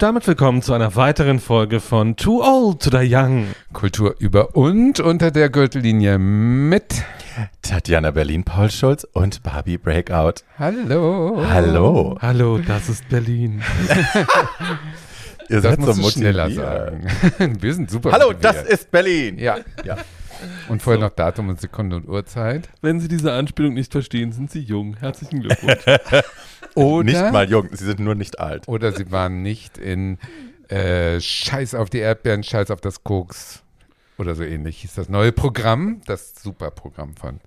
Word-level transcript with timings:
Und 0.00 0.04
damit 0.04 0.26
willkommen 0.26 0.62
zu 0.62 0.72
einer 0.72 0.96
weiteren 0.96 1.40
Folge 1.40 1.78
von 1.78 2.16
Too 2.16 2.42
Old 2.42 2.80
to 2.82 2.88
Die 2.88 3.14
Young. 3.14 3.48
Kultur 3.74 4.14
über 4.18 4.56
und 4.56 4.98
unter 4.98 5.30
der 5.30 5.50
Gürtellinie 5.50 6.18
mit 6.18 7.02
Tatjana 7.60 8.10
Berlin, 8.10 8.42
Paul 8.42 8.70
Schulz 8.70 9.04
und 9.12 9.42
Barbie 9.42 9.76
Breakout. 9.76 10.36
Hallo. 10.58 11.44
Hallo. 11.46 12.16
Hallo, 12.22 12.56
das 12.66 12.88
ist 12.88 13.06
Berlin. 13.10 13.60
Ihr 15.50 15.60
Das 15.60 15.64
seid 15.64 15.82
so 15.82 15.92
du 15.92 16.08
schneller 16.10 16.44
motiviert. 16.44 16.66
sagen. 17.36 17.58
Wir 17.60 17.74
sind 17.74 17.90
super 17.90 18.12
Hallo, 18.12 18.28
motiviert. 18.28 18.54
das 18.54 18.62
ist 18.62 18.90
Berlin. 18.90 19.38
Ja. 19.38 19.58
Ja. 19.84 19.98
Und 20.70 20.80
vorher 20.80 20.98
noch 20.98 21.10
Datum 21.10 21.50
und 21.50 21.60
Sekunde 21.60 21.96
und 21.96 22.08
Uhrzeit. 22.08 22.70
Wenn 22.80 23.00
Sie 23.00 23.08
diese 23.08 23.34
Anspielung 23.34 23.74
nicht 23.74 23.92
verstehen, 23.92 24.32
sind 24.32 24.50
Sie 24.50 24.60
jung. 24.60 24.96
Herzlichen 24.98 25.42
Glückwunsch. 25.42 25.84
Oder, 26.80 27.04
Nicht 27.04 27.32
mal 27.32 27.48
jung, 27.50 27.68
sie 27.72 27.84
sind 27.84 28.00
nur 28.00 28.14
nicht 28.14 28.38
alt. 28.40 28.66
oder 28.68 28.92
sie 28.92 29.10
waren 29.12 29.42
nicht 29.42 29.78
in 29.78 30.18
äh, 30.68 31.20
Scheiß 31.20 31.74
auf 31.74 31.90
die 31.90 31.98
Erdbeeren, 31.98 32.42
Scheiß 32.42 32.70
auf 32.70 32.80
das 32.80 33.02
Koks 33.04 33.62
oder 34.18 34.34
so 34.34 34.42
ähnlich. 34.44 34.78
Hieß 34.82 34.94
das 34.94 35.08
neue 35.08 35.32
Programm, 35.32 36.00
das 36.06 36.34
Superprogramm 36.42 37.16
von 37.16 37.40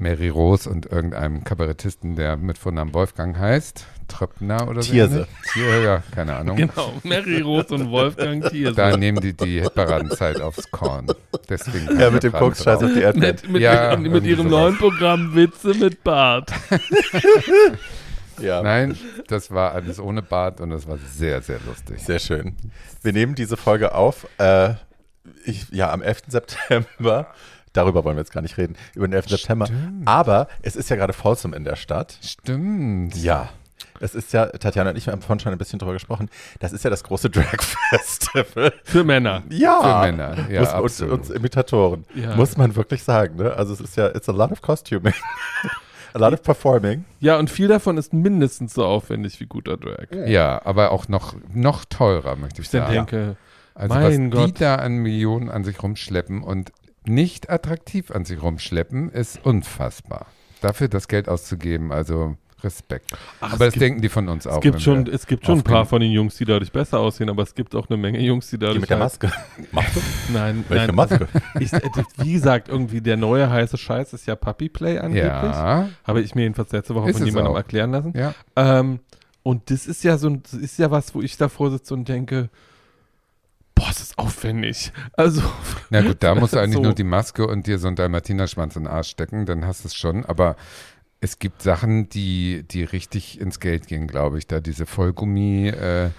Mary 0.00 0.28
Rose 0.28 0.70
und 0.70 0.86
irgendeinem 0.86 1.42
Kabarettisten, 1.42 2.14
der 2.14 2.36
mit 2.36 2.56
Vornamen 2.56 2.94
Wolfgang 2.94 3.36
heißt. 3.36 3.84
Tröppner 4.06 4.68
oder 4.68 4.80
so. 4.82 4.92
Ähnlich. 4.94 5.26
Thier, 5.52 5.82
ja, 5.82 6.02
keine 6.14 6.36
Ahnung. 6.36 6.56
genau, 6.56 6.92
Mary 7.02 7.40
Roth 7.40 7.72
und 7.72 7.90
Wolfgang 7.90 8.48
Thiers. 8.48 8.74
Da 8.76 8.96
nehmen 8.96 9.20
die 9.20 9.34
die 9.34 9.60
Hitparadenzeit 9.60 10.40
aufs 10.40 10.70
Korn. 10.70 11.08
Deswegen 11.48 11.98
Ja, 12.00 12.10
mit 12.10 12.22
dem 12.22 12.30
gerade 12.30 12.44
Koks 12.44 12.62
scheiß 12.62 12.78
drauf. 12.78 12.88
auf 12.88 12.94
die 12.94 13.02
Erdbeeren. 13.02 13.36
Mit, 13.42 13.48
mit, 13.50 13.62
Ja, 13.62 13.96
mit, 13.96 14.12
mit 14.12 14.24
ihrem 14.24 14.48
sowas. 14.48 14.50
neuen 14.62 14.76
Programm 14.78 15.34
Witze 15.34 15.74
mit 15.74 16.02
Bart. 16.04 16.50
Ja. 18.40 18.62
Nein, 18.62 18.96
das 19.28 19.50
war 19.50 19.72
alles 19.72 19.98
ohne 20.00 20.22
Bart 20.22 20.60
und 20.60 20.70
das 20.70 20.86
war 20.86 20.98
sehr, 20.98 21.42
sehr 21.42 21.58
lustig. 21.66 22.00
Sehr 22.00 22.18
schön. 22.18 22.56
Wir 23.02 23.12
nehmen 23.12 23.34
diese 23.34 23.56
Folge 23.56 23.94
auf, 23.94 24.26
äh, 24.38 24.74
ich, 25.44 25.68
ja, 25.70 25.92
am 25.92 26.02
11. 26.02 26.22
September. 26.28 27.28
Darüber 27.72 28.02
wollen 28.04 28.16
wir 28.16 28.22
jetzt 28.22 28.32
gar 28.32 28.40
nicht 28.40 28.56
reden, 28.56 28.76
über 28.94 29.06
den 29.06 29.12
11. 29.12 29.28
September. 29.28 29.68
Aber 30.04 30.48
es 30.62 30.74
ist 30.74 30.88
ja 30.90 30.96
gerade 30.96 31.12
Folsom 31.12 31.52
in 31.52 31.64
der 31.64 31.76
Stadt. 31.76 32.18
Stimmt. 32.22 33.16
Ja. 33.16 33.50
Das 34.00 34.14
ist 34.14 34.32
ja, 34.32 34.46
Tatjana 34.46 34.90
und 34.90 34.96
ich 34.96 35.08
haben 35.08 35.22
vorhin 35.22 35.40
schon 35.40 35.52
ein 35.52 35.58
bisschen 35.58 35.78
drüber 35.78 35.92
gesprochen, 35.92 36.30
das 36.60 36.72
ist 36.72 36.84
ja 36.84 36.90
das 36.90 37.02
große 37.02 37.30
Drag-Festival. 37.30 38.72
Für 38.84 39.04
Männer. 39.04 39.42
Ja. 39.50 39.80
Für 39.80 40.12
Männer, 40.12 40.50
ja, 40.50 40.60
Muss, 40.60 40.68
und, 40.70 40.74
absolut. 40.76 41.20
uns 41.20 41.30
Imitatoren. 41.30 42.04
Ja. 42.14 42.36
Muss 42.36 42.56
man 42.56 42.76
wirklich 42.76 43.02
sagen, 43.02 43.36
ne? 43.36 43.52
Also 43.54 43.72
es 43.72 43.80
ist 43.80 43.96
ja, 43.96 44.08
it's 44.08 44.28
a 44.28 44.32
lot 44.32 44.52
of 44.52 44.62
costuming. 44.62 45.14
a 46.20 46.28
lot 46.28 46.32
of 46.32 46.42
performing. 46.42 47.04
Ja, 47.20 47.38
und 47.38 47.50
viel 47.50 47.68
davon 47.68 47.96
ist 47.98 48.12
mindestens 48.12 48.74
so 48.74 48.84
aufwendig 48.84 49.38
wie 49.40 49.46
guter 49.46 49.76
Drag. 49.76 50.06
Ja, 50.26 50.60
aber 50.64 50.90
auch 50.92 51.08
noch, 51.08 51.34
noch 51.52 51.84
teurer, 51.84 52.36
möchte 52.36 52.60
ich 52.60 52.66
Ich 52.66 52.70
sagen. 52.72 52.92
denke, 52.92 53.36
also 53.74 53.94
mein 53.94 54.32
was 54.32 54.40
die 54.44 54.52
Gott. 54.52 54.60
da 54.60 54.74
an 54.76 54.96
Millionen 54.98 55.48
an 55.50 55.64
sich 55.64 55.82
rumschleppen 55.82 56.42
und 56.42 56.72
nicht 57.04 57.48
attraktiv 57.50 58.10
an 58.10 58.24
sich 58.24 58.42
rumschleppen, 58.42 59.10
ist 59.10 59.44
unfassbar. 59.44 60.26
Dafür 60.60 60.88
das 60.88 61.08
Geld 61.08 61.28
auszugeben, 61.28 61.92
also 61.92 62.36
Respekt. 62.64 63.12
Ach, 63.40 63.52
aber 63.52 63.52
es 63.52 63.58
das 63.58 63.72
gibt- 63.74 63.82
denken 63.82 64.02
die 64.02 64.08
von 64.08 64.28
uns 64.28 64.46
auch. 64.46 64.56
es 64.56 64.60
gibt 64.62 64.82
schon, 64.82 65.06
es 65.06 65.26
gibt 65.26 65.46
schon 65.46 65.58
ein 65.58 65.62
paar 65.64 65.86
von 65.86 66.00
den 66.00 66.10
Jungs, 66.10 66.36
die 66.36 66.44
dadurch 66.44 66.72
besser 66.72 66.98
aussehen, 66.98 67.30
aber 67.30 67.42
es 67.44 67.54
gibt 67.54 67.74
auch 67.76 67.88
eine 67.88 67.96
Menge 67.96 68.20
Jungs, 68.20 68.50
die 68.50 68.58
dadurch. 68.58 68.74
Die 68.76 68.80
mit 68.80 68.90
der 68.90 68.98
halt- 68.98 69.04
Maske. 69.22 69.32
Maske? 69.72 70.00
Nein, 70.32 70.64
Welche 70.68 70.86
nein. 70.88 70.94
Maske? 70.96 71.28
Ich, 71.60 71.72
äh, 71.72 71.80
wie 72.16 72.32
gesagt, 72.32 72.68
irgendwie 72.68 73.00
der 73.00 73.16
neue 73.16 73.48
heiße 73.48 73.78
Scheiß 73.78 74.12
ist 74.12 74.26
ja 74.26 74.34
Puppy 74.36 74.68
Play 74.68 74.98
angeblich. 74.98 75.24
Ja, 75.32 75.88
Habe 76.04 76.20
ich 76.20 76.34
mir 76.34 76.42
jedenfalls 76.42 76.72
letzte 76.72 76.94
Woche 76.94 77.10
Ist 77.10 77.18
von 77.18 77.26
jemandem 77.26 77.52
auch. 77.52 77.56
erklären 77.56 77.90
lassen. 77.92 78.12
ja. 78.16 78.34
Ähm, 78.56 79.00
und 79.44 79.70
das 79.70 79.86
ist 79.86 80.04
ja 80.04 80.18
so 80.18 80.28
ein, 80.28 80.42
das 80.42 80.52
ist 80.54 80.78
ja 80.78 80.90
was, 80.90 81.14
wo 81.14 81.22
ich 81.22 81.36
davor 81.38 81.70
sitze 81.70 81.94
und 81.94 82.06
denke, 82.08 82.50
boah, 83.74 83.86
das 83.88 84.00
ist 84.00 84.18
aufwendig. 84.18 84.92
Also, 85.14 85.42
Na 85.90 86.02
gut, 86.02 86.16
da 86.22 86.34
musst 86.34 86.52
du 86.54 86.58
eigentlich 86.58 86.74
So. 86.74 86.82
nur 86.82 86.92
die 86.94 87.04
Maske 87.04 87.46
und 87.46 87.66
dir 87.66 87.78
so 87.78 87.86
einen 87.86 87.96
Dalmatinerschwanz 87.96 88.76
in 88.76 88.82
den 88.84 88.92
Arsch 88.92 89.08
stecken, 89.08 89.46
dann 89.46 89.64
hast 89.66 89.84
du 89.84 89.88
es 89.88 89.94
schon. 89.94 90.26
Aber 90.26 90.56
es 91.20 91.38
gibt 91.38 91.62
Sachen, 91.62 92.08
die, 92.08 92.64
die 92.70 92.84
richtig 92.84 93.40
ins 93.40 93.60
Geld 93.60 93.86
gehen, 93.86 94.06
glaube 94.06 94.38
ich. 94.38 94.46
Da 94.46 94.60
diese 94.60 94.86
Vollgummi 94.86 95.68
äh, 95.68 96.10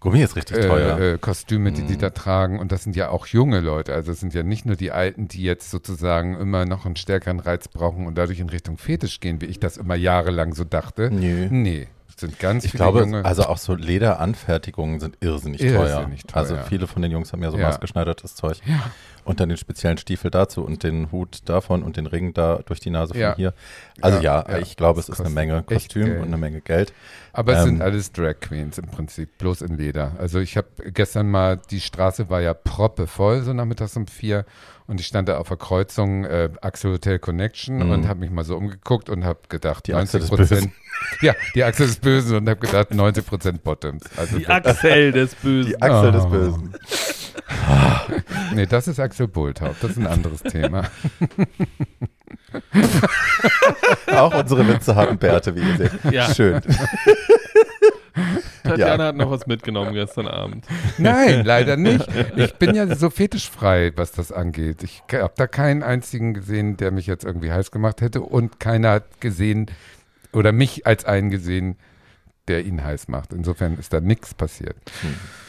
Gummi 0.00 0.20
ist 0.20 0.34
richtig 0.34 0.56
teuer. 0.66 0.98
äh, 0.98 1.12
äh, 1.12 1.18
Kostüme, 1.18 1.70
die 1.70 1.82
die 1.82 1.94
Mhm. 1.94 1.98
da 2.00 2.10
tragen. 2.10 2.58
Und 2.58 2.72
das 2.72 2.82
sind 2.82 2.96
ja 2.96 3.08
auch 3.10 3.26
junge 3.28 3.60
Leute. 3.60 3.94
Also 3.94 4.10
es 4.12 4.18
sind 4.20 4.34
ja 4.34 4.42
nicht 4.42 4.66
nur 4.66 4.74
die 4.76 4.90
Alten, 4.90 5.28
die 5.28 5.42
jetzt 5.42 5.70
sozusagen 5.70 6.36
immer 6.36 6.64
noch 6.66 6.86
einen 6.86 6.96
stärkeren 6.96 7.38
Reiz 7.38 7.68
brauchen 7.68 8.06
und 8.06 8.18
dadurch 8.18 8.40
in 8.40 8.48
Richtung 8.48 8.78
Fetisch 8.78 9.20
gehen, 9.20 9.40
wie 9.40 9.46
ich 9.46 9.60
das 9.60 9.76
immer 9.76 9.94
jahrelang 9.94 10.54
so 10.54 10.64
dachte. 10.64 11.10
Nö. 11.12 11.46
Nee, 11.50 11.86
sind 12.20 12.38
ganz 12.38 12.64
Ich 12.64 12.70
viele 12.72 12.82
glaube, 12.84 13.00
junge. 13.00 13.24
also 13.24 13.44
auch 13.44 13.58
so 13.58 13.74
Lederanfertigungen 13.74 15.00
sind 15.00 15.16
irrsinnig, 15.20 15.62
Irrsinnig 15.62 16.22
teuer. 16.24 16.32
teuer. 16.32 16.40
Also 16.42 16.56
viele 16.68 16.86
von 16.86 17.02
den 17.02 17.10
Jungs 17.10 17.32
haben 17.32 17.42
ja 17.42 17.50
so 17.50 17.58
Ja. 17.58 17.68
maßgeschneidertes 17.68 18.34
Zeug. 18.34 18.58
Ja. 18.66 18.80
Und 19.24 19.38
dann 19.38 19.48
den 19.48 19.58
speziellen 19.58 19.98
Stiefel 19.98 20.30
dazu 20.32 20.64
und 20.64 20.82
den 20.82 21.12
Hut 21.12 21.40
davon 21.44 21.82
und 21.84 21.96
den 21.96 22.06
Ring 22.06 22.34
da 22.34 22.58
durch 22.66 22.80
die 22.80 22.90
Nase 22.90 23.14
von 23.14 23.20
Ja. 23.20 23.36
hier. 23.36 23.54
Also 24.00 24.18
Ja, 24.20 24.44
ja, 24.48 24.58
ich 24.58 24.76
glaube, 24.76 24.98
es 25.00 25.08
ist 25.08 25.20
eine 25.20 25.30
Menge 25.30 25.62
Kostüm 25.62 26.16
und 26.20 26.26
eine 26.26 26.36
Menge 26.38 26.60
Geld. 26.60 26.92
Aber 27.32 27.52
es 27.52 27.60
Ähm, 27.60 27.64
sind 27.66 27.82
alles 27.82 28.10
Drag 28.12 28.40
Queens 28.40 28.78
im 28.78 28.86
Prinzip, 28.86 29.38
bloß 29.38 29.62
in 29.62 29.76
Leder. 29.76 30.12
Also 30.18 30.40
ich 30.40 30.56
habe 30.56 30.66
gestern 30.92 31.30
mal, 31.30 31.56
die 31.70 31.80
Straße 31.80 32.28
war 32.30 32.40
ja 32.40 32.52
proppevoll, 32.52 33.42
so 33.42 33.52
nachmittags 33.52 33.96
um 33.96 34.06
vier. 34.06 34.44
Und 34.92 35.00
ich 35.00 35.06
stand 35.06 35.26
da 35.26 35.38
auf 35.38 35.48
der 35.48 35.56
Kreuzung 35.56 36.26
äh, 36.26 36.50
Axel 36.60 36.92
Hotel 36.92 37.18
Connection 37.18 37.78
Mhm. 37.78 37.90
und 37.92 38.08
habe 38.08 38.20
mich 38.20 38.30
mal 38.30 38.44
so 38.44 38.58
umgeguckt 38.58 39.08
und 39.08 39.24
habe 39.24 39.38
gedacht, 39.48 39.86
Die 39.86 39.94
Achse 39.94 40.18
90 40.18 40.20
des 40.20 40.28
Prozent. 40.28 40.72
Ja, 41.22 41.34
die 41.54 41.64
Achse 41.64 41.84
des 41.86 41.96
Bösen 41.96 42.36
und 42.36 42.48
habe 42.48 42.60
gedacht, 42.60 42.92
90 42.94 43.26
Prozent 43.26 43.64
Bottoms. 43.64 44.04
Also 44.18 44.36
die 44.38 44.46
Axel 44.46 45.12
des 45.12 45.34
Bösen. 45.34 45.70
Die 45.70 45.80
Achsel 45.82 46.08
Oh. 46.10 46.12
des 46.12 46.26
Bösen. 46.26 46.74
nee, 48.54 48.66
das 48.66 48.86
ist 48.86 49.00
Axel 49.00 49.28
Bulthaupt, 49.28 49.82
das 49.82 49.92
ist 49.92 49.96
ein 49.98 50.06
anderes 50.06 50.42
Thema. 50.42 50.82
Auch 54.14 54.34
unsere 54.34 54.68
Witze 54.68 54.94
haben 54.94 55.16
Bärte, 55.16 55.56
wie 55.56 55.60
ihr 55.60 55.76
seht. 55.78 56.12
Ja. 56.12 56.34
Schön. 56.34 56.60
Tatjana 58.62 59.02
Ja. 59.02 59.08
hat 59.08 59.16
noch 59.16 59.30
was 59.30 59.46
mitgenommen 59.46 59.94
gestern 59.94 60.26
Abend. 60.28 60.66
Nein, 60.98 61.44
leider 61.44 61.76
nicht. 61.78 62.06
Ich 62.36 62.54
bin 62.54 62.74
ja 62.74 62.94
so 62.94 63.10
fetischfrei, 63.10 63.92
was 63.96 64.12
das 64.12 64.32
angeht. 64.32 64.82
Ich 64.82 65.02
habe 65.12 65.34
da 65.36 65.46
keinen 65.46 65.82
einzigen 65.82 66.34
gesehen, 66.34 66.76
der 66.76 66.90
mich 66.90 67.06
jetzt 67.06 67.24
irgendwie 67.24 67.52
heiß 67.52 67.70
gemacht 67.70 68.00
hätte 68.00 68.20
und 68.22 68.60
keiner 68.60 68.90
hat 68.92 69.20
gesehen 69.20 69.66
oder 70.32 70.52
mich 70.52 70.86
als 70.86 71.04
einen 71.04 71.30
gesehen, 71.30 71.76
der 72.48 72.64
ihn 72.64 72.82
heiß 72.82 73.06
macht. 73.08 73.32
Insofern 73.32 73.78
ist 73.78 73.92
da 73.92 74.00
nichts 74.00 74.34
passiert. 74.34 74.76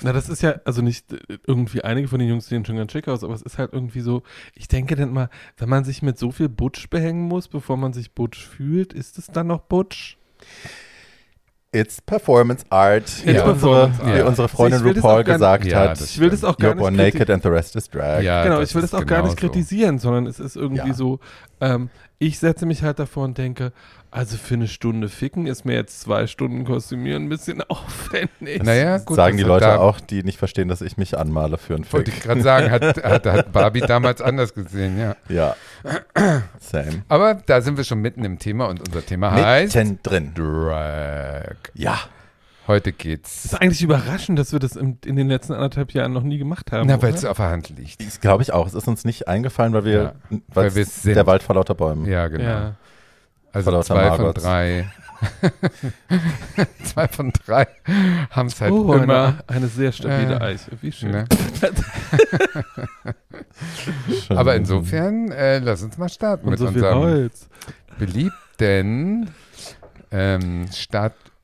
Na, 0.01 0.13
das 0.13 0.29
ist 0.29 0.43
ja, 0.43 0.61
also 0.63 0.81
nicht 0.83 1.11
äh, 1.11 1.39
irgendwie 1.47 1.83
einige 1.83 2.07
von 2.07 2.19
den 2.19 2.29
Jungs 2.29 2.47
sehen 2.47 2.65
schon 2.65 2.75
ganz 2.75 2.91
schick 2.91 3.07
aus, 3.07 3.23
aber 3.23 3.33
es 3.33 3.41
ist 3.41 3.57
halt 3.57 3.73
irgendwie 3.73 4.01
so, 4.01 4.21
ich 4.53 4.67
denke 4.67 4.95
dann 4.95 5.11
mal, 5.11 5.29
wenn 5.57 5.69
man 5.69 5.85
sich 5.85 6.03
mit 6.03 6.19
so 6.19 6.31
viel 6.31 6.49
Butch 6.49 6.89
behängen 6.91 7.23
muss, 7.27 7.47
bevor 7.47 7.77
man 7.77 7.93
sich 7.93 8.13
Butch 8.13 8.45
fühlt, 8.47 8.93
ist 8.93 9.17
es 9.17 9.27
dann 9.27 9.47
noch 9.47 9.61
Butch? 9.61 10.17
It's 11.73 11.99
Performance 12.01 12.63
Art, 12.69 13.03
wie, 13.25 13.31
It's 13.31 13.41
unsere, 13.41 13.87
Performance 13.89 14.05
wie 14.05 14.19
Art. 14.19 14.27
unsere 14.27 14.47
Freundin 14.47 14.83
das 14.83 14.97
RuPaul 14.97 15.23
gesagt 15.23 15.65
Ja, 15.65 15.89
hat. 15.89 16.01
Ich 16.01 16.19
will 16.19 16.29
das 16.29 16.43
auch 16.43 16.55
gar 16.57 16.75
nicht 16.75 16.91
naked 16.91 17.29
and 17.31 17.41
the 17.41 17.49
rest 17.49 17.75
is 17.75 17.89
drag. 17.89 18.21
Ja, 18.21 18.43
genau, 18.43 18.61
ich 18.61 18.73
will 18.75 18.83
das 18.83 18.93
auch 18.93 19.05
gar 19.05 19.23
nicht 19.23 19.37
kritisieren, 19.37 19.97
sondern 19.97 20.27
es 20.27 20.39
ist 20.39 20.55
irgendwie 20.55 20.89
Ja. 20.89 20.93
so, 20.93 21.19
ähm, 21.63 21.89
ich 22.19 22.39
setze 22.39 22.65
mich 22.65 22.83
halt 22.83 22.99
davor 22.99 23.25
und 23.25 23.37
denke, 23.37 23.73
also 24.11 24.37
für 24.37 24.53
eine 24.53 24.67
Stunde 24.67 25.09
ficken 25.09 25.47
ist 25.47 25.65
mir 25.65 25.73
jetzt 25.73 26.01
zwei 26.01 26.27
Stunden 26.27 26.65
kostümieren 26.65 27.25
ein 27.25 27.29
bisschen 27.29 27.61
aufwendig. 27.67 28.63
Naja, 28.63 28.99
gut. 28.99 29.15
Sagen 29.15 29.37
die 29.37 29.43
Leute 29.43 29.65
da, 29.65 29.77
auch, 29.77 29.99
die 29.99 30.23
nicht 30.23 30.37
verstehen, 30.37 30.67
dass 30.67 30.81
ich 30.81 30.97
mich 30.97 31.17
anmale 31.17 31.57
für 31.57 31.75
einen 31.75 31.91
Wollte 31.91 32.11
Fick. 32.11 32.19
ich 32.19 32.23
gerade 32.23 32.41
sagen, 32.41 32.71
hat, 32.71 32.83
hat, 33.03 33.25
hat 33.25 33.51
Barbie 33.51 33.81
damals 33.81 34.21
anders 34.21 34.53
gesehen, 34.53 34.99
ja. 34.99 35.15
Ja. 35.29 35.55
Same. 36.59 37.03
Aber 37.09 37.35
da 37.45 37.61
sind 37.61 37.77
wir 37.77 37.83
schon 37.83 37.99
mitten 37.99 38.23
im 38.23 38.39
Thema 38.39 38.67
und 38.67 38.79
unser 38.87 39.05
Thema 39.05 39.31
heißt 39.31 39.75
Mitten 39.75 39.99
drin. 40.03 40.31
Drag. 40.35 41.55
Ja. 41.73 41.99
Heute 42.67 42.91
Es 42.91 42.97
geht's. 42.97 43.45
ist 43.45 43.61
eigentlich 43.61 43.81
überraschend, 43.81 44.39
dass 44.39 44.53
wir 44.53 44.59
das 44.59 44.75
im, 44.77 44.97
in 45.05 45.15
den 45.17 45.27
letzten 45.27 45.53
anderthalb 45.53 45.91
Jahren 45.91 46.13
noch 46.13 46.23
nie 46.23 46.37
gemacht 46.37 46.71
haben. 46.71 46.87
Na, 46.87 47.01
weil 47.01 47.13
es 47.13 47.25
auf 47.25 47.37
der 47.37 47.49
Hand 47.49 47.69
liegt. 47.69 48.05
Das 48.05 48.21
glaube 48.21 48.41
ich 48.43 48.53
auch. 48.53 48.67
Es 48.67 48.73
ist 48.73 48.87
uns 48.87 49.03
nicht 49.03 49.27
eingefallen, 49.27 49.73
weil 49.73 49.83
wir, 49.85 50.15
Ja, 50.31 50.37
weil 50.47 50.73
wir 50.75 50.85
sind. 50.85 51.15
der 51.15 51.27
Wald 51.27 51.43
vor 51.43 51.55
lauter 51.55 51.75
Bäumen. 51.75 52.05
Ja, 52.05 52.27
genau. 52.29 52.43
Ja. 52.43 52.75
Also 53.51 53.65
Vor 53.65 53.73
lauter 53.73 53.85
zwei 53.95 54.09
von 54.11 54.17
Margots. 54.25 54.43
drei. 54.43 54.91
zwei 56.83 57.07
von 57.07 57.31
drei 57.45 57.67
haben 58.31 58.47
es 58.47 58.59
halt 58.59 58.71
oh, 58.71 58.93
immer. 58.93 59.25
eine, 59.27 59.43
eine 59.47 59.67
sehr 59.67 59.91
stabile 59.91 60.35
Äh, 60.35 60.41
Eiche. 60.43 60.71
Wie 60.81 60.91
schön. 60.91 61.11
Ne? 61.11 61.25
Schön. 64.27 64.37
Aber 64.37 64.55
insofern, 64.55 65.31
äh, 65.31 65.59
lass 65.59 65.83
uns 65.83 65.97
mal 65.97 66.09
starten 66.09 66.45
Und 66.45 66.51
mit 66.51 66.59
so 66.59 66.67
unserem 66.67 66.99
Holz. 66.99 67.47
beliebten 67.99 69.29
ähm, 70.11 70.67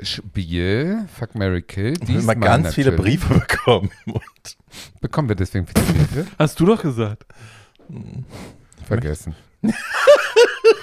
Startspiel 0.02 1.06
Fuck 1.14 1.36
Mary 1.36 1.62
Kill. 1.62 1.96
wir 2.02 2.16
haben 2.16 2.24
immer 2.24 2.36
ganz 2.36 2.74
viele 2.74 2.92
natürlich- 2.92 3.20
Briefe 3.20 3.34
bekommen. 3.40 3.92
Und 4.06 4.58
Bekommen 5.02 5.30
wir 5.30 5.36
deswegen 5.36 5.68
viele 5.68 5.84
Briefe? 5.86 6.26
Hast 6.38 6.60
du 6.60 6.66
doch 6.66 6.82
gesagt. 6.82 7.26
Vergessen. 8.86 9.36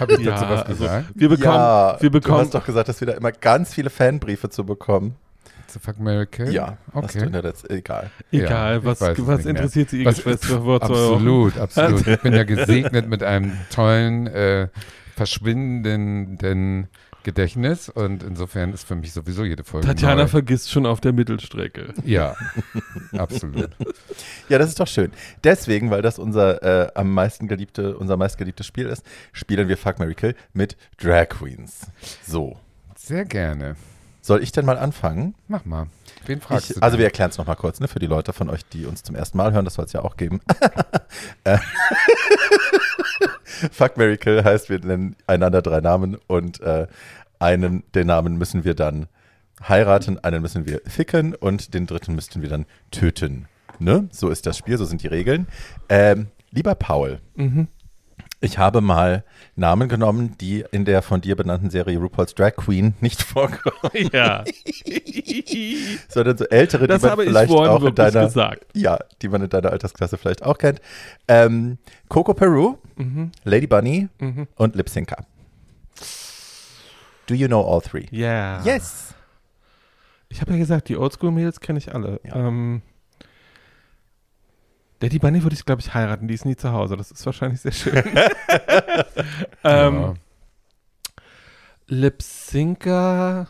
Habe 0.00 0.14
ich 0.18 0.24
dazu 0.26 0.44
was 0.48 0.62
also 0.64 0.84
gesagt? 0.84 1.06
wir 1.14 1.28
bekommen, 1.30 1.54
ja, 1.54 1.96
wir 2.00 2.10
du 2.10 2.20
bekommen, 2.20 2.40
hast 2.40 2.54
doch 2.54 2.66
gesagt, 2.66 2.88
dass 2.88 3.00
wir 3.00 3.06
da 3.06 3.14
immer 3.14 3.32
ganz 3.32 3.72
viele 3.72 3.88
Fanbriefe 3.88 4.50
zu 4.50 4.64
bekommen. 4.66 5.14
letzte 5.60 5.80
Fuck 5.80 5.98
Mary 5.98 6.26
Kill? 6.26 6.52
Ja, 6.52 6.76
hast 6.92 7.14
du 7.14 7.20
okay. 7.20 7.28
Letz- 7.40 7.70
egal. 7.70 8.10
Egal, 8.30 8.74
Ja, 8.76 8.84
was, 8.84 9.00
was 9.00 9.46
interessiert 9.46 9.88
sie, 9.90 10.04
Wochen? 10.64 10.82
Absolut, 10.82 11.56
absolut. 11.58 12.06
Ich 12.06 12.20
bin 12.20 12.34
ja 12.34 12.44
gesegnet 12.44 13.08
mit 13.08 13.22
einem 13.22 13.52
tollen, 13.70 14.26
äh, 14.26 14.68
verschwindenden 15.14 16.88
Gedächtnis 17.26 17.88
und 17.88 18.22
insofern 18.22 18.72
ist 18.72 18.86
für 18.86 18.94
mich 18.94 19.12
sowieso 19.12 19.42
jede 19.42 19.64
Folge 19.64 19.84
Tatjana 19.84 20.22
neu. 20.22 20.28
vergisst 20.28 20.70
schon 20.70 20.86
auf 20.86 21.00
der 21.00 21.12
Mittelstrecke. 21.12 21.92
Ja, 22.04 22.36
absolut. 23.18 23.70
Ja, 24.48 24.58
das 24.58 24.68
ist 24.68 24.78
doch 24.78 24.86
schön. 24.86 25.10
Deswegen, 25.42 25.90
weil 25.90 26.02
das 26.02 26.20
unser 26.20 26.62
äh, 26.62 26.92
am 26.94 27.12
meisten 27.12 27.48
geliebte, 27.48 27.98
unser 27.98 28.16
meistgeliebtes 28.16 28.64
Spiel 28.64 28.86
ist, 28.86 29.04
spielen 29.32 29.66
wir 29.66 29.76
Fuck 29.76 29.98
Mary 29.98 30.14
Kill 30.14 30.36
mit 30.52 30.76
Drag 30.98 31.28
Queens. 31.30 31.88
So. 32.24 32.56
Sehr 32.94 33.24
gerne. 33.24 33.74
Soll 34.26 34.42
ich 34.42 34.50
denn 34.50 34.66
mal 34.66 34.76
anfangen? 34.76 35.36
Mach 35.46 35.64
mal. 35.64 35.86
Wen 36.24 36.40
fragst 36.40 36.70
Ich, 36.70 36.76
du? 36.76 36.82
also 36.82 36.98
wir 36.98 37.04
erklären 37.04 37.30
es 37.30 37.38
nochmal 37.38 37.54
kurz, 37.54 37.78
ne, 37.78 37.86
für 37.86 38.00
die 38.00 38.08
Leute 38.08 38.32
von 38.32 38.50
euch, 38.50 38.66
die 38.66 38.84
uns 38.84 39.04
zum 39.04 39.14
ersten 39.14 39.38
Mal 39.38 39.52
hören, 39.52 39.64
das 39.64 39.74
soll 39.74 39.84
es 39.84 39.92
ja 39.92 40.02
auch 40.02 40.16
geben. 40.16 40.40
Äh, 41.44 41.58
Fuck 43.70 43.96
Mary 43.96 44.16
Kill 44.16 44.42
heißt, 44.44 44.68
wir 44.68 44.80
nennen 44.80 45.14
einander 45.28 45.62
drei 45.62 45.80
Namen 45.80 46.16
und 46.26 46.60
äh, 46.60 46.88
einen 47.38 47.84
der 47.94 48.04
Namen 48.04 48.36
müssen 48.36 48.64
wir 48.64 48.74
dann 48.74 49.06
heiraten, 49.66 50.18
einen 50.18 50.42
müssen 50.42 50.66
wir 50.66 50.80
ficken 50.86 51.34
und 51.34 51.72
den 51.72 51.86
dritten 51.86 52.14
müssten 52.16 52.42
wir 52.42 52.48
dann 52.48 52.66
töten. 52.90 53.46
Ne? 53.78 54.08
So 54.10 54.28
ist 54.28 54.44
das 54.46 54.58
Spiel, 54.58 54.76
so 54.76 54.84
sind 54.84 55.02
die 55.02 55.06
Regeln. 55.06 55.46
Ähm, 55.88 56.26
lieber 56.50 56.74
Paul, 56.74 57.20
Mhm. 57.36 57.68
Ich 58.40 58.58
habe 58.58 58.80
mal 58.80 59.24
Namen 59.56 59.88
genommen, 59.88 60.36
die 60.40 60.64
in 60.70 60.84
der 60.84 61.02
von 61.02 61.20
dir 61.20 61.36
benannten 61.36 61.70
Serie 61.70 61.98
RuPaul's 61.98 62.34
Drag 62.34 62.54
Queen 62.56 62.94
nicht 63.00 63.22
vorkommen, 63.22 64.10
Ja. 64.12 64.44
sondern 66.08 66.36
so 66.36 66.44
ältere, 66.46 66.86
das 66.86 67.00
die 67.00 67.06
man 67.06 67.10
habe 67.12 67.22
ich 67.24 67.28
vielleicht 67.30 67.50
auch 67.52 67.82
in 67.84 67.94
deiner 67.94 68.24
gesagt. 68.26 68.66
ja, 68.74 68.98
die 69.22 69.28
man 69.28 69.42
in 69.42 69.48
deiner 69.50 69.70
Altersklasse 69.70 70.18
vielleicht 70.18 70.42
auch 70.44 70.58
kennt. 70.58 70.80
Ähm, 71.28 71.78
Coco 72.08 72.34
Peru, 72.34 72.76
Mhm. 72.96 73.30
Lady 73.44 73.66
Bunny 73.66 74.08
Mhm. 74.20 74.46
und 74.56 74.74
Lip 74.76 74.88
Syncer. 74.88 75.26
Do 77.26 77.34
you 77.34 77.46
know 77.48 77.60
all 77.62 77.80
three? 77.80 78.06
Yeah. 78.12 78.62
Yes. 78.64 79.14
Ich 80.28 80.40
habe 80.40 80.52
ja 80.52 80.58
gesagt, 80.58 80.88
die 80.88 80.96
Oldschool-Mädels 80.96 81.60
kenne 81.60 81.78
ich 81.78 81.94
alle. 81.94 82.20
Ja. 82.24 82.36
Ähm, 82.36 82.82
Daddy 85.00 85.18
Bunny 85.18 85.42
würde 85.42 85.54
ich, 85.54 85.64
glaube 85.64 85.80
ich, 85.82 85.92
heiraten. 85.94 86.28
Die 86.28 86.34
ist 86.34 86.44
nie 86.44 86.56
zu 86.56 86.72
Hause. 86.72 86.96
Das 86.96 87.10
ist 87.10 87.24
wahrscheinlich 87.26 87.60
sehr 87.60 87.72
schön. 87.72 87.94
ähm, 89.64 90.00
Ja. 90.00 90.14
Lip 91.88 92.22
Syncer. 92.22 93.48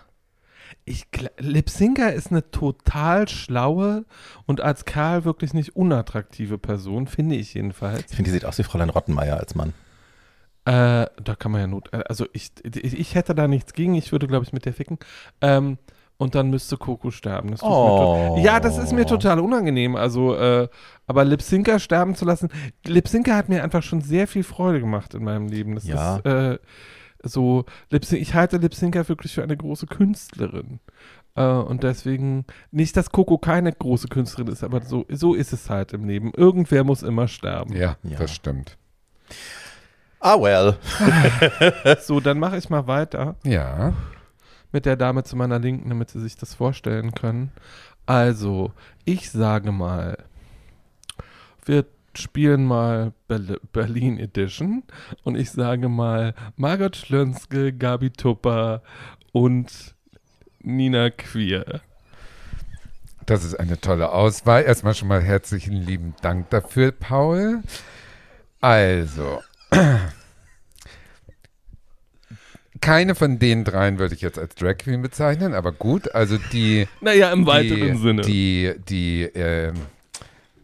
Ich, 0.85 1.07
Lip 1.39 1.69
Syncer 1.71 2.13
ist 2.13 2.31
eine 2.31 2.51
total 2.51 3.29
schlaue 3.29 4.05
und 4.47 4.61
als 4.61 4.85
Karl 4.85 5.25
wirklich 5.25 5.53
nicht 5.55 5.75
unattraktive 5.75 6.59
Person, 6.59 7.07
finde 7.09 7.35
ich 7.37 7.55
jedenfalls. 7.55 8.05
Ich 8.11 8.17
finde, 8.17 8.31
die 8.31 8.35
sieht 8.35 8.45
aus 8.45 8.59
wie 8.59 8.63
Fräulein 8.63 8.91
Rottenmeier 8.91 9.37
als 9.37 9.55
Mann. 9.55 9.73
Äh, 10.65 11.07
da 11.23 11.35
kann 11.39 11.51
man 11.53 11.61
ja 11.61 11.67
not. 11.67 11.93
äh, 11.93 12.03
Also 12.09 12.27
ich, 12.33 12.51
ich, 12.65 12.99
ich 12.99 13.15
hätte 13.15 13.35
da 13.35 13.49
nichts 13.49 13.73
gegen. 13.73 13.95
Ich 13.95 14.13
würde, 14.13 14.27
glaube 14.29 14.45
ich, 14.45 14.53
mit 14.53 14.65
der 14.65 14.75
ficken. 14.75 14.99
Ähm, 15.41 15.79
und 16.19 16.35
dann 16.35 16.51
müsste 16.51 16.77
Coco 16.77 17.11
sterben. 17.11 17.51
Das 17.51 17.63
Oh. 17.63 18.37
ja, 18.43 18.59
das 18.61 18.79
ist 18.79 18.93
mir 18.93 19.05
total 19.07 19.39
unangenehm. 19.41 19.97
Also, 19.97 20.35
äh, 20.37 20.69
aber 21.07 21.25
Lip 21.25 21.43
Syncer 21.43 21.79
sterben 21.79 22.15
zu 22.15 22.25
lassen. 22.25 22.49
Lip 22.87 23.09
Syncer 23.09 23.37
hat 23.37 23.49
mir 23.49 23.63
einfach 23.63 23.83
schon 23.83 24.01
sehr 24.01 24.27
viel 24.27 24.43
Freude 24.43 24.81
gemacht 24.81 25.15
in 25.15 25.25
meinem 25.25 25.49
Leben. 25.49 25.75
Das 25.75 25.87
Ja. 25.87 26.17
ist 26.17 26.27
äh, 26.27 26.59
so. 27.23 27.65
Ich 27.91 28.35
halte 28.35 28.57
Lip 28.59 28.75
Syncer 28.75 29.09
wirklich 29.09 29.33
für 29.35 29.43
eine 29.43 29.57
große 29.57 29.87
Künstlerin. 29.87 30.81
Äh, 31.35 31.45
und 31.45 31.83
deswegen, 31.83 32.47
nicht, 32.71 32.97
dass 32.97 33.11
Coco 33.13 33.37
keine 33.37 33.71
große 33.73 34.09
Künstlerin 34.09 34.51
ist, 34.53 34.65
aber 34.65 34.81
so, 34.81 35.05
so 35.11 35.35
ist 35.35 35.53
es 35.53 35.69
halt 35.69 35.93
im 35.93 36.07
Leben. 36.07 36.33
Irgendwer 36.35 36.83
muss 36.83 37.03
immer 37.03 37.29
sterben. 37.29 37.75
ja, 37.77 37.97
Ja. 38.05 38.19
das 38.19 38.33
stimmt. 38.35 38.79
Ah, 40.21 40.41
well. 40.41 40.77
So, 42.01 42.21
dann 42.21 42.39
mache 42.39 42.57
ich 42.57 42.71
mal 42.71 42.87
weiter. 42.87 43.37
Ja. 43.45 43.93
Mit 44.73 44.87
der 44.87 44.97
Dame 44.97 45.25
zu 45.25 45.37
meiner 45.37 45.59
Linken, 45.59 45.89
damit 45.89 46.11
Sie 46.11 46.21
sich 46.21 46.37
das 46.37 46.55
vorstellen 46.55 47.13
können. 47.13 47.53
Also, 48.07 48.73
ich 49.05 49.31
sage 49.31 49.73
mal, 49.73 50.19
wir 51.65 51.85
spielen 52.15 52.65
mal 52.65 53.13
Berl 53.29 53.61
Berlin 53.73 54.19
Edition 54.19 54.85
und 55.25 55.37
ich 55.37 55.51
sage 55.51 55.89
mal 55.89 56.35
Margot 56.57 56.97
Schlönske, 56.97 57.73
Gabi 57.73 58.11
Tupper 58.11 58.83
und 59.33 59.95
Nina 60.61 61.11
Queer. 61.11 61.81
Das 63.27 63.45
ist 63.45 63.57
eine 63.57 63.81
tolle 63.81 64.11
Auswahl. 64.11 64.63
Erstmal 64.63 64.95
schon 64.95 65.09
mal 65.09 65.21
herzlichen 65.21 65.75
lieben 65.75 66.15
Dank 66.23 66.49
dafür, 66.51 66.93
Paul. 66.93 67.63
Also, 68.61 69.43
keine 72.81 73.15
von 73.15 73.39
den 73.39 73.65
dreien 73.65 73.99
würde 73.99 74.15
ich 74.15 74.21
jetzt 74.21 74.39
als 74.39 74.55
Drag 74.55 74.79
Queen 74.79 75.03
bezeichnen, 75.03 75.55
aber 75.55 75.73
gut. 75.73 76.15
Also 76.15 76.39
die, 76.53 76.87
Naja, 77.01 77.33
im 77.33 77.47
weiteren 77.47 77.93
die, 77.93 77.99
Sinne. 77.99 78.23
die, 78.23 78.75
die, 78.89 79.23
ähm, 79.23 79.75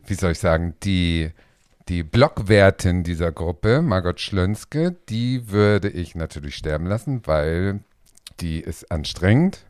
wie 0.06 0.14
soll 0.14 0.32
ich 0.32 0.38
sagen, 0.38 0.74
die, 0.82 1.30
die 1.88 2.02
Blockwertin 2.02 3.02
dieser 3.02 3.32
Gruppe, 3.32 3.82
Margot 3.82 4.20
Schlönske, 4.20 4.96
die 5.08 5.50
würde 5.50 5.88
ich 5.88 6.14
natürlich 6.14 6.56
sterben 6.56 6.86
lassen, 6.86 7.22
weil 7.24 7.80
die 8.40 8.60
ist 8.60 8.90
anstrengend. 8.90 9.64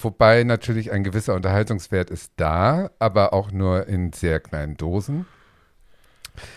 Wobei 0.00 0.44
natürlich 0.44 0.92
ein 0.92 1.02
gewisser 1.02 1.34
Unterhaltungswert 1.34 2.10
ist 2.10 2.32
da, 2.36 2.90
aber 3.00 3.32
auch 3.32 3.50
nur 3.50 3.86
in 3.88 4.12
sehr 4.12 4.38
kleinen 4.38 4.76
Dosen. 4.76 5.26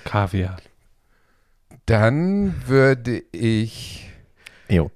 Kaviar. 0.03 0.57
Dann 1.87 2.55
würde 2.67 3.23
ich 3.31 4.10
Jo. 4.71 4.89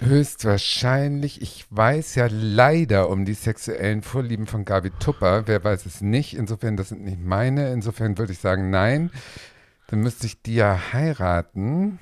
höchstwahrscheinlich, 0.00 1.42
ich 1.42 1.66
weiß 1.68 2.14
ja 2.14 2.26
leider 2.30 3.10
um 3.10 3.26
die 3.26 3.34
sexuellen 3.34 4.00
Vorlieben 4.00 4.46
von 4.46 4.64
Gabi 4.64 4.90
Tupper, 4.98 5.46
wer 5.46 5.62
weiß 5.62 5.84
es 5.84 6.00
nicht, 6.00 6.34
insofern, 6.34 6.78
das 6.78 6.88
sind 6.88 7.04
nicht 7.04 7.20
meine, 7.20 7.70
insofern 7.72 8.16
würde 8.16 8.32
ich 8.32 8.38
sagen, 8.38 8.70
nein, 8.70 9.10
dann 9.88 10.00
müsste 10.00 10.24
ich 10.26 10.40
die 10.40 10.54
ja 10.54 10.80
heiraten. 10.94 11.98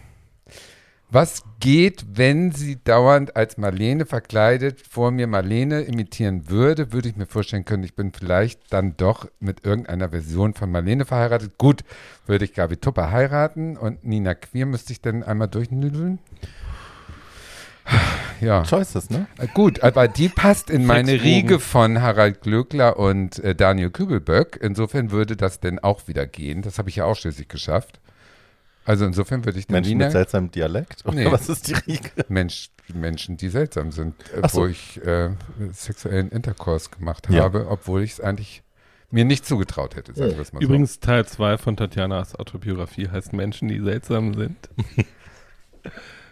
Was 1.09 1.45
geht, 1.61 2.05
wenn 2.15 2.51
sie 2.51 2.83
dauernd 2.83 3.37
als 3.37 3.59
Marlene 3.59 4.07
verkleidet 4.07 4.81
vor 4.81 5.13
mir 5.13 5.29
Marlene 5.29 5.83
imitieren 5.83 6.51
würde, 6.51 6.93
würde 6.93 7.09
ich 7.09 7.17
mir 7.17 7.27
vorstellen 7.27 7.65
können, 7.65 7.85
ich 7.85 7.95
bin 7.95 8.13
vielleicht 8.13 8.73
dann 8.73 8.97
doch 8.97 9.29
mit 9.39 9.65
irgendeiner 9.65 10.09
Version 10.09 10.55
von 10.55 10.71
Marlene 10.71 11.05
verheiratet. 11.05 11.59
Gut, 11.59 11.85
würde 12.27 12.45
ich 12.45 12.55
Gabi 12.55 12.77
Tupper 12.79 13.13
heiraten 13.13 13.77
und 13.77 14.05
Nina 14.05 14.35
Queer 14.35 14.67
müsste 14.67 14.93
ich 14.93 15.01
dann 15.01 15.23
einmal 15.23 15.49
durchnüdeln. 15.49 16.19
Ja, 18.41 18.65
Choices, 18.65 19.09
ne? 19.09 19.27
äh, 19.39 19.47
gut, 19.47 19.83
aber 19.83 20.09
die 20.09 20.29
passt 20.29 20.71
in 20.71 20.85
meine 20.85 21.23
Riege 21.23 21.59
von 21.59 22.03
Harald 22.03 22.43
Glöckler 22.43 22.99
und 22.99 23.39
äh, 23.39 23.55
Daniel 23.55 23.91
Kübelböck. 23.91 24.59
Insofern 24.61 25.11
würde 25.11 25.37
das 25.37 25.61
denn 25.61 25.79
auch 25.79 26.07
wieder 26.09 26.27
gehen. 26.27 26.63
Das 26.63 26.79
habe 26.79 26.91
ich 26.91 26.97
ja 26.97 27.05
auch 27.05 27.17
schließlich 27.17 27.49
geschafft. 27.49 28.01
Also 28.87 29.05
insofern 29.05 29.45
würde 29.45 29.59
ich 29.59 29.67
dann 29.67 29.75
Menschen 29.75 29.89
Nina, 29.99 30.05
mit 30.07 30.13
seltsamem 30.13 30.51
Dialekt? 30.53 31.05
Oder 31.05 31.15
Nee. 31.17 31.31
was 31.33 31.49
ist 31.49 31.69
die 31.69 31.75
Riege? 31.75 32.11
Mensch, 32.29 32.71
Menschen, 32.95 33.37
die 33.37 33.49
seltsam 33.49 33.91
sind, 33.93 34.15
äh, 34.33 34.41
Ach 34.43 34.49
so. 34.51 34.61
wo 34.63 34.67
ich 34.67 35.05
äh, 35.05 35.31
sexuellen 35.73 36.31
Intercourse 36.31 36.89
gemacht 36.91 37.27
Ja. 37.29 37.43
habe, 37.43 37.67
obwohl 37.69 38.03
ich 38.03 38.13
es 38.13 38.21
eigentlich 38.21 38.63
mir 39.11 39.25
nicht 39.25 39.45
zugetraut 39.45 39.97
hätte, 39.97 40.15
sagen 40.15 40.33
wir 40.33 40.41
es 40.41 40.53
mal 40.53 40.63
Übrigens, 40.63 41.01
Teil 41.01 41.27
2 41.27 41.59
von 41.59 41.77
Tatjanas 41.77 42.35
Autobiografie 42.37 43.09
heißt 43.09 43.33
Menschen, 43.33 43.69
die 43.69 43.81
seltsam 43.81 44.35
sind. 44.35 44.57
so. 44.97 45.03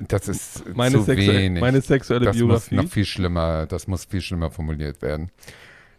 Das 0.00 0.26
ist 0.26 0.74
Meine, 0.74 0.96
zu 0.96 1.02
sexu 1.04 1.28
wenig. 1.32 1.60
meine 1.60 1.80
sexuelle 1.80 2.24
das 2.24 2.34
muss 2.36 2.40
Biografie. 2.68 2.74
noch 2.74 2.88
viel 2.88 3.04
schlimmer, 3.04 3.66
das 3.66 3.86
muss 3.86 4.04
viel 4.04 4.20
schlimmer 4.20 4.50
formuliert 4.50 5.00
werden. 5.02 5.30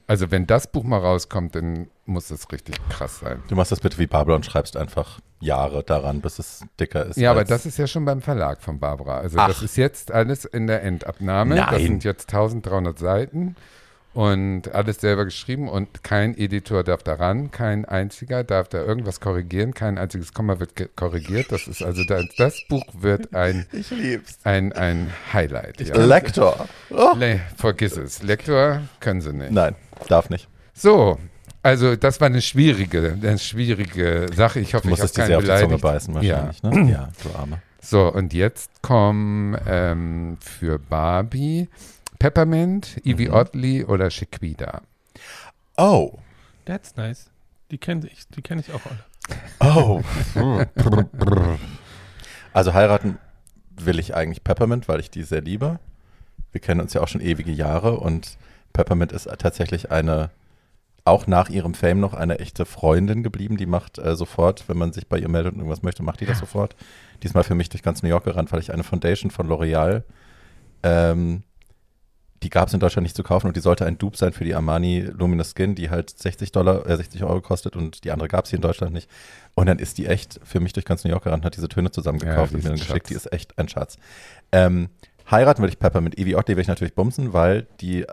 Also 0.07 0.29
wenn 0.29 0.45
das 0.45 0.71
Buch 0.71 0.83
mal 0.83 0.99
rauskommt, 0.99 1.55
dann 1.55 1.87
muss 2.05 2.29
es 2.29 2.51
richtig 2.51 2.75
krass 2.89 3.19
sein. 3.19 3.41
Du 3.47 3.55
machst 3.55 3.71
das 3.71 3.79
bitte 3.79 3.97
wie 3.97 4.07
Barbara 4.07 4.35
und 4.35 4.45
schreibst 4.45 4.77
einfach 4.77 5.19
Jahre 5.39 5.83
daran, 5.83 6.21
bis 6.21 6.39
es 6.39 6.63
dicker 6.79 7.05
ist. 7.05 7.17
Ja, 7.17 7.31
aber 7.31 7.43
das 7.43 7.65
ist 7.65 7.77
ja 7.77 7.87
schon 7.87 8.05
beim 8.05 8.21
Verlag 8.21 8.61
von 8.61 8.79
Barbara. 8.79 9.17
Also 9.17 9.37
Ach. 9.39 9.47
das 9.47 9.61
ist 9.61 9.77
jetzt 9.77 10.11
alles 10.11 10.45
in 10.45 10.67
der 10.67 10.83
Endabnahme. 10.83 11.55
Das 11.55 11.71
Nein. 11.71 11.81
sind 11.81 12.03
jetzt 12.03 12.33
1300 12.33 12.97
Seiten 12.99 13.55
und 14.15 14.73
alles 14.73 15.01
selber 15.01 15.25
geschrieben 15.25 15.67
und 15.67 16.03
kein 16.03 16.37
Editor 16.37 16.85
darf 16.85 17.03
daran, 17.03 17.51
kein 17.51 17.83
einziger 17.83 18.45
darf 18.45 18.69
da 18.69 18.81
irgendwas 18.81 19.19
korrigieren, 19.19 19.73
kein 19.73 19.97
einziges 19.97 20.33
Komma 20.33 20.57
wird 20.59 20.95
korrigiert. 20.95 21.51
Das 21.51 21.67
ist 21.67 21.83
also 21.83 22.03
das, 22.05 22.23
das 22.37 22.63
Buch 22.69 22.85
wird 22.93 23.35
ein, 23.35 23.65
ein, 24.45 24.71
ein 24.71 25.11
Highlight. 25.33 25.81
Ja. 25.81 25.97
Lektor. 25.97 26.67
Oh. 26.91 27.11
Le 27.17 27.41
vergiss 27.57 27.97
es. 27.97 28.23
Lektor 28.23 28.83
können 29.01 29.19
sie 29.19 29.33
nicht. 29.33 29.51
Nein, 29.51 29.75
darf 30.07 30.29
nicht. 30.29 30.47
So, 30.73 31.17
also 31.63 31.95
das 31.95 32.19
war 32.21 32.27
eine 32.27 32.41
schwierige, 32.41 33.17
eine 33.21 33.39
schwierige 33.39 34.27
Sache. 34.35 34.59
Ich 34.59 34.73
hoffe, 34.73 34.87
Du 34.87 34.93
ich 34.93 34.99
habe 34.99 35.03
musstest 35.03 35.15
keinen 35.15 35.27
sehr 35.27 35.37
auf 35.37 35.43
die 35.43 35.47
Zunge 35.49 35.77
beleidigt. 35.77 35.81
beißen 35.81 36.13
wahrscheinlich, 36.13 36.59
Ja. 36.61 36.69
ne? 36.69 36.91
Ja, 36.91 37.09
du 37.23 37.35
Arme. 37.37 37.61
So, 37.81 38.11
und 38.11 38.33
jetzt 38.33 38.81
kommen 38.81 39.57
ähm, 39.67 40.37
für 40.41 40.79
Barbie 40.79 41.69
Peppermint, 42.19 42.97
Evie 43.05 43.27
Mhm. 43.27 43.33
Oddly 43.33 43.83
oder 43.85 44.09
Chiquita. 44.09 44.81
Oh. 45.77 46.17
That's 46.65 46.95
nice. 46.95 47.29
Die 47.71 47.77
kenne 47.77 48.07
ich, 48.07 48.27
die 48.29 48.41
kenne 48.41 48.61
ich 48.61 48.71
auch 48.73 48.81
alle. 48.85 49.03
Oh. 49.59 50.01
also 52.53 52.73
heiraten 52.73 53.17
will 53.77 53.99
ich 53.99 54.15
eigentlich 54.15 54.43
Peppermint, 54.43 54.87
weil 54.87 54.99
ich 54.99 55.09
die 55.11 55.23
sehr 55.23 55.41
liebe. 55.41 55.79
Wir 56.51 56.61
kennen 56.61 56.79
uns 56.81 56.93
ja 56.93 57.01
auch 57.01 57.07
schon 57.07 57.21
ewige 57.21 57.51
Jahre 57.51 57.99
und 57.99 58.37
Peppermint 58.75 59.13
ist 59.13 59.29
tatsächlich 59.39 59.89
eine, 59.89 60.29
auch 61.05 61.27
nach 61.27 61.49
ihrem 61.49 61.73
Fame 61.73 62.01
noch 62.01 62.13
eine 62.13 62.39
echte 62.39 62.65
Freundin 62.65 63.23
geblieben. 63.23 63.55
Die 63.55 63.65
macht 63.65 63.97
äh, 63.97 64.15
sofort, 64.15 64.67
wenn 64.67 64.77
man 64.77 64.91
sich 64.91 65.07
bei 65.07 65.17
ihr 65.17 65.29
meldet 65.29 65.53
und 65.53 65.59
irgendwas 65.59 65.81
möchte, 65.81 66.03
macht 66.03 66.19
die 66.19 66.25
das 66.25 66.39
sofort. 66.39 66.75
Diesmal 67.23 67.43
für 67.43 67.55
mich 67.55 67.69
durch 67.69 67.83
ganz 67.83 68.03
New 68.03 68.09
York 68.09 68.25
gerannt, 68.25 68.51
weil 68.51 68.59
ich 68.59 68.73
eine 68.73 68.83
Foundation 68.83 69.31
von 69.31 69.47
L'Oreal, 69.47 70.03
ähm, 70.83 71.43
die 72.43 72.49
gab 72.49 72.67
es 72.67 72.73
in 72.73 72.81
Deutschland 72.81 73.03
nicht 73.03 73.15
zu 73.15 73.23
kaufen 73.23 73.47
und 73.47 73.55
die 73.55 73.61
sollte 73.61 73.85
ein 73.85 73.97
Dupe 73.97 74.17
sein 74.17 74.33
für 74.33 74.43
die 74.43 74.53
Armani 74.53 74.99
Luminous 74.99 75.53
Skin, 75.55 75.73
die 75.73 75.89
halt 75.89 76.09
60 76.09 76.51
Dollar, 76.51 76.85
äh, 76.85 76.97
60 76.97 77.23
Euro 77.23 77.41
kostet 77.41 77.75
und 77.77 78.03
die 78.03 78.11
andere 78.11 78.27
gab 78.27 78.43
es 78.43 78.51
hier 78.51 78.57
in 78.57 78.61
Deutschland 78.61 78.93
nicht. 78.93 79.09
Und 79.55 79.67
dann 79.67 79.79
ist 79.79 79.97
die 79.97 80.05
echt 80.05 80.39
für 80.43 80.59
mich 80.59 80.73
durch 80.73 80.85
ganz 80.85 81.05
New 81.05 81.09
York 81.09 81.23
gerannt 81.23 81.45
hat 81.45 81.55
diese 81.55 81.69
Töne 81.69 81.91
zusammengekauft 81.91 82.37
Ja, 82.37 82.47
die 82.49 82.55
und 82.55 82.63
mir 82.63 82.69
dann 82.71 82.79
geschickt. 82.79 83.09
Die 83.09 83.13
Schatz. 83.13 83.25
ist 83.25 83.33
echt 83.33 83.57
ein 83.57 83.69
Schatz. 83.69 83.97
Ähm, 84.51 84.89
heiraten 85.31 85.61
würde 85.61 85.71
ich 85.71 85.79
Pepper 85.79 86.01
mit 86.01 86.19
Evie 86.19 86.35
Oddly 86.35 86.55
will 86.55 86.61
ich 86.61 86.67
natürlich 86.67 86.93
bumsen, 86.93 87.33
weil 87.33 87.67
die 87.79 88.05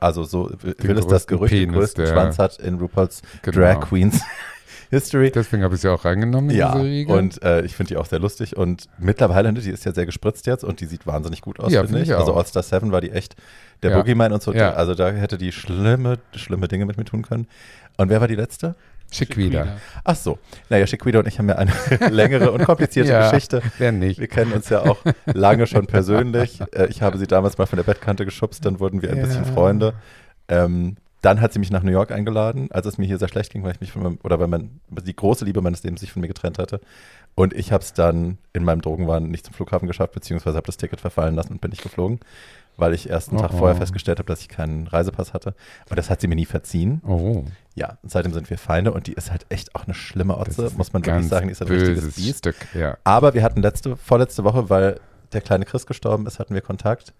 also 0.00 0.24
so 0.24 0.50
will 0.62 0.74
Den 0.74 0.96
es 0.98 1.06
das 1.06 1.26
Gerücht, 1.26 1.52
den 1.54 1.70
Penis 1.70 1.76
größten 1.78 2.04
der- 2.04 2.12
Schwanz 2.12 2.38
hat 2.38 2.58
in 2.58 2.76
RuPaul's 2.78 3.22
Genau. 3.42 3.56
Drag 3.58 3.80
Queens 3.88 4.20
History. 4.90 5.30
Deswegen 5.30 5.62
habe 5.62 5.74
ich 5.76 5.80
sie 5.82 5.88
auch 5.88 6.04
reingenommen 6.04 6.50
in 6.50 6.56
Ja, 6.56 6.72
und 6.72 7.42
äh, 7.44 7.62
ich 7.62 7.76
finde 7.76 7.90
die 7.90 7.96
auch 7.96 8.06
sehr 8.06 8.18
lustig 8.18 8.56
und 8.56 8.86
mittlerweile, 8.98 9.52
ne, 9.52 9.60
die 9.60 9.70
ist 9.70 9.84
ja 9.84 9.92
sehr 9.92 10.04
gespritzt 10.06 10.46
jetzt 10.46 10.64
und 10.64 10.80
die 10.80 10.86
sieht 10.86 11.06
wahnsinnig 11.06 11.42
gut 11.42 11.60
aus, 11.60 11.72
Ja, 11.72 11.82
finde 11.82 11.98
find 11.98 12.08
ich. 12.10 12.16
Also 12.16 12.32
auch. 12.32 12.38
All-Star 12.38 12.62
7 12.64 12.90
war 12.90 13.00
die 13.00 13.10
echt 13.12 13.36
der 13.84 13.92
Ja. 13.92 13.98
Boogeyman 13.98 14.32
und 14.32 14.42
so, 14.42 14.52
Ja. 14.52 14.72
also 14.72 14.94
da 14.96 15.10
hätte 15.10 15.38
die 15.38 15.52
schlimme, 15.52 16.18
schlimme 16.34 16.66
Dinge 16.66 16.86
mit 16.86 16.96
mir 16.96 17.04
tun 17.04 17.22
können. 17.22 17.46
Und 17.98 18.08
wer 18.08 18.20
war 18.20 18.28
die 18.28 18.34
letzte? 18.34 18.74
Chiquita. 19.10 19.76
Ach 20.04 20.16
so, 20.16 20.38
naja, 20.68 20.86
Chiquita 20.86 21.18
und 21.20 21.28
ich 21.28 21.38
haben 21.38 21.48
ja 21.48 21.56
eine 21.56 21.72
längere 22.10 22.52
und 22.52 22.64
komplizierte 22.64 23.10
Ja. 23.12 23.30
Geschichte. 23.30 23.62
Wer 23.78 23.92
nicht? 23.92 24.20
Wir 24.20 24.28
kennen 24.28 24.52
uns 24.52 24.68
ja 24.68 24.80
auch 24.82 24.98
lange 25.26 25.66
schon 25.66 25.86
persönlich. 25.86 26.60
Äh, 26.72 26.86
Ich 26.88 27.02
habe 27.02 27.18
sie 27.18 27.26
damals 27.26 27.58
mal 27.58 27.66
von 27.66 27.76
der 27.78 27.84
Bettkante 27.84 28.24
geschubst, 28.24 28.64
dann 28.64 28.80
wurden 28.80 29.02
wir 29.02 29.10
ein 29.10 29.16
Ja. 29.18 29.24
bisschen 29.24 29.44
Freunde. 29.44 29.94
Ähm, 30.48 30.96
dann 31.22 31.40
hat 31.40 31.52
sie 31.52 31.58
mich 31.58 31.70
nach 31.70 31.82
New 31.82 31.90
York 31.92 32.12
eingeladen, 32.12 32.68
als 32.70 32.86
es 32.86 32.96
mir 32.96 33.04
hier 33.06 33.18
sehr 33.18 33.28
schlecht 33.28 33.52
ging, 33.52 33.62
weil 33.62 33.72
ich 33.72 33.80
mich 33.80 33.92
von 33.92 34.02
meinem, 34.02 34.18
oder 34.22 34.40
weil 34.40 34.46
man 34.46 34.80
die 35.04 35.14
große 35.14 35.44
Liebe 35.44 35.60
meines 35.60 35.82
Lebens 35.82 36.00
sich 36.00 36.12
von 36.12 36.22
mir 36.22 36.28
getrennt 36.28 36.58
hatte. 36.58 36.80
Und 37.34 37.52
ich 37.52 37.72
habe 37.72 37.82
es 37.84 37.92
dann 37.92 38.38
in 38.54 38.64
meinem 38.64 38.80
Drogenwahn 38.80 39.24
nicht 39.30 39.44
zum 39.44 39.54
Flughafen 39.54 39.86
geschafft, 39.86 40.12
beziehungsweise 40.14 40.56
habe 40.56 40.66
das 40.66 40.78
Ticket 40.78 41.00
verfallen 41.00 41.34
lassen 41.34 41.52
und 41.52 41.60
bin 41.60 41.70
nicht 41.70 41.82
geflogen, 41.82 42.20
weil 42.80 42.94
ich 42.94 43.08
erst 43.08 43.28
einen 43.30 43.38
Oh, 43.38 43.42
Tag 43.42 43.52
oh. 43.54 43.58
vorher 43.58 43.76
festgestellt 43.76 44.18
habe, 44.18 44.26
dass 44.26 44.40
ich 44.40 44.48
keinen 44.48 44.86
Reisepass 44.86 45.32
hatte. 45.34 45.54
Und 45.88 45.98
das 45.98 46.10
hat 46.10 46.20
sie 46.20 46.26
mir 46.28 46.34
nie 46.36 46.46
verziehen. 46.46 47.00
Oh, 47.06 47.44
Ja, 47.74 47.98
seitdem 48.02 48.32
sind 48.32 48.50
wir 48.50 48.58
Feinde 48.58 48.92
und 48.92 49.06
die 49.06 49.12
ist 49.12 49.30
halt 49.30 49.46
echt 49.48 49.74
auch 49.74 49.84
eine 49.84 49.94
schlimme 49.94 50.36
Otze, 50.38 50.70
muss 50.76 50.92
man 50.92 51.04
wirklich 51.04 51.28
sagen. 51.28 51.46
Die 51.46 51.52
ist 51.52 51.62
ein 51.62 51.68
richtiges 51.68 52.14
Biest. 52.14 52.38
Stück. 52.40 52.56
Ja. 52.74 52.96
Aber 53.04 53.34
wir 53.34 53.42
hatten 53.42 53.62
letzte, 53.62 53.96
vorletzte 53.96 54.44
Woche, 54.44 54.68
weil 54.70 55.00
der 55.32 55.40
kleine 55.40 55.64
Chris 55.64 55.86
gestorben 55.86 56.26
ist, 56.26 56.38
hatten 56.40 56.54
wir 56.54 56.60
Kontakt 56.60 57.14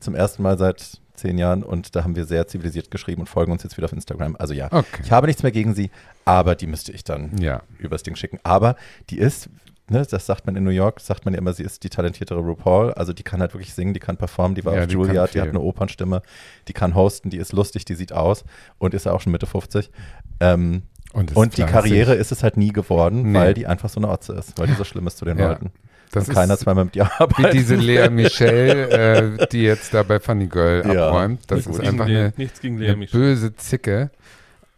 zum 0.00 0.14
ersten 0.16 0.42
Mal 0.42 0.58
seit 0.58 0.98
zehn 1.14 1.38
Jahren 1.38 1.62
und 1.62 1.94
da 1.94 2.02
haben 2.02 2.16
wir 2.16 2.24
sehr 2.24 2.48
zivilisiert 2.48 2.90
geschrieben 2.90 3.20
und 3.20 3.28
folgen 3.28 3.52
uns 3.52 3.62
jetzt 3.62 3.76
wieder 3.76 3.84
auf 3.84 3.92
Instagram. 3.92 4.34
Also 4.38 4.52
ja, 4.54 4.66
Okay. 4.72 5.02
ich 5.04 5.12
habe 5.12 5.26
nichts 5.28 5.42
mehr 5.44 5.52
gegen 5.52 5.74
sie, 5.74 5.90
aber 6.24 6.54
die 6.56 6.66
müsste 6.66 6.90
ich 6.90 7.04
dann 7.04 7.36
Ja. 7.38 7.62
übers 7.78 8.02
Ding 8.02 8.16
schicken. 8.16 8.38
Aber 8.42 8.74
die 9.10 9.18
ist, 9.18 9.48
ne, 9.92 10.04
das 10.10 10.26
sagt 10.26 10.46
man 10.46 10.56
in 10.56 10.64
New 10.64 10.70
York, 10.70 11.00
sagt 11.00 11.24
man 11.24 11.34
ja 11.34 11.38
immer, 11.38 11.52
sie 11.52 11.62
ist 11.62 11.84
die 11.84 11.90
talentiertere 11.90 12.40
RuPaul. 12.40 12.92
Also 12.94 13.12
die 13.12 13.22
kann 13.22 13.40
halt 13.40 13.54
wirklich 13.54 13.72
singen, 13.74 13.94
die 13.94 14.00
kann 14.00 14.16
performen, 14.16 14.54
die 14.54 14.64
war 14.64 14.74
Ja, 14.74 14.80
auf 14.80 14.86
die 14.88 14.94
Juilliard, 14.94 15.34
die 15.34 15.40
hat 15.40 15.48
eine 15.48 15.60
Opernstimme, 15.60 16.22
die 16.68 16.72
kann 16.72 16.94
hosten, 16.94 17.30
die 17.30 17.36
ist 17.38 17.52
lustig, 17.52 17.84
die 17.84 17.94
sieht 17.94 18.12
aus 18.12 18.44
und 18.78 18.94
ist 18.94 19.06
ja 19.06 19.12
auch 19.12 19.20
schon 19.20 19.32
Mitte 19.32 19.46
50. 19.46 19.90
Ähm, 20.40 20.82
Und, 21.12 21.36
und 21.36 21.56
die. 21.58 21.62
Karriere 21.64 22.14
ist 22.14 22.32
es 22.32 22.42
halt 22.42 22.56
nie 22.56 22.72
geworden, 22.72 23.32
Nee. 23.32 23.38
weil 23.38 23.54
die 23.54 23.66
einfach 23.66 23.88
so 23.90 24.00
eine 24.00 24.08
Otze 24.08 24.32
ist, 24.32 24.58
weil 24.58 24.66
die 24.66 24.74
so 24.74 24.84
schlimm 24.84 25.06
ist 25.06 25.18
zu 25.18 25.24
den 25.26 25.38
Ja. 25.38 25.48
Leuten. 25.50 25.70
Das 26.10 26.28
und 26.28 26.34
keiner 26.34 26.58
zweimal 26.58 26.84
mit 26.84 26.94
dir 26.94 27.04
wie 27.06 27.22
arbeitet. 27.22 27.54
diese 27.54 27.74
Lea 27.74 28.08
Michelle, 28.10 29.38
äh, 29.40 29.46
die 29.48 29.62
jetzt 29.62 29.94
da 29.94 30.02
bei 30.02 30.20
Funny 30.20 30.46
Girl 30.46 30.84
Ja. 30.92 31.08
abräumt. 31.08 31.40
Das 31.46 31.66
Nichts 31.66 31.78
ist 31.78 31.86
einfach 31.88 32.06
Lea- 32.06 32.16
eine, 32.18 32.32
nichts 32.36 32.60
gegen 32.60 32.78
Lea 32.78 32.90
eine 32.90 33.06
böse 33.06 33.54
Zicke. 33.56 34.10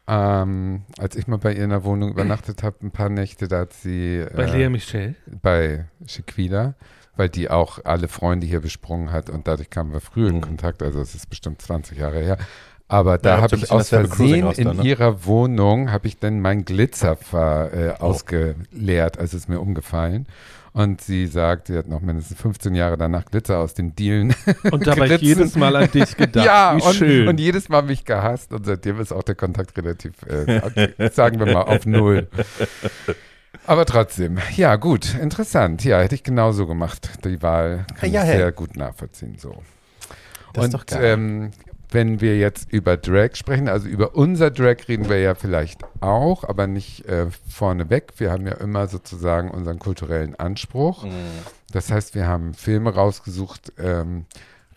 Ähm, 0.06 0.82
als 0.98 1.16
ich 1.16 1.26
mal 1.26 1.38
bei 1.38 1.54
ihr 1.54 1.64
in 1.64 1.70
der 1.70 1.84
Wohnung 1.84 2.10
übernachtet 2.10 2.62
habe, 2.62 2.76
ein 2.82 2.90
paar 2.90 3.08
Nächte, 3.08 3.48
da 3.48 3.60
hat 3.60 3.72
sie 3.72 4.24
Bei 4.34 4.42
äh, 4.44 4.56
Lea 4.58 4.68
Michel. 4.68 5.14
bei 5.40 5.86
Chiquita, 6.06 6.74
weil 7.16 7.30
die 7.30 7.48
auch 7.48 7.78
alle 7.84 8.08
Freunde 8.08 8.46
hier 8.46 8.60
besprungen 8.60 9.12
hat 9.12 9.30
und 9.30 9.48
dadurch 9.48 9.70
kamen 9.70 9.92
wir 9.94 10.00
früh 10.00 10.28
in 10.28 10.36
Mhm. 10.36 10.40
Kontakt, 10.42 10.82
also 10.82 11.00
es 11.00 11.14
ist 11.14 11.30
bestimmt 11.30 11.62
20 11.62 11.96
Jahre 11.98 12.18
her. 12.20 12.36
Aber 12.86 13.16
da 13.16 13.36
Ja, 13.36 13.40
habe 13.40 13.56
ich 13.56 13.70
aus 13.70 13.88
Versehen 13.88 14.50
in 14.52 14.64
dann, 14.64 14.76
ne? 14.76 14.82
ihrer 14.82 15.24
Wohnung, 15.24 15.90
habe 15.90 16.06
ich 16.06 16.18
dann 16.18 16.40
mein 16.40 16.66
Glitzer 16.66 17.16
ver, 17.16 17.72
äh, 17.72 17.94
Oh. 17.98 18.04
ausgeleert, 18.04 19.18
als 19.18 19.32
es 19.32 19.48
mir 19.48 19.58
umgefallen. 19.58 20.26
Und 20.76 21.00
sie 21.00 21.28
sagt, 21.28 21.68
sie 21.68 21.78
hat 21.78 21.86
noch 21.86 22.00
mindestens 22.00 22.36
15 22.40 22.74
Jahre 22.74 22.96
danach 22.96 23.24
Glitzer 23.26 23.58
aus 23.60 23.74
den 23.74 23.94
Dielen. 23.94 24.34
Und 24.72 24.84
dabei 24.88 25.06
jedes 25.06 25.54
Mal 25.54 25.76
an 25.76 25.88
dich 25.90 26.16
gedacht. 26.16 26.44
ja, 26.44 26.76
Wie 26.76 26.82
und, 26.82 26.94
schön. 26.94 27.28
und 27.28 27.38
jedes 27.38 27.68
Mal 27.68 27.82
mich 27.82 28.04
gehasst 28.04 28.52
und 28.52 28.66
seitdem 28.66 28.98
ist 29.00 29.12
auch 29.12 29.22
der 29.22 29.36
Kontakt 29.36 29.76
relativ, 29.78 30.14
äh, 30.26 31.10
sagen 31.12 31.38
wir 31.38 31.46
mal, 31.52 31.62
auf 31.62 31.86
Null. 31.86 32.26
Aber 33.66 33.86
trotzdem, 33.86 34.38
ja 34.56 34.74
gut, 34.74 35.14
interessant. 35.14 35.84
Ja, 35.84 36.00
hätte 36.00 36.16
ich 36.16 36.24
genauso 36.24 36.66
gemacht. 36.66 37.08
Die 37.24 37.40
Wahl 37.40 37.86
kann 37.98 38.10
Ja, 38.10 38.22
ich 38.22 38.28
hey. 38.30 38.36
sehr 38.38 38.52
gut 38.52 38.76
nachvollziehen. 38.76 39.36
So. 39.38 39.62
Das 40.54 40.66
ist 40.66 40.74
und 40.74 40.80
doch 40.80 40.86
geil. 40.86 41.04
Ähm, 41.04 41.50
wenn 41.94 42.20
wir 42.20 42.36
jetzt 42.36 42.72
über 42.72 42.96
Drag 42.96 43.36
sprechen, 43.36 43.68
also 43.68 43.88
über 43.88 44.16
unser 44.16 44.50
Drag 44.50 44.76
reden 44.88 45.08
wir 45.08 45.20
ja 45.20 45.34
vielleicht 45.34 45.80
auch, 46.00 46.44
aber 46.44 46.66
nicht 46.66 47.06
äh, 47.06 47.28
vorneweg. 47.48 48.12
Wir 48.18 48.32
haben 48.32 48.46
ja 48.46 48.54
immer 48.54 48.88
sozusagen 48.88 49.50
unseren 49.50 49.78
kulturellen 49.78 50.34
Anspruch. 50.34 51.04
Mhm. 51.04 51.12
Das 51.72 51.90
heißt, 51.90 52.14
wir 52.14 52.26
haben 52.26 52.52
Filme 52.52 52.92
rausgesucht, 52.92 53.72
ähm, 53.78 54.26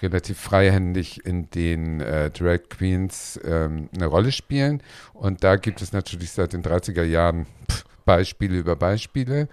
relativ 0.02 0.40
freihändig, 0.40 1.26
in 1.26 1.50
denen 1.50 2.02
äh, 2.02 2.30
Drag 2.30 2.70
Queens 2.70 3.40
ähm, 3.44 3.90
eine 3.96 4.06
Rolle 4.06 4.32
spielen. 4.32 4.84
Und 5.14 5.44
da 5.44 5.56
gibt 5.56 5.82
es 5.82 5.92
natürlich 5.92 6.32
seit 6.32 6.54
den 6.54 6.62
30er 6.62 7.04
Jahren 7.04 7.48
pff, 7.70 7.84
Beispiele 8.06 8.60
über 8.60 8.76
Beispiele. 8.76 9.50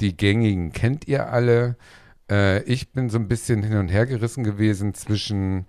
Die 0.00 0.14
gängigen 0.14 0.72
kennt 0.72 1.08
ihr 1.08 1.32
alle. 1.32 1.76
Äh, 2.30 2.62
ich 2.64 2.92
bin 2.92 3.08
so 3.08 3.18
ein 3.18 3.28
bisschen 3.28 3.62
hin 3.62 3.78
und 3.78 3.88
her 3.88 4.04
gerissen 4.04 4.44
gewesen 4.44 4.92
zwischen 4.92 5.66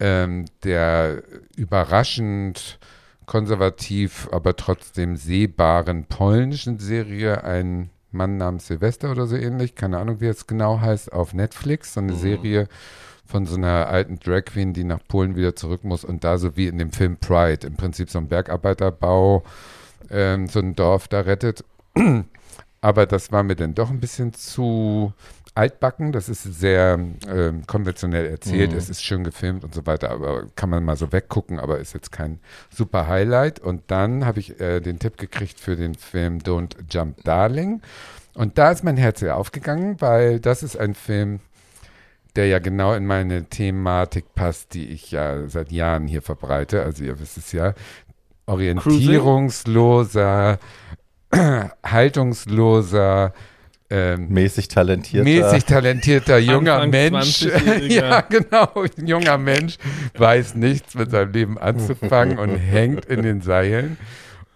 ähm, 0.00 0.44
der 0.64 1.22
überraschend 1.56 2.78
konservativ, 3.26 4.28
aber 4.32 4.56
trotzdem 4.56 5.16
sehbaren 5.16 6.04
polnischen 6.04 6.78
Serie 6.78 7.42
Ein 7.44 7.90
Mann 8.12 8.36
namens 8.36 8.68
Silvester 8.68 9.10
oder 9.10 9.26
so 9.26 9.36
ähnlich, 9.36 9.74
keine 9.74 9.98
Ahnung, 9.98 10.20
wie 10.20 10.26
es 10.26 10.46
genau 10.46 10.80
heißt, 10.80 11.12
auf 11.12 11.34
Netflix, 11.34 11.94
so 11.94 12.00
eine 12.00 12.12
Mhm. 12.12 12.18
Serie 12.18 12.68
von 13.26 13.44
so 13.46 13.56
einer 13.56 13.88
alten 13.88 14.18
Drag 14.20 14.44
Queen, 14.44 14.72
die 14.72 14.84
nach 14.84 15.00
Polen 15.08 15.34
wieder 15.34 15.56
zurück 15.56 15.82
muss 15.84 16.04
und 16.04 16.22
da 16.22 16.38
so 16.38 16.56
wie 16.56 16.68
in 16.68 16.78
dem 16.78 16.92
Film 16.92 17.16
Pride, 17.16 17.66
im 17.66 17.74
Prinzip 17.76 18.08
so 18.08 18.18
ein 18.18 18.28
Bergarbeiterbau, 18.28 19.42
ähm, 20.10 20.46
so 20.46 20.60
ein 20.60 20.76
Dorf 20.76 21.08
da 21.08 21.20
rettet. 21.22 21.64
Aber 22.80 23.06
das 23.06 23.32
war 23.32 23.42
mir 23.42 23.56
dann 23.56 23.74
doch 23.74 23.90
ein 23.90 23.98
bisschen 23.98 24.32
zu 24.32 25.12
altbacken. 25.56 26.12
Das 26.12 26.28
ist 26.28 26.42
sehr 26.42 26.98
ähm, 27.28 27.66
konventionell 27.66 28.26
erzählt. 28.26 28.72
Mhm. 28.72 28.78
Es 28.78 28.90
ist 28.90 29.02
schön 29.02 29.24
gefilmt 29.24 29.64
und 29.64 29.74
so 29.74 29.86
weiter, 29.86 30.10
aber 30.10 30.46
kann 30.54 30.70
man 30.70 30.84
mal 30.84 30.96
so 30.96 31.12
weggucken, 31.12 31.58
aber 31.58 31.78
ist 31.78 31.94
jetzt 31.94 32.12
kein 32.12 32.40
super 32.70 33.06
Highlight. 33.06 33.60
Und 33.60 33.82
dann 33.88 34.26
habe 34.26 34.40
ich 34.40 34.60
äh, 34.60 34.80
den 34.80 34.98
Tipp 34.98 35.16
gekriegt 35.16 35.58
für 35.58 35.76
den 35.76 35.94
Film 35.94 36.38
Don't 36.38 36.76
Jump 36.90 37.24
Darling. 37.24 37.80
Und 38.34 38.58
da 38.58 38.70
ist 38.70 38.84
mein 38.84 38.98
Herz 38.98 39.20
sehr 39.20 39.36
aufgegangen, 39.36 40.00
weil 40.00 40.40
das 40.40 40.62
ist 40.62 40.76
ein 40.76 40.94
Film, 40.94 41.40
der 42.36 42.48
ja 42.48 42.58
genau 42.58 42.92
in 42.92 43.06
meine 43.06 43.44
Thematik 43.44 44.34
passt, 44.34 44.74
die 44.74 44.88
ich 44.88 45.10
ja 45.10 45.48
seit 45.48 45.72
Jahren 45.72 46.06
hier 46.06 46.20
verbreite. 46.20 46.82
Also 46.82 47.02
ihr 47.02 47.18
wisst 47.18 47.38
es 47.38 47.52
ja, 47.52 47.72
orientierungsloser, 48.44 50.58
haltungsloser, 51.82 53.32
ähm, 53.88 54.28
Mäßig 54.30 54.68
talentierter. 54.68 55.24
mäßig 55.24 55.64
talentierter 55.64 56.38
junger 56.38 56.80
Anfang 56.80 56.90
Mensch. 56.90 57.42
20-Jähriger. 57.42 57.92
ja, 57.92 58.20
genau. 58.22 58.68
Ein 58.98 59.06
junger 59.06 59.38
Mensch 59.38 59.78
weiß 60.16 60.56
nichts 60.56 60.94
mit 60.94 61.10
seinem 61.10 61.32
Leben 61.32 61.58
anzufangen 61.58 62.38
und 62.38 62.56
hängt 62.56 63.04
in 63.06 63.22
den 63.22 63.42
Seilen. 63.42 63.96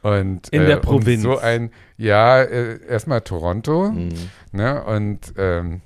Und, 0.02 0.48
In 0.48 0.66
der 0.66 0.76
um 0.78 0.82
Provinz. 0.82 1.22
so 1.22 1.38
ein, 1.38 1.70
ja, 1.98 2.40
äh, 2.42 2.80
erstmal 2.88 3.20
Toronto. 3.20 3.90
Mhm. 3.90 4.08
Ne? 4.52 4.82
Und 4.82 5.34
ähm, 5.36 5.82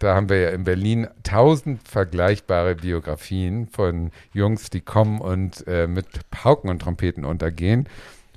da 0.00 0.16
haben 0.16 0.28
wir 0.28 0.38
ja 0.40 0.48
in 0.50 0.64
Berlin 0.64 1.06
tausend 1.22 1.86
vergleichbare 1.88 2.74
Biografien 2.74 3.68
von 3.68 4.10
Jungs, 4.32 4.68
die 4.70 4.80
kommen 4.80 5.20
und 5.20 5.64
äh, 5.68 5.86
mit 5.86 6.06
Pauken 6.30 6.68
und 6.68 6.80
Trompeten 6.82 7.24
untergehen. 7.24 7.88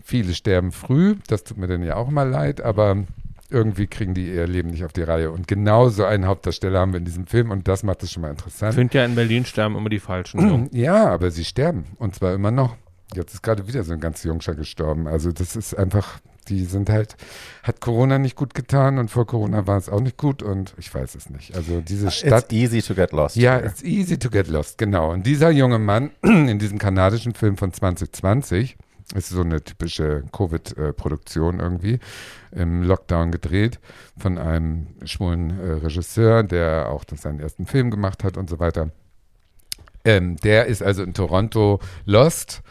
Viele 0.04 0.34
sterben 0.34 0.72
früh, 0.72 1.16
das 1.28 1.44
tut 1.44 1.58
mir 1.58 1.68
dann 1.68 1.84
ja 1.84 1.96
auch 1.96 2.10
mal 2.10 2.30
leid, 2.30 2.62
aber 2.62 3.06
irgendwie 3.50 3.88
kriegen 3.88 4.14
die 4.14 4.28
ihr 4.34 4.48
Leben 4.48 4.70
nicht 4.70 4.84
auf 4.84 4.94
die 4.94 5.04
Reihe. 5.04 5.32
Und 5.32 5.48
genau 5.48 5.90
so 5.90 6.04
einen 6.06 6.26
Hauptdarsteller 6.26 6.80
haben 6.80 6.94
wir 6.94 7.00
in 7.00 7.06
diesem 7.06 7.28
Film 7.28 7.52
und 7.52 7.68
das 7.68 7.84
macht 7.84 8.04
es 8.04 8.12
schon 8.12 8.22
mal 8.22 8.28
Ich 8.30 8.40
interessant. 8.40 8.74
finde 8.76 8.98
ja, 8.98 9.06
in 9.06 9.16
Berlin 9.16 9.46
sterben 9.46 9.76
immer 9.76 9.90
die 9.90 10.00
falschen 10.00 10.42
Jungen. 10.42 10.70
Ja, 10.78 11.08
aber 11.10 11.32
sie 11.32 11.46
sterben 11.46 11.86
und 11.98 12.16
zwar 12.16 12.34
immer 12.34 12.52
noch. 12.52 12.76
Jetzt 13.16 13.34
ist 13.34 13.42
gerade 13.44 13.68
wieder 13.68 13.84
so 13.84 13.94
ein 13.94 14.00
ganz 14.02 14.24
Jungscher 14.24 14.54
gestorben. 14.54 15.08
Also 15.08 15.32
das 15.32 15.56
ist 15.56 15.74
einfach, 15.74 16.20
die 16.50 16.66
sind 16.66 16.90
halt, 16.90 17.16
hat 17.64 17.80
Corona 17.80 18.20
nicht 18.20 18.36
gut 18.36 18.54
getan 18.54 18.98
und 18.98 19.10
vor 19.10 19.26
Corona 19.26 19.66
war 19.66 19.78
es 19.78 19.88
auch 19.88 20.02
nicht 20.02 20.18
gut 20.18 20.44
und 20.44 20.74
ich 20.78 20.94
weiß 20.94 21.16
es 21.16 21.30
nicht. 21.30 21.56
Also 21.56 21.80
diese 21.80 22.12
Stadt. 22.12 22.52
It's 22.52 22.54
easy 22.54 22.82
to 22.82 22.94
get 22.96 23.14
lost. 23.14 23.38
Ja, 23.38 23.56
here. 23.56 23.66
it's 23.66 23.82
easy 23.82 24.20
to 24.20 24.30
get 24.30 24.48
lost, 24.50 24.78
genau. 24.78 25.14
Und 25.14 25.26
dieser 25.26 25.52
junge 25.52 25.80
Mann 25.80 26.12
in 26.22 26.60
diesem 26.60 26.80
kanadischen 26.80 27.34
Film 27.34 27.56
von 27.56 27.72
2020, 27.72 28.78
ist 29.16 29.30
so 29.30 29.42
eine 29.42 29.64
typische 29.64 30.24
Covid-Produktion 30.32 31.60
irgendwie, 31.60 32.00
im 32.52 32.84
Lockdown 32.84 33.32
gedreht, 33.32 33.80
von 34.18 34.38
einem 34.38 34.88
schwulen 35.06 35.58
äh, 35.60 35.72
Regisseur, 35.74 36.44
der 36.44 36.90
auch 36.90 37.04
seinen 37.16 37.40
ersten 37.40 37.66
Film 37.66 37.90
gemacht 37.90 38.24
hat 38.24 38.38
und 38.38 38.50
so 38.50 38.60
weiter. 38.60 38.92
Ähm, 40.04 40.36
der 40.38 40.66
ist 40.66 40.84
also 40.84 41.04
in 41.04 41.14
Toronto 41.14 41.80
lost, 42.06 42.62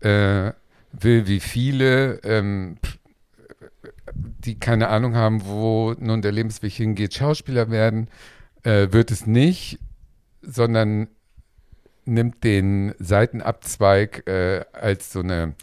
äh, 0.00 0.52
will 0.92 1.26
wie 1.26 1.40
viele, 1.40 2.20
ähm, 2.24 2.76
die 4.14 4.58
keine 4.58 4.88
Ahnung 4.88 5.14
haben, 5.14 5.44
wo 5.44 5.94
nun 5.98 6.22
der 6.22 6.32
Lebensweg 6.32 6.72
hingeht, 6.72 7.14
Schauspieler 7.14 7.70
werden, 7.70 8.08
äh, 8.62 8.88
wird 8.90 9.10
es 9.10 9.26
nicht, 9.26 9.78
sondern 10.42 11.08
nimmt 12.06 12.44
den 12.44 12.94
Seitenabzweig 12.98 14.26
äh, 14.26 14.64
als 14.72 15.12
so 15.12 15.20
eine 15.20 15.54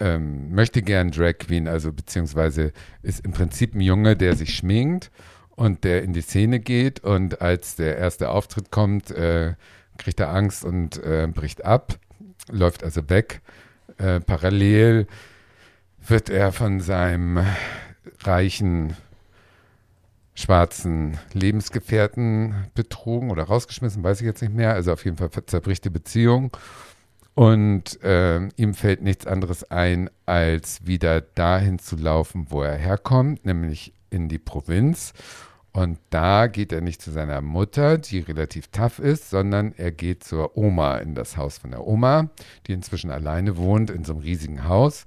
ähm, 0.00 0.52
möchte 0.54 0.82
gern 0.82 1.10
Drag 1.10 1.38
Queen, 1.38 1.68
also 1.68 1.92
beziehungsweise 1.92 2.72
ist 3.02 3.24
im 3.24 3.32
Prinzip 3.32 3.74
ein 3.74 3.80
Junge, 3.80 4.16
der 4.16 4.34
sich 4.34 4.54
schminkt 4.54 5.10
und 5.50 5.84
der 5.84 6.02
in 6.02 6.14
die 6.14 6.22
Szene 6.22 6.58
geht 6.58 7.00
und 7.00 7.42
als 7.42 7.76
der 7.76 7.98
erste 7.98 8.30
Auftritt 8.30 8.70
kommt, 8.70 9.10
äh, 9.10 9.54
kriegt 9.98 10.18
er 10.18 10.30
Angst 10.30 10.64
und 10.64 10.96
äh, 11.04 11.28
bricht 11.32 11.64
ab, 11.64 11.98
läuft 12.50 12.82
also 12.82 13.08
weg. 13.10 13.42
Äh, 13.98 14.20
parallel 14.20 15.06
wird 16.06 16.30
er 16.30 16.52
von 16.52 16.80
seinem 16.80 17.44
reichen 18.20 18.96
schwarzen 20.40 21.18
Lebensgefährten 21.32 22.54
betrogen 22.74 23.30
oder 23.30 23.44
rausgeschmissen, 23.44 24.02
weiß 24.02 24.20
ich 24.20 24.26
jetzt 24.26 24.42
nicht 24.42 24.54
mehr. 24.54 24.74
Also 24.74 24.92
auf 24.92 25.04
jeden 25.04 25.16
Fall 25.16 25.30
zerbricht 25.46 25.84
die 25.84 25.90
Beziehung. 25.90 26.56
Und 27.34 27.98
ähm, 28.02 28.50
ihm 28.56 28.74
fällt 28.74 29.02
nichts 29.02 29.26
anderes 29.26 29.70
ein, 29.70 30.10
als 30.26 30.84
wieder 30.86 31.20
dahin 31.20 31.78
zu 31.78 31.96
laufen, 31.96 32.46
wo 32.50 32.62
er 32.62 32.76
herkommt, 32.76 33.46
nämlich 33.46 33.94
in 34.10 34.28
die 34.28 34.38
Provinz. 34.38 35.12
Und 35.72 35.98
da 36.10 36.48
geht 36.48 36.72
er 36.72 36.80
nicht 36.80 37.00
zu 37.00 37.12
seiner 37.12 37.40
Mutter, 37.40 37.96
die 37.96 38.18
relativ 38.18 38.68
tough 38.68 38.98
ist, 38.98 39.30
sondern 39.30 39.72
er 39.76 39.92
geht 39.92 40.24
zur 40.24 40.56
Oma 40.56 40.98
in 40.98 41.14
das 41.14 41.36
Haus 41.36 41.58
von 41.58 41.70
der 41.70 41.86
Oma, 41.86 42.30
die 42.66 42.72
inzwischen 42.72 43.10
alleine 43.10 43.56
wohnt 43.56 43.88
in 43.88 44.04
so 44.04 44.14
einem 44.14 44.22
riesigen 44.22 44.64
Haus. 44.66 45.04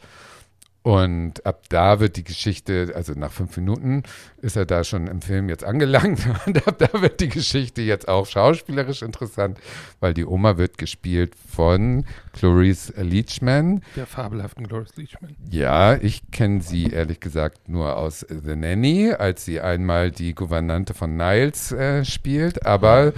Und 0.83 1.45
ab 1.45 1.63
da 1.69 2.01
wird 2.01 2.17
die 2.17 2.25
Geschichte, 2.25 2.91
also 2.93 3.13
nach 3.13 3.31
fünf 3.31 3.55
Minuten 3.55 4.03
ist 4.41 4.57
er 4.57 4.65
da 4.65 4.83
schon 4.83 5.07
im 5.07 5.21
Film 5.21 5.47
jetzt 5.47 5.63
angelangt. 5.63 6.19
Und 6.45 6.67
ab 6.67 6.75
da 6.77 7.01
wird 7.01 7.21
die 7.21 7.29
Geschichte 7.29 7.81
jetzt 7.81 8.09
auch 8.09 8.25
schauspielerisch 8.25 9.01
interessant, 9.01 9.57
weil 10.01 10.13
die 10.13 10.25
Oma 10.25 10.57
wird 10.57 10.77
gespielt 10.77 11.35
von 11.35 12.03
Clarice 12.33 12.93
Leachman. 12.97 13.81
Der 13.95 14.05
fabelhaften 14.05 14.67
Gloris 14.67 14.97
Leachman. 14.97 15.37
Ja, 15.49 15.95
ich 15.95 16.29
kenne 16.31 16.61
sie 16.61 16.87
ehrlich 16.87 17.21
gesagt 17.21 17.69
nur 17.69 17.95
aus 17.95 18.25
The 18.27 18.57
Nanny, 18.57 19.13
als 19.13 19.45
sie 19.45 19.61
einmal 19.61 20.11
die 20.11 20.35
Gouvernante 20.35 20.93
von 20.93 21.15
Niles 21.15 21.71
äh, 21.71 22.03
spielt. 22.03 22.65
Aber 22.65 23.13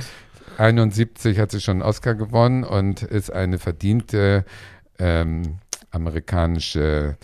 71 0.60 1.40
hat 1.40 1.50
sie 1.50 1.62
schon 1.62 1.78
einen 1.78 1.90
Oscar 1.90 2.14
gewonnen 2.14 2.64
und 2.64 3.02
ist 3.02 3.34
eine 3.34 3.58
verdiente 3.58 4.46
ähm, 5.00 5.58
amerikanische 5.90 7.18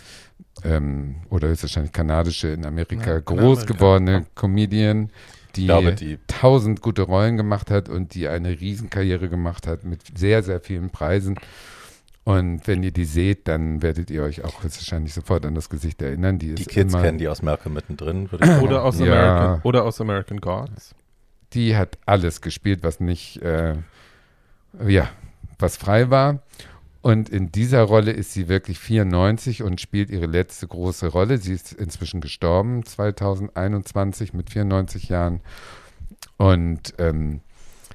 ähm, 0.64 1.16
oder 1.30 1.48
höchstwahrscheinlich 1.48 1.92
kanadische 1.92 2.48
in 2.48 2.64
Amerika 2.64 3.12
Ja, 3.14 3.20
groß 3.20 3.58
Amerika. 3.62 3.72
gewordene 3.74 4.26
Comedian, 4.34 5.10
die 5.56 5.66
glaube, 5.66 5.92
die- 5.94 6.18
tausend 6.26 6.80
gute 6.80 7.02
Rollen 7.02 7.36
gemacht 7.36 7.70
hat 7.70 7.88
und 7.88 8.14
die 8.14 8.28
eine 8.28 8.50
Riesenkarriere 8.60 9.28
gemacht 9.28 9.66
hat 9.66 9.84
mit 9.84 10.00
sehr, 10.16 10.42
sehr 10.42 10.60
vielen 10.60 10.90
Preisen. 10.90 11.36
Und 12.24 12.66
wenn 12.68 12.84
ihr 12.84 12.92
die 12.92 13.04
seht, 13.04 13.48
dann 13.48 13.82
werdet 13.82 14.08
ihr 14.08 14.22
euch 14.22 14.44
auch 14.44 14.62
höchstwahrscheinlich 14.62 15.12
sofort 15.12 15.44
an 15.44 15.56
das 15.56 15.68
Gesicht 15.68 16.00
erinnern. 16.00 16.38
Die, 16.38 16.54
Die 16.54 16.64
Kids 16.66 16.92
immer, 16.94 17.02
kennen 17.02 17.18
die 17.18 17.26
aus 17.28 17.42
Malcolm 17.42 17.74
mittendrin. 17.74 18.30
würde 18.30 18.44
ich 18.44 18.62
Oder 18.62 18.84
aus, 18.84 19.00
Ja. 19.00 19.06
American, 19.06 19.60
oder 19.64 19.84
aus 19.84 20.00
American 20.00 20.40
Gods. 20.40 20.94
die 21.52 21.76
hat 21.76 21.98
alles 22.06 22.40
gespielt, 22.40 22.84
was 22.84 23.00
nicht, 23.00 23.42
äh, 23.42 23.74
ja, 24.86 25.10
was 25.58 25.76
frei 25.76 26.10
war. 26.10 26.38
Und 27.02 27.28
in 27.28 27.50
dieser 27.50 27.82
Rolle 27.82 28.12
ist 28.12 28.32
sie 28.32 28.48
wirklich 28.48 28.78
94 28.78 29.64
und 29.64 29.80
spielt 29.80 30.08
ihre 30.10 30.26
letzte 30.26 30.68
große 30.68 31.08
Rolle. 31.08 31.38
Sie 31.38 31.52
ist 31.52 31.72
inzwischen 31.72 32.20
gestorben, 32.20 32.84
2021 32.86 34.32
mit 34.32 34.50
94 34.50 35.08
Jahren. 35.08 35.40
Und 36.36 36.94
ähm, 36.98 37.40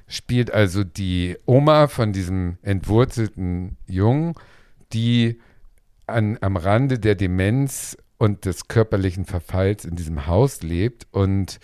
spielt 0.08 0.52
also 0.52 0.84
die 0.84 1.38
Oma 1.46 1.88
von 1.88 2.12
diesem 2.12 2.58
entwurzelten 2.62 3.78
Jungen, 3.86 4.34
die 4.92 5.40
an, 6.06 6.36
am 6.42 6.58
Rande 6.58 6.98
der 6.98 7.14
Demenz 7.14 7.96
und 8.18 8.44
des 8.44 8.68
körperlichen 8.68 9.24
Verfalls 9.24 9.86
in 9.86 9.96
diesem 9.96 10.26
Haus 10.26 10.62
lebt 10.62 11.06
und 11.12 11.60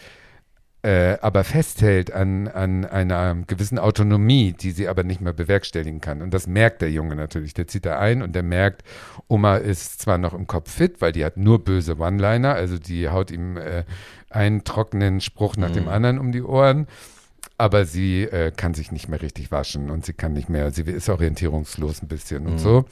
äh, 0.84 1.16
aber 1.22 1.44
festhält 1.44 2.12
an, 2.12 2.46
an 2.46 2.84
einer 2.84 3.34
gewissen 3.46 3.78
Autonomie, 3.78 4.52
die 4.52 4.70
sie 4.70 4.86
aber 4.86 5.02
nicht 5.02 5.22
mehr 5.22 5.32
bewerkstelligen 5.32 6.02
kann. 6.02 6.20
Und 6.20 6.34
das 6.34 6.46
merkt 6.46 6.82
der 6.82 6.90
Junge 6.90 7.16
natürlich. 7.16 7.54
Der 7.54 7.66
zieht 7.66 7.86
da 7.86 7.98
ein 7.98 8.20
und 8.20 8.34
der 8.34 8.42
merkt, 8.42 8.82
Oma 9.26 9.56
ist 9.56 10.02
zwar 10.02 10.18
noch 10.18 10.34
im 10.34 10.46
Kopf 10.46 10.70
fit, 10.70 11.00
weil 11.00 11.12
die 11.12 11.24
hat 11.24 11.38
nur 11.38 11.64
böse 11.64 11.98
One-Liner, 11.98 12.52
also 12.52 12.78
die 12.78 13.08
haut 13.08 13.30
ihm 13.30 13.56
äh, 13.56 13.84
einen 14.28 14.64
trockenen 14.64 15.22
Spruch 15.22 15.56
nach 15.56 15.70
dem 15.70 15.88
anderen 15.88 16.18
um 16.18 16.32
die 16.32 16.42
Ohren. 16.42 16.86
Aber 17.56 17.86
sie 17.86 18.24
äh, 18.24 18.52
kann 18.54 18.74
sich 18.74 18.92
nicht 18.92 19.08
mehr 19.08 19.22
richtig 19.22 19.50
waschen 19.50 19.88
und 19.88 20.04
sie 20.04 20.12
kann 20.12 20.34
nicht 20.34 20.50
mehr, 20.50 20.70
sie 20.70 20.82
ist 20.82 21.08
orientierungslos 21.08 22.02
ein 22.02 22.08
bisschen 22.08 22.46
und 22.46 22.58
so. 22.58 22.84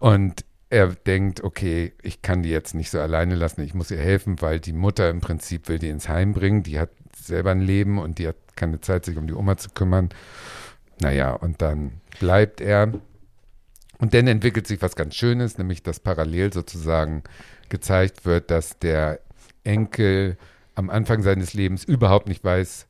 Und 0.00 0.44
er 0.70 0.88
denkt, 0.88 1.44
okay, 1.44 1.92
ich 2.02 2.22
kann 2.22 2.42
die 2.42 2.48
jetzt 2.48 2.74
nicht 2.74 2.90
so 2.90 2.98
alleine 2.98 3.34
lassen, 3.34 3.60
ich 3.60 3.74
muss 3.74 3.90
ihr 3.90 3.98
helfen, 3.98 4.40
weil 4.40 4.58
die 4.58 4.72
Mutter 4.72 5.10
im 5.10 5.20
Prinzip 5.20 5.68
will 5.68 5.78
die 5.78 5.90
ins 5.90 6.08
Heim 6.08 6.32
bringen, 6.32 6.62
die 6.62 6.80
hat 6.80 6.88
selber 7.26 7.50
ein 7.50 7.60
Leben 7.60 7.98
und 7.98 8.18
die 8.18 8.28
hat 8.28 8.36
keine 8.56 8.80
Zeit, 8.80 9.04
sich 9.04 9.16
um 9.16 9.26
die 9.26 9.34
Oma 9.34 9.56
zu 9.56 9.70
kümmern. 9.70 10.10
Naja, 11.00 11.32
und 11.32 11.62
dann 11.62 12.00
bleibt 12.20 12.60
er. 12.60 12.92
Und 13.98 14.14
dann 14.14 14.26
entwickelt 14.26 14.66
sich 14.66 14.82
was 14.82 14.96
ganz 14.96 15.14
Schönes, 15.14 15.58
nämlich 15.58 15.82
dass 15.82 16.00
parallel 16.00 16.52
sozusagen 16.52 17.22
gezeigt 17.68 18.24
wird, 18.24 18.50
dass 18.50 18.78
der 18.78 19.20
Enkel 19.64 20.36
am 20.74 20.90
Anfang 20.90 21.22
seines 21.22 21.54
Lebens 21.54 21.84
überhaupt 21.84 22.28
nicht 22.28 22.42
weiß, 22.42 22.86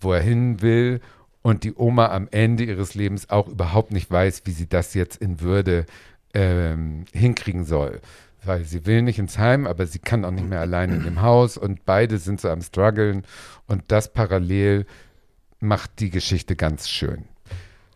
wo 0.00 0.12
er 0.12 0.20
hin 0.20 0.60
will 0.60 1.00
und 1.42 1.64
die 1.64 1.74
Oma 1.74 2.10
am 2.10 2.28
Ende 2.30 2.64
ihres 2.64 2.94
Lebens 2.94 3.30
auch 3.30 3.48
überhaupt 3.48 3.92
nicht 3.92 4.10
weiß, 4.10 4.42
wie 4.44 4.52
sie 4.52 4.68
das 4.68 4.94
jetzt 4.94 5.16
in 5.16 5.40
Würde 5.40 5.86
ähm, 6.34 7.04
hinkriegen 7.12 7.64
soll. 7.64 8.00
Weil 8.44 8.64
sie 8.64 8.86
will 8.86 9.02
nicht 9.02 9.18
ins 9.18 9.38
Heim, 9.38 9.66
aber 9.66 9.86
sie 9.86 10.00
kann 10.00 10.24
auch 10.24 10.30
nicht 10.32 10.48
mehr 10.48 10.60
allein 10.60 10.92
in 10.92 11.04
dem 11.04 11.22
Haus 11.22 11.56
und 11.56 11.84
beide 11.84 12.18
sind 12.18 12.40
so 12.40 12.48
am 12.48 12.60
struggeln 12.60 13.24
und 13.66 13.84
das 13.88 14.12
parallel 14.12 14.86
macht 15.60 16.00
die 16.00 16.10
Geschichte 16.10 16.56
ganz 16.56 16.88
schön. 16.88 17.24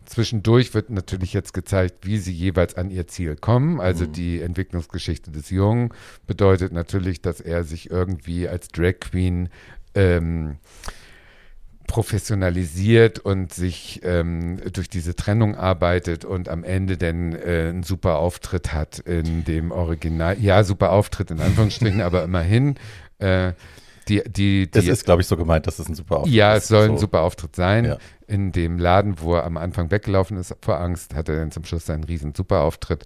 Zwischendurch 0.05 0.73
wird 0.73 0.89
natürlich 0.89 1.33
jetzt 1.33 1.53
gezeigt, 1.53 2.05
wie 2.05 2.17
sie 2.17 2.31
jeweils 2.31 2.75
an 2.75 2.89
ihr 2.89 3.07
Ziel 3.07 3.35
kommen. 3.35 3.81
Also 3.81 4.05
die 4.05 4.41
Entwicklungsgeschichte 4.41 5.31
des 5.31 5.49
Jungen 5.49 5.89
bedeutet 6.25 6.71
natürlich, 6.71 7.21
dass 7.21 7.41
er 7.41 7.65
sich 7.65 7.91
irgendwie 7.91 8.47
als 8.47 8.69
Drag 8.69 9.01
Queen 9.01 9.49
ähm, 9.95 10.59
professionalisiert 11.87 13.19
und 13.19 13.53
sich 13.53 14.01
ähm, 14.03 14.59
durch 14.73 14.89
diese 14.89 15.15
Trennung 15.15 15.55
arbeitet 15.55 16.25
und 16.25 16.49
am 16.49 16.63
Ende 16.63 16.97
dann 16.97 17.33
äh, 17.33 17.67
einen 17.69 17.83
super 17.83 18.17
Auftritt 18.17 18.73
hat 18.73 18.99
in 18.99 19.45
dem 19.45 19.71
Original. 19.71 20.37
Ja, 20.39 20.63
super 20.63 20.91
Auftritt 20.91 21.31
in 21.31 21.39
Anführungsstrichen, 21.39 22.01
aber 22.01 22.23
immerhin. 22.23 22.75
Äh, 23.19 23.53
die, 24.07 24.21
die, 24.23 24.31
die, 24.67 24.71
Das 24.71 24.85
ist, 24.85 25.05
glaube 25.05 25.21
ich, 25.21 25.27
so 25.27 25.35
gemeint, 25.35 25.67
dass 25.67 25.79
es 25.79 25.89
ein 25.89 25.95
super 25.95 26.17
Auftritt 26.17 26.33
ja, 26.33 26.53
ist. 26.55 26.63
es 26.63 26.69
soll 26.69 26.85
ein 26.85 26.91
So. 26.91 27.01
super 27.01 27.21
Auftritt 27.21 27.55
sein. 27.55 27.85
Ja. 27.85 27.97
In 28.27 28.51
dem 28.51 28.77
Laden, 28.79 29.19
wo 29.19 29.35
er 29.35 29.43
am 29.45 29.57
Anfang 29.57 29.91
weggelaufen 29.91 30.37
ist 30.37 30.55
vor 30.61 30.79
Angst, 30.79 31.15
hat 31.15 31.29
er 31.29 31.35
dann 31.37 31.51
zum 31.51 31.63
Schluss 31.65 31.85
seinen 31.85 32.03
riesen 32.03 32.33
super 32.35 32.61
Auftritt. 32.61 33.05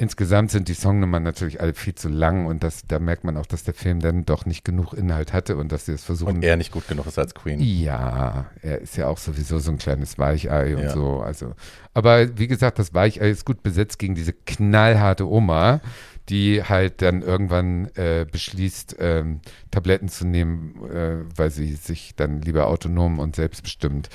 Insgesamt 0.00 0.52
sind 0.52 0.68
die 0.68 0.74
Songnummern 0.74 1.24
natürlich 1.24 1.60
alle 1.60 1.74
viel 1.74 1.92
zu 1.92 2.08
lang 2.08 2.46
und 2.46 2.62
das, 2.62 2.86
da 2.86 3.00
merkt 3.00 3.24
man 3.24 3.36
auch, 3.36 3.46
dass 3.46 3.64
der 3.64 3.74
Film 3.74 3.98
dann 3.98 4.24
doch 4.24 4.46
nicht 4.46 4.64
genug 4.64 4.92
Inhalt 4.92 5.32
hatte 5.32 5.56
und 5.56 5.72
dass 5.72 5.86
sie 5.86 5.92
es 5.92 6.04
versuchen. 6.04 6.36
Und 6.36 6.44
er 6.44 6.56
nicht 6.56 6.70
gut 6.70 6.86
genug 6.86 7.06
ist 7.06 7.18
als 7.18 7.34
Queen. 7.34 7.58
Ja, 7.58 8.46
er 8.62 8.80
ist 8.80 8.96
ja 8.96 9.08
auch 9.08 9.18
sowieso 9.18 9.58
so 9.58 9.72
ein 9.72 9.78
kleines 9.78 10.16
Weichei 10.16 10.76
und 10.76 10.84
Ja. 10.84 10.90
so. 10.92 11.18
Also, 11.20 11.52
aber 11.94 12.38
wie 12.38 12.46
gesagt, 12.46 12.78
das 12.78 12.94
Weichei 12.94 13.28
ist 13.28 13.44
gut 13.44 13.64
besetzt 13.64 13.98
gegen 13.98 14.14
diese 14.14 14.32
knallharte 14.32 15.28
Oma, 15.28 15.80
die 16.28 16.62
halt 16.62 17.02
dann 17.02 17.22
irgendwann 17.22 17.86
äh, 17.96 18.24
beschließt, 18.30 18.98
ähm, 19.00 19.40
Tabletten 19.72 20.08
zu 20.08 20.28
nehmen, 20.28 20.76
äh, 20.92 21.24
weil 21.34 21.50
sie 21.50 21.74
sich 21.74 22.14
dann 22.14 22.40
lieber 22.40 22.68
autonom 22.68 23.18
und 23.18 23.34
selbstbestimmt 23.34 24.10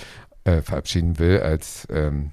äh, 0.45 0.61
verabschieden 0.61 1.19
will, 1.19 1.41
als, 1.41 1.87
ähm, 1.91 2.31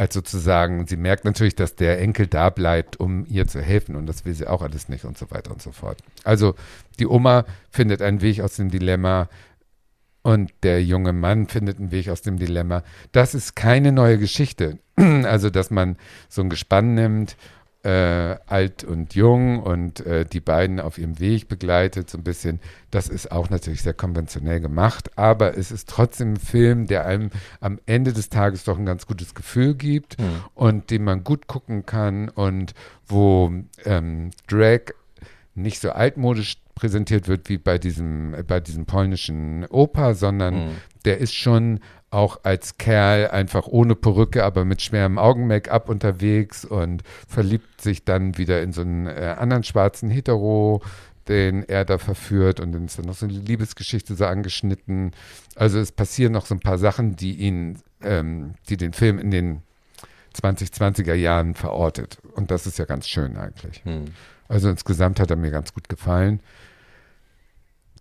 als 0.00 0.14
sozusagen, 0.14 0.86
sie 0.86 0.96
merkt 0.96 1.26
natürlich, 1.26 1.54
dass 1.54 1.76
der 1.76 2.00
Enkel 2.00 2.26
da 2.26 2.48
bleibt, 2.48 2.98
um 2.98 3.26
ihr 3.26 3.46
zu 3.46 3.60
helfen 3.60 3.96
und 3.96 4.06
das 4.06 4.24
will 4.24 4.32
sie 4.32 4.46
auch 4.46 4.62
alles 4.62 4.88
nicht 4.88 5.04
und 5.04 5.18
so 5.18 5.30
weiter 5.30 5.50
und 5.50 5.60
so 5.60 5.72
fort. 5.72 5.98
Also 6.24 6.54
die 6.98 7.06
Oma 7.06 7.44
findet 7.70 8.00
einen 8.00 8.22
Weg 8.22 8.40
aus 8.40 8.56
dem 8.56 8.70
Dilemma, 8.70 9.28
und 10.22 10.52
der 10.64 10.82
junge 10.84 11.14
Mann 11.14 11.46
findet 11.46 11.78
einen 11.78 11.92
Weg 11.92 12.10
aus 12.10 12.20
dem 12.20 12.38
Dilemma. 12.38 12.82
Das 13.12 13.34
ist 13.34 13.56
keine 13.56 13.90
neue 13.92 14.18
Geschichte. 14.18 14.78
Also, 15.24 15.48
dass 15.48 15.70
man 15.70 15.96
so 16.28 16.42
ein 16.42 16.50
Gespann 16.50 16.92
nimmt, 16.92 17.38
äh, 17.82 18.36
alt 18.46 18.84
und 18.84 19.14
jung 19.14 19.62
und 19.62 20.04
äh, 20.04 20.26
die 20.26 20.40
beiden 20.40 20.80
auf 20.80 20.98
ihrem 20.98 21.18
Weg 21.18 21.48
begleitet, 21.48 22.10
so 22.10 22.18
ein 22.18 22.24
bisschen. 22.24 22.60
Das 22.90 23.08
ist 23.08 23.32
auch 23.32 23.48
natürlich 23.48 23.82
sehr 23.82 23.94
konventionell 23.94 24.60
gemacht, 24.60 25.16
aber 25.16 25.56
es 25.56 25.70
ist 25.70 25.88
trotzdem 25.88 26.34
ein 26.34 26.36
Film, 26.36 26.86
der 26.86 27.06
einem 27.06 27.30
am 27.60 27.78
Ende 27.86 28.12
des 28.12 28.28
Tages 28.28 28.64
doch 28.64 28.78
ein 28.78 28.84
ganz 28.86 29.06
gutes 29.06 29.34
Gefühl 29.34 29.74
gibt 29.74 30.18
Hm. 30.20 30.28
und 30.54 30.90
den 30.90 31.04
man 31.04 31.24
gut 31.24 31.46
gucken 31.46 31.86
kann 31.86 32.28
und 32.28 32.74
wo 33.06 33.50
ähm, 33.84 34.30
Drag 34.46 34.92
nicht 35.54 35.80
so 35.80 35.90
altmodisch 35.90 36.56
präsentiert 36.74 37.28
wird 37.28 37.48
wie 37.48 37.58
bei 37.58 37.78
diesem, 37.78 38.34
äh, 38.34 38.42
bei 38.42 38.60
diesem 38.60 38.86
polnischen 38.86 39.64
Oper, 39.66 40.14
sondern 40.14 40.54
Hm. 40.54 40.70
Der 41.04 41.18
ist 41.18 41.34
schon 41.34 41.80
auch 42.10 42.40
als 42.42 42.76
Kerl 42.76 43.28
einfach 43.28 43.66
ohne 43.66 43.94
Perücke, 43.94 44.44
aber 44.44 44.64
mit 44.64 44.82
schwerem 44.82 45.18
Augen-Make-up 45.18 45.88
unterwegs 45.88 46.64
und 46.64 47.02
verliebt 47.28 47.80
sich 47.80 48.04
dann 48.04 48.36
wieder 48.36 48.62
in 48.62 48.72
so 48.72 48.80
einen 48.80 49.06
äh, 49.06 49.36
anderen 49.38 49.62
schwarzen 49.62 50.10
Hetero, 50.10 50.82
den 51.28 51.62
er 51.68 51.84
da 51.84 51.98
verführt 51.98 52.58
und 52.58 52.72
dann 52.72 52.86
ist 52.86 52.98
dann 52.98 53.06
noch 53.06 53.14
so 53.14 53.26
eine 53.26 53.38
Liebesgeschichte 53.38 54.16
so 54.16 54.26
angeschnitten. 54.26 55.12
Also 55.54 55.78
es 55.78 55.92
passieren 55.92 56.32
noch 56.32 56.46
so 56.46 56.54
ein 56.56 56.60
paar 56.60 56.78
Sachen, 56.78 57.14
die 57.14 57.34
ihn, 57.34 57.78
ähm, 58.02 58.54
die 58.68 58.76
den 58.76 58.92
Film 58.92 59.18
in 59.20 59.30
den 59.30 59.62
2020er 60.34 61.14
Jahren 61.14 61.54
verortet. 61.54 62.18
Und 62.34 62.50
das 62.50 62.66
ist 62.66 62.78
ja 62.78 62.84
ganz 62.84 63.08
schön 63.08 63.36
eigentlich. 63.36 63.84
Hm. 63.84 64.06
Also 64.48 64.68
insgesamt 64.68 65.20
hat 65.20 65.30
er 65.30 65.36
mir 65.36 65.52
ganz 65.52 65.72
gut 65.72 65.88
gefallen. 65.88 66.40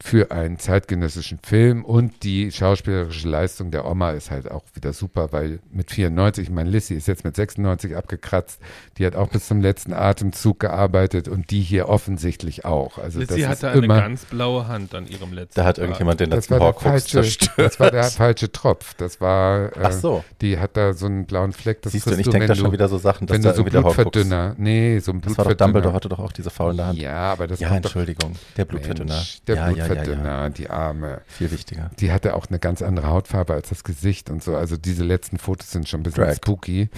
Für 0.01 0.31
einen 0.31 0.57
zeitgenössischen 0.59 1.39
Film 1.43 1.83
und 1.83 2.23
die 2.23 2.51
schauspielerische 2.51 3.27
Leistung 3.27 3.69
der 3.69 3.85
Oma 3.85 4.11
ist 4.11 4.31
halt 4.31 4.49
auch 4.49 4.63
wieder 4.73 4.93
super, 4.93 5.33
weil 5.33 5.59
mit 5.71 5.91
94, 5.91 6.45
ich 6.45 6.49
meine, 6.49 6.69
Lissy 6.69 6.93
ist 6.95 7.07
jetzt 7.07 7.25
mit 7.25 7.35
96 7.35 7.97
abgekratzt, 7.97 8.61
die 8.97 9.05
hat 9.05 9.15
auch 9.15 9.27
bis 9.27 9.47
zum 9.47 9.59
letzten 9.59 9.91
Atemzug 9.91 10.59
gearbeitet 10.61 11.27
und 11.27 11.51
die 11.51 11.61
hier 11.61 11.89
offensichtlich 11.89 12.63
auch. 12.63 12.97
Also 12.97 13.19
das 13.19 13.31
hatte 13.31 13.51
ist 13.51 13.63
eine 13.65 13.83
immer, 13.83 13.99
ganz 13.99 14.23
blaue 14.25 14.67
Hand 14.67 14.95
an 14.95 15.05
ihrem 15.05 15.33
letzten 15.33 15.59
Da 15.59 15.65
hat 15.65 15.77
irgendjemand 15.77 16.21
den 16.21 16.29
das 16.29 16.49
letzten 16.49 16.63
Horcrux 16.63 17.05
zerstört. 17.05 17.51
das 17.57 17.79
war 17.79 17.91
der 17.91 18.05
falsche 18.05 18.51
Tropf. 18.51 18.93
Das 18.93 19.19
war, 19.19 19.75
äh, 19.75 19.81
Ach 19.83 19.91
so. 19.91 20.23
die 20.39 20.59
hat 20.59 20.77
da 20.77 20.93
so 20.93 21.07
einen 21.07 21.25
blauen 21.25 21.51
Fleck. 21.51 21.81
Das 21.81 21.91
Siehst 21.91 22.07
du, 22.07 22.11
ich 22.11 22.29
denke 22.29 22.47
da 22.47 22.55
schon 22.55 22.71
wieder 22.71 22.87
so 22.87 22.97
Sachen, 22.97 23.27
dass 23.27 23.35
wenn 23.35 23.41
da 23.41 23.49
du 23.49 23.55
so 23.55 23.61
irgendwie 23.61 23.73
der 23.73 23.83
Horcrux... 23.83 24.11
Blutverdünner, 24.11 24.55
nee, 24.57 24.99
so 24.99 25.11
ein 25.11 25.19
Das 25.19 25.37
war 25.37 25.43
doch 25.43 25.49
Blutverdünner. 25.49 25.55
Dumbledore, 25.55 25.93
hatte 25.93 26.09
doch 26.09 26.19
auch 26.19 26.31
diese 26.31 26.49
faulende 26.49 26.85
Hand. 26.85 26.99
Ja, 26.99 27.33
aber 27.33 27.47
das 27.47 27.59
Ja, 27.59 27.75
Entschuldigung. 27.75 28.35
Der 28.55 28.65
Blutverdünner. 28.65 29.13
Mensch, 29.13 29.41
der 29.45 29.55
ja, 29.55 29.69
ja, 29.69 29.75
ja, 29.77 29.88
Blutverdünner, 29.95 30.29
ja. 30.29 30.49
die 30.49 30.69
Arme. 30.69 31.21
Viel 31.27 31.51
wichtiger. 31.51 31.91
Die 31.99 32.11
hatte 32.11 32.35
auch 32.35 32.47
eine 32.47 32.59
ganz 32.59 32.81
andere 32.81 33.07
Hautfarbe 33.07 33.53
als 33.53 33.69
das 33.69 33.83
Gesicht 33.83 34.29
und 34.29 34.43
so. 34.43 34.55
Also 34.55 34.77
diese 34.77 35.03
letzten 35.03 35.37
Fotos 35.37 35.71
sind 35.71 35.87
schon 35.87 36.01
ein 36.01 36.03
bisschen 36.03 36.23
Drag. 36.23 36.35
spooky. 36.35 36.89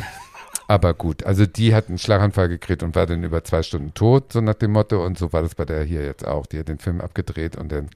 Aber 0.68 0.94
gut, 0.94 1.24
also 1.24 1.46
die 1.46 1.76
hat 1.76 1.90
einen 1.90 1.98
Schlaganfall 1.98 2.48
gekriegt 2.48 2.82
und 2.82 2.96
war 2.96 3.06
dann 3.06 3.24
über 3.24 3.44
zwei 3.44 3.62
Stunden 3.62 3.94
tot, 3.94 4.32
so 4.32 4.40
nach 4.40 4.54
dem 4.54 4.72
Motto. 4.72 5.06
Und 5.06 5.18
so 5.18 5.34
war 5.34 5.42
das 5.42 5.56
bei 5.56 5.66
der 5.66 5.84
hier 5.84 6.06
jetzt 6.06 6.26
auch. 6.26 6.46
Die 6.46 6.60
hat 6.60 6.70
den 6.70 6.80
Film 6.80 7.02
abgedreht 7.02 7.58
und 7.58 7.72
dann. 7.72 7.90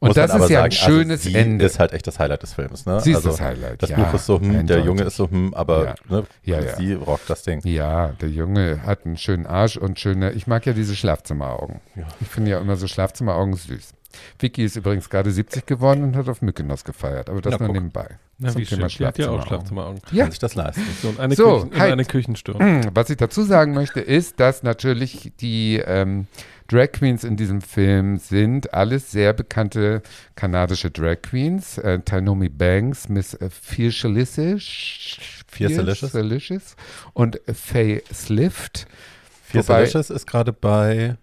Und 0.00 0.08
Muss 0.08 0.16
das 0.16 0.34
ist 0.34 0.50
ja 0.50 0.62
ein 0.64 0.70
sagen, 0.70 0.84
also 0.86 0.98
schönes 0.98 1.22
sie 1.22 1.34
Ende. 1.34 1.64
ist 1.64 1.78
halt 1.78 1.92
echt 1.92 2.06
das 2.06 2.18
Highlight 2.18 2.42
des 2.42 2.54
Films. 2.54 2.86
Ne? 2.86 3.00
Sie 3.00 3.10
ist 3.10 3.16
also, 3.16 3.30
das 3.30 3.40
Highlight. 3.40 3.82
Das 3.82 3.90
ja, 3.90 3.96
Buch 3.96 4.14
ist 4.14 4.26
so, 4.26 4.40
hm, 4.40 4.66
der. 4.66 4.80
Junge 4.80 5.02
ist 5.04 5.16
so, 5.16 5.30
hm, 5.30 5.54
aber 5.54 5.84
Ja. 5.84 5.94
ne, 6.08 6.24
Ja, 6.44 6.60
ja. 6.60 6.76
sie 6.76 6.92
rockt 6.94 7.28
das 7.30 7.42
Ding. 7.42 7.60
Ja, 7.64 8.08
der 8.20 8.28
Junge 8.28 8.82
hat 8.84 9.06
einen 9.06 9.16
schönen 9.16 9.46
Arsch 9.46 9.76
und 9.76 9.98
schöne. 9.98 10.32
Ich 10.32 10.46
mag 10.46 10.66
ja 10.66 10.72
diese 10.72 10.94
Schlafzimmeraugen. 10.94 11.80
Ja. 11.94 12.04
Ich 12.20 12.28
finde 12.28 12.50
ja 12.52 12.58
immer 12.60 12.76
so 12.76 12.86
Schlafzimmeraugen 12.86 13.54
süß. 13.54 13.92
Vicky 14.38 14.64
ist 14.64 14.76
übrigens 14.76 15.10
gerade 15.10 15.30
70 15.30 15.66
geworden 15.66 16.02
und 16.02 16.16
hat 16.16 16.26
auf 16.30 16.40
Mykonos 16.40 16.84
gefeiert, 16.84 17.28
aber 17.28 17.42
das 17.42 17.52
Na, 17.52 17.58
nur 17.58 17.66
guck. 17.68 17.74
nebenbei. 17.74 18.08
Na, 18.38 18.50
Zum 18.50 18.60
wie 18.62 18.66
schön. 18.66 18.78
Thema 18.78 18.88
Die 18.88 19.04
hat 19.06 19.18
ja 19.18 19.28
auch 19.30 19.46
Schlafzimmeraugen. 19.46 20.00
Schlafzimmeraugen. 20.00 20.00
Ja. 20.16 20.22
Kann 20.24 20.30
sich 20.30 20.38
das 20.40 20.54
leisten. 20.54 20.82
So, 21.02 21.08
und 21.10 21.20
eine, 21.20 21.34
So, 21.34 21.60
Küchen, 21.64 21.78
halt. 21.80 21.92
eine 21.92 22.04
Küchenstirn. 22.06 22.58
Hm, 22.58 22.90
Was 22.94 23.10
ich 23.10 23.18
dazu 23.18 23.42
sagen 23.42 23.74
möchte, 23.74 24.00
ist, 24.00 24.40
dass 24.40 24.62
natürlich 24.62 25.32
die 25.40 25.82
ähm, 25.84 26.28
Drag 26.68 26.92
Queens 26.92 27.22
in 27.24 27.36
diesem 27.36 27.60
Film 27.60 28.16
sind 28.18 28.74
alles 28.74 29.10
sehr 29.12 29.32
bekannte 29.32 30.02
kanadische 30.34 30.90
Drag 30.90 31.22
Queens. 31.22 31.78
Äh, 31.78 32.00
Tainomi 32.00 32.48
Banks, 32.48 33.08
Miss 33.08 33.34
äh, 33.34 33.48
Fiercelicious 33.50 35.18
Fiercelicious. 35.46 36.10
Fiercelicious 36.10 36.76
und 37.12 37.40
Faye 37.52 38.02
Slift. 38.12 38.86
Fierce 39.44 39.68
Wobei- 39.68 39.78
Delicious 39.80 40.10
ist 40.10 40.26
gerade 40.26 40.52
bei 40.52 41.16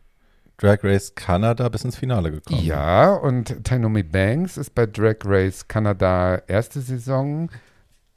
Drag 0.58 0.80
Race 0.84 1.14
Kanada 1.14 1.68
bis 1.68 1.84
ins 1.84 1.98
Finale 1.98 2.32
gekommen. 2.32 2.64
Ja, 2.64 3.14
und 3.14 3.64
Tainomi 3.66 4.04
Banks 4.04 4.56
ist 4.58 4.74
bei 4.74 4.86
Drag 4.86 5.18
Race 5.26 5.68
Kanada 5.68 6.42
erste 6.48 6.80
Saison 6.80 7.50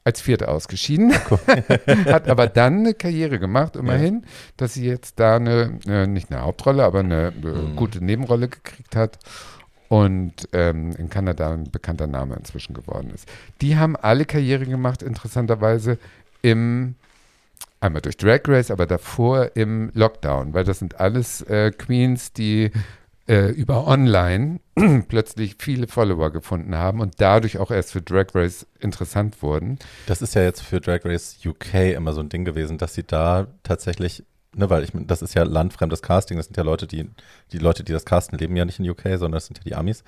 als 0.07 0.21
Vierte 0.21 0.47
ausgeschieden, 0.47 1.13
hat 2.05 2.29
aber 2.29 2.47
dann 2.47 2.79
eine 2.79 2.93
Karriere 2.93 3.39
gemacht, 3.39 3.75
immerhin, 3.75 4.23
dass 4.55 4.73
sie 4.73 4.85
jetzt 4.85 5.19
da 5.19 5.35
eine, 5.35 5.79
äh, 5.85 6.07
nicht 6.07 6.31
eine 6.31 6.41
Hauptrolle, 6.41 6.83
aber 6.85 6.99
eine 7.01 7.27
äh, 7.27 7.47
Mhm. 7.47 7.75
gute 7.75 8.03
Nebenrolle 8.03 8.47
gekriegt 8.47 8.95
hat 8.95 9.19
und 9.89 10.47
ähm, 10.53 10.91
in 10.97 11.09
Kanada 11.09 11.51
ein 11.51 11.69
bekannter 11.69 12.07
Name 12.07 12.35
inzwischen 12.35 12.73
geworden 12.73 13.11
ist. 13.13 13.27
Die 13.61 13.75
haben 13.77 13.95
alle 13.97 14.23
Karriere 14.25 14.65
gemacht, 14.65 15.03
interessanterweise 15.03 15.97
im 16.41 16.95
einmal 17.79 18.01
durch 18.01 18.17
Drag 18.17 18.41
Race, 18.47 18.71
aber 18.71 18.85
davor 18.87 19.51
im 19.55 19.91
Lockdown, 19.93 20.53
weil 20.53 20.63
das 20.63 20.79
sind 20.79 20.99
alles 20.99 21.41
äh, 21.43 21.71
Queens, 21.71 22.31
die 22.33 22.71
äh, 23.27 23.49
über 23.51 23.87
online 23.87 24.59
plötzlich 25.07 25.55
viele 25.59 25.87
Follower 25.87 26.31
gefunden 26.31 26.75
haben 26.75 27.01
und 27.01 27.15
dadurch 27.19 27.57
auch 27.57 27.71
erst 27.71 27.91
für 27.91 28.01
Drag 28.01 28.27
Race 28.33 28.65
interessant 28.79 29.41
wurden. 29.41 29.79
Das 30.05 30.21
ist 30.21 30.35
ja 30.35 30.43
jetzt 30.43 30.61
für 30.61 30.79
Drag 30.81 31.03
Race 31.05 31.37
UK 31.45 31.93
immer 31.95 32.13
so 32.13 32.21
ein 32.21 32.29
Ding 32.29 32.45
gewesen, 32.45 32.77
dass 32.77 32.93
sie 32.93 33.03
da 33.03 33.47
tatsächlich, 33.63 34.23
ne, 34.55 34.69
weil 34.69 34.83
ich 34.83 34.93
meine, 34.93 35.07
das 35.07 35.21
ist 35.21 35.33
ja 35.33 35.43
landfremdes 35.43 36.01
Casting, 36.01 36.37
das 36.37 36.45
sind 36.47 36.57
ja 36.57 36.63
Leute, 36.63 36.87
die, 36.87 37.09
die 37.51 37.57
Leute, 37.57 37.83
die 37.83 37.91
das 37.91 38.05
casten, 38.05 38.37
leben 38.37 38.55
ja 38.55 38.65
nicht 38.65 38.79
in 38.79 38.89
UK, 38.89 39.03
sondern 39.15 39.33
das 39.33 39.47
sind 39.47 39.57
ja 39.57 39.63
die 39.65 39.75
Amis, 39.75 40.03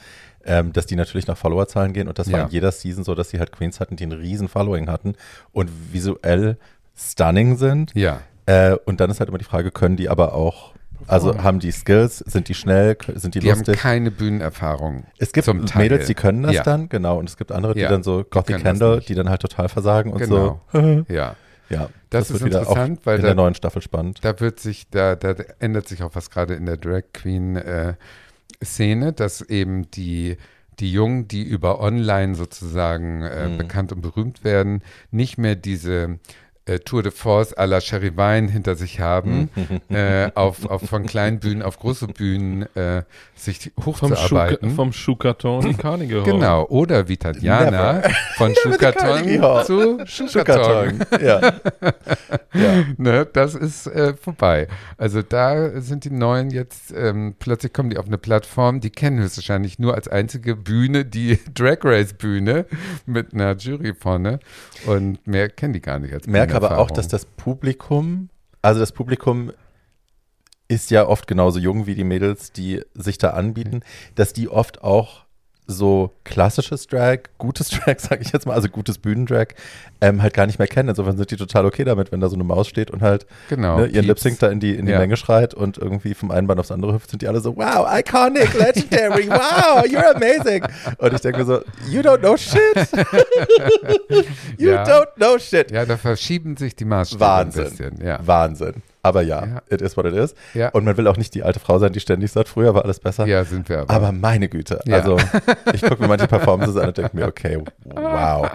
ähm, 0.45 0.71
dass 0.71 0.85
die 0.85 0.95
natürlich 0.95 1.27
nach 1.27 1.37
Followerzahlen 1.37 1.91
gehen 1.93 2.07
und 2.07 2.19
das 2.19 2.31
war 2.31 2.39
Ja. 2.39 2.45
in 2.45 2.51
jeder 2.51 2.71
Season 2.71 3.03
so, 3.03 3.15
dass 3.15 3.29
sie 3.31 3.39
halt 3.39 3.51
Queens 3.51 3.79
hatten, 3.79 3.95
die 3.97 4.03
einen 4.03 4.19
riesen 4.19 4.47
Following 4.47 4.89
hatten 4.89 5.15
und 5.51 5.69
visuell 5.91 6.57
stunning 6.95 7.57
sind. 7.57 7.91
Ja, 7.95 8.21
Äh, 8.45 8.77
und 8.85 8.99
dann 8.99 9.11
ist 9.11 9.19
halt 9.19 9.29
immer 9.29 9.37
die 9.37 9.43
Frage, 9.45 9.69
können 9.71 9.95
die 9.95 10.09
aber 10.09 10.33
auch, 10.33 10.73
also 11.07 11.41
haben 11.43 11.59
die 11.59 11.71
Skills, 11.71 12.19
sind 12.19 12.47
die 12.49 12.53
schnell, 12.53 12.97
sind 13.15 13.35
die, 13.35 13.39
die 13.39 13.51
haben 13.51 13.59
lustig? 13.59 13.77
keine 13.79 14.11
Bühnenerfahrung. 14.11 15.05
Es 15.17 15.31
gibt 15.31 15.45
zum 15.45 15.65
Teil. 15.65 15.83
Mädels, 15.83 16.07
die 16.07 16.13
können 16.13 16.43
das 16.43 16.55
Ja. 16.55 16.63
dann, 16.63 16.89
genau, 16.89 17.17
und 17.19 17.29
es 17.29 17.37
gibt 17.37 17.51
andere, 17.51 17.73
die 17.73 17.81
Ja, 17.81 17.89
dann 17.89 18.03
so 18.03 18.23
Gothic 18.29 18.55
das 18.57 18.63
Candle, 18.63 18.99
die 19.01 19.15
dann 19.15 19.29
halt 19.29 19.41
total 19.41 19.69
versagen 19.69 20.11
und 20.11 20.19
Genau. 20.19 20.61
so. 20.71 21.05
Ja, 21.09 21.35
Ja, 21.69 21.89
Das 22.09 22.25
ist 22.31 22.33
wird 22.41 22.45
wieder 22.45 22.59
interessant, 22.61 22.99
auch 23.01 23.05
weil 23.05 23.15
in 23.17 23.21
da- 23.21 23.27
der 23.27 23.35
neuen 23.35 23.53
Staffel 23.55 23.81
spannend. 23.81 24.19
da 24.23 24.39
wird 24.39 24.59
sich, 24.59 24.89
da, 24.89 25.15
da 25.15 25.35
ändert 25.59 25.87
sich 25.87 26.01
auch 26.03 26.15
was 26.15 26.29
gerade 26.31 26.55
in 26.55 26.65
der 26.65 26.77
Drag 26.77 27.03
Queen 27.13 27.55
äh, 27.57 27.93
Szene, 28.63 29.13
dass 29.13 29.41
eben 29.41 29.89
die 29.91 30.37
die 30.79 30.93
Jungen, 30.93 31.27
die 31.27 31.43
über 31.43 31.81
online 31.81 32.35
sozusagen 32.35 33.21
äh, 33.21 33.49
Mhm. 33.49 33.57
bekannt 33.57 33.91
und 33.91 33.99
berühmt 34.01 34.45
werden, 34.45 34.81
nicht 35.11 35.37
mehr 35.37 35.57
diese 35.57 36.19
äh, 36.69 36.79
Tour 36.79 37.03
de 37.03 37.11
Force 37.11 37.53
à 37.57 37.65
la 37.65 37.81
Sherry 37.81 38.15
Vine 38.15 38.49
hinter 38.49 38.75
sich 38.75 38.99
haben, 38.99 39.49
äh, 39.89 40.29
auf, 40.35 40.65
auf 40.65 40.81
von 40.83 41.05
kleinen 41.05 41.39
Bühnen 41.39 41.61
auf 41.61 41.79
große 41.79 42.07
Bühnen 42.07 42.63
äh, 42.75 43.03
sich 43.35 43.71
hochzuarbeiten. 43.83 44.71
vom 44.75 44.91
Schuhkarton 44.93 45.65
in 45.65 45.77
Carnegie 45.77 46.15
Hall. 46.15 46.23
Genau, 46.23 46.65
oder 46.67 47.07
wie 47.07 47.17
Tatjana 47.17 47.93
Never. 47.93 48.09
von. 48.35 48.55
Schuhkarton 48.55 49.65
zu 49.65 50.05
Schuhkarton. 50.05 50.99
Ja. 51.21 51.41
ja. 52.53 52.83
Ne, 52.97 53.25
das 53.31 53.55
ist 53.55 53.87
äh, 53.87 54.13
vorbei. 54.13 54.67
Also 54.97 55.21
da 55.21 55.79
sind 55.81 56.03
die 56.03 56.11
Neuen 56.11 56.51
jetzt, 56.51 56.93
ähm, 56.95 57.35
plötzlich 57.39 57.73
kommen 57.73 57.89
die 57.89 57.97
auf 57.97 58.07
eine 58.07 58.17
Plattform, 58.17 58.81
die 58.81 58.89
kennen 58.89 59.19
höchstwahrscheinlich 59.19 59.79
nur 59.79 59.95
als 59.95 60.07
einzige 60.07 60.55
Bühne 60.55 61.05
die 61.05 61.39
Drag 61.53 61.77
Race 61.83 62.13
Bühne 62.13 62.65
mit 63.05 63.33
einer 63.33 63.55
Jury 63.55 63.93
vorne 63.93 64.39
und 64.85 65.25
mehr 65.25 65.49
kennen 65.49 65.73
die 65.73 65.81
gar 65.81 65.99
nicht 65.99 66.13
als 66.13 66.27
Merke 66.27 66.58
aber 66.65 66.77
auch, 66.79 66.91
dass 66.91 67.07
das 67.07 67.25
Publikum, 67.25 68.29
also 68.61 68.79
das 68.79 68.91
Publikum 68.91 69.51
ist 70.67 70.91
ja 70.91 71.07
oft 71.07 71.27
genauso 71.27 71.59
jung 71.59 71.87
wie 71.87 71.95
die 71.95 72.03
Mädels, 72.03 72.51
die 72.51 72.81
sich 72.93 73.17
da 73.17 73.31
anbieten, 73.31 73.81
dass 74.15 74.33
die 74.33 74.49
oft 74.49 74.83
auch 74.83 75.25
so 75.71 76.11
klassisches 76.23 76.87
Drag, 76.87 77.19
gutes 77.37 77.69
Drag, 77.69 77.99
sage 77.99 78.23
ich 78.23 78.31
jetzt 78.31 78.47
mal, 78.47 78.53
also 78.55 78.69
gutes 78.69 78.97
Bühnendrag, 78.97 79.53
ähm, 80.01 80.23
halt 80.23 80.33
gar 80.33 80.47
nicht 80.47 80.57
mehr 80.57 80.67
kennen. 80.67 80.89
Insofern 80.89 81.15
sind 81.15 81.29
die 81.29 81.35
total 81.37 81.65
okay 81.67 81.83
damit, 81.83 82.11
wenn 82.11 82.19
da 82.19 82.27
so 82.27 82.35
eine 82.35 82.43
Maus 82.43 82.67
steht 82.67 82.89
und 82.89 83.01
halt 83.03 83.27
Genau. 83.49 83.77
ne, 83.81 83.85
ihren. 83.85 84.05
Lip-Sync 84.05 84.39
da 84.39 84.49
in 84.49 84.59
die, 84.59 84.73
in 84.75 84.87
die 84.87 84.91
Ja. 84.93 84.97
Menge 84.97 85.15
schreit 85.15 85.53
und 85.53 85.77
irgendwie 85.77 86.15
vom 86.15 86.31
einen 86.31 86.47
Bein 86.47 86.57
aufs 86.59 86.71
andere 86.71 86.93
hüpft, 86.93 87.11
sind 87.11 87.21
die 87.21 87.27
alle 87.27 87.39
so, 87.39 87.55
wow, 87.55 87.87
iconic, 87.91 88.51
legendary, 88.57 89.29
wow, 89.29 89.83
you're 89.85 90.15
amazing. 90.15 90.63
Und 90.97 91.13
ich 91.13 91.21
denke 91.21 91.39
mir 91.39 91.45
so, 91.45 91.61
you 91.89 92.01
don't 92.01 92.17
know 92.19 92.35
shit. 92.35 92.59
you 94.57 94.69
Ja. 94.71 94.83
don't 94.83 95.13
know 95.17 95.37
shit. 95.37 95.71
Ja, 95.71 95.85
da 95.85 95.97
verschieben 95.97 96.57
sich 96.57 96.75
die 96.75 96.85
Maßstäbe 96.85 97.19
Wahnsinn. 97.21 97.63
ein 97.65 97.69
bisschen. 97.69 98.05
Ja. 98.05 98.19
Wahnsinn. 98.25 98.81
Aber 99.01 99.21
ja, 99.21 99.45
Ja. 99.45 99.61
it 99.69 99.81
is 99.81 99.95
what 99.95 100.05
it 100.05 100.13
is. 100.13 100.35
Ja. 100.53 100.69
Und 100.69 100.83
man 100.83 100.97
will 100.97 101.07
auch 101.07 101.15
nicht 101.17 101.33
die 101.33 101.43
alte 101.43 101.59
Frau 101.59 101.79
sein, 101.79 101.93
die 101.93 101.99
ständig 102.01 102.31
sagt, 102.31 102.49
früher 102.49 102.73
war 102.75 102.83
alles 102.83 102.99
besser. 102.99 103.25
ja, 103.27 103.43
sind 103.45 103.69
wir 103.69 103.79
aber. 103.79 103.93
Aber 103.93 104.11
meine 104.11 104.49
Güte. 104.49 104.81
Ja. 104.85 104.97
Also, 104.97 105.17
ich 105.73 105.81
gucke 105.81 106.01
mir 106.01 106.07
manche 106.07 106.27
Performances 106.27 106.75
an 106.77 106.89
und 106.89 106.97
denke 106.97 107.15
mir, 107.15 107.25
okay, 107.27 107.63
wow, 107.85 108.49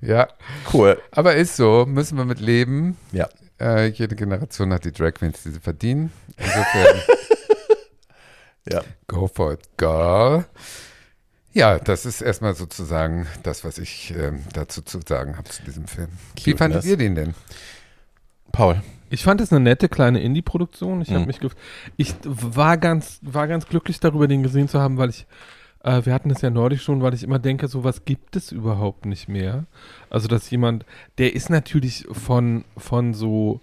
ja, 0.00 0.28
cool. 0.72 0.98
aber 1.10 1.34
ist 1.36 1.56
so, 1.56 1.84
müssen 1.86 2.16
wir 2.18 2.24
mit 2.24 2.40
leben. 2.40 2.96
Ja. 3.12 3.28
Äh, 3.60 3.86
jede 3.86 4.16
Generation 4.16 4.72
hat 4.72 4.84
die 4.84 4.92
Drag 4.92 5.14
Queens, 5.14 5.42
die 5.42 5.50
sie 5.50 5.60
verdienen. 5.60 6.12
Insofern, 6.36 6.96
Ja. 8.70 8.80
go 9.06 9.28
for 9.28 9.52
it, 9.52 9.60
girl. 9.76 10.44
Ja, 11.52 11.78
das 11.78 12.04
ist 12.06 12.20
erstmal 12.22 12.54
sozusagen 12.54 13.26
das, 13.42 13.62
was 13.62 13.78
ich 13.78 14.12
ähm, 14.18 14.42
dazu 14.54 14.80
zu 14.82 15.00
sagen 15.06 15.36
habe 15.36 15.48
zu 15.50 15.62
diesem 15.62 15.86
Film. 15.86 16.08
Wie 16.34 16.40
Cuteness. 16.52 16.58
fandet 16.58 16.84
ihr 16.86 16.96
den 16.96 17.14
denn? 17.14 17.34
Paul. 18.52 18.82
Ich 19.10 19.22
fand 19.22 19.40
es 19.40 19.52
eine 19.52 19.60
nette 19.60 19.88
kleine 19.88 20.20
Indie-Produktion. 20.20 21.00
Ich 21.02 21.10
habe 21.10 21.20
Mhm. 21.20 21.26
mich 21.26 21.38
ich 21.96 22.14
war 22.24 22.76
ganz 22.78 23.20
war 23.22 23.46
ganz 23.46 23.66
glücklich 23.66 24.00
darüber, 24.00 24.26
den 24.28 24.42
gesehen 24.42 24.68
zu 24.68 24.80
haben, 24.80 24.96
weil 24.98 25.10
ich 25.10 25.26
äh, 25.82 26.04
wir 26.04 26.14
hatten 26.14 26.30
es 26.30 26.40
ja 26.40 26.50
neulich 26.50 26.82
schon, 26.82 27.02
weil 27.02 27.14
ich 27.14 27.22
immer 27.22 27.38
denke, 27.38 27.68
sowas 27.68 28.04
gibt 28.04 28.36
es 28.36 28.50
überhaupt 28.52 29.06
nicht 29.06 29.28
mehr. 29.28 29.66
Also 30.10 30.28
dass 30.28 30.50
jemand, 30.50 30.84
der 31.18 31.34
ist 31.34 31.50
natürlich 31.50 32.06
von 32.10 32.64
von 32.76 33.14
so 33.14 33.60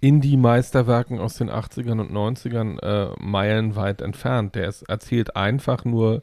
Indie-Meisterwerken 0.00 1.18
aus 1.18 1.34
den 1.36 1.50
80ern 1.50 2.00
und 2.00 2.12
90ern 2.12 2.78
äh, 2.80 3.14
meilenweit 3.18 4.02
entfernt. 4.02 4.54
Der 4.54 4.68
ist, 4.68 4.82
erzählt 4.82 5.36
einfach 5.36 5.84
nur 5.84 6.22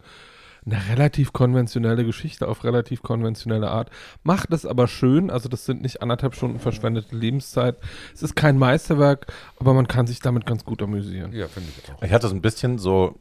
eine 0.65 0.79
relativ 0.89 1.33
konventionelle 1.33 2.05
Geschichte 2.05 2.47
auf 2.47 2.63
relativ 2.63 3.01
konventionelle 3.01 3.69
Art. 3.69 3.89
Macht 4.23 4.51
es 4.53 4.65
aber 4.65 4.87
schön, 4.87 5.29
also 5.29 5.49
das 5.49 5.65
sind 5.65 5.81
nicht 5.81 6.01
anderthalb 6.01 6.35
Stunden 6.35 6.59
verschwendete 6.59 7.15
Lebenszeit. 7.15 7.75
Es 8.13 8.23
ist 8.23 8.35
kein 8.35 8.57
Meisterwerk, 8.57 9.27
aber 9.59 9.73
man 9.73 9.87
kann 9.87 10.07
sich 10.07 10.19
damit 10.19 10.45
ganz 10.45 10.63
gut 10.63 10.81
amüsieren. 10.81 11.33
Ja, 11.33 11.47
finde 11.47 11.69
ich 11.77 11.91
auch. 11.93 12.01
Ich 12.01 12.11
hatte 12.13 12.27
so 12.29 12.35
ein 12.35 12.41
bisschen 12.41 12.77
so 12.77 13.15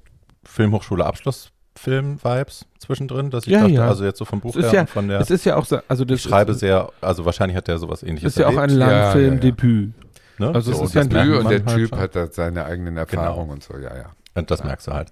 Filmhochschule 0.44 1.04
Abschlussfilm-Vibes 1.04 2.66
zwischendrin, 2.78 3.30
dass 3.30 3.44
ich 3.46 3.52
Ja, 3.52 3.60
dachte, 3.62 3.72
ja. 3.72 3.88
also 3.88 4.04
jetzt 4.04 4.18
so 4.18 4.24
vom 4.24 4.40
Buch 4.40 4.50
Es 4.50 4.56
ist 4.56 4.64
her 4.66 4.72
ja- 4.74 4.80
und 4.82 4.90
von 4.90 5.08
der, 5.08 5.20
Es 5.20 5.30
ist 5.30 5.44
ja 5.44 5.56
auch, 5.56 5.64
so- 5.64 5.80
also 5.88 6.04
das 6.04 6.18
ich 6.18 6.22
schreibe 6.22 6.52
ist, 6.52 6.60
sehr, 6.60 6.90
also 7.00 7.24
wahrscheinlich 7.24 7.56
hat 7.56 7.68
der 7.68 7.78
sowas 7.78 8.02
ähnliches 8.02 8.32
ist 8.34 8.38
ja 8.38 8.46
auch 8.46 8.56
ein 8.56 8.70
erlebt, 8.70 8.78
Langfilmdebüt. 8.78 9.92
ne? 10.38 10.46
also 10.54 10.70
es 10.72 10.78
so, 10.78 10.84
ist 10.84 10.94
ja 10.94 11.04
das 11.04 11.10
ein 11.14 11.26
Debüt 11.26 11.40
und 11.44 11.50
der 11.50 11.64
halt 11.64 11.76
Typ 11.76 11.88
schon. 11.90 11.98
hat 11.98 12.16
da 12.16 12.26
seine 12.28 12.64
eigenen 12.64 12.96
Erfahrungen 12.96 13.50
und 13.50 13.62
so, 13.62 13.74
ja, 13.78 13.96
ja. 13.96 14.10
Und 14.34 14.50
das 14.50 14.62
merkst 14.64 14.86
du 14.86 14.92
halt. 14.92 15.08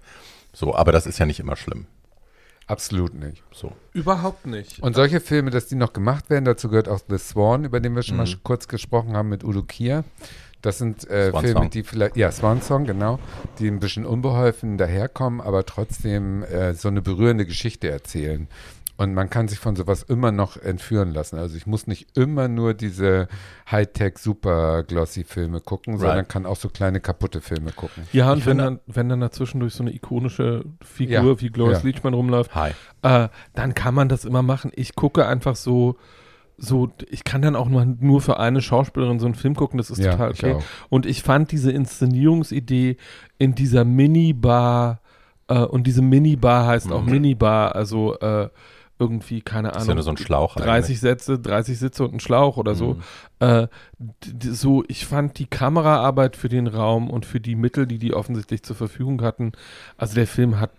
So, 0.53 0.75
aber 0.75 0.93
das 0.93 1.07
ist 1.07 1.19
ja 1.19 1.27
nicht 1.27 1.39
immer 1.41 1.57
schlimm. 1.57 1.87
Absolut 2.71 3.15
nicht. 3.15 3.43
So. 3.53 3.73
Überhaupt 3.93 4.47
nicht. 4.47 4.81
Und 4.83 4.95
solche 4.95 5.21
Filme, 5.21 5.51
dass 5.51 5.67
die 5.67 5.75
noch 5.75 5.93
gemacht 5.93 6.31
werden, 6.31 6.45
dazu 6.45 6.69
gehört 6.69 6.89
auch 6.89 7.01
The 7.09 7.19
Swan, 7.19 7.65
über 7.65 7.81
den 7.81 7.95
wir 7.97 8.03
schon 8.03 8.17
mal 8.17 8.27
Mhm. 8.27 8.37
kurz 8.45 8.69
gesprochen 8.69 9.17
haben 9.17 9.29
mit 9.29 9.43
Udo 9.45 9.63
Kier. 9.63 10.05
Das 10.63 10.77
sind 10.79 11.09
äh, 11.09 11.33
Filme, 11.41 11.71
die 11.71 11.83
vielleicht, 11.83 12.17
ja, 12.19 12.31
Swan 12.31 12.61
Song, 12.61 12.85
genau, 12.85 13.19
die 13.59 13.67
ein 13.69 13.81
bisschen 13.81 14.05
unbeholfen 14.05 14.77
daherkommen, 14.77 15.41
aber 15.41 15.65
trotzdem 15.65 16.43
äh, 16.43 16.75
so 16.75 16.89
eine 16.89 17.01
berührende 17.01 17.47
Geschichte 17.47 17.89
erzählen. 17.91 18.47
Und 19.01 19.15
man 19.15 19.31
kann 19.31 19.49
sich 19.49 19.59
von 19.59 19.77
sowas 19.77 20.03
immer 20.03 20.31
noch 20.31 20.59
entführen 20.59 21.15
lassen. 21.15 21.39
Also 21.39 21.57
ich 21.57 21.67
muss 21.67 21.87
nicht 21.87 22.19
immer 22.19 22.49
nur 22.49 22.75
diese 22.75 23.29
Hightech, 23.71 24.19
super 24.19 24.83
glossy 24.83 25.25
Filme 25.25 25.61
gucken, 25.63 25.97
sondern 25.97 26.19
Right. 26.19 26.29
kann 26.29 26.45
auch 26.45 26.57
so 26.57 26.69
kleine 26.69 27.01
kaputte 27.01 27.41
Filme 27.41 27.73
gucken. 27.73 28.03
Ja, 28.13 28.31
und 28.33 28.41
Ich 28.41 28.45
wenn 28.47 28.59
finde- 28.59 28.65
dann, 28.65 28.81
wenn 28.87 29.09
dann 29.09 29.21
dazwischendurch 29.21 29.73
so 29.73 29.83
eine 29.85 29.95
ikonische 29.95 30.67
Figur 30.83 31.15
Ja, 31.15 31.41
wie 31.41 31.49
Gloria 31.49 31.79
ja. 31.79 31.83
Leachman 31.83 32.13
rumläuft, 32.13 32.55
Hi. 32.55 32.73
äh, 33.01 33.29
dann 33.55 33.73
kann 33.73 33.95
man 33.95 34.11
das 34.11 34.27
immer 34.27 34.43
machen. 34.43 34.71
Ich 34.75 34.95
gucke 34.95 35.27
einfach 35.27 35.57
so, 35.57 35.97
so, 36.59 36.91
ich 37.09 37.25
kann 37.25 37.41
dann 37.41 37.57
auch 37.57 37.71
nur, 37.71 37.87
nur 37.87 38.21
für 38.21 38.39
eine 38.39 38.61
Schauspielerin 38.61 39.19
so 39.19 39.25
einen 39.25 39.35
Film 39.35 39.55
gucken, 39.57 39.79
das 39.79 39.89
ist 39.89 39.97
Ja, 40.01 40.11
total 40.13 40.33
ich 40.33 40.43
okay. 40.45 40.53
auch. 40.57 40.63
Und 40.91 41.07
ich 41.07 41.23
fand 41.23 41.53
diese 41.53 41.73
Inszenierungsidee 41.73 42.99
in 43.39 43.55
dieser 43.55 43.87
Minibar, 43.87 45.01
äh, 45.49 45.61
und 45.61 45.87
diese 45.87 46.03
Minibar 46.03 46.67
heißt 46.67 46.93
auch 46.93 47.03
Mhm. 47.03 47.11
Minibar, 47.13 47.75
also 47.75 48.19
äh, 48.19 48.51
irgendwie, 49.01 49.41
keine 49.41 49.69
Das 49.69 49.79
ist 49.79 49.83
ja 49.83 49.93
Ahnung. 49.93 49.97
nur 49.97 50.03
so 50.05 50.11
ein 50.11 50.17
Schlauch 50.19 50.55
30 50.57 51.01
Sätze, 51.01 51.39
30 51.39 51.79
Sitze 51.79 52.05
und 52.05 52.15
ein 52.15 52.21
Schlauch 52.21 52.57
oder 52.59 52.75
so. 52.75 52.95
Mhm. 52.95 53.01
Äh, 53.41 53.69
so, 54.45 54.85
ich 54.87 55.07
fand 55.07 55.39
die 55.39 55.47
Kameraarbeit 55.47 56.37
für 56.37 56.49
den 56.49 56.67
Raum 56.67 57.11
und 57.11 57.27
für 57.27 57.41
die 57.41 57.55
Mittel, 57.57 57.87
die 57.87 57.99
die 57.99 58.15
offensichtlich 58.15 58.63
zur 58.63 58.77
Verfügung 58.77 59.23
hatten, 59.23 59.53
also 59.97 60.15
der 60.15 60.27
Film 60.27 60.61
hat 60.61 60.71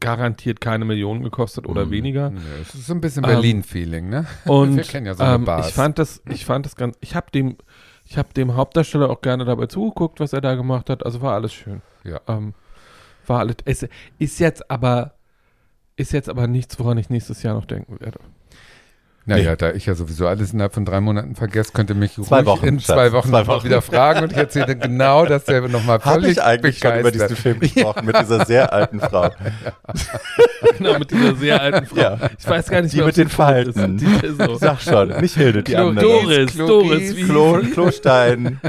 garantiert 0.00 0.60
keine 0.60 0.84
Millionen 0.84 1.22
gekostet 1.22 1.66
oder 1.68 1.86
Mhm. 1.86 1.90
weniger. 1.92 2.30
Ja, 2.32 2.38
es 2.60 2.74
ist 2.74 2.86
so 2.88 2.92
ein 2.94 3.00
bisschen 3.00 3.22
Ähm, 3.24 3.30
Berlin-Feeling, 3.30 4.08
ne? 4.08 4.26
Und 4.46 4.76
Wir 4.76 4.82
kennen 4.82 5.06
ja 5.06 5.14
so 5.14 5.22
eine 5.22 5.36
ähm, 5.36 5.44
Bars. 5.44 5.68
ich 5.68 5.74
fand 5.74 5.96
das, 5.98 6.20
ich 6.28 6.44
fand 6.44 6.66
das 6.66 6.74
ganz, 6.74 6.96
ich 7.00 7.14
habe 7.14 7.30
dem, 7.30 7.56
ich 8.04 8.18
habe 8.18 8.32
dem 8.34 8.56
Hauptdarsteller 8.56 9.08
auch 9.08 9.20
gerne 9.20 9.44
dabei 9.44 9.66
zugeguckt, 9.66 10.18
was 10.18 10.32
er 10.32 10.40
da 10.40 10.56
gemacht 10.56 10.90
hat. 10.90 11.06
Also 11.06 11.22
war 11.22 11.34
alles 11.34 11.52
schön. 11.52 11.82
Ja. 12.02 12.20
Ähm, 12.26 12.54
war 13.28 13.38
alles, 13.38 13.56
es 13.64 13.86
ist 14.18 14.40
jetzt 14.40 14.68
aber, 14.68 15.14
ist 16.02 16.12
jetzt 16.12 16.28
aber 16.28 16.46
nichts, 16.46 16.78
woran 16.78 16.98
ich 16.98 17.08
nächstes 17.10 17.42
Jahr 17.42 17.54
noch 17.54 17.64
denken 17.64 17.98
werde. 18.00 18.18
Naja, 19.24 19.54
da 19.54 19.70
ich 19.70 19.86
ja 19.86 19.94
sowieso 19.94 20.26
alles 20.26 20.52
innerhalb 20.52 20.74
von 20.74 20.84
drei 20.84 21.00
Monaten 21.00 21.36
vergesse, 21.36 21.70
könnte 21.72 21.94
mich 21.94 22.14
Zwei 22.14 22.38
ruhig 22.38 22.46
Wochen, 22.46 22.66
in 22.66 22.78
zwei 22.80 23.12
Wochen, 23.12 23.28
zwei 23.28 23.46
Wochen. 23.46 23.64
wieder 23.64 23.80
fragen 23.80 24.24
und 24.24 24.32
ich 24.32 24.36
erzähle 24.38 24.74
genau 24.74 25.24
dasselbe 25.26 25.68
nochmal 25.68 26.00
Habe 26.00 26.14
völlig 26.22 26.32
ich 26.38 26.42
eigentlich 26.42 26.78
schon 26.80 26.90
über 26.98 27.12
begeistert. 27.12 27.30
diesen 27.30 27.40
Film 27.40 27.60
gesprochen, 27.60 28.04
mit 28.04 28.18
dieser 28.18 28.44
sehr 28.44 28.72
alten 28.72 28.98
Frau. 28.98 29.30
genau, 30.78 30.98
mit 30.98 31.12
dieser 31.12 31.36
sehr 31.36 31.60
alten 31.62 31.86
Frau. 31.86 32.00
Ja. 32.00 32.18
Ich 32.36 32.48
weiß 32.48 32.68
gar 32.68 32.82
nicht 32.82 32.92
Die 32.94 32.96
mehr, 32.96 33.06
mit 33.06 33.16
den 33.16 33.28
Falten. 33.28 33.94
ist. 33.96 34.04
Die, 34.24 34.28
so. 34.44 34.56
Sag 34.56 34.80
schon, 34.80 35.08
nicht 35.20 35.36
Hilde, 35.36 35.62
die 35.62 35.72
Klo- 35.74 35.90
andere. 35.90 36.04
Doris, 36.04 36.52
Klogies, 36.54 36.66
Doris, 36.88 37.16
wie 37.16 37.22
Klo, 37.22 37.58
Klostein, 37.72 38.60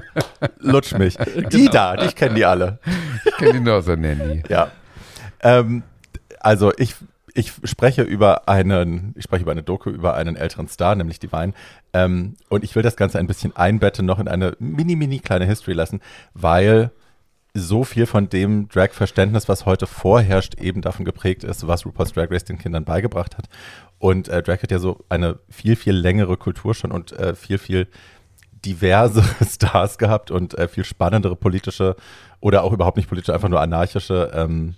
lutsch 0.59 0.93
mich. 0.99 1.17
Die 1.51 1.65
da, 1.69 1.95
dich 1.97 2.15
kennen 2.15 2.35
die 2.35 2.45
alle. 2.45 2.77
Ich 3.25 3.37
kenne 3.37 3.53
die 3.53 3.59
nur 3.59 3.81
so 3.81 3.95
Nanny. 3.95 4.43
Ja. 4.49 4.69
Ähm, 5.41 5.81
also 6.39 6.71
ich, 6.77 6.93
ich 7.33 7.51
spreche 7.63 8.03
über 8.03 8.47
einen, 8.47 9.13
ich 9.17 9.23
spreche 9.23 9.43
über 9.43 9.51
eine 9.51 9.63
Doku 9.63 9.89
über 9.89 10.13
einen 10.15 10.35
älteren 10.35 10.67
Star, 10.67 10.95
nämlich 10.95 11.19
Divine. 11.19 11.53
Ähm, 11.93 12.35
und 12.49 12.63
ich 12.63 12.75
will 12.75 12.83
das 12.83 12.95
Ganze 12.95 13.19
ein 13.19 13.27
bisschen 13.27 13.55
einbetten, 13.55 14.05
noch 14.05 14.19
in 14.19 14.27
eine 14.27 14.55
mini, 14.59 14.95
mini 14.95 15.19
kleine 15.19 15.45
History 15.45 15.73
lassen, 15.73 16.01
weil 16.33 16.91
so 17.55 17.83
viel 17.83 18.05
von 18.07 18.29
dem 18.29 18.67
Drag-Verständnis, 18.67 19.47
was 19.47 19.65
heute 19.65 19.85
vorherrscht, 19.85 20.55
eben 20.59 20.81
davon 20.81 21.05
geprägt 21.05 21.43
ist, 21.43 21.67
was 21.67 21.85
RuPaul's 21.85 22.13
Drag 22.13 22.31
Race 22.31 22.45
den 22.45 22.57
Kindern 22.57 22.83
beigebracht 22.83 23.37
hat. 23.37 23.47
Und 23.99 24.27
äh, 24.27 24.41
Drag 24.41 24.61
hat 24.63 24.71
ja 24.71 24.79
so 24.79 25.05
eine 25.09 25.39
viel, 25.49 25.75
viel 25.75 25.93
längere 25.93 26.37
Kultur 26.37 26.73
schon 26.73 26.91
und 26.91 27.11
äh, 27.13 27.35
viel, 27.35 27.57
viel 27.59 27.87
diverse 28.65 29.23
Stars 29.45 29.97
gehabt 29.97 30.31
und 30.31 30.57
äh, 30.57 30.67
viel 30.67 30.83
spannendere 30.83 31.35
politische 31.35 31.95
oder 32.39 32.63
auch 32.63 32.73
überhaupt 32.73 32.97
nicht 32.97 33.09
politische, 33.09 33.33
einfach 33.33 33.49
nur 33.49 33.61
anarchische 33.61 34.31
ähm, 34.33 34.75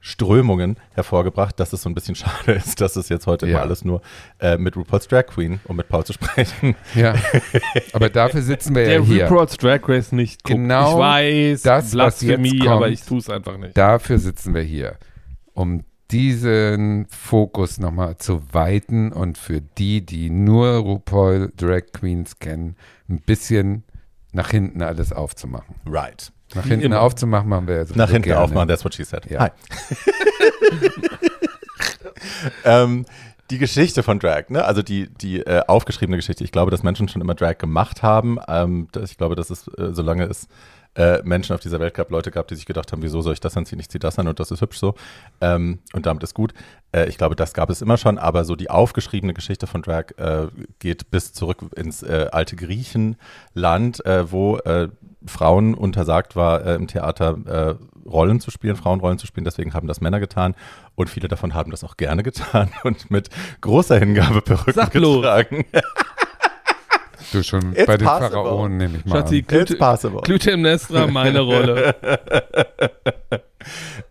Strömungen 0.00 0.76
hervorgebracht, 0.94 1.60
dass 1.60 1.72
es 1.72 1.82
so 1.82 1.90
ein 1.90 1.94
bisschen 1.94 2.14
schade 2.14 2.52
ist, 2.52 2.80
dass 2.80 2.96
es 2.96 3.08
jetzt 3.10 3.26
heute 3.26 3.46
Ja. 3.46 3.52
immer 3.52 3.60
alles 3.62 3.84
nur 3.84 4.00
äh, 4.38 4.56
mit 4.56 4.76
RuPaul's 4.76 5.06
Drag 5.08 5.26
Queen, 5.26 5.60
um 5.64 5.76
mit 5.76 5.88
Paul 5.88 6.04
zu 6.04 6.12
sprechen. 6.14 6.74
Ja, 6.94 7.14
aber 7.92 8.08
dafür 8.08 8.42
sitzen 8.42 8.74
wir 8.74 8.84
der 8.84 8.94
ja 8.94 9.00
hier. 9.02 9.24
RuPaul's 9.28 9.56
Drag 9.58 9.80
Race 9.88 10.12
nicht 10.12 10.42
guckt. 10.42 10.54
Genau 10.56 10.92
ich 10.92 10.98
weiß, 10.98 11.62
das, 11.62 11.84
was 11.84 11.90
Blasphemie, 11.92 12.48
jetzt 12.50 12.60
kommt. 12.60 12.70
aber 12.70 12.88
ich 12.88 13.02
tue 13.02 13.18
es 13.18 13.28
einfach 13.30 13.56
nicht. 13.58 13.76
Dafür 13.76 14.18
sitzen 14.18 14.54
wir 14.54 14.62
hier, 14.62 14.96
um 15.52 15.84
diesen 16.10 17.06
Fokus 17.08 17.78
nochmal 17.78 18.16
zu 18.16 18.42
weiten 18.52 19.12
und 19.12 19.38
für 19.38 19.60
die, 19.60 20.04
die 20.04 20.28
nur 20.28 20.78
RuPaul 20.78 21.52
Drag 21.56 21.82
Queens 21.92 22.38
kennen, 22.40 22.74
ein 23.08 23.20
bisschen 23.20 23.84
nach 24.32 24.50
hinten 24.50 24.82
alles 24.82 25.12
aufzumachen. 25.12 25.76
Right. 25.86 26.32
Nach 26.54 26.64
hinten 26.64 26.86
immer. 26.86 27.00
aufzumachen 27.00 27.48
machen 27.48 27.68
wir 27.68 27.76
ja 27.76 27.84
sowieso 27.84 27.98
Nach 27.98 28.10
hinten 28.10 28.28
gerne. 28.28 28.42
aufmachen, 28.42 28.68
that's 28.68 28.84
what 28.84 28.94
she 28.94 29.04
said. 29.04 29.30
Ja. 29.30 29.40
Hi. 29.40 29.50
ähm, 32.64 33.06
die 33.50 33.58
Geschichte 33.58 34.02
von 34.02 34.18
Drag, 34.18 34.48
ne? 34.48 34.64
also 34.64 34.82
die, 34.82 35.08
die 35.08 35.40
äh, 35.40 35.62
aufgeschriebene 35.66 36.16
Geschichte. 36.16 36.44
Ich 36.44 36.52
glaube, 36.52 36.70
dass 36.70 36.82
Menschen 36.82 37.08
schon 37.08 37.20
immer 37.20 37.34
Drag 37.34 37.58
gemacht 37.58 38.02
haben. 38.02 38.38
Ähm, 38.48 38.88
ich 39.02 39.16
glaube, 39.16 39.34
dass 39.34 39.50
es, 39.50 39.66
äh, 39.68 39.92
solange 39.92 40.24
es 40.24 40.48
äh, 40.96 41.22
Menschen 41.22 41.54
auf 41.54 41.60
dieser 41.60 41.80
Welt 41.80 41.94
gab, 41.94 42.10
Leute 42.10 42.30
gab, 42.30 42.48
die 42.48 42.56
sich 42.56 42.66
gedacht 42.66 42.90
haben, 42.92 43.02
wieso 43.02 43.22
soll 43.22 43.32
ich 43.32 43.40
das 43.40 43.56
anziehen? 43.56 43.78
Ich 43.78 43.88
ziehe 43.88 44.00
das 44.00 44.18
an 44.18 44.26
und 44.28 44.40
das 44.40 44.50
ist 44.50 44.60
hübsch 44.60 44.78
so. 44.78 44.94
Ähm, 45.40 45.78
und 45.92 46.06
damit 46.06 46.22
ist 46.22 46.34
gut. 46.34 46.52
Äh, 46.92 47.08
ich 47.08 47.16
glaube, 47.16 47.36
das 47.36 47.54
gab 47.54 47.70
es 47.70 47.80
immer 47.80 47.96
schon, 47.96 48.18
aber 48.18 48.44
so 48.44 48.56
die 48.56 48.70
aufgeschriebene 48.70 49.32
Geschichte 49.32 49.66
von 49.66 49.82
Drag 49.82 50.06
äh, 50.18 50.48
geht 50.78 51.10
bis 51.10 51.32
zurück 51.32 51.58
ins 51.76 52.02
äh, 52.02 52.28
alte 52.32 52.56
Griechenland, 52.56 54.04
äh, 54.04 54.30
wo 54.30 54.58
Frauen 55.26 55.74
untersagt 55.74 56.34
war, 56.34 56.64
im 56.64 56.86
Theater 56.86 57.78
Rollen 58.06 58.40
zu 58.40 58.50
spielen, 58.50 58.76
Frauenrollen 58.76 59.18
zu 59.18 59.26
spielen. 59.26 59.44
Deswegen 59.44 59.74
haben 59.74 59.86
das 59.86 60.00
Männer 60.00 60.20
getan 60.20 60.54
und 60.94 61.10
viele 61.10 61.28
davon 61.28 61.54
haben 61.54 61.70
das 61.70 61.84
auch 61.84 61.96
gerne 61.96 62.22
getan 62.22 62.70
und 62.84 63.10
mit 63.10 63.28
großer 63.60 63.98
Hingabe 63.98 64.42
Perücken 64.42 64.72
Sag 64.72 64.92
getragen. 64.92 65.64
Du 67.32 67.42
schon 67.42 67.72
It's 67.74 67.86
bei 67.86 67.96
den 67.96 68.06
possible. 68.06 68.30
Pharaonen, 68.30 68.76
nehme 68.76 68.98
ich 68.98 69.04
mal 69.04 69.18
Schatzi, 69.18 69.34
an. 69.34 69.40
It's 69.40 69.48
Glute, 69.48 69.76
possible. 69.76 70.20
Clytemnestra, 70.22 71.06
meine 71.06 71.40
Rolle. 71.40 71.94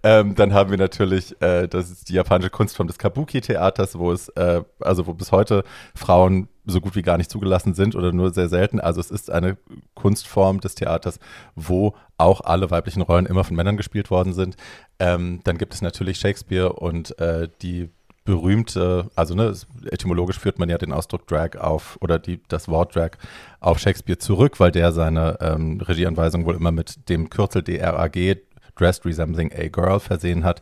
Ähm, 0.03 0.36
dann 0.36 0.53
haben 0.53 0.69
wir 0.69 0.77
natürlich, 0.77 1.41
äh, 1.41 1.67
das 1.67 1.89
ist 1.89 2.10
die 2.10 2.13
japanische 2.13 2.49
Kunstform 2.51 2.88
des 2.88 2.97
Kabuki-Theaters, 2.97 3.97
wo 3.97 4.12
es, 4.12 4.29
äh, 4.29 4.62
also 4.79 5.08
wo 5.08 5.13
bis 5.13 5.32
heute 5.32 5.63
Frauen 5.95 6.47
so 6.65 6.79
gut 6.79 6.95
wie 6.95 7.01
gar 7.01 7.17
nicht 7.17 7.29
zugelassen 7.29 7.73
sind 7.73 7.95
oder 7.95 8.13
nur 8.13 8.32
sehr 8.32 8.47
selten. 8.47 8.79
Also 8.79 9.01
es 9.01 9.12
ist 9.12 9.29
eine 9.29 9.58
Kunstform 9.95 10.62
des 10.62 10.75
Theaters, 10.75 11.19
wo 11.55 11.95
auch 12.17 12.41
alle 12.41 12.71
weiblichen 12.71 13.01
Rollen 13.01 13.25
immer 13.25 13.43
von 13.43 13.55
Männern 13.55 13.75
gespielt 13.75 14.10
worden 14.12 14.34
sind. 14.34 14.55
Ähm, 14.99 15.41
dann 15.43 15.58
gibt 15.58 15.73
es 15.73 15.82
natürlich 15.82 16.17
Shakespeare 16.19 16.73
und 16.73 17.17
äh, 17.19 17.49
die 17.62 17.89
berühmte, 18.30 19.10
also 19.15 19.34
ne, 19.34 19.56
etymologisch 19.89 20.38
führt 20.38 20.60
man 20.60 20.70
ja 20.70 20.78
den 20.78 20.92
Ausdruck 20.92 21.26
Drag 21.26 21.56
auf 21.56 21.98
oder 22.00 22.20
die, 22.20 22.39
das 22.48 22.68
Wort 22.68 22.96
Drag 22.96 23.13
auf 23.60 23.80
Shakespeare 23.80 24.20
zurück, 24.20 24.60
weil 24.60 24.72
der 24.72 24.92
seine 24.92 25.39
ähm, 25.42 25.82
Regieanweisung 25.82 26.46
wohl 26.46 26.54
immer 26.54 26.72
mit 26.72 27.10
dem 27.10 27.32
Kürzel 27.32 27.63
DRAG, 27.63 28.38
Dressed 28.76 29.04
Resembling 29.04 29.52
a 29.52 29.68
Girl, 29.70 30.00
versehen 30.00 30.44
hat. 30.44 30.62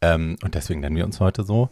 Ähm, 0.00 0.36
und 0.44 0.54
deswegen 0.54 0.78
nennen 0.78 0.94
wir 0.94 1.04
uns 1.04 1.18
heute 1.18 1.42
so. 1.42 1.68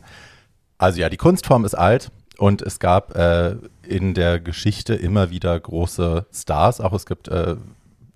Also 0.77 0.99
ja, 1.01 1.09
die 1.09 1.17
Kunstform 1.17 1.65
ist 1.65 1.77
alt 1.77 2.11
und 2.37 2.61
es 2.61 2.81
gab 2.81 3.15
äh, 3.15 3.55
in 3.87 4.15
der 4.15 4.41
Geschichte 4.41 4.95
immer 4.95 5.31
wieder 5.31 5.59
große 5.59 6.27
Stars. 6.35 6.81
Auch 6.81 6.95
es 6.95 7.07
gibt 7.07 7.29
äh, 7.29 7.55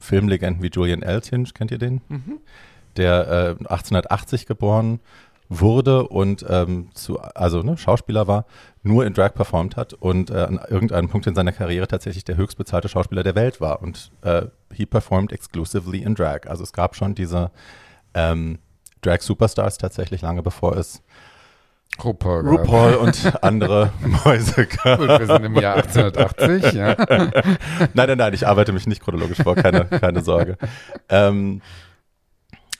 Filmlegenden 0.01 0.61
wie 0.61 0.71
Julian 0.71 1.03
Eltinge, 1.03 1.51
kennt 1.55 1.71
ihr 1.71 1.79
den? 1.79 2.01
Der 2.97 3.57
äh, 3.61 3.65
1880 3.71 4.47
geboren 4.47 4.99
wurde 5.61 6.09
und 6.09 6.45
ähm, 6.49 6.91
zu, 6.95 7.21
also 7.21 7.62
ne, 7.62 7.77
Schauspieler 7.77 8.27
war, 8.27 8.47
nur 8.83 9.07
in 9.07 9.15
Drag 9.15 9.35
performt 9.35 9.77
hat 9.77 9.93
und 9.93 10.31
äh, 10.31 10.35
an 10.35 10.61
irgendeinem 10.69 11.09
Punkt 11.09 11.27
in 11.27 11.35
seiner 11.35 11.53
Karriere 11.53 11.87
tatsächlich 11.87 12.25
der 12.25 12.37
höchstbezahlte 12.37 12.88
Schauspieler 12.88 13.23
der 13.23 13.35
Welt 13.35 13.61
war. 13.61 13.83
Und 13.83 14.11
äh, 14.23 14.47
he 14.73 14.87
performed 14.87 15.33
exclusively 15.33 16.03
in 16.03 16.15
Drag. 16.15 16.47
Also 16.47 16.62
es 16.62 16.73
gab 16.73 16.97
schon 16.97 17.15
diese 17.15 17.51
ähm, 18.15 18.59
Drag-Superstars 19.03 19.79
tatsächlich 19.79 20.23
lange 20.23 20.43
bevor 20.43 20.77
es 20.77 21.03
RuPaul. 22.03 22.49
RuPaul 22.49 22.95
und 22.95 23.45
andere 23.45 23.93
Mäuse 24.25 24.67
gab. 24.67 24.99
Gut, 24.99 25.09
wir 25.09 25.27
sind 25.27 25.45
im 25.45 25.55
Jahr 25.57 25.77
1880, 25.77 26.73
ja. 26.73 26.97
Nein, 27.95 28.09
nein, 28.09 28.19
nein, 28.19 28.35
ich 28.35 28.47
arbeite 28.47 28.73
mich 28.73 28.87
nicht 28.87 29.03
chronologisch 29.03 29.43
vor, 29.43 29.55
keine, 29.55 29.85
keine 29.85 30.23
Sorge. 30.23 30.57
Ähm, 31.11 31.61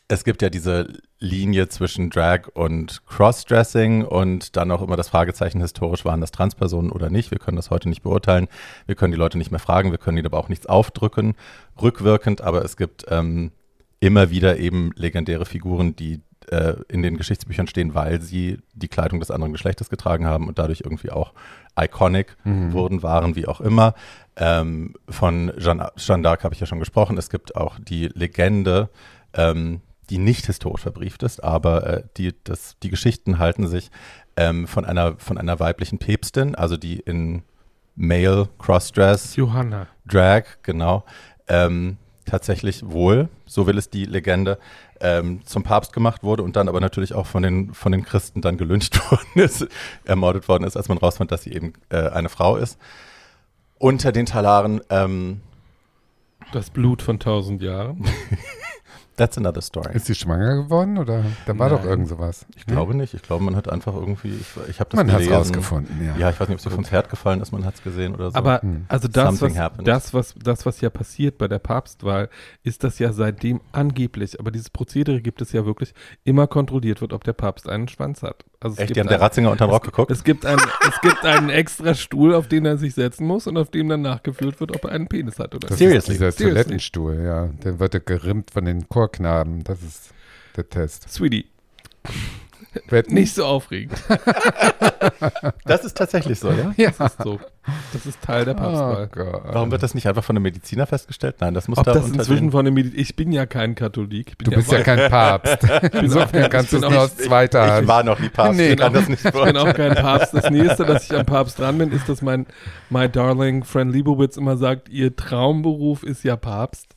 es 0.09 0.25
gibt 0.25 0.43
ja 0.43 0.51
diese 0.51 0.88
Linie 1.19 1.69
zwischen 1.69 2.11
Drag 2.11 2.49
und 2.53 3.07
Crossdressing 3.07 4.05
und 4.05 4.57
dann 4.57 4.71
auch 4.71 4.83
immer 4.83 4.97
das 4.97 5.09
Fragezeichen 5.09 5.61
historisch, 5.61 6.05
waren 6.05 6.21
das 6.21 6.33
Transpersonen 6.33 6.91
oder 6.91 7.09
nicht. 7.09 7.31
Wir 7.31 7.38
können 7.38 7.57
das 7.57 7.71
heute 7.71 7.88
nicht 7.88 8.03
beurteilen. 8.03 8.49
Wir 8.87 8.95
können 8.95 9.12
die 9.12 9.19
Leute 9.19 9.38
nicht 9.38 9.51
mehr 9.51 9.61
fragen, 9.61 9.91
wir 9.91 9.99
können 9.99 10.19
ihnen 10.19 10.27
aber 10.27 10.38
auch 10.38 10.49
nichts 10.49 10.67
aufdrücken, 10.67 11.35
rückwirkend, 11.81 12.41
aber 12.41 12.65
es 12.65 12.77
gibt 12.77 13.07
ähm, 13.09 13.53
immer 14.01 14.31
wieder 14.31 14.59
eben 14.59 14.91
legendäre 14.97 15.47
Figuren, 15.47 15.97
die 15.97 16.21
äh, 16.49 16.75
in 16.88 17.03
den 17.03 17.17
Geschichtsbüchern 17.17 17.69
stehen, 17.69 17.95
weil 17.95 18.21
sie 18.21 18.59
die 18.75 18.88
Kleidung 18.88 19.21
des 19.21 19.31
anderen 19.31 19.53
Geschlechtes 19.53 19.88
getragen 19.88 20.27
haben 20.27 20.49
und 20.49 20.59
dadurch 20.59 20.83
irgendwie 20.85 21.11
auch 21.11 21.33
iconic 21.81 22.37
wurden, 22.45 23.03
waren, 23.03 23.37
wie 23.37 23.47
auch 23.47 23.61
immer. 23.61 23.95
Ähm, 24.37 24.95
von 25.09 25.53
Jeanne, 25.57 25.91
Jeanne 25.97 26.29
d'Arc 26.29 26.43
habe 26.43 26.55
ich 26.55 26.61
ja 26.61 26.67
schon 26.67 26.81
gesprochen. 26.81 27.17
Es 27.17 27.31
gibt 27.31 27.57
auch 27.57 27.79
die 27.79 28.09
Legende, 28.09 28.91
ähm, 29.35 29.81
die 30.12 30.18
nicht 30.18 30.44
historisch 30.44 30.83
verbrieft 30.83 31.22
ist, 31.22 31.42
aber 31.42 31.87
äh, 31.87 32.03
die, 32.18 32.35
das, 32.44 32.77
die 32.83 32.90
Geschichten 32.90 33.38
halten 33.38 33.66
sich 33.66 33.90
ähm, 34.37 34.68
von, 34.68 34.85
einer, 34.85 35.16
von 35.16 35.38
einer 35.38 35.59
weiblichen 35.59 35.98
Päpstin, 35.98 36.55
also 36.55 36.77
die 36.77 37.01
in 37.01 37.42
Male 37.96 38.51
Crossdress 38.59 39.37
Johanna. 39.37 39.87
Drag, 40.07 40.44
genau, 40.62 41.05
ähm, 41.48 41.96
tatsächlich 42.27 42.83
wohl, 42.85 43.31
so 43.46 43.66
will 43.66 43.79
es 43.79 43.88
die 43.88 44.05
Legende, 44.05 44.59
ähm, 45.01 45.40
zum 45.46 45.62
Papst 45.62 45.94
gemacht 45.94 46.22
wurde 46.22 46.42
und 46.42 46.57
dann 46.57 46.68
aber 46.68 46.83
natürlich 46.83 47.14
auch 47.14 47.27
von 47.27 47.42
den, 47.42 47.72
von 47.72 47.90
den 47.90 48.05
Christen 48.05 48.42
dann 48.42 48.59
gelyncht 48.59 48.98
worden 49.11 49.42
ist, 49.42 49.66
ermordet 50.05 50.46
worden 50.46 50.64
ist, 50.64 50.77
als 50.77 50.90
man 50.90 50.98
rausfand, 50.98 51.33
dass 51.33 51.44
sie 51.44 51.55
eben 51.55 51.72
äh, 51.88 52.11
eine 52.11 52.29
Frau 52.29 52.57
ist. 52.57 52.79
Unter 53.79 54.12
den 54.12 54.27
Talaren, 54.27 54.83
ähm, 54.90 55.40
Das 56.53 56.68
Blut 56.68 57.01
von 57.01 57.18
tausend 57.18 57.62
Jahren. 57.62 58.05
that's 59.23 59.39
another 59.39 59.63
story. 59.63 59.95
Ist 59.95 60.07
sie 60.07 60.15
schwanger 60.15 60.65
geworden 60.65 60.99
oder? 60.99 61.25
Da 61.47 61.59
war 61.59 61.71
doch 61.71 61.81
Nein. 61.81 61.89
irgend 61.89 62.09
sowas. 62.09 62.47
Ich 62.57 62.67
glaube 62.67 62.95
nicht. 62.95 63.15
Ich 63.15 63.23
glaube, 63.23 63.45
man 63.45 63.55
hat 63.55 63.69
einfach 63.69 63.95
irgendwie, 63.95 64.29
ich, 64.29 64.47
ich 64.69 64.81
habe 64.81 64.91
das 64.91 64.97
Man 64.97 65.13
hat 65.13 65.21
es 65.21 65.31
rausgefunden, 65.31 66.05
ja. 66.05 66.17
Ja, 66.17 66.31
ich 66.31 66.41
weiß 66.41 66.49
nicht, 66.49 66.57
ob 66.57 66.61
sie 66.61 66.71
vom 66.71 66.85
Pferd 66.85 67.09
gefallen 67.09 67.41
ist, 67.41 67.53
man 67.53 67.65
hat 67.65 67.75
es 67.75 67.83
gesehen 67.83 68.15
oder 68.15 68.31
so. 68.31 68.37
Aber 68.37 68.63
Hm. 68.63 68.85
also 68.89 69.09
das 69.09 69.41
was, 69.41 69.55
das, 69.85 70.15
was, 70.15 70.35
das, 70.43 70.67
was 70.67 70.81
ja 70.81 70.91
passiert 70.91 71.39
bei 71.39 71.49
der 71.49 71.59
Papstwahl, 71.59 72.29
ist, 72.63 72.85
dass 72.85 72.99
ja 72.99 73.13
seitdem 73.13 73.61
angeblich, 73.73 74.39
aber 74.41 74.51
dieses 74.51 74.71
Prozedere 74.71 75.21
gibt 75.21 75.41
es 75.41 75.53
ja 75.53 75.65
wirklich, 75.65 75.95
immer 76.25 76.47
kontrolliert 76.47 77.01
wird, 77.01 77.13
ob 77.13 77.25
der 77.25 77.33
Papst 77.33 77.69
einen 77.69 77.89
Schwanz 77.89 78.23
hat. 78.23 78.45
Also 78.62 78.75
es 78.75 78.79
Echt, 78.79 78.88
gibt 78.88 78.96
die 78.96 79.01
haben 79.01 79.09
der 79.09 79.20
Ratzinger 79.20 79.51
unter 79.51 79.66
den 79.66 79.70
Rock 79.70 79.85
geguckt? 79.85 80.11
Es 80.11 80.22
gibt, 80.22 80.46
einen, 80.46 80.62
es 80.88 81.01
gibt 81.01 81.25
einen 81.25 81.51
extra 81.51 81.94
Stuhl, 81.94 82.35
auf 82.35 82.46
den 82.46 82.64
er 82.64 82.77
sich 82.77 82.94
setzen 82.94 83.27
muss 83.27 83.46
und 83.46 83.57
auf 83.57 83.70
dem 83.70 83.88
dann 83.88 84.03
nachgeführt 84.03 84.61
wird, 84.61 84.75
ob 84.77 84.85
er 84.85 84.92
einen 84.92 85.09
Penis 85.09 85.38
hat 85.38 85.55
oder 85.55 85.68
nicht. 85.68 85.79
Seriously? 85.79 86.14
ist 86.14 86.20
dieser 86.20 86.33
Seriously? 86.33 86.62
Toilettenstuhl, 86.62 87.22
ja. 87.25 87.46
Der 87.64 87.81
wird 87.81 87.94
ja 87.94 88.01
gerimmt 88.05 88.51
von 88.53 88.64
den 88.64 88.88
Chorknaben. 88.88 89.64
Das 89.64 89.83
ist 89.83 90.12
der 90.57 90.68
Test. 90.68 91.11
Sweetie, 91.11 91.46
Wetten? 92.89 93.15
nicht 93.15 93.35
so 93.35 93.45
aufregend. 93.45 93.99
Das 95.65 95.85
ist 95.85 95.97
tatsächlich 95.97 96.39
so, 96.39 96.51
ja? 96.51 96.73
Ja. 96.77 96.91
Das 96.97 97.13
ist 97.13 97.23
so. 97.23 97.39
Das 97.93 98.07
ist 98.07 98.21
Teil 98.23 98.45
der 98.45 98.55
Papstwahl. 98.55 99.09
Oh. 99.17 99.41
Warum 99.53 99.71
wird 99.71 99.83
das 99.83 99.95
nicht 99.95 100.07
einfach 100.09 100.25
von 100.25 100.37
einem 100.37 100.43
Mediziner 100.43 100.87
festgestellt? 100.87 101.37
Nein, 101.41 101.55
das 101.55 101.69
muss 101.69 101.79
Ob 101.79 101.85
da 101.85 101.93
das 101.95 102.09
inzwischen 102.09 102.51
von 102.51 102.65
dem 102.65 102.75
Medi 102.75 102.97
Ich 102.97 103.15
bin 103.15 103.31
ja 103.33 103.47
kein 103.47 103.75
Katholik. 103.75 104.31
Ich 104.33 104.39
Du 104.39 104.51
bist 104.51 104.71
ja 104.73 104.83
kein 104.83 105.11
Papst. 105.11 105.59
Insofern 105.93 106.51
kannst 106.51 106.73
du 106.73 106.77
es 106.77 106.83
nur 106.83 106.91
auch- 106.93 106.97
aus 107.05 107.17
zweiter 107.17 107.65
Ich 107.67 107.73
Hand. 107.73 107.89
war 107.89 108.03
noch 108.03 108.19
nie 108.19 108.29
Papst, 108.29 108.57
Nee, 108.57 108.71
ich 108.73 108.77
kann 108.77 108.93
das 108.93 109.09
nicht 109.09 109.25
Ich 109.25 109.33
bin 109.33 109.57
auch 109.57 109.75
kein 109.75 109.95
Papst. 109.95 110.35
Das 110.35 110.51
nächste, 110.51 110.85
dass 110.85 111.05
ich 111.11 111.17
am 111.17 111.27
Papst 111.27 111.59
dran 111.59 111.79
bin, 111.79 111.93
ist, 111.93 112.09
dass 112.09 112.23
mein 112.23 112.47
my 112.91 113.09
darling 113.09 113.65
Friend 113.65 113.93
Liebowitz 113.93 114.37
immer 114.37 114.57
sagt, 114.57 114.89
ihr 114.89 115.15
Traumberuf 115.15 116.03
ist 116.03 116.25
ja 116.25 116.37
Papst. 116.37 116.92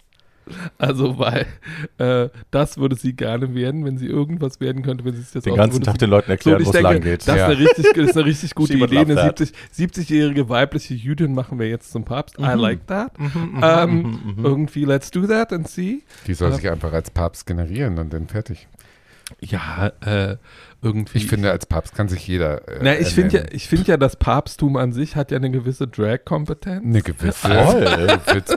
Also, 0.78 1.18
weil 1.18 1.46
äh, 1.98 2.30
das 2.52 2.78
würde 2.78 2.96
sie 2.96 3.14
gerne 3.14 3.54
werden, 3.56 3.86
wenn 3.86 3.98
sie 3.98 4.08
irgendwas 4.08 4.60
werden 4.60 4.84
könnte, 4.84 5.04
wenn 5.06 5.14
sie 5.16 5.22
es 5.22 5.34
jetzt 5.34 5.46
Den 5.46 5.56
ganzen 5.56 5.82
Tag 5.84 5.98
den 5.98 6.10
Leuten 6.10 6.28
so, 6.28 6.32
erklären, 6.32 6.62
ich 6.62 6.68
wo 6.68 6.72
es 6.72 6.82
lang 6.82 7.02
geht. 7.02 7.28
Das, 7.28 7.36
Ja. 7.36 7.36
ist 7.36 7.44
eine 7.44 7.60
richtig, 7.60 7.86
das 7.94 8.06
ist 8.10 8.18
eine 8.18 8.26
richtig 8.26 8.56
gute 8.56 8.74
Idee. 8.74 8.98
Eine 9.00 9.16
that. 9.16 9.38
70 9.40 9.56
70-jährige 10.06 10.50
weibliche 10.50 10.94
Jüdin 10.94 11.34
machen 11.34 11.60
wir 11.60 11.68
jetzt 11.70 11.92
zum 11.92 12.04
Papst. 12.06 12.38
I 12.40 12.42
Mhm. 12.44 12.60
like 12.60 12.88
that. 12.88 13.18
Mhm, 13.20 13.60
Ähm, 13.64 13.92
mhm, 14.02 14.34
mhm. 14.38 14.46
Irgendwie, 14.46 14.86
let's 14.86 15.12
do 15.12 15.26
that 15.28 15.52
and 15.54 15.68
see. 15.68 16.04
Die 16.28 16.34
soll 16.34 16.50
Ja. 16.52 16.56
sich 16.56 16.70
einfach 16.70 16.94
als 16.94 17.10
Papst 17.10 17.46
generieren 17.46 17.98
und 17.98 18.14
dann 18.14 18.28
fertig. 18.28 18.68
Ja, 19.42 19.92
äh, 20.06 20.38
irgendwie. 20.82 21.18
Ich 21.18 21.28
finde, 21.28 21.52
als 21.52 21.66
Papst 21.66 21.96
kann 21.96 22.08
sich 22.08 22.28
jeder. 22.28 22.68
Äh, 22.68 22.80
Na, 22.82 22.98
ich 23.00 23.10
finde 23.14 23.38
ja, 23.38 23.44
ich 23.52 23.68
finde 23.68 23.86
ja, 23.88 23.98
das 23.98 24.16
Papsttum 24.16 24.78
an 24.78 24.94
sich 24.94 25.16
hat 25.16 25.32
ja 25.32 25.38
eine 25.38 25.50
gewisse 25.50 25.88
Drag-Kompetenz. 25.88 26.84
Eine 26.86 27.02
gewisse. 27.02 27.50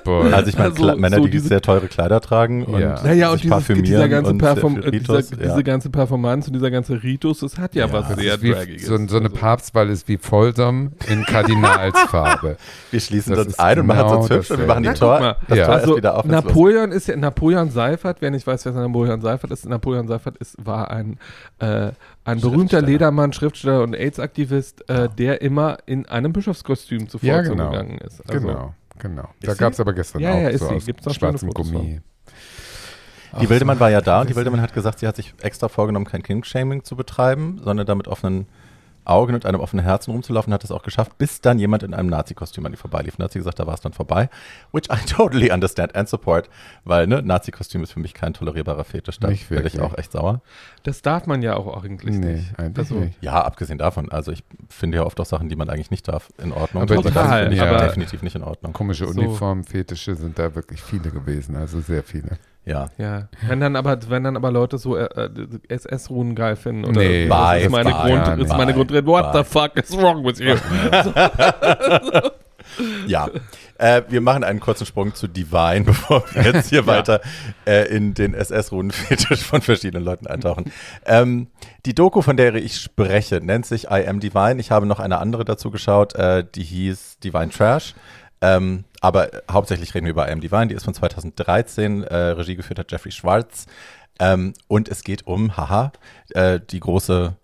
Voll. 0.05 0.33
Also 0.35 0.49
ich 0.51 0.59
meine, 0.59 0.71
Also, 0.71 0.97
Männer, 0.97 1.17
so 1.17 1.25
die 1.25 1.31
diese- 1.31 1.49
sehr 1.49 1.61
teure 1.61 1.87
Kleider 1.89 2.21
tragen 2.21 2.65
und 2.65 2.81
Ja. 2.81 3.01
Naja, 3.03 3.29
und 3.29 3.35
sich 3.35 3.43
dieses, 3.43 3.51
parfümieren 3.55 3.85
dieser, 3.87 4.09
ganze 4.09 4.31
und 4.31 4.39
Perform 4.39 4.83
viel 4.83 4.91
dieser, 4.91 5.15
Ritus, 5.19 5.31
ja. 5.31 5.37
diese 5.39 5.65
ganze 5.65 5.91
Performance 5.91 6.49
und 6.49 6.55
dieser 6.55 6.71
ganze 6.71 7.03
Ritus, 7.03 7.41
das 7.41 7.59
hat 7.59 7.75
ja, 7.75 7.87
Ja, 7.87 7.93
was 7.93 8.09
das 8.09 8.19
sehr 8.19 8.43
wie, 8.43 8.51
Dragiges. 8.53 8.87
so, 8.87 8.97
so 9.07 9.17
eine 9.17 9.27
Also, 9.27 9.37
Papstwahl 9.39 9.89
ist 9.89 10.09
wie 10.09 10.19
Folsom 10.19 10.93
in 11.09 11.25
Kardinalsfarbe. 11.25 12.57
Wir 12.91 13.01
schließen 13.01 13.35
Das 13.35 13.47
uns 13.47 13.59
ein 13.59 13.81
und 13.81 13.87
machen 13.87 13.99
genau 14.07 14.21
uns 14.21 14.31
hübsch 14.31 14.51
und 14.51 14.59
wir 14.61 14.67
machen 14.67 14.83
die. 14.83 14.89
Tor, 14.95 15.37
das 15.49 15.59
Ja. 15.59 15.67
Tor 15.67 15.75
Also 15.75 15.97
wieder 15.97 16.17
auf. 16.19 16.25
Napoleon 16.25 16.93
ist 16.93 17.09
ja 17.09 17.17
Napoleon 17.17 17.71
Seifert, 17.71 18.19
wer 18.21 18.31
nicht 18.31 18.47
weiß, 18.47 18.65
wer 18.65 18.73
Napoleon 18.73 19.21
Seifert 19.21 19.51
ist, 19.51 19.67
Napoleon 19.69 20.09
Seifert 20.09 20.37
ist, 20.39 20.57
war 20.65 20.91
ein, 20.91 21.19
äh, 21.59 21.91
ein 22.29 22.41
berühmter. 22.41 22.83
Ledermann, 22.83 23.33
Schriftsteller 23.33 23.83
und 23.83 23.95
AIDS-Aktivist, 23.95 24.89
äh, 24.89 25.09
der 25.09 25.41
immer 25.43 25.79
in 25.87 26.07
einem 26.07 26.33
Bischofskostüm 26.33 27.09
zuvor 27.09 27.29
Ja, 27.29 27.41
genau. 27.43 27.71
gegangen 27.71 27.99
ist. 27.99 28.21
Also, 28.29 28.47
Genau, 28.47 28.75
genau. 28.99 29.29
Da 29.43 29.53
Ist 29.53 29.59
gab 29.59 29.73
es 29.73 29.81
aber 29.81 29.93
gestern 29.95 30.21
Ja, 30.23 30.33
auch 30.33 30.41
ja, 30.41 30.49
ist 30.49 30.61
so 30.61 30.69
sie. 30.69 30.75
aus 30.75 30.87
Gibt's 30.87 31.07
auch 31.09 31.15
schwarzem 31.15 31.51
Gummi. 31.51 32.01
Die 33.41 33.49
Wildemann 33.51 33.79
war 33.79 33.91
ja 33.91 34.01
da 34.01 34.21
und 34.23 34.29
die 34.29 34.33
Ach, 34.33 34.37
Wildemann 34.37 34.61
hat 34.63 34.73
gesagt, 34.73 35.01
sie 35.01 35.07
hat 35.07 35.17
sich 35.17 35.35
extra 35.43 35.69
vorgenommen, 35.69 36.07
kein 36.07 36.23
King-Shaming 36.23 36.83
zu 36.85 36.97
betreiben, 36.97 37.61
sondern 37.63 37.87
damit 37.87 38.09
auf 38.09 38.25
einen 38.25 38.47
Augen 39.09 39.35
und 39.35 39.47
einem 39.47 39.61
offenen 39.61 39.85
Herzen 39.85 40.11
rumzulaufen, 40.13 40.53
hat 40.53 40.63
es 40.65 40.71
auch 40.71 40.83
geschafft, 40.83 41.19
bis 41.19 41.41
dann 41.41 41.59
jemand 41.59 41.83
in 41.83 41.95
einem 41.95 42.09
Nazi-Kostüm 42.09 42.65
an 42.67 42.73
ihr 42.73 42.79
vorbeilief. 42.79 43.19
Und 43.19 43.25
hat 43.25 43.33
sie 43.33 43.39
gesagt, 43.39 43.59
da 43.59 43.67
war 43.67 43.75
es 43.75 43.81
dann 43.81 43.93
vorbei. 43.93 44.29
Which 44.73 44.89
I 44.93 44.97
totally 45.07 45.51
understand 45.51 45.95
and 45.97 46.09
support, 46.09 46.49
weil 46.85 47.07
ne, 47.07 47.23
Nazi-Kostüm 47.23 47.83
ist 47.83 47.93
für 47.93 48.01
mich 48.01 48.15
kein 48.15 48.35
tolerierbarer 48.35 48.85
Fetisch. 48.85 49.19
Da 49.19 49.29
werde 49.29 49.35
ich 49.35 49.51
wirklich. 49.51 49.81
auch 49.81 49.97
echt 49.99 50.13
sauer. 50.13 50.41
Das 50.83 51.03
darf 51.03 51.27
man 51.27 51.43
ja 51.43 51.57
auch 51.57 51.83
eigentlich 51.83 52.17
Nee, 52.17 52.35
nicht. 52.35 52.59
eigentlich 52.59 52.79
Also, 52.79 52.95
nicht. 53.01 53.23
Ja, 53.23 53.43
abgesehen 53.43 53.79
davon. 53.79 54.11
Also 54.11 54.33
ich 54.33 54.45
finde 54.69 54.99
ja 54.99 55.05
oft 55.05 55.19
auch 55.21 55.27
Sachen, 55.27 55.49
die 55.49 55.57
man 55.57 55.69
eigentlich 55.71 55.91
nicht 55.91 56.07
darf, 56.09 56.29
in 56.39 56.53
Ordnung. 56.53 56.83
Aber 56.85 56.95
das 56.95 57.05
total, 57.05 57.41
finde 57.45 57.57
ich 57.57 57.63
aber- 57.63 57.79
definitiv 57.85 58.23
nicht 58.23 58.37
in 58.37 58.43
Ordnung. 58.43 58.73
Komische 58.73 59.07
So. 59.07 59.19
Uniformfetische 59.21 60.15
sind 60.15 60.39
da 60.39 60.55
wirklich 60.55 60.83
viele 60.83 61.11
gewesen, 61.11 61.57
also 61.57 61.81
sehr 61.81 62.03
viele. 62.03 62.39
Ja. 62.65 62.89
Ja, 62.99 63.29
wenn 63.47 63.61
dann 63.61 63.77
aber, 63.77 63.99
wenn 64.11 64.25
dann 64.25 64.37
aber 64.37 64.51
Leute 64.51 64.77
so 64.77 64.97
äh, 64.97 65.05
äh, 65.05 65.31
SS-Runen 65.69 66.35
geil 66.35 66.57
finden 66.57 66.85
oder 66.85 67.01
Nee, 67.01 67.27
das 67.27 67.39
bye, 67.39 67.61
ist 67.63 67.71
meine, 67.71 67.91
bye, 67.91 68.01
Grund, 68.01 68.27
ja, 68.27 68.35
ist 68.35 68.57
meine 68.57 68.75
Grundrede. 68.75 69.07
What 69.07 69.33
Bye. 69.33 69.43
the 69.43 69.51
fuck 69.51 69.77
is 69.77 69.97
wrong 69.97 70.23
with 70.25 70.39
you? 70.39 70.55
Ja, 73.07 73.29
äh, 73.79 74.03
wir 74.09 74.21
machen 74.21 74.45
einen 74.45 74.61
kurzen 74.61 74.87
Sprung 74.87 75.15
zu 75.15 75.27
Divine, 75.27 75.83
bevor 75.85 76.25
wir 76.33 76.43
jetzt 76.43 76.69
hier 76.69 76.87
weiter 76.87 77.21
äh, 77.67 77.89
in 77.95 78.15
den 78.15 78.35
SS-Runenfetisch 78.35 79.43
von 79.43 79.63
verschiedenen 79.63 80.05
Leuten 80.05 80.27
eintauchen. 80.27 80.71
Ähm, 81.07 81.49
die 81.87 81.95
Doku, 81.95 82.23
von 82.23 82.37
der 82.37 82.55
ich 82.55 82.77
spreche, 82.77 83.37
nennt 83.37 83.67
sich 83.67 83.85
I 83.85 84.07
Am 84.07 84.21
Divine. 84.21 84.61
Ich 84.61 84.71
habe 84.71 84.87
noch 84.87 85.01
eine 85.01 85.19
andere 85.19 85.45
dazu 85.45 85.71
geschaut, 85.71 86.15
äh, 86.15 86.45
die 86.55 86.63
hieß 86.63 87.19
Divine 87.21 87.51
Trash. 87.51 87.95
Ähm, 88.41 88.85
aber 89.01 89.31
hauptsächlich 89.51 89.95
reden 89.95 90.07
wir 90.07 90.13
über 90.13 90.29
I 90.29 90.33
Am 90.33 90.41
Divine. 90.41 90.69
Die 90.69 90.75
ist 90.75 90.85
von 90.85 90.95
2013. 90.95 92.05
Äh, 92.05 92.15
Regie 92.15 92.57
geführt 92.57 92.79
hat 92.79 92.91
Jeffrey 92.93 93.13
Schwartz. 93.13 93.67
Ähm, 94.21 94.53
und 94.67 94.89
es 94.89 95.03
geht 95.05 95.27
um, 95.27 95.57
haha, 95.57 95.93
äh, 96.31 96.59
die 96.71 96.81
große, 96.81 97.35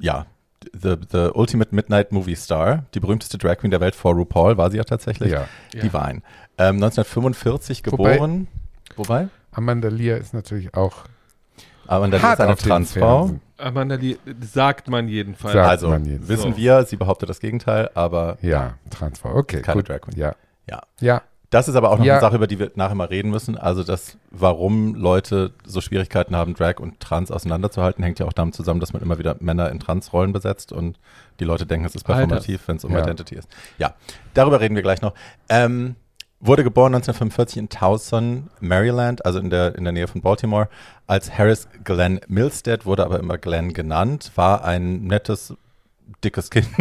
ja, 0.00 0.26
the, 0.72 0.96
the 1.12 1.28
Ultimate 1.34 1.74
Midnight 1.74 2.12
Movie 2.12 2.36
Star, 2.36 2.84
die 2.94 3.00
berühmteste 3.00 3.36
Drag 3.38 3.58
Queen 3.58 3.70
der 3.70 3.80
Welt 3.80 3.94
vor 3.94 4.14
RuPaul, 4.14 4.56
war 4.56 4.70
sie 4.70 4.78
ja 4.78 4.84
tatsächlich. 4.84 5.30
Ja. 5.32 5.46
Ja. 5.74 5.82
Divine. 5.82 6.22
Ähm, 6.58 6.76
1945 6.76 7.82
Wobei- 7.86 8.14
geboren. 8.14 8.48
Wobei? 8.96 9.28
Amanda 9.52 9.88
Lear 9.88 10.18
ist 10.18 10.32
natürlich 10.34 10.74
auch 10.74 11.04
Aber 11.88 12.08
dann 12.08 12.22
hart 12.22 12.38
ist 12.38 12.44
eine 12.44 12.56
Transfrau. 12.56 13.30
Amanda 13.58 13.94
Lee, 13.94 14.16
sagt 14.40 14.88
man 14.88 15.08
jedenfalls. 15.08 15.54
Sagt 15.54 15.68
Also, 15.68 15.88
man 15.88 16.04
jedenfalls. 16.04 16.28
wissen 16.28 16.52
So. 16.52 16.56
wir, 16.58 16.84
sie 16.84 16.96
behauptet 16.96 17.28
das 17.30 17.40
Gegenteil, 17.40 17.90
aber 17.94 18.36
Ja, 18.42 18.74
Transfrau. 18.90 19.34
Okay, 19.34 19.62
Keine 19.62 19.78
gut. 19.82 19.88
Drag 19.88 20.00
Queen. 20.02 20.18
Ja. 20.18 20.34
Ja. 20.68 20.82
Ja. 21.00 21.22
das 21.50 21.68
ist 21.68 21.76
aber 21.76 21.90
auch 21.90 21.98
noch 21.98 22.04
Ja. 22.04 22.14
eine 22.14 22.20
Sache, 22.20 22.36
über 22.36 22.46
die 22.48 22.58
wir 22.58 22.72
nachher 22.74 22.94
mal 22.96 23.06
reden 23.06 23.30
müssen. 23.30 23.56
Also 23.56 23.82
das, 23.84 24.18
warum 24.30 24.94
Leute 24.94 25.52
so 25.64 25.80
Schwierigkeiten 25.80 26.34
haben, 26.36 26.54
Drag 26.54 26.80
und 26.80 26.98
Trans 27.00 27.30
auseinanderzuhalten, 27.30 28.02
hängt 28.04 28.18
ja 28.18 28.26
auch 28.26 28.32
damit 28.32 28.54
zusammen, 28.54 28.80
dass 28.80 28.92
man 28.92 29.00
immer 29.00 29.18
wieder 29.18 29.36
Männer 29.40 29.70
in 29.70 29.78
Transrollen 29.80 30.32
besetzt 30.32 30.72
und 30.72 30.98
die 31.40 31.44
Leute 31.44 31.64
denken, 31.64 31.86
es 31.86 31.94
ist 31.94 32.04
performativ, 32.04 32.66
wenn 32.68 32.76
es 32.76 32.84
um 32.84 32.92
Ja. 32.92 32.98
Identity 33.02 33.36
ist. 33.36 33.48
Ja, 33.78 33.94
darüber 34.34 34.60
reden 34.60 34.74
wir 34.74 34.82
gleich 34.82 35.00
noch. 35.02 35.14
Ähm, 35.48 35.94
wurde 36.46 36.64
geboren 36.64 36.94
1945 36.94 37.56
in 37.58 37.68
Towson, 37.68 38.50
Maryland, 38.60 39.24
also 39.24 39.38
in 39.38 39.50
der, 39.50 39.74
in 39.76 39.84
der 39.84 39.92
Nähe 39.92 40.06
von 40.06 40.20
Baltimore, 40.20 40.68
als 41.06 41.36
Harris 41.36 41.68
Glenn 41.84 42.20
Milstead, 42.28 42.86
wurde 42.86 43.04
aber 43.04 43.18
immer 43.18 43.38
Glenn 43.38 43.72
genannt, 43.72 44.32
war 44.34 44.64
ein 44.64 45.04
nettes, 45.04 45.54
dickes 46.22 46.50
Kind. 46.50 46.68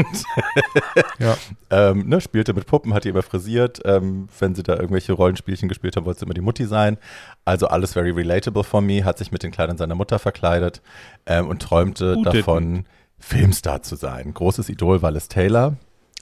Ja. 1.20 1.38
ähm, 1.70 2.07
ne, 2.07 2.20
spielte 2.20 2.53
mit 2.53 2.68
Puppen, 2.68 2.93
hat 2.93 3.05
die 3.05 3.09
immer 3.09 3.22
frisiert. 3.22 3.82
Ähm, 3.86 4.28
wenn 4.39 4.53
sie 4.53 4.63
da 4.63 4.76
irgendwelche 4.76 5.13
Rollenspielchen 5.13 5.70
gespielt 5.70 5.95
haben, 5.95 6.05
wollte 6.05 6.20
sie 6.20 6.26
immer 6.26 6.34
die 6.34 6.41
Mutti 6.41 6.66
sein. 6.66 6.97
Also 7.45 7.68
alles 7.68 7.93
very 7.93 8.11
relatable 8.11 8.63
for 8.63 8.82
me, 8.82 9.05
hat 9.05 9.18
sich 9.18 9.32
mit 9.32 9.43
den 9.43 9.51
Kleidern 9.51 9.78
seiner 9.78 9.95
Mutter 9.95 10.20
verkleidet 10.20 10.82
ähm, 11.26 11.47
und 11.47 11.61
träumte 11.61 12.16
Gute 12.16 12.32
davon, 12.32 12.86
Filmstar 13.18 13.82
zu 13.82 13.95
sein. 13.95 14.34
Großes 14.34 14.70
Idol 14.70 15.01
war 15.01 15.11
Liz 15.11 15.28
Taylor. 15.30 15.78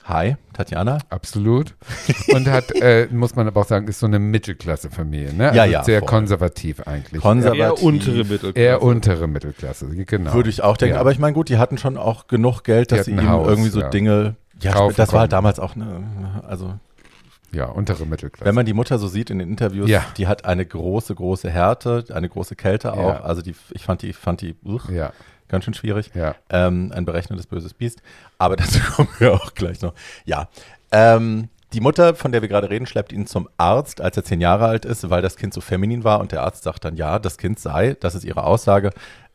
Hi, 0.06 0.36
Tatjana. 0.52 0.98
Absolut. 1.08 1.74
Und 2.28 2.46
hat, 2.48 2.70
äh, 2.80 3.08
muss 3.10 3.36
man 3.36 3.46
aber 3.48 3.62
auch 3.62 3.66
sagen, 3.66 3.88
ist 3.88 4.00
so 4.00 4.06
eine 4.06 4.18
Mittelklasse-Familie. 4.18 5.32
Ne? 5.32 5.44
Ja, 5.54 5.62
also 5.62 5.72
ja, 5.72 5.84
Sehr 5.84 6.00
voll. 6.00 6.08
konservativ 6.08 6.80
eigentlich. 6.86 7.22
Konservativ. 7.22 7.60
Eher 7.62 7.82
untere 7.82 8.24
Mittelklasse. 8.24 8.58
Eher 8.58 8.82
untere 8.82 9.26
Mittelklasse, 9.28 9.86
genau. 9.88 10.34
Würde 10.34 10.50
ich 10.50 10.62
auch 10.62 10.76
denken. 10.76 10.96
Ja. 10.96 11.00
Aber 11.00 11.10
ich 11.10 11.18
meine, 11.18 11.32
gut, 11.32 11.48
die 11.48 11.56
hatten 11.56 11.78
schon 11.78 11.96
auch 11.96 12.26
genug 12.26 12.64
Geld, 12.64 12.92
dass 12.92 13.06
sie 13.06 13.12
ihm 13.12 13.28
Haus, 13.28 13.48
irgendwie 13.48 13.70
so 13.70 13.80
ja. 13.80 13.88
Dinge. 13.88 14.36
Ja, 14.60 14.72
Kaufen 14.72 14.94
das 14.96 15.12
war 15.12 15.20
halt 15.20 15.32
damals 15.32 15.58
auch, 15.58 15.74
ne, 15.74 16.42
also 16.46 16.74
Ja, 17.52 17.64
untere 17.66 18.04
Mittelklasse. 18.06 18.44
Wenn 18.44 18.54
man 18.54 18.66
die 18.66 18.74
Mutter 18.74 18.98
so 18.98 19.08
sieht 19.08 19.30
in 19.30 19.38
den 19.38 19.48
Interviews, 19.48 19.88
Ja. 19.88 20.04
die 20.18 20.26
hat 20.28 20.44
eine 20.44 20.66
große, 20.66 21.14
große 21.14 21.50
Härte, 21.50 22.04
eine 22.12 22.28
große 22.28 22.56
Kälte 22.56 22.92
auch. 22.92 23.14
Ja. 23.14 23.20
Also 23.22 23.40
die, 23.42 23.54
ich 23.72 23.82
fand 23.84 24.02
die, 24.02 24.12
fand 24.12 24.42
die 24.42 24.54
uch, 24.64 24.90
ja, 24.90 25.12
ganz 25.54 25.64
schön 25.64 25.74
schwierig. 25.74 26.10
ja. 26.14 26.34
Ähm, 26.50 26.92
ein 26.94 27.04
berechnendes 27.04 27.46
böses 27.46 27.74
Biest. 27.74 28.02
Aber 28.38 28.56
dazu 28.58 28.80
kommen 28.80 29.08
wir 29.18 29.32
auch 29.32 29.54
gleich 29.54 29.80
noch. 29.80 29.94
Ja. 30.24 30.48
Ähm, 30.92 31.48
die 31.72 31.80
Mutter, 31.80 32.14
von 32.14 32.30
der 32.30 32.40
wir 32.40 32.48
gerade 32.48 32.70
reden, 32.70 32.86
schleppt 32.86 33.12
ihn 33.12 33.26
zum 33.26 33.48
Arzt, 33.56 34.00
als 34.00 34.16
er 34.16 34.22
zehn 34.22 34.40
Jahre 34.40 34.66
alt 34.66 34.84
ist, 34.84 35.10
weil 35.10 35.22
das 35.22 35.36
Kind 35.36 35.52
so 35.52 35.60
feminin 35.60 36.04
war 36.04 36.20
und 36.20 36.30
der 36.30 36.42
Arzt 36.42 36.62
sagt 36.62 36.84
dann, 36.84 36.96
ja, 36.96 37.18
das 37.18 37.36
Kind 37.36 37.58
sei, 37.58 37.96
das 37.98 38.14
ist 38.14 38.24
ihre 38.24 38.44
Aussage, 38.44 38.90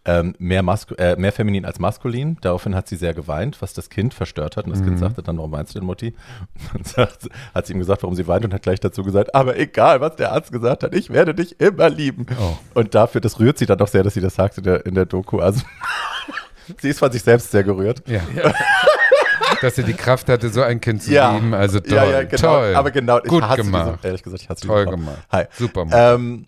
ähm, 0.05 0.33
mehr, 0.39 0.63
Masku 0.63 0.95
äh, 0.95 1.15
mehr 1.17 1.31
feminin 1.31 1.65
als 1.65 1.79
maskulin. 1.79 2.37
Daraufhin 2.41 2.73
hat 2.73 2.87
sie 2.87 2.95
sehr 2.95 3.13
geweint, 3.13 3.61
was 3.61 3.73
das 3.73 3.89
Kind 3.89 4.13
verstört 4.13 4.57
hat. 4.57 4.65
Und 4.65 4.71
das 4.71 4.81
Kind 4.81 4.97
sagte 4.97 5.21
dann, 5.21 5.37
warum 5.37 5.51
meinst 5.51 5.75
du 5.75 5.79
denn, 5.79 5.85
Mutti? 5.85 6.15
Und 6.73 6.87
sagt, 6.87 7.27
hat 7.53 7.67
sie 7.67 7.73
ihm 7.73 7.79
gesagt, 7.79 8.01
warum 8.03 8.15
sie 8.15 8.27
weint 8.27 8.45
und 8.45 8.53
hat 8.53 8.61
gleich 8.61 8.79
dazu 8.79 9.03
gesagt, 9.03 9.35
aber 9.35 9.57
egal, 9.57 10.01
was 10.01 10.15
der 10.15 10.31
Arzt 10.31 10.51
gesagt 10.51 10.83
hat, 10.83 10.95
ich 10.95 11.09
werde 11.09 11.35
dich 11.35 11.59
immer 11.59 11.89
lieben. 11.89 12.25
Oh. 12.39 12.57
Und 12.73 12.95
dafür, 12.95 13.21
das 13.21 13.39
rührt 13.39 13.57
sie 13.57 13.65
dann 13.65 13.77
doch 13.77 13.87
sehr, 13.87 14.03
dass 14.03 14.13
sie 14.13 14.21
das 14.21 14.35
sagt 14.35 14.57
in 14.57 14.63
der, 14.63 14.85
in 14.85 14.95
der 14.95 15.05
Doku. 15.05 15.39
Also 15.39 15.61
sie 16.81 16.89
ist 16.89 16.99
von 16.99 17.11
sich 17.11 17.23
selbst 17.23 17.51
sehr 17.51 17.63
gerührt. 17.63 18.03
ja. 18.07 18.21
Dass 19.61 19.75
sie 19.75 19.83
die 19.83 19.93
Kraft 19.93 20.29
hatte, 20.29 20.49
so 20.49 20.61
ein 20.61 20.79
Kind 20.79 21.03
zu 21.03 21.11
Ja. 21.11 21.33
lieben. 21.35 21.53
Also 21.53 21.79
toll. 21.81 21.93
Ja, 21.95 22.05
ja, 22.05 22.23
genau. 22.23 22.41
toll. 22.41 22.75
Aber 22.75 22.91
genau, 22.91 23.19
Gut 23.19 23.43
hasse 23.43 23.57
gemacht. 23.63 23.95
Diese, 23.97 24.07
ehrlich 24.07 24.23
gesagt, 24.23 24.41
ich 24.43 24.49
hasse 24.49 24.65
Toll 24.67 24.85
gemacht. 24.85 25.17
Hi. 25.31 25.45
Super. 25.51 25.85
Ähm, 25.91 26.45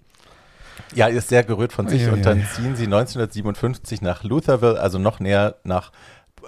ja, 0.93 1.07
ist 1.07 1.27
sehr 1.29 1.43
gerührt 1.43 1.73
von 1.73 1.89
sich 1.89 2.03
Ui, 2.03 2.07
ui, 2.07 2.13
und 2.13 2.25
dann 2.25 2.37
ui. 2.39 2.45
ziehen 2.53 2.75
sie 2.75 2.85
1957 2.85 4.01
nach 4.01 4.23
Lutherville, 4.23 4.79
also 4.79 4.97
noch 4.97 5.19
näher 5.19 5.55
nach 5.63 5.91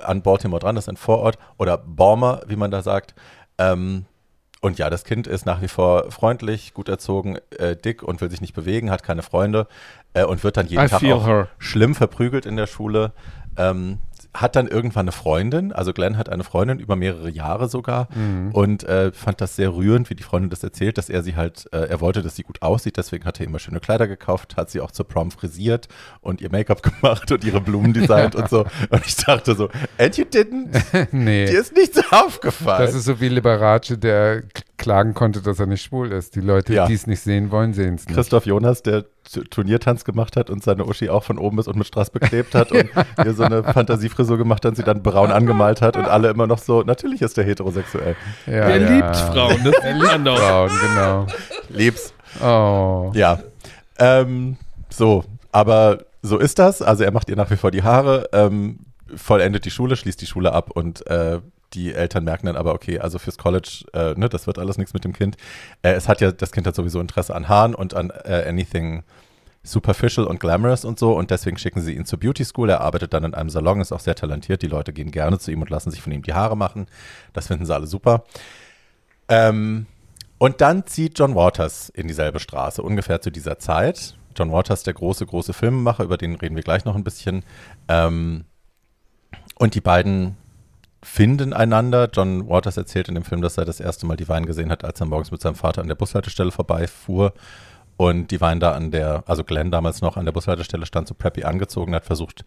an 0.04 0.22
Baltimore 0.22 0.60
dran, 0.60 0.76
das 0.76 0.86
ist 0.86 0.90
ein 0.90 0.98
Vorort 0.98 1.38
oder 1.58 1.78
Balmer, 1.78 2.42
wie 2.48 2.56
man 2.56 2.72
da 2.72 2.82
sagt. 2.82 3.14
Ähm, 3.58 4.06
und 4.62 4.80
ja, 4.80 4.90
das 4.90 5.04
Kind 5.04 5.28
ist 5.28 5.46
nach 5.46 5.62
wie 5.62 5.68
vor 5.68 6.10
freundlich, 6.12 6.74
gut 6.74 6.88
erzogen, 6.90 7.38
äh, 7.58 7.76
dick 7.76 8.02
und 8.04 8.22
will 8.22 8.30
sich 8.32 8.40
nicht 8.42 8.54
bewegen, 8.54 8.90
hat 8.90 9.04
keine 9.04 9.22
Freunde 9.22 9.68
äh, 10.14 10.24
und 10.24 10.44
wird 10.44 10.56
dann 10.58 10.68
jeden 10.68 10.84
I 10.86 10.88
Tag 10.88 11.04
auch 11.04 11.28
her. 11.28 11.48
schlimm 11.58 11.94
verprügelt 11.96 12.46
in 12.46 12.56
der 12.56 12.68
Schule. 12.68 13.12
Ähm, 13.58 14.00
hat 14.36 14.56
dann 14.56 14.68
irgendwann 14.68 15.04
eine 15.04 15.12
Freundin, 15.12 15.72
also 15.74 15.94
Glenn 15.94 16.18
hat 16.18 16.28
eine 16.28 16.44
Freundin 16.44 16.80
über 16.80 16.96
mehrere 16.96 17.30
Jahre 17.30 17.70
sogar 17.70 18.08
Mhm. 18.16 18.50
und 18.52 18.84
äh, 18.84 19.12
fand 19.12 19.42
das 19.42 19.56
sehr 19.56 19.76
rührend, 19.76 20.10
wie 20.10 20.16
die 20.16 20.24
Freundin 20.24 20.50
das 20.50 20.64
erzählt, 20.64 20.98
dass 20.98 21.08
er 21.08 21.22
sie 21.22 21.36
halt, 21.36 21.70
äh, 21.72 21.86
er 21.88 22.02
wollte, 22.02 22.24
dass 22.24 22.36
sie 22.36 22.42
gut 22.42 22.64
aussieht, 22.64 22.98
deswegen 22.98 23.26
hat 23.26 23.40
er 23.40 23.46
immer 23.46 23.60
schöne 23.60 23.80
Kleider 23.80 24.08
gekauft, 24.08 24.58
hat 24.58 24.72
sie 24.72 24.82
auch 24.82 24.90
zur 24.90 25.08
Prom 25.08 25.30
frisiert 25.30 25.88
und 26.22 26.42
ihr 26.42 26.50
Make-up 26.52 26.82
gemacht 27.02 27.32
und 27.32 27.44
ihre 27.44 27.62
Blumen 27.62 27.94
designt 27.94 28.34
und 28.34 28.50
so. 28.50 28.62
Und 28.90 29.06
ich 29.06 29.16
dachte 29.18 29.54
so, 29.54 29.70
and 30.00 30.18
you 30.18 30.26
didn't? 30.26 30.82
nee. 31.12 31.46
Dir 31.46 31.60
ist 31.60 31.76
nichts 31.76 32.02
aufgefallen. 32.12 32.88
Das 32.88 32.96
ist 32.96 33.06
so 33.06 33.20
wie 33.20 33.30
Liberace, 33.30 34.00
der 34.00 34.42
klagen 34.84 35.14
konnte, 35.14 35.42
dass 35.42 35.60
er 35.60 35.66
nicht 35.66 35.82
schwul 35.82 36.12
ist. 36.12 36.36
Die 36.36 36.42
Leute, 36.42 36.74
Ja. 36.74 36.86
die 36.88 36.94
es 36.94 37.08
nicht 37.08 37.22
sehen 37.22 37.50
wollen, 37.52 37.74
sehen 37.74 37.96
es 37.96 38.06
nicht. 38.06 38.16
Christoph 38.16 38.46
Jonas, 38.46 38.84
der 38.84 39.06
Turniertanz 39.50 40.04
gemacht 40.04 40.36
hat 40.36 40.50
und 40.50 40.64
seine 40.64 40.86
Uschi 40.86 41.10
auch 41.10 41.24
von 41.24 41.38
oben 41.38 41.56
bis 41.58 41.68
unten 41.68 41.80
mit 41.80 41.88
Strass 41.88 42.10
beklebt 42.10 42.54
hat 42.56 42.72
und 42.72 42.86
ihr 43.26 43.34
so 43.34 43.44
eine 43.44 43.64
Fantasiefrisur 43.64 44.38
gemacht 44.38 44.66
hat 44.66 44.72
und 44.72 44.76
sie 44.76 44.84
dann 44.84 45.02
braun 45.02 45.32
angemalt 45.32 45.82
hat 45.82 45.96
und 45.98 46.06
alle 46.06 46.30
immer 46.30 46.46
noch 46.48 46.60
so, 46.60 46.82
natürlich 46.84 47.22
ist 47.22 47.38
der 47.38 47.46
heterosexuell. 47.46 48.16
Ja, 48.46 48.54
Er 48.54 48.78
ja. 48.82 48.90
liebt 48.90 49.16
Frauen, 49.16 49.64
das 49.64 49.76
man 50.08 50.26
doch. 50.26 50.38
Frauen, 50.40 50.72
genau. 50.82 51.28
Lieb's. 51.70 52.14
Oh. 52.44 53.12
Ja. 53.16 53.40
Ähm, 54.00 54.58
so, 54.90 55.24
aber 55.52 56.00
so 56.22 56.38
ist 56.38 56.60
das. 56.60 56.82
Also 56.82 57.04
er 57.04 57.12
macht 57.12 57.30
ihr 57.30 57.36
nach 57.36 57.50
wie 57.52 57.56
vor 57.58 57.72
die 57.72 57.84
Haare, 57.84 58.30
ähm, 58.34 58.80
vollendet 59.16 59.66
die 59.66 59.72
Schule, 59.72 59.96
schließt 59.96 60.22
die 60.22 60.26
Schule 60.26 60.52
ab 60.54 60.72
und 60.72 61.06
äh, 61.08 61.40
die 61.74 61.94
Eltern 61.94 62.24
merken 62.24 62.48
dann 62.48 62.56
aber, 62.56 62.74
okay, 62.74 63.00
also 63.00 63.20
fürs 63.20 63.38
College, 63.38 63.86
äh, 63.94 64.14
ne, 64.14 64.30
das 64.30 64.48
wird 64.48 64.60
alles 64.60 64.78
nichts 64.78 64.94
mit 64.94 65.04
dem 65.04 65.14
Kind. 65.14 65.38
Äh, 65.82 65.94
es 65.94 66.08
hat 66.08 66.22
ja, 66.22 66.32
das 66.32 66.52
Kind 66.52 66.68
hat 66.68 66.76
sowieso 66.76 67.00
Interesse 67.00 67.36
an 67.36 67.48
Haaren 67.48 67.76
und 67.76 67.94
an 67.94 68.12
äh, 68.24 68.46
anything 68.48 69.04
superficial 69.64 70.28
und 70.28 70.40
glamorous 70.42 70.84
und 70.84 71.00
so 71.00 71.18
und 71.18 71.32
deswegen 71.32 71.58
schicken 71.58 71.82
sie 71.82 71.96
ihn 71.96 72.06
zur 72.06 72.20
Beauty 72.20 72.44
School. 72.44 72.70
Er 72.70 72.82
arbeitet 72.82 73.14
dann 73.14 73.24
in 73.24 73.34
einem 73.34 73.50
Salon, 73.50 73.80
ist 73.80 73.94
auch 73.94 74.02
sehr 74.02 74.16
talentiert. 74.16 74.62
Die 74.62 74.68
Leute 74.68 74.92
gehen 74.92 75.12
gerne 75.12 75.40
zu 75.40 75.52
ihm 75.52 75.62
und 75.62 75.70
lassen 75.70 75.90
sich 75.90 76.02
von 76.02 76.12
ihm 76.12 76.22
die 76.22 76.34
Haare 76.34 76.58
machen. 76.58 76.88
Das 77.32 77.48
finden 77.48 77.66
sie 77.66 77.74
alle 77.74 77.88
super. 77.88 78.26
Ähm, 79.30 79.88
und 80.38 80.60
dann 80.60 80.86
zieht 80.86 81.18
John 81.18 81.36
Waters 81.36 81.88
in 81.88 82.10
dieselbe 82.10 82.42
Straße, 82.42 82.82
ungefähr 82.82 83.22
zu 83.22 83.32
dieser 83.32 83.58
Zeit. 83.60 84.18
John 84.36 84.52
Waters, 84.52 84.84
der 84.84 84.94
große, 84.94 85.26
große 85.26 85.54
Filmemacher, 85.54 86.04
über 86.04 86.18
den 86.18 86.36
reden 86.36 86.58
wir 86.58 86.64
gleich 86.64 86.84
noch 86.84 86.96
ein 86.96 87.06
bisschen. 87.06 87.46
Ähm, 87.88 88.44
und 89.58 89.76
die 89.76 89.82
beiden 89.82 90.36
finden 91.04 91.54
einander. 91.54 92.10
John 92.12 92.48
Waters 92.48 92.78
erzählt 92.78 93.10
in 93.10 93.16
dem 93.16 93.24
Film, 93.24 93.42
dass 93.42 93.58
er 93.58 93.66
das 93.66 93.80
erste 93.80 94.06
Mal 94.06 94.18
die 94.18 94.30
Wein 94.30 94.46
gesehen 94.46 94.72
hat, 94.72 94.84
als 94.84 95.00
er 95.00 95.06
morgens 95.06 95.32
mit 95.32 95.42
seinem 95.42 95.56
Vater 95.56 95.82
an 95.82 95.88
der 95.88 95.96
Bushaltestelle 95.96 96.52
vorbeifuhr 96.52 97.34
Und 97.96 98.32
die 98.32 98.42
waren 98.42 98.60
da 98.60 98.72
an 98.72 98.92
der, 98.92 99.24
also 99.28 99.44
Glenn 99.44 99.72
damals 99.72 100.02
noch 100.02 100.18
an 100.18 100.26
der 100.26 100.32
Bushaltestelle 100.32 100.86
stand 100.86 101.08
so 101.08 101.14
preppy 101.14 101.44
angezogen, 101.44 101.94
hat 101.94 102.06
versucht, 102.06 102.44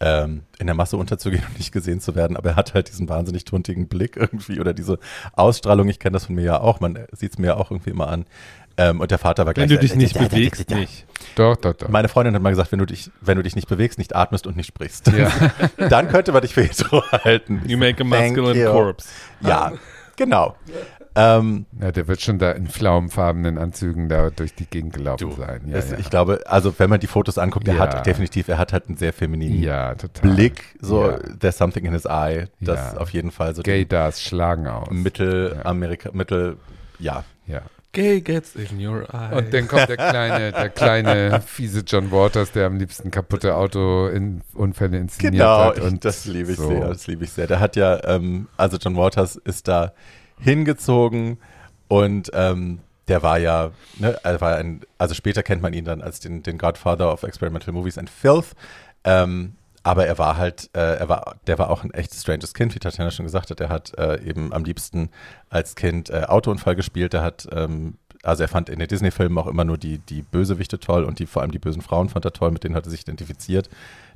ähm, 0.00 0.42
in 0.58 0.66
der 0.66 0.74
Masse 0.74 0.96
unterzugehen 0.96 1.44
und 1.48 1.58
nicht 1.58 1.72
gesehen 1.72 2.00
zu 2.00 2.14
werden, 2.14 2.36
aber 2.36 2.50
er 2.50 2.56
hat 2.56 2.74
halt 2.74 2.88
diesen 2.88 3.08
wahnsinnig 3.08 3.44
tuntigen 3.44 3.88
Blick 3.88 4.16
irgendwie 4.16 4.60
oder 4.60 4.74
diese 4.74 4.98
Ausstrahlung, 5.34 5.88
ich 5.88 5.98
kenne 5.98 6.14
das 6.14 6.26
von 6.26 6.34
mir 6.34 6.44
ja 6.44 6.60
auch, 6.60 6.80
man 6.80 6.98
sieht 7.12 7.32
es 7.32 7.38
mir 7.38 7.48
ja 7.48 7.56
auch 7.56 7.70
irgendwie 7.70 7.90
immer 7.90 8.08
an. 8.08 8.24
Ähm, 8.78 9.00
und 9.00 9.10
der 9.10 9.18
Vater 9.18 9.44
war 9.44 9.56
Wenn 9.56 9.66
gleich 9.66 9.78
du 9.80 9.86
dich 9.86 9.94
nicht 9.96 10.16
bewegst, 10.18 10.70
nicht. 10.70 11.04
Doch, 11.34 11.56
doch, 11.56 11.74
doch. 11.74 11.88
Meine 11.88 12.08
Freundin 12.08 12.34
hat 12.34 12.42
mal 12.42 12.50
gesagt, 12.50 12.70
wenn 12.72 12.78
du 12.78 12.86
dich, 12.86 13.10
wenn 13.20 13.36
du 13.36 13.42
dich 13.42 13.56
nicht 13.56 13.68
bewegst, 13.68 13.98
nicht 13.98 14.14
atmest 14.14 14.46
und 14.46 14.56
nicht 14.56 14.68
sprichst, 14.68 15.08
Ja. 15.08 15.30
dann 15.88 16.08
könnte 16.08 16.30
man 16.32 16.42
dich 16.42 16.54
für 16.54 16.62
hetero 16.62 17.02
halten. 17.10 17.62
You 17.66 17.76
make 17.76 18.00
a 18.02 18.06
masculine 18.06 18.64
corpse. 18.70 19.08
Ja, 19.40 19.72
genau. 20.16 20.54
Ähm, 21.16 21.66
Ja, 21.80 21.90
der 21.90 22.06
wird 22.06 22.20
schon 22.20 22.38
da 22.38 22.52
in 22.52 22.68
pflaumenfarbenen 22.68 23.58
Anzügen 23.58 24.08
da 24.08 24.30
durch 24.30 24.54
die 24.54 24.66
Gegend 24.66 24.92
gelaufen 24.92 25.32
sein. 25.36 25.62
Ja, 25.66 25.78
es, 25.78 25.90
ja. 25.90 25.98
Ich 25.98 26.08
glaube, 26.10 26.42
also 26.46 26.72
wenn 26.78 26.88
man 26.88 27.00
die 27.00 27.08
Fotos 27.08 27.38
anguckt, 27.38 27.66
er 27.66 27.74
Ja. 27.74 27.80
hat 27.80 28.06
definitiv, 28.06 28.46
er 28.46 28.58
hat 28.58 28.72
halt 28.72 28.86
einen 28.86 28.96
sehr 28.96 29.12
femininen 29.12 29.60
ja, 29.60 29.96
total. 29.96 30.30
Blick, 30.34 30.62
so 30.80 31.10
Ja. 31.10 31.18
there's 31.40 31.58
something 31.58 31.84
in 31.84 31.92
his 31.92 32.04
eye, 32.04 32.46
das 32.60 32.92
Ja. 32.92 32.98
auf 33.00 33.10
jeden 33.10 33.32
Fall 33.32 33.56
so 33.56 33.62
Gaydars 33.62 34.22
schlagen 34.22 34.68
aus. 34.68 34.88
Mittelamerika, 34.92 36.10
Mittel, 36.12 36.58
ja. 37.00 37.24
Ja. 37.48 37.62
Gay 37.98 38.20
gets 38.20 38.54
in 38.54 38.78
your 38.78 39.12
eye. 39.12 39.36
Und 39.36 39.52
dann 39.52 39.66
kommt 39.66 39.88
der 39.88 39.96
kleine, 39.96 40.52
der 40.52 40.68
kleine, 40.68 41.40
fiese 41.40 41.80
John 41.84 42.12
Waters, 42.12 42.52
der 42.52 42.66
am 42.66 42.76
liebsten 42.76 43.10
kaputte 43.10 43.56
Autounfälle 43.56 44.98
inszeniert 44.98 45.42
Genau, 45.42 45.64
hat. 45.64 45.80
Und 45.80 46.04
das 46.04 46.24
liebe 46.24 46.52
ich 46.52 46.58
so. 46.58 46.68
sehr, 46.68 46.86
das 46.86 47.08
liebe 47.08 47.24
ich 47.24 47.32
sehr. 47.32 47.48
Der 47.48 47.58
hat 47.58 47.74
ja, 47.74 48.00
ähm, 48.04 48.46
also 48.56 48.76
John 48.76 48.94
Waters 48.96 49.34
ist 49.34 49.66
da 49.66 49.94
hingezogen 50.38 51.38
und 51.88 52.30
ähm, 52.34 52.78
der 53.08 53.24
war 53.24 53.38
ja, 53.38 53.72
ne, 53.98 54.16
er 54.22 54.40
war 54.40 54.54
ein, 54.54 54.82
also 54.98 55.14
später 55.14 55.42
kennt 55.42 55.60
man 55.60 55.72
ihn 55.72 55.84
dann 55.84 56.00
als 56.00 56.20
den, 56.20 56.44
den 56.44 56.56
Godfather 56.56 57.12
of 57.12 57.24
Experimental 57.24 57.74
Movies 57.74 57.98
and 57.98 58.08
Filth. 58.08 58.54
Ähm, 59.02 59.54
aber 59.88 60.04
er 60.06 60.18
war 60.18 60.36
halt, 60.36 60.68
äh, 60.74 60.96
er 60.96 61.08
war, 61.08 61.36
der 61.46 61.58
war 61.58 61.70
auch 61.70 61.82
ein 61.82 61.94
echt 61.94 62.12
stranges 62.12 62.52
Kind, 62.52 62.74
wie 62.74 62.78
Tatjana 62.78 63.10
schon 63.10 63.24
gesagt 63.24 63.48
hat. 63.48 63.58
Er 63.58 63.70
hat 63.70 63.96
äh, 63.96 64.22
eben 64.22 64.52
am 64.52 64.64
liebsten 64.64 65.08
als 65.48 65.76
Kind 65.76 66.10
äh, 66.10 66.24
Autounfall 66.28 66.76
gespielt. 66.76 67.14
Er 67.14 67.22
hat, 67.22 67.48
ähm, 67.52 67.94
also 68.22 68.42
er 68.42 68.48
fand 68.50 68.68
in 68.68 68.80
den 68.80 68.88
Disney-Filmen 68.88 69.38
auch 69.38 69.46
immer 69.46 69.64
nur 69.64 69.78
die, 69.78 69.96
die 69.96 70.20
Bösewichte 70.20 70.78
toll 70.78 71.04
und 71.04 71.20
die, 71.20 71.26
vor 71.26 71.40
allem 71.40 71.52
die 71.52 71.58
bösen 71.58 71.80
Frauen 71.80 72.10
fand 72.10 72.26
er 72.26 72.34
toll, 72.34 72.50
mit 72.50 72.64
denen 72.64 72.74
hat 72.74 72.84
er 72.84 72.90
sich 72.90 73.00
identifiziert. 73.00 73.70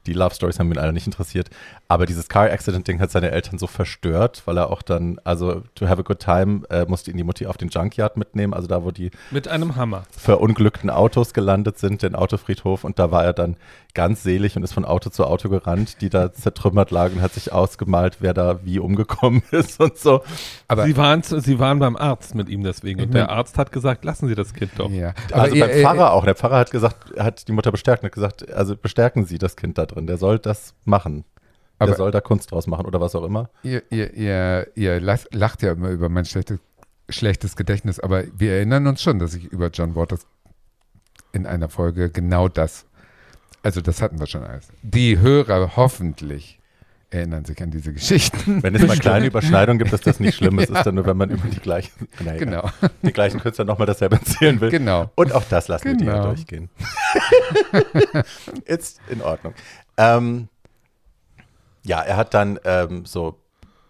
Die 0.07 0.13
Love 0.13 0.35
Stories 0.35 0.59
haben 0.59 0.71
ihn 0.73 0.79
alle 0.79 0.93
nicht 0.93 1.07
interessiert. 1.07 1.49
Aber 1.89 2.07
dieses 2.07 2.29
Car 2.29 2.51
Accident 2.51 2.89
Ding 2.89 3.01
hat 3.01 3.11
seine 3.11 3.31
Eltern 3.31 3.59
so 3.59 3.67
verstört, 3.67 4.43
weil 4.47 4.59
er 4.59 4.69
auch 4.71 4.83
dann, 4.83 5.21
also 5.25 5.63
to 5.75 5.87
have 5.87 6.01
a 6.01 6.03
good 6.03 6.19
time, 6.19 6.63
äh, 6.71 6.85
musste 6.87 7.11
ihn 7.11 7.17
die 7.17 7.23
Mutti 7.23 7.47
auf 7.47 7.57
den 7.57 7.69
Junkyard 7.69 8.17
mitnehmen, 8.17 8.53
also 8.53 8.67
da, 8.67 8.85
wo 8.85 8.91
die 8.91 9.11
Mit 9.31 9.47
einem 9.49 9.77
Hammer. 9.77 10.03
verunglückten 10.11 10.91
Autos 10.91 11.33
gelandet 11.33 11.79
sind, 11.79 12.03
den 12.03 12.15
Autofriedhof. 12.17 12.85
Und 12.85 12.99
da 12.99 13.11
war 13.11 13.25
er 13.25 13.33
dann 13.33 13.57
ganz 13.95 14.23
selig 14.23 14.57
und 14.57 14.63
ist 14.63 14.73
von 14.73 14.85
Auto 14.87 15.11
zu 15.11 15.27
Auto 15.27 15.49
gerannt, 15.51 16.01
die 16.01 16.09
da 16.09 16.33
zertrümmert 16.33 16.91
lagen 16.91 17.17
und 17.17 17.23
hat 17.23 17.35
sich 17.35 17.53
ausgemalt, 17.53 18.17
wer 18.21 18.33
da 18.33 18.65
wie 18.65 18.79
umgekommen 18.79 19.43
ist 19.51 19.81
und 19.81 19.99
so. 19.99 20.23
Aber, 20.69 20.85
sie, 20.87 20.97
waren, 20.97 21.23
sie 21.23 21.59
waren 21.59 21.79
beim 21.79 21.97
Arzt 21.97 22.35
mit 22.35 22.49
ihm 22.49 22.63
deswegen. 22.63 23.01
Und 23.03 23.13
der 23.15 23.27
mein- 23.27 23.37
Arzt 23.37 23.59
hat 23.59 23.71
gesagt, 23.73 24.05
lassen 24.05 24.29
Sie 24.29 24.35
das 24.35 24.55
Kind 24.55 24.73
doch. 24.79 24.91
ja. 24.91 25.13
Aber 25.33 25.43
also 25.43 25.57
ihr- 25.57 25.67
beim 25.67 25.77
ihr- 25.77 25.83
Pfarrer 25.83 26.13
auch. 26.13 26.25
Der 26.25 26.35
Pfarrer 26.35 26.57
hat 26.59 26.71
gesagt, 26.71 27.19
hat 27.19 27.47
die 27.49 27.53
Mutter 27.53 27.71
bestärkt 27.71 28.03
und 28.03 28.07
hat 28.07 28.15
gesagt, 28.15 28.51
also 28.51 28.77
bestärken 28.77 29.27
Sie 29.27 29.37
das 29.39 29.57
Kind 29.57 29.77
da 29.77 29.85
drin. 29.87 30.07
Der 30.07 30.17
soll 30.17 30.39
das 30.39 30.75
machen. 30.85 31.25
Der 31.81 31.89
Aber- 31.89 31.97
soll 31.97 32.11
da 32.13 32.21
Kunst 32.21 32.51
draus 32.53 32.67
machen 32.67 32.87
oder 32.87 33.01
was 33.01 33.15
auch 33.15 33.25
immer. 33.25 33.51
Ihr, 33.63 33.83
ihr, 33.91 34.15
ihr, 34.15 34.69
ihr 34.75 35.01
lacht 35.01 35.63
ja 35.63 35.73
immer 35.73 35.89
über 35.91 36.09
mein 36.09 36.25
schlechtes, 36.25 36.61
schlechtes 37.09 37.57
Gedächtnis, 37.57 37.99
aber 38.01 38.25
wir 38.39 38.53
erinnern 38.53 38.87
uns 38.87 39.03
schon, 39.03 39.19
dass 39.19 39.35
ich 39.35 39.45
über 39.47 39.69
John 39.69 39.97
Waters 39.97 40.25
in 41.33 41.47
einer 41.47 41.69
Folge 41.69 42.09
genau 42.11 42.49
das, 42.49 42.87
also 43.63 43.81
das 43.81 44.03
hatten 44.03 44.19
wir 44.21 44.27
schon 44.27 44.43
alles. 44.45 44.69
Die 44.83 45.19
Hörer 45.19 45.77
hoffentlich 45.77 46.59
erinnern 47.11 47.45
sich 47.45 47.63
an 47.63 47.71
diese 47.71 47.93
Geschichten. 47.93 48.63
Wenn 48.63 48.75
es 48.75 48.87
mal 48.87 48.97
kleine 48.97 49.27
Überschneidungen 49.27 49.79
gibt, 49.79 49.93
ist 49.93 50.07
das 50.07 50.19
nicht 50.19 50.35
schlimm. 50.35 50.59
Es 50.59 50.71
ist 50.71 50.83
dann 50.85 50.95
nur, 50.95 51.05
wenn 51.05 51.17
man 51.19 51.29
über 51.31 51.47
die 51.47 51.61
gleichen, 51.61 52.09
naja, 52.21 52.39
Genau, 52.39 52.71
die 53.03 53.13
gleichen 53.13 53.39
Künstler 53.39 53.67
nochmal 53.67 53.87
dasselbe 53.87 54.17
erzählen 54.17 54.59
will. 54.63 54.71
genau. 54.71 55.11
Und 55.15 55.33
auch 55.35 55.45
das 55.45 55.69
lassen 55.69 55.85
wir 55.89 55.97
dir 55.97 56.07
Genau. 56.07 56.25
durchgehen. 56.29 56.71
Ist 58.65 59.01
in 59.09 59.21
Ordnung. 59.23 59.55
Ähm, 59.97 60.49
ja, 61.85 62.01
er 62.01 62.17
hat 62.17 62.33
dann 62.35 62.59
ähm, 62.65 63.05
so 63.05 63.39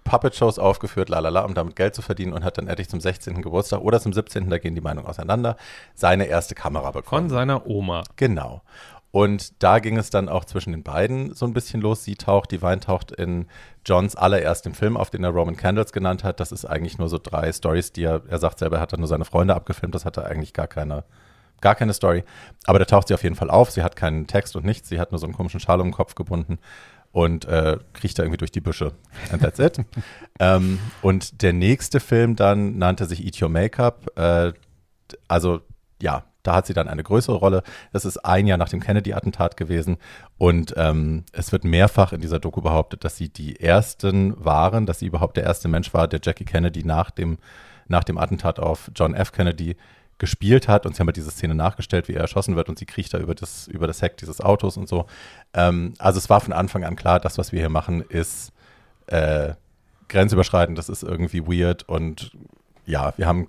Puppet-Shows 0.05 0.59
aufgeführt, 0.59 1.09
lalala, 1.09 1.43
um 1.45 1.55
damit 1.55 1.77
Geld 1.77 1.95
zu 1.95 2.03
verdienen 2.03 2.33
und 2.33 2.43
hat 2.43 2.59
dann 2.59 2.67
endlich 2.67 2.89
zum 2.89 3.01
16. 3.01 3.41
Geburtstag 3.41 3.81
oder 3.83 4.01
zum 4.01 4.13
17., 4.13 4.51
da 4.51 4.59
gehen 4.59 4.75
die 4.75 4.81
Meinungen 4.81 5.07
auseinander, 5.07 5.57
seine 5.95 6.25
erste 6.25 6.55
Kamera 6.57 6.91
bekommen. 6.91 7.29
Von 7.29 7.37
seiner 7.37 7.67
Oma. 7.67 8.03
Genau. 8.17 8.63
Und 9.13 9.63
da 9.63 9.79
ging 9.79 9.99
es 9.99 10.09
dann 10.09 10.31
auch 10.31 10.47
zwischen 10.47 10.73
den 10.73 10.83
beiden 10.83 11.35
so 11.35 11.45
ein 11.45 11.53
bisschen 11.53 11.83
los. 11.83 12.03
Sie 12.03 12.17
taucht, 12.17 12.51
die 12.51 12.63
Wein 12.63 12.81
taucht 12.81 13.13
in 13.13 13.47
Johns 13.85 14.17
allererstem 14.17 14.73
Film, 14.73 14.97
auf 14.97 15.11
den 15.11 15.23
er 15.23 15.31
Roman 15.31 15.55
Candles 15.55 15.93
genannt 15.93 16.25
hat. 16.25 16.41
Das 16.41 16.51
ist 16.51 16.65
eigentlich 16.65 16.97
nur 16.97 17.11
so 17.11 17.19
drei 17.23 17.53
Stories, 17.53 17.93
die 17.93 18.05
er, 18.05 18.23
er 18.27 18.39
sagt 18.39 18.59
selber, 18.59 18.77
er 18.77 18.83
hat 18.83 18.95
dann 18.95 19.01
nur 19.01 19.09
seine 19.09 19.27
Freunde 19.27 19.55
abgefilmt. 19.55 19.95
Das 19.95 20.07
hatte 20.07 20.25
eigentlich 20.25 20.55
gar 20.55 20.67
keine, 20.67 21.05
gar 21.61 21.75
keine 21.75 21.93
Story. 21.93 22.25
Aber 22.65 22.79
da 22.79 22.87
taucht 22.87 23.09
sie 23.09 23.15
auf 23.15 23.23
jeden 23.23 23.37
Fall 23.37 23.51
auf. 23.51 23.71
Sie 23.71 23.83
hat 23.83 23.97
keinen 23.97 24.27
Text 24.27 24.57
und 24.57 24.65
nichts. 24.65 24.89
Sie 24.89 24.99
hat 24.99 25.13
nur 25.13 25.19
so 25.19 25.27
einen 25.27 25.35
komischen 25.35 25.61
Schal 25.61 25.83
um 25.83 25.89
den 25.89 25.95
Kopf 25.95 26.15
gebunden 26.15 26.59
und 27.13 27.45
äh, 27.45 27.77
kriecht 27.93 28.19
da 28.19 28.23
irgendwie 28.23 28.39
durch 28.39 28.51
die 28.53 28.63
Büsche. 28.63 28.93
And 29.31 29.43
that's 29.43 29.59
it. 29.59 29.79
ähm, 30.41 30.79
und 31.03 31.43
der 31.43 31.53
nächste 31.53 32.01
Film 32.01 32.35
dann 32.35 32.79
nannte 32.79 33.05
sich 33.05 33.23
Eat 33.23 33.43
Your 33.43 33.51
Makeup. 33.51 34.11
Äh, 34.19 34.55
also 35.29 35.61
ja, 36.01 36.25
da 36.43 36.57
hat 36.57 36.67
sie 36.67 36.75
dann 36.75 36.89
eine 36.89 37.03
größere 37.03 37.37
Rolle. 37.37 37.63
Das 37.93 38.05
ist 38.05 38.19
ein 38.19 38.47
Jahr 38.47 38.59
nach 38.59 38.69
dem 38.69 38.81
Kennedy-Attentat 38.81 39.57
gewesen. 39.57 39.97
Und 40.39 40.75
ähm, 40.77 41.25
es 41.33 41.53
wird 41.53 41.65
mehrfach 41.65 42.13
in 42.13 42.21
dieser 42.21 42.39
Doku 42.39 42.61
behauptet, 42.61 43.05
dass 43.05 43.17
sie 43.17 43.29
die 43.29 43.61
ersten 43.61 44.35
waren, 44.45 44.87
dass 44.87 44.99
sie 44.99 45.07
überhaupt 45.07 45.37
der 45.37 45.45
erste 45.45 45.69
Mensch 45.69 45.95
war, 45.95 46.09
der 46.09 46.21
Jackie 46.23 46.45
Kennedy 46.45 46.85
nach 46.85 47.11
dem, 47.11 47.39
nach 47.89 48.05
dem 48.05 48.19
Attentat 48.19 48.59
auf 48.59 48.91
John 48.95 49.15
F. 49.15 49.33
Kennedy 49.33 49.77
gespielt 50.19 50.69
hat. 50.69 50.87
Und 50.87 50.95
sie 50.95 51.01
haben 51.01 51.09
halt 51.09 51.17
diese 51.17 51.31
Szene 51.31 51.55
nachgestellt, 51.55 52.09
wie 52.09 52.15
er 52.15 52.21
erschossen 52.21 52.57
wird 52.57 52.69
und 52.69 52.79
sie 52.79 52.87
kriecht 52.87 53.13
da 53.15 53.19
über 53.19 53.35
das, 53.35 53.67
über 53.69 53.87
das 53.87 54.03
Heck 54.03 54.17
dieses 54.17 54.41
Autos 54.41 54.77
und 54.77 54.89
so. 54.89 55.07
Ähm, 55.55 55.95
also 55.99 56.19
es 56.19 56.31
war 56.31 56.41
von 56.41 56.53
Anfang 56.53 56.85
an 56.85 56.97
klar, 56.97 57.21
das, 57.21 57.39
was 57.39 57.53
wir 57.53 57.61
hier 57.61 57.69
machen, 57.69 58.03
ist 58.03 58.53
äh, 59.07 59.55
grenzüberschreitend, 60.09 60.79
das 60.79 60.89
ist 60.89 61.03
irgendwie 61.03 61.47
weird 61.47 61.89
und 61.89 62.33
ja, 62.87 63.15
wir 63.17 63.27
haben, 63.27 63.49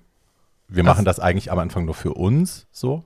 wir 0.74 0.82
Das- 0.84 0.94
machen 0.94 1.04
das 1.04 1.20
eigentlich 1.20 1.50
am 1.52 1.58
Anfang 1.58 1.84
nur 1.84 1.94
für 1.94 2.14
uns 2.14 2.66
so. 2.70 3.04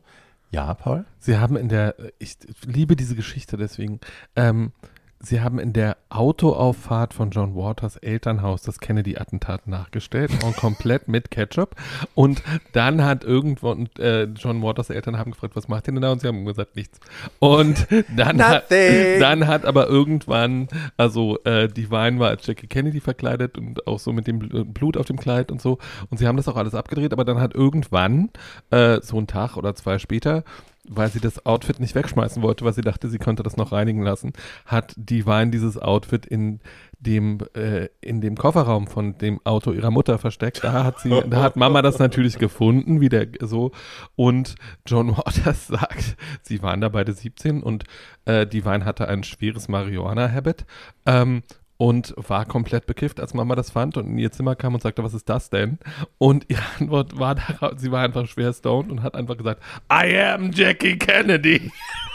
Ja, 0.51 0.73
Paul? 0.75 1.05
Sie 1.19 1.37
haben 1.37 1.57
in 1.57 1.69
der, 1.69 1.95
ich 2.19 2.37
liebe 2.65 2.97
diese 2.97 3.15
Geschichte 3.15 3.57
deswegen, 3.59 4.01
ähm, 4.35 4.73
sie 5.21 5.41
haben 5.41 5.59
in 5.59 5.73
der 5.73 5.97
Autoauffahrt 6.11 7.13
von 7.13 7.31
John 7.31 7.55
Waters 7.55 7.97
Elternhaus 7.97 8.63
das 8.63 8.79
Kennedy-Attentat 8.79 9.67
nachgestellt 9.67 10.31
und 10.45 10.57
komplett 10.57 11.09
mit 11.09 11.31
Ketchup. 11.31 11.75
Und 12.15 12.43
dann 12.73 13.05
hat 13.05 13.25
irgendwo, 13.25 13.71
und, 13.71 13.99
äh, 13.99 14.25
John 14.25 14.63
Waters 14.63 14.91
Eltern 14.91 15.19
haben 15.19 15.33
gefragt, 15.33 15.57
was 15.57 15.69
macht 15.69 15.89
ihr 15.89 15.93
denn 15.93 16.03
da? 16.03 16.13
Und 16.13 16.21
sie 16.21 16.29
haben 16.29 16.45
gesagt, 16.45 16.77
nichts. 16.77 17.01
Und 17.41 17.87
dann, 18.17 18.43
hat, 18.43 18.71
dann 18.71 19.47
hat 19.47 19.65
aber 19.67 19.89
irgendwann, 19.89 20.69
also 20.97 21.39
äh, 21.45 21.69
die 21.69 21.91
Wein 21.91 22.21
war 22.21 22.29
als 22.29 22.47
Jackie 22.47 22.69
Kennedy 22.69 23.01
verkleidet 23.01 23.59
und 23.59 23.87
auch 23.87 23.99
so 23.99 24.13
mit 24.13 24.27
dem 24.27 24.41
Bl- 24.41 24.65
Blut 24.65 24.97
auf 24.97 25.07
dem 25.07 25.19
Kleid 25.19 25.51
und 25.51 25.61
so. 25.61 25.79
Und 26.11 26.19
sie 26.19 26.27
haben 26.27 26.37
das 26.37 26.49
auch 26.49 26.57
alles 26.57 26.75
abgedreht, 26.75 27.13
aber 27.13 27.25
dann 27.25 27.41
hat 27.41 27.55
irgendwann, 27.55 28.31
äh, 28.71 29.01
so 29.03 29.17
einen 29.17 29.27
Tag 29.27 29.57
oder 29.57 29.75
zwei 29.75 29.99
später, 29.99 30.45
weil 30.91 31.11
sie 31.11 31.21
das 31.21 31.45
Outfit 31.47 31.81
nicht 31.81 31.95
wegschmeißen 31.95 32.43
wollte, 32.43 32.65
weil 32.65 32.73
sie 32.73 32.83
dachte, 32.83 33.09
sie 33.09 33.19
könnte 33.19 33.43
das 33.43 33.57
noch 33.57 33.73
reinigen 33.73 34.03
lassen, 34.03 34.33
hat 34.67 34.95
die 34.97 35.27
Wein 35.27 35.51
dieses 35.51 35.79
Outfit 35.79 36.27
in 36.27 36.61
dem 37.01 37.39
äh, 37.55 37.89
in 38.01 38.21
dem 38.21 38.37
Kofferraum 38.37 38.89
von 38.89 39.19
dem 39.19 39.41
Auto 39.45 39.73
ihrer 39.73 39.91
Mutter 39.91 40.19
versteckt. 40.19 40.65
Da 40.65 40.85
hat 40.85 41.01
sie, 41.01 41.11
da 41.29 41.43
hat 41.43 41.57
Mama 41.57 41.83
das 41.83 41.99
natürlich 41.99 42.39
gefunden, 42.39 43.01
wie 43.01 43.09
der 43.09 43.29
so. 43.41 43.71
Und 44.17 44.57
John 44.87 45.17
Waters 45.17 45.67
sagt, 45.69 46.17
sie 46.43 46.63
waren 46.63 46.81
da 46.81 46.89
beide 46.89 47.13
17 47.13 47.63
und 47.63 47.85
äh, 48.25 48.47
die 48.47 48.65
Wein 48.65 48.85
hatte 48.85 49.09
ein 49.09 49.23
schweres 49.23 49.69
Marihuana-Habit. 49.69 50.67
Ähm, 51.07 51.43
und 51.79 52.13
war 52.17 52.45
komplett 52.45 52.87
bekifft, 52.87 53.21
als 53.21 53.35
Mama 53.35 53.55
das 53.55 53.71
fand 53.71 53.97
und 53.97 54.07
in 54.07 54.19
ihr 54.19 54.33
Zimmer 54.33 54.57
kam 54.57 54.75
und 54.75 54.83
sagte, 54.83 55.05
was 55.05 55.15
ist 55.15 55.29
das 55.29 55.49
denn? 55.49 55.79
Und 56.19 56.45
ihre 56.49 56.63
Antwort 56.81 57.19
war, 57.19 57.37
darauf, 57.37 57.79
sie 57.79 57.93
war 57.93 58.03
einfach 58.03 58.27
schwer 58.27 58.53
stoned 58.53 58.91
und 58.91 59.03
hat 59.03 59.15
einfach 59.15 59.37
gesagt, 59.37 59.63
I 59.91 60.19
am 60.19 60.51
Jackie 60.53 60.99
Kennedy. 60.99 61.71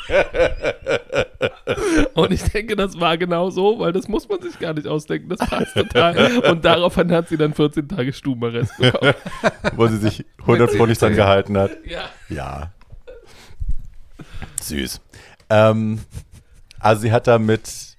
und 2.13 2.33
ich 2.33 2.43
denke, 2.43 2.75
das 2.75 2.99
war 2.99 3.17
genau 3.17 3.49
so, 3.49 3.79
weil 3.79 3.93
das 3.93 4.09
muss 4.09 4.27
man 4.27 4.41
sich 4.41 4.59
gar 4.59 4.73
nicht 4.73 4.85
ausdenken, 4.85 5.29
das 5.29 5.39
passt 5.39 5.73
total. 5.73 6.39
Und 6.39 6.65
daraufhin 6.65 7.09
hat 7.13 7.29
sie 7.29 7.37
dann 7.37 7.53
14 7.53 7.87
Tage 7.87 8.11
Stubenarrest 8.11 8.77
bekommen. 8.77 9.13
Wo 9.75 9.87
sie 9.87 9.97
sich 9.97 10.25
hundertprozentig 10.45 10.97
dran 10.97 11.15
gehalten 11.15 11.57
hat. 11.57 11.71
Ja. 11.85 12.09
Ja. 12.27 12.73
Süß. 14.61 14.99
Ähm, 15.49 16.01
also 16.79 17.03
sie 17.03 17.13
hat 17.13 17.27
da 17.27 17.39
mit, 17.39 17.95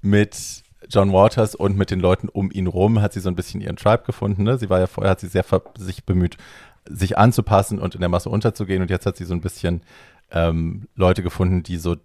mit 0.00 0.62
John 0.88 1.12
Waters 1.12 1.54
und 1.54 1.76
mit 1.76 1.90
den 1.90 2.00
Leuten 2.00 2.28
um 2.28 2.50
ihn 2.50 2.66
rum, 2.66 3.00
hat 3.00 3.12
sie 3.12 3.20
so 3.20 3.28
ein 3.28 3.36
bisschen 3.36 3.60
ihren 3.60 3.76
Tribe 3.76 4.04
gefunden. 4.04 4.42
Ne? 4.42 4.58
Sie 4.58 4.70
war 4.70 4.80
ja 4.80 4.86
vorher, 4.86 5.10
hat 5.10 5.20
sie 5.20 5.28
sehr 5.28 5.44
sich 5.76 6.04
bemüht, 6.04 6.36
sich 6.88 7.18
anzupassen 7.18 7.78
und 7.78 7.94
in 7.94 8.00
der 8.00 8.08
Masse 8.08 8.30
unterzugehen. 8.30 8.82
Und 8.82 8.90
jetzt 8.90 9.06
hat 9.06 9.16
sie 9.16 9.24
so 9.24 9.34
ein 9.34 9.40
bisschen 9.40 9.82
ähm, 10.30 10.88
Leute 10.94 11.22
gefunden, 11.22 11.62
die 11.62 11.76
so 11.76 11.96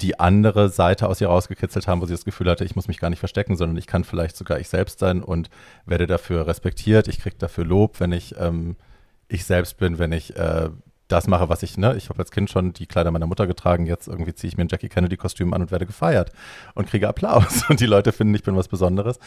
die 0.00 0.18
andere 0.18 0.68
Seite 0.68 1.08
aus 1.08 1.20
ihr 1.20 1.28
rausgekitzelt 1.28 1.86
haben, 1.86 2.00
wo 2.00 2.06
sie 2.06 2.14
das 2.14 2.24
Gefühl 2.24 2.50
hatte, 2.50 2.64
ich 2.64 2.74
muss 2.74 2.88
mich 2.88 2.98
gar 2.98 3.10
nicht 3.10 3.20
verstecken, 3.20 3.56
sondern 3.56 3.76
ich 3.76 3.86
kann 3.86 4.02
vielleicht 4.02 4.36
sogar 4.36 4.58
ich 4.58 4.68
selbst 4.68 4.98
sein 4.98 5.22
und 5.22 5.48
werde 5.86 6.08
dafür 6.08 6.46
respektiert. 6.46 7.06
Ich 7.06 7.20
kriege 7.20 7.36
dafür 7.38 7.64
Lob, 7.64 8.00
wenn 8.00 8.12
ich 8.12 8.34
ähm, 8.38 8.76
ich 9.28 9.44
selbst 9.44 9.78
bin, 9.78 9.98
wenn 9.98 10.12
ich 10.12 10.36
äh, 10.36 10.70
das 11.12 11.28
mache, 11.28 11.48
was 11.48 11.62
ich, 11.62 11.76
ne, 11.76 11.94
ich 11.96 12.08
habe 12.08 12.18
als 12.18 12.30
Kind 12.30 12.50
schon 12.50 12.72
die 12.72 12.86
Kleider 12.86 13.10
meiner 13.10 13.26
Mutter 13.26 13.46
getragen, 13.46 13.86
jetzt 13.86 14.08
irgendwie 14.08 14.34
ziehe 14.34 14.48
ich 14.48 14.56
mir 14.56 14.64
ein 14.64 14.68
Jackie 14.70 14.88
Kennedy-Kostüm 14.88 15.52
an 15.52 15.62
und 15.62 15.70
werde 15.70 15.86
gefeiert 15.86 16.32
und 16.74 16.88
kriege 16.88 17.08
Applaus 17.08 17.64
und 17.68 17.80
die 17.80 17.86
Leute 17.86 18.12
finden, 18.12 18.34
ich 18.34 18.42
bin 18.42 18.56
was 18.56 18.68
Besonderes. 18.68 19.18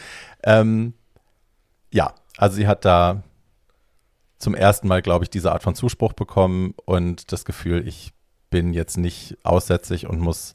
Ähm, 0.42 0.94
ja, 1.92 2.14
also 2.36 2.56
sie 2.56 2.66
hat 2.66 2.84
da 2.84 3.22
zum 4.38 4.54
ersten 4.54 4.88
Mal, 4.88 5.00
glaube 5.00 5.24
ich, 5.24 5.30
diese 5.30 5.52
Art 5.52 5.62
von 5.62 5.74
Zuspruch 5.74 6.12
bekommen 6.12 6.74
und 6.84 7.32
das 7.32 7.44
Gefühl, 7.44 7.86
ich 7.86 8.12
bin 8.50 8.74
jetzt 8.74 8.98
nicht 8.98 9.38
aussätzlich 9.44 10.06
und 10.06 10.20
muss 10.20 10.54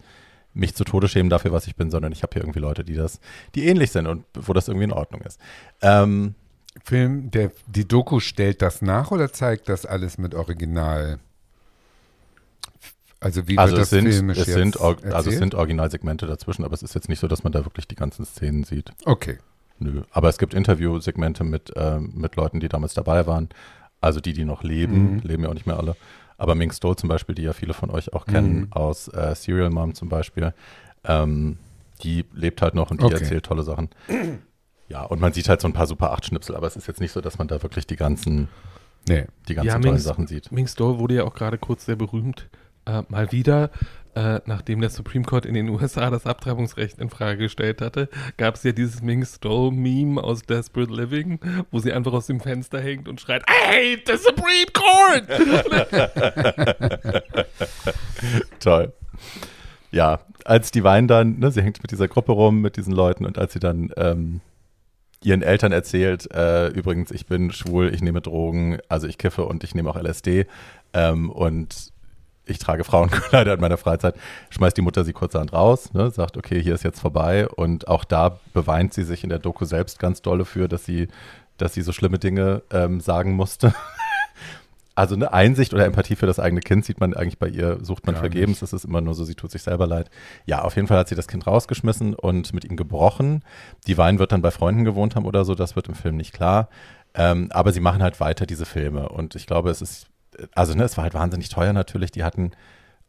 mich 0.54 0.76
zu 0.76 0.84
Tode 0.84 1.08
schämen 1.08 1.30
dafür, 1.30 1.52
was 1.52 1.68
ich 1.68 1.76
bin, 1.76 1.90
sondern 1.90 2.12
ich 2.12 2.24
habe 2.24 2.34
hier 2.34 2.44
irgendwie 2.44 2.60
Leute, 2.60 2.84
die 2.84 2.96
das, 2.96 3.20
die 3.56 3.68
ähnlich 3.68 3.92
sind 3.92 4.06
und 4.06 4.26
wo 4.34 4.54
das 4.54 4.68
irgendwie 4.68 4.86
in 4.86 4.92
Ordnung 4.92 5.22
ist. 5.22 5.40
Ähm, 5.82 6.36
Film, 6.84 7.32
der, 7.32 7.52
die 7.68 7.88
Doku 7.88 8.20
stellt 8.20 8.62
das 8.62 8.82
nach 8.82 9.12
oder 9.12 9.32
zeigt 9.34 9.68
das 9.70 9.86
alles 9.86 10.18
mit 10.18 10.34
Original? 10.36 11.20
Also 13.20 13.48
wie 13.48 13.58
also 13.58 13.74
wird 13.76 13.84
es 13.84 13.90
das 13.90 14.00
sind, 14.00 14.08
filmisch 14.12 14.38
es 14.40 14.48
jetzt 14.48 14.56
sind, 14.56 14.78
or- 14.80 14.96
also 15.04 15.08
es 15.08 15.14
erzählt? 15.14 15.38
sind 15.40 15.56
Originalsegmente 15.56 16.26
dazwischen, 16.26 16.64
aber 16.66 16.74
es 16.74 16.82
ist 16.82 16.96
jetzt 16.96 17.08
nicht 17.08 17.20
so, 17.20 17.28
dass 17.28 17.44
man 17.44 17.52
da 17.54 17.66
wirklich 17.66 17.88
die 17.88 17.96
ganzen 17.96 18.26
Szenen 18.26 18.64
sieht. 18.64 18.92
Okay. 19.06 19.38
Nö. 19.80 20.04
Aber 20.12 20.30
es 20.30 20.38
gibt 20.38 20.54
Interviewsegmente 20.54 21.44
mit, 21.44 21.72
ähm, 21.76 22.12
mit 22.16 22.36
Leuten, 22.36 22.60
die 22.60 22.70
damals 22.70 22.94
dabei 22.94 23.28
waren. 23.28 23.50
Also 24.00 24.20
die, 24.22 24.34
die 24.34 24.46
noch 24.46 24.64
leben, 24.64 25.16
Mhm. 25.16 25.20
leben 25.24 25.44
ja 25.44 25.50
auch 25.50 25.54
nicht 25.54 25.68
mehr 25.68 25.78
alle. 25.78 25.96
Aber 26.38 26.56
Ming 26.56 26.72
Stoll 26.72 26.96
zum 26.96 27.10
Beispiel, 27.10 27.36
die 27.36 27.44
ja 27.44 27.54
viele 27.54 27.74
von 27.74 27.92
euch 27.92 28.14
auch 28.14 28.26
kennen, 28.26 28.62
Mhm. 28.62 28.68
aus 28.72 29.08
äh, 29.10 29.36
Serial 29.36 29.70
Mom 29.70 29.94
zum 29.94 30.10
Beispiel, 30.10 30.54
ähm, 31.04 31.58
die 32.04 32.26
lebt 32.34 32.64
halt 32.64 32.74
noch 32.74 32.90
und 32.90 33.02
die 33.02 33.06
Okay. 33.06 33.16
erzählt 33.16 33.46
tolle 33.46 33.62
Sachen. 33.62 33.90
Ja, 34.92 35.04
und 35.04 35.22
man 35.22 35.32
sieht 35.32 35.48
halt 35.48 35.62
so 35.62 35.70
ein 35.70 35.74
paar 35.74 35.88
Super 35.88 36.12
8 36.12 36.26
Schnipsel, 36.26 36.54
aber 36.56 36.68
es 36.68 36.76
ist 36.76 36.86
jetzt 36.86 37.00
nicht 37.00 37.14
so, 37.14 37.22
dass 37.22 37.38
man 37.38 37.48
da 37.48 37.64
wirklich 37.64 37.88
die 37.88 37.96
ganzen, 37.96 38.50
Nee. 39.08 39.26
die 39.48 39.54
ganzen 39.56 39.68
Ja, 39.68 39.74
tollen 39.76 39.94
Mings- 39.94 40.04
Sachen 40.04 40.28
sieht. 40.28 40.52
Ming 40.52 40.68
Stoll 40.68 41.00
wurde 41.00 41.16
ja 41.16 41.24
auch 41.24 41.34
gerade 41.34 41.58
kurz 41.58 41.86
sehr 41.86 41.96
berühmt. 41.96 42.50
Äh, 42.86 43.04
mal 43.08 43.32
wieder, 43.32 43.70
äh, 44.16 44.42
nachdem 44.46 44.82
der 44.82 44.90
Supreme 44.90 45.24
Court 45.24 45.46
in 45.46 45.54
den 45.54 45.70
USA 45.70 46.10
das 46.10 46.26
Abtreibungsrecht 46.26 47.00
in 47.00 47.10
Frage 47.10 47.38
gestellt 47.38 47.80
hatte, 47.80 48.10
gab 48.36 48.56
es 48.56 48.64
ja 48.64 48.74
dieses 48.74 49.02
Ming 49.02 49.24
Stoll-Meme 49.24 50.22
aus 50.22 50.42
Desperate 50.42 50.92
Living, 50.92 51.40
wo 51.72 51.80
sie 51.80 51.94
einfach 51.94 52.12
aus 52.12 52.28
dem 52.28 52.42
Fenster 52.42 52.82
hängt 52.82 53.08
und 53.08 53.22
schreit, 53.22 53.44
I 53.50 53.98
hate 53.98 54.02
the 54.08 54.18
Supreme 54.22 54.72
Court! 54.74 55.26
Toll. 58.60 58.92
Ja, 59.92 60.20
als 60.44 60.72
die 60.72 60.84
Wein 60.84 61.08
dann, 61.08 61.40
ne, 61.40 61.52
sie 61.52 61.62
hängt 61.62 61.82
mit 61.82 61.92
dieser 61.92 62.08
Gruppe 62.08 62.32
rum, 62.34 62.62
mit 62.62 62.78
diesen 62.78 62.94
Leuten 62.94 63.26
und 63.26 63.38
als 63.38 63.54
sie 63.54 63.60
dann 63.60 63.92
ähm, 63.96 64.42
ihren 65.24 65.42
Eltern 65.42 65.72
erzählt, 65.72 66.32
äh, 66.34 66.68
übrigens, 66.68 67.12
ich 67.12 67.26
bin 67.26 67.52
schwul, 67.52 67.94
ich 67.94 68.02
nehme 68.02 68.22
Drogen, 68.22 68.80
also 68.90 69.08
ich 69.08 69.18
kiffe 69.18 69.46
und 69.46 69.64
ich 69.64 69.76
nehme 69.76 69.90
auch 69.90 69.96
LSD 69.96 70.48
ähm, 70.94 71.30
und 71.30 71.92
ich 72.46 72.60
trage 72.60 72.84
Frauenkleider 72.84 73.54
in 73.54 73.62
meiner 73.62 73.78
Freizeit, 73.78 74.16
schmeißt 74.50 74.76
die 74.76 74.82
Mutter 74.82 75.04
sie 75.04 75.14
kurzerhand 75.14 75.54
raus, 75.54 75.94
ne, 75.94 76.10
sagt, 76.12 76.38
okay, 76.38 76.62
hier 76.62 76.74
ist 76.74 76.84
jetzt 76.84 77.00
vorbei 77.00 77.48
und 77.48 77.88
auch 77.88 78.04
da 78.04 78.40
beweint 78.54 78.94
sie 78.94 79.04
sich 79.04 79.24
in 79.24 79.30
der 79.30 79.40
Doku 79.40 79.66
selbst 79.66 80.00
ganz 80.00 80.22
dolle 80.22 80.46
für, 80.46 80.68
dass 80.68 80.86
sie, 80.86 81.08
dass 81.58 81.74
sie 81.74 81.82
so 81.82 81.92
schlimme 81.92 82.18
Dinge 82.18 82.64
ähm, 82.72 83.00
sagen 83.00 83.34
musste. 83.34 83.74
Also 84.94 85.16
eine 85.16 85.32
Einsicht 85.32 85.74
oder 85.74 85.86
Empathie 85.86 86.16
für 86.16 86.26
das 86.26 86.40
eigene 86.40 86.62
Kind 86.62 86.84
sieht 86.84 87.00
man 87.00 87.14
eigentlich 87.14 87.40
bei 87.40 87.48
ihr, 87.48 87.80
sucht 87.82 88.06
man 88.06 88.16
Gar 88.16 88.24
vergebens. 88.24 88.50
nicht. 88.50 88.62
Das 88.62 88.74
ist 88.74 88.84
immer 88.84 89.00
nur 89.02 89.14
so, 89.14 89.24
sie 89.24 89.36
tut 89.36 89.52
sich 89.52 89.64
selber 89.64 89.88
leid. 89.88 90.10
Ja, 90.46 90.64
auf 90.64 90.76
jeden 90.76 90.88
Fall 90.88 90.98
hat 90.98 91.08
sie 91.08 91.16
das 91.16 91.28
Kind 91.28 91.48
rausgeschmissen 91.48 92.14
und 92.14 92.54
mit 92.54 92.66
ihm 92.66 92.76
gebrochen. 92.76 93.44
Die 93.88 93.98
Wein 93.98 94.20
wird 94.20 94.32
dann 94.32 94.42
bei 94.42 94.52
Freunden 94.52 94.84
gewohnt 94.84 95.16
haben 95.16 95.26
oder 95.26 95.46
so, 95.46 95.56
das 95.56 95.76
wird 95.76 95.88
im 95.88 95.96
Film 95.96 96.18
nicht 96.18 96.34
klar. 96.34 96.68
Ähm, 97.14 97.50
aber 97.52 97.72
sie 97.72 97.80
machen 97.80 98.04
halt 98.04 98.20
weiter 98.20 98.46
diese 98.46 98.66
Filme 98.66 99.10
und 99.10 99.36
ich 99.36 99.46
glaube, 99.48 99.70
es 99.70 99.82
ist, 99.82 100.08
also 100.56 100.74
ne, 100.74 100.84
es 100.84 100.98
war 100.98 101.04
halt 101.04 101.14
wahnsinnig 101.14 101.50
teuer 101.50 101.74
natürlich. 101.74 102.12
Die 102.12 102.24
hatten 102.24 102.52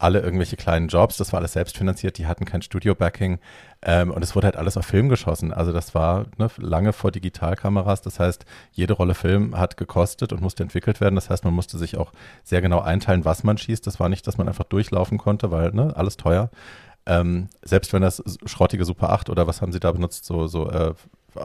alle 0.03 0.19
irgendwelche 0.19 0.57
kleinen 0.57 0.89
Jobs, 0.89 1.15
das 1.15 1.31
war 1.31 1.39
alles 1.39 1.53
selbstfinanziert, 1.53 2.17
die 2.17 2.27
hatten 2.27 2.43
kein 2.43 2.61
Studio-Backing 2.61 3.39
ähm, 3.81 4.11
und 4.11 4.21
es 4.21 4.35
wurde 4.35 4.47
halt 4.47 4.57
alles 4.57 4.75
auf 4.75 4.85
Film 4.85 5.07
geschossen. 5.07 5.53
Also 5.53 5.71
das 5.71 5.95
war 5.95 6.25
ne, 6.37 6.49
lange 6.57 6.91
vor 6.91 7.11
Digitalkameras, 7.11 8.01
das 8.01 8.19
heißt, 8.19 8.45
jede 8.73 8.93
Rolle 8.93 9.13
Film 9.13 9.57
hat 9.57 9.77
gekostet 9.77 10.33
und 10.33 10.41
musste 10.41 10.61
entwickelt 10.61 10.99
werden. 10.99 11.15
Das 11.15 11.29
heißt, 11.29 11.45
man 11.45 11.53
musste 11.53 11.77
sich 11.77 11.95
auch 11.95 12.11
sehr 12.43 12.61
genau 12.61 12.81
einteilen, 12.81 13.23
was 13.23 13.45
man 13.45 13.57
schießt. 13.57 13.87
Das 13.87 14.01
war 14.01 14.09
nicht, 14.09 14.27
dass 14.27 14.37
man 14.37 14.49
einfach 14.49 14.65
durchlaufen 14.65 15.17
konnte, 15.17 15.51
weil 15.51 15.71
ne, 15.71 15.93
alles 15.95 16.17
teuer. 16.17 16.49
Ähm, 17.05 17.47
selbst 17.63 17.93
wenn 17.93 18.01
das 18.01 18.21
schrottige 18.45 18.83
Super 18.83 19.09
8 19.11 19.29
oder 19.29 19.47
was 19.47 19.61
haben 19.61 19.71
sie 19.71 19.79
da 19.79 19.91
benutzt, 19.93 20.25
so, 20.25 20.47
so 20.47 20.69
äh, 20.69 20.93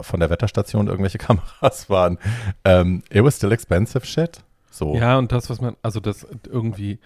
von 0.01 0.19
der 0.19 0.29
Wetterstation 0.29 0.87
irgendwelche 0.87 1.17
Kameras 1.19 1.89
waren, 1.89 2.17
ähm, 2.65 3.03
it 3.09 3.23
was 3.23 3.37
still 3.37 3.53
expensive 3.53 4.05
shit. 4.05 4.41
So. 4.69 4.95
Ja, 4.95 5.17
und 5.17 5.31
das, 5.31 5.49
was 5.49 5.61
man, 5.61 5.77
also 5.81 5.99
das 6.01 6.27
irgendwie, 6.45 6.99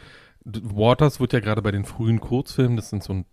Waters 0.45 1.19
wird 1.19 1.33
ja 1.33 1.39
gerade 1.39 1.61
bei 1.61 1.71
den 1.71 1.85
frühen 1.85 2.19
Kurzfilmen, 2.19 2.75
das 2.75 2.89
sind 2.89 3.03
so 3.03 3.13
ein 3.13 3.25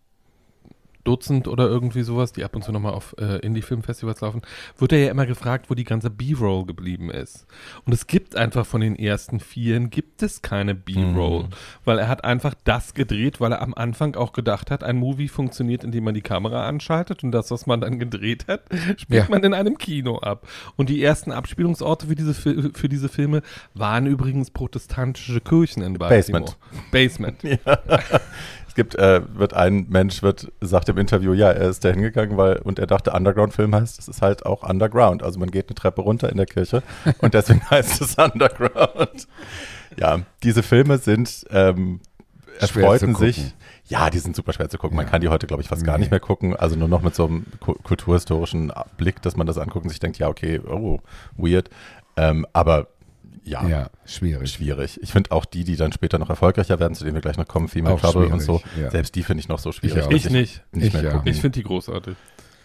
Dutzend 1.05 1.49
oder 1.49 1.67
irgendwie 1.67 2.03
sowas, 2.03 2.33
die 2.33 2.45
ab 2.45 2.55
und 2.55 2.63
zu 2.63 2.73
nochmal 2.73 2.93
auf 2.93 3.15
äh, 3.19 3.39
Indie-Filmfestivals 3.39 4.21
laufen, 4.21 4.43
wird 4.79 4.93
er 4.93 4.99
ja 4.99 5.11
immer 5.11 5.27
gefragt, 5.27 5.71
wo 5.71 5.75
die 5.75 5.85
ganze 5.85 6.11
B-Roll 6.11 6.67
geblieben 6.67 7.11
ist. 7.11 7.47
Und 7.87 7.93
es 7.93 8.07
gibt 8.07 8.37
einfach 8.37 8.67
von 8.67 8.81
den 8.81 8.97
ersten 8.97 9.41
Vieren, 9.41 9.91
gibt 9.91 10.23
es 10.23 10.43
keine 10.43 10.75
B-Roll, 10.75 11.45
Mhm. 11.45 11.49
weil 11.85 11.99
er 11.99 12.09
hat 12.09 12.25
einfach 12.25 12.55
das 12.65 12.95
gedreht, 12.95 13.41
weil 13.41 13.53
er 13.53 13.63
am 13.63 13.75
Anfang 13.75 14.15
auch 14.17 14.33
gedacht 14.33 14.71
hat, 14.71 14.85
ein 14.85 14.97
Movie 14.97 15.29
funktioniert, 15.29 15.85
indem 15.85 16.05
man 16.05 16.15
die 16.15 16.21
Kamera 16.23 16.67
anschaltet 16.69 17.25
und 17.25 17.33
das, 17.33 17.51
was 17.51 17.67
man 17.67 17.81
dann 17.81 17.99
gedreht 17.99 18.47
hat, 18.49 18.63
spielt 18.99 19.25
Ja. 19.25 19.27
man 19.31 19.43
in 19.43 19.55
einem 19.55 19.79
Kino 19.79 20.19
ab. 20.19 20.47
Und 20.77 20.89
die 20.91 21.03
ersten 21.03 21.33
Abspielungsorte 21.33 22.07
für 22.09 22.15
diese, 22.15 22.35
für 22.35 22.89
diese 22.89 23.09
Filme 23.09 23.43
waren 23.75 24.07
übrigens 24.07 24.51
protestantische 24.51 25.41
Kirchen 25.41 25.83
in 25.83 25.95
Baltimore. 25.95 26.45
Basement. 26.93 27.41
Basement. 27.41 27.61
Es 28.71 28.77
gibt, 28.77 28.95
äh, 28.95 29.21
wird 29.37 29.53
ein 29.53 29.87
Mensch 29.89 30.23
wird, 30.23 30.53
sagt 30.61 30.89
im 30.91 30.97
Interview, 30.97 31.33
ja, 31.33 31.51
er 31.51 31.68
ist 31.71 31.85
da 31.85 31.89
hingegangen, 31.89 32.37
weil, 32.37 32.59
und 32.59 32.79
er 32.79 32.87
dachte, 32.87 33.11
Underground-Film 33.11 33.75
heißt, 33.75 33.99
es 33.99 34.07
ist 34.07 34.23
halt 34.23 34.47
auch 34.47 34.62
Underground. 34.62 35.25
Also 35.25 35.41
man 35.41 35.51
geht 35.51 35.68
eine 35.68 35.75
Treppe 35.75 36.03
runter 36.03 36.31
in 36.31 36.37
der 36.37 36.47
Kirche 36.47 36.85
und 37.18 37.35
deswegen 37.35 37.68
heißt 37.68 38.01
es 38.01 38.14
Underground. 38.14 39.27
Ja, 39.99 40.21
diese 40.45 40.62
Filme 40.62 40.99
sind, 40.99 41.45
ähm, 41.51 41.99
erfreuten 42.61 43.16
sich. 43.16 43.55
Ja, 43.87 44.09
die 44.09 44.21
sind 44.21 44.37
super 44.37 44.53
schwer 44.53 44.68
zu 44.68 44.79
gucken. 44.79 44.97
Man 44.97 45.07
Ja. 45.07 45.11
kann 45.11 45.21
die 45.21 45.29
heute, 45.31 45.49
glaube 45.49 45.62
ich, 45.64 45.68
fast 45.68 45.83
gar 45.85 45.97
Nee. 45.97 46.03
nicht 46.03 46.11
mehr 46.12 46.21
gucken. 46.21 46.55
Also 46.55 46.77
nur 46.77 46.87
noch 46.87 47.03
mit 47.03 47.16
so 47.16 47.27
einem 47.27 47.47
ku- 47.59 47.75
kulturhistorischen 47.83 48.73
Blick, 48.99 49.21
dass 49.23 49.37
man 49.37 49.49
das 49.49 49.59
anguckt 49.59 49.85
und 49.85 49.91
sich 49.91 49.99
denkt, 49.99 50.18
ja, 50.18 50.29
okay, 50.29 50.61
oh, 50.61 51.01
weird. 51.37 51.71
Ähm, 52.16 52.47
aber 52.53 52.87
ja, 53.45 53.66
Ja, 53.68 53.91
schwierig. 54.05 54.51
schwierig. 54.53 54.99
Ich 55.03 55.12
finde 55.12 55.32
auch 55.32 55.45
die, 55.45 55.64
die 55.64 55.76
dann 55.76 55.93
später 55.93 56.18
noch 56.18 56.30
erfolgreicher 56.30 56.78
werden, 56.80 56.95
zu 56.95 57.05
denen 57.05 57.14
wir 57.14 57.22
gleich 57.22 57.36
noch 57.36 57.49
kommen, 57.49 57.68
Female 57.68 57.95
Auch 57.95 58.01
Trouble 58.01 58.28
und 58.28 58.41
so, 58.41 58.61
ja. 58.80 58.91
selbst 58.91 59.14
die 59.14 59.22
finde 59.22 59.41
ich 59.41 59.49
noch 59.49 59.59
so 59.59 59.72
schwierig. 59.72 60.03
auch. 60.05 60.09
dass 60.11 60.14
Ich 60.24 60.30
nicht. 60.30 60.62
Nicht 60.72 60.86
Ich 60.88 60.93
mehr 61.03 61.12
gucken. 61.12 61.28
Ich 61.28 61.41
finde 61.41 61.59
die 61.59 61.64
großartig. 61.64 62.16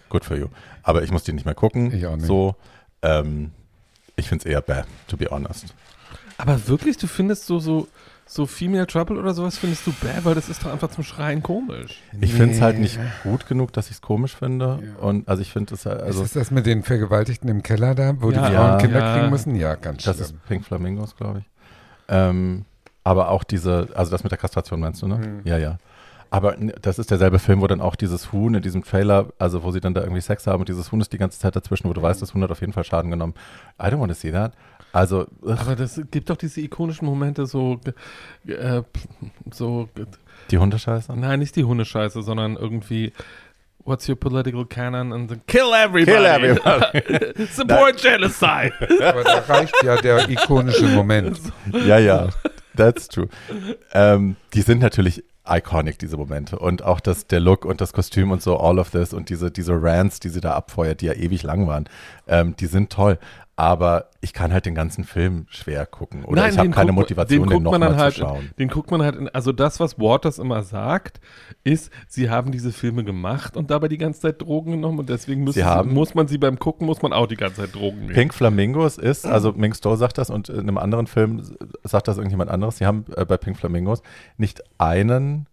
Good 0.08 0.24
for 0.24 0.36
you. 0.36 0.46
Aber 0.82 1.02
ich 1.02 1.10
muss 1.10 1.24
die 1.24 1.32
nicht 1.32 1.44
mehr 1.46 1.54
gucken. 1.54 1.92
Ich 1.92 2.06
auch 2.06 2.16
nicht. 2.16 2.26
So, 2.26 2.54
ähm, 3.02 3.50
ich 4.16 4.28
finde 4.28 4.44
es 4.48 4.52
eher 4.52 4.60
bad, 4.60 4.86
to 5.08 5.16
be 5.16 5.26
honest. 5.30 5.66
Aber 6.38 6.68
wirklich, 6.68 6.96
du 6.98 7.06
findest 7.06 7.46
so, 7.46 7.58
so, 7.58 7.88
so 8.28 8.44
Female 8.46 8.86
Trouble 8.88 9.18
oder 9.18 9.32
sowas 9.34 9.56
findest 9.56 9.86
du 9.86 9.92
bad, 10.02 10.24
weil 10.24 10.34
das 10.34 10.48
ist 10.48 10.64
doch 10.64 10.72
einfach 10.72 10.88
zum 10.90 11.04
Schreien 11.04 11.42
komisch. 11.44 12.00
Ich 12.20 12.34
finde 12.34 12.54
es 12.54 12.60
halt 12.60 12.74
Nee. 12.76 12.82
nicht 12.82 12.98
gut 13.22 13.46
genug, 13.46 13.72
dass 13.72 13.86
ich 13.86 13.92
es 13.92 14.00
komisch 14.02 14.34
finde. 14.34 14.80
Ja. 14.82 15.02
Und 15.02 15.28
also 15.28 15.42
ich 15.42 15.52
finde 15.52 15.74
es 15.74 15.86
halt, 15.86 16.02
also 16.02 16.24
ist 16.24 16.34
das 16.34 16.50
mit 16.50 16.66
den 16.66 16.82
Vergewaltigten 16.82 17.48
im 17.48 17.62
Keller 17.62 17.94
da, 17.94 18.20
wo 18.20 18.30
Ja. 18.30 18.48
die 18.48 18.54
Frauen 18.54 18.70
Ja. 18.72 18.76
Kinder 18.78 18.98
Ja. 18.98 19.14
kriegen 19.16 19.30
müssen? 19.30 19.54
Ja, 19.54 19.76
ganz 19.76 20.02
das 20.02 20.16
schlimm. 20.16 20.26
ist 20.26 20.46
Pink 20.46 20.64
Flamingos, 20.64 21.14
glaube 21.16 21.38
ich. 21.40 21.44
Ähm, 22.08 22.64
aber 23.04 23.30
auch 23.30 23.44
diese, 23.44 23.88
also 23.94 24.10
das 24.10 24.22
mit 24.24 24.32
der 24.32 24.38
Kastration 24.38 24.80
meinst 24.80 25.02
du, 25.02 25.06
ne? 25.08 25.16
Mhm. 25.18 25.40
Ja, 25.44 25.58
ja. 25.58 25.78
Aber 26.28 26.56
das 26.82 26.98
ist 26.98 27.12
derselbe 27.12 27.38
Film, 27.38 27.60
wo 27.60 27.68
dann 27.68 27.80
auch 27.80 27.94
dieses 27.94 28.32
Huhn 28.32 28.52
in 28.52 28.60
diesem 28.60 28.82
Trailer, 28.82 29.28
also 29.38 29.62
wo 29.62 29.70
sie 29.70 29.80
dann 29.80 29.94
da 29.94 30.00
irgendwie 30.00 30.20
Sex 30.20 30.48
haben 30.48 30.58
und 30.58 30.68
dieses 30.68 30.90
Huhn 30.90 31.00
ist 31.00 31.12
die 31.12 31.18
ganze 31.18 31.38
Zeit 31.38 31.54
dazwischen, 31.54 31.88
wo 31.88 31.92
du 31.92 32.02
weißt, 32.02 32.20
das 32.20 32.34
Huhn 32.34 32.42
hat 32.42 32.50
auf 32.50 32.60
jeden 32.60 32.72
Fall 32.72 32.82
Schaden 32.82 33.12
genommen. 33.12 33.34
I 33.80 33.84
don't 33.86 34.00
want 34.00 34.10
to 34.10 34.18
see 34.18 34.32
that. 34.32 34.52
Also, 34.96 35.26
Aber 35.42 35.76
das 35.76 36.00
gibt 36.10 36.30
doch 36.30 36.38
diese 36.38 36.62
ikonischen 36.62 37.04
Momente, 37.04 37.44
so, 37.44 37.78
äh, 38.46 38.80
so, 39.52 39.90
die 40.50 40.56
Hundescheiße. 40.56 41.14
nein, 41.14 41.38
nicht 41.38 41.54
die 41.54 41.64
Hundescheiße, 41.64 42.22
sondern 42.22 42.56
irgendwie, 42.56 43.12
what's 43.84 44.08
your 44.08 44.16
political 44.16 44.64
canon? 44.64 45.12
And 45.12 45.28
then, 45.28 45.42
kill 45.46 45.74
everybody! 45.74 46.16
Kill 46.16 46.24
everybody. 46.24 47.46
Support 47.52 48.00
genocide! 48.00 48.72
Aber 49.06 49.22
da 49.22 49.40
reicht 49.40 49.74
ja 49.84 49.96
der 49.96 50.30
ikonische 50.30 50.86
Moment. 50.86 51.40
Ja, 51.86 51.98
ja, 51.98 52.30
that's 52.74 53.06
true. 53.08 53.28
Ähm, 53.92 54.36
die 54.54 54.62
sind 54.62 54.80
natürlich 54.80 55.22
iconic, 55.46 55.98
diese 55.98 56.16
Momente. 56.16 56.58
Und 56.58 56.82
auch 56.82 57.00
das, 57.00 57.26
der 57.26 57.40
Look 57.40 57.64
und 57.64 57.80
das 57.80 57.92
Kostüm 57.92 58.30
und 58.30 58.42
so, 58.42 58.58
all 58.58 58.78
of 58.78 58.90
this 58.90 59.12
und 59.12 59.28
diese, 59.28 59.50
diese 59.50 59.74
Rants, 59.74 60.20
die 60.20 60.28
sie 60.28 60.40
da 60.40 60.54
abfeuert, 60.54 61.00
die 61.02 61.06
ja 61.06 61.12
ewig 61.12 61.42
lang 61.42 61.66
waren, 61.66 61.88
ähm, 62.26 62.56
die 62.56 62.66
sind 62.66 62.90
toll. 62.90 63.18
Aber 63.58 64.10
ich 64.20 64.34
kann 64.34 64.52
halt 64.52 64.66
den 64.66 64.74
ganzen 64.74 65.04
Film 65.04 65.46
schwer 65.48 65.86
gucken. 65.86 66.24
Oder 66.26 66.42
Nein, 66.42 66.52
ich 66.52 66.58
habe 66.58 66.68
keine 66.68 66.86
guckt 66.92 66.94
man- 66.94 67.02
Motivation, 67.02 67.48
den 67.48 67.56
den, 67.58 67.62
nochmal 67.62 67.96
halt, 67.96 68.12
zu 68.14 68.20
schauen. 68.20 68.50
Den 68.58 68.68
guckt 68.68 68.90
man 68.90 69.00
halt, 69.02 69.16
in, 69.16 69.28
also 69.30 69.50
das, 69.52 69.80
was 69.80 69.98
Waters 69.98 70.38
immer 70.38 70.62
sagt, 70.62 71.20
ist, 71.64 71.90
sie 72.06 72.28
haben 72.28 72.52
diese 72.52 72.70
Filme 72.70 73.02
gemacht 73.02 73.56
und 73.56 73.70
dabei 73.70 73.88
die 73.88 73.96
ganze 73.96 74.20
Zeit 74.20 74.42
Drogen 74.42 74.72
genommen 74.72 74.98
und 74.98 75.08
deswegen 75.08 75.42
müssen 75.44 75.54
Sie 75.60 75.64
haben- 75.64 75.94
muss 75.94 76.14
man 76.14 76.28
sie 76.28 76.36
beim 76.36 76.58
Gucken, 76.58 76.86
muss 76.86 77.00
man 77.00 77.14
auch 77.14 77.26
die 77.26 77.36
ganze 77.36 77.62
Zeit 77.62 77.74
Drogen 77.74 78.00
nehmen. 78.00 78.12
Pink 78.14 78.34
Flamingos 78.34 78.98
ist, 78.98 79.24
also 79.26 79.52
Ming 79.52 79.72
Stowe 79.72 79.96
sagt 79.96 80.18
das 80.18 80.28
und 80.28 80.50
in 80.50 80.60
einem 80.60 80.76
anderen 80.78 81.06
Film 81.06 81.42
sagt 81.82 82.08
das 82.08 82.18
irgendjemand 82.18 82.50
anderes. 82.50 82.76
Sie 82.76 82.84
haben 82.84 83.06
äh, 83.16 83.24
bei 83.24 83.38
Pink 83.38 83.56
Flamingos 83.56 84.02
nicht 84.36 84.62
einen, 84.76 85.46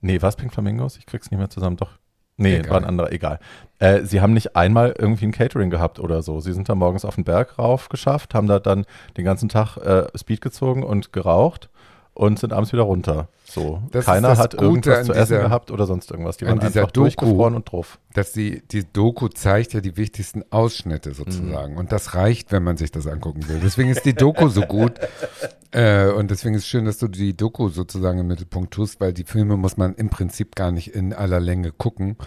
nee, 0.00 0.22
was 0.22 0.36
Pink 0.36 0.54
Flamingos? 0.54 0.96
Ich 0.96 1.04
krieg's 1.04 1.30
nicht 1.30 1.38
mehr 1.38 1.50
zusammen, 1.50 1.76
doch. 1.76 1.98
Nee, 2.38 2.56
Egal. 2.56 2.70
war 2.70 2.76
ein 2.78 2.84
anderer, 2.86 3.12
egal. 3.12 3.40
Äh, 3.82 4.04
sie 4.04 4.20
haben 4.20 4.32
nicht 4.32 4.54
einmal 4.54 4.94
irgendwie 4.96 5.24
ein 5.26 5.32
Catering 5.32 5.68
gehabt 5.70 5.98
oder 5.98 6.22
so. 6.22 6.38
Sie 6.38 6.52
sind 6.52 6.68
da 6.68 6.74
morgens 6.76 7.04
auf 7.04 7.16
den 7.16 7.24
Berg 7.24 7.58
rauf 7.58 7.88
geschafft, 7.88 8.32
haben 8.32 8.46
da 8.46 8.60
dann 8.60 8.84
den 9.16 9.24
ganzen 9.24 9.48
Tag 9.48 9.76
äh, 9.78 10.06
Speed 10.16 10.40
gezogen 10.40 10.84
und 10.84 11.12
geraucht 11.12 11.68
und 12.14 12.38
sind 12.38 12.52
abends 12.52 12.72
wieder 12.72 12.82
runter. 12.82 13.28
So. 13.44 13.82
Das 13.90 14.04
Keiner 14.04 14.36
hat 14.38 14.52
Gute 14.52 14.64
irgendwas 14.64 15.06
zu 15.06 15.12
essen 15.12 15.34
dieser- 15.34 15.42
gehabt 15.48 15.70
oder 15.72 15.86
sonst 15.86 16.10
irgendwas. 16.12 16.36
Die 16.36 16.46
waren 16.46 16.60
einfach 16.60 16.92
Doku. 16.92 16.92
durchgefroren 17.00 17.54
und 17.56 17.72
drauf. 17.72 17.98
dass 18.14 18.30
die, 18.32 18.62
die 18.70 18.84
Doku 18.90 19.26
zeigt 19.28 19.72
ja 19.72 19.80
die 19.80 19.96
wichtigsten 19.96 20.44
Ausschnitte 20.50 21.12
sozusagen. 21.12 21.76
Und 21.76 21.90
das 21.90 22.14
reicht, 22.14 22.52
wenn 22.52 22.62
man 22.62 22.76
sich 22.76 22.92
das 22.92 23.06
angucken 23.08 23.48
will. 23.48 23.58
Deswegen 23.64 23.88
ist 23.90 24.04
die 24.04 24.14
Doku 24.14 24.48
so 24.48 24.62
gut. 24.62 24.92
Äh, 25.74 26.10
und 26.10 26.30
deswegen 26.30 26.54
ist 26.54 26.64
es 26.64 26.68
schön, 26.68 26.84
dass 26.84 26.98
du 26.98 27.08
die 27.08 27.34
Doku 27.34 27.70
sozusagen 27.70 28.18
im 28.18 28.26
Mittelpunkt 28.26 28.74
tust, 28.74 29.00
weil 29.00 29.14
die 29.14 29.24
Filme 29.24 29.56
muss 29.56 29.78
man 29.78 29.94
im 29.94 30.10
Prinzip 30.10 30.54
gar 30.54 30.70
nicht 30.70 30.88
in 30.94 31.14
aller 31.14 31.40
Länge 31.40 31.72
gucken, 31.72 32.18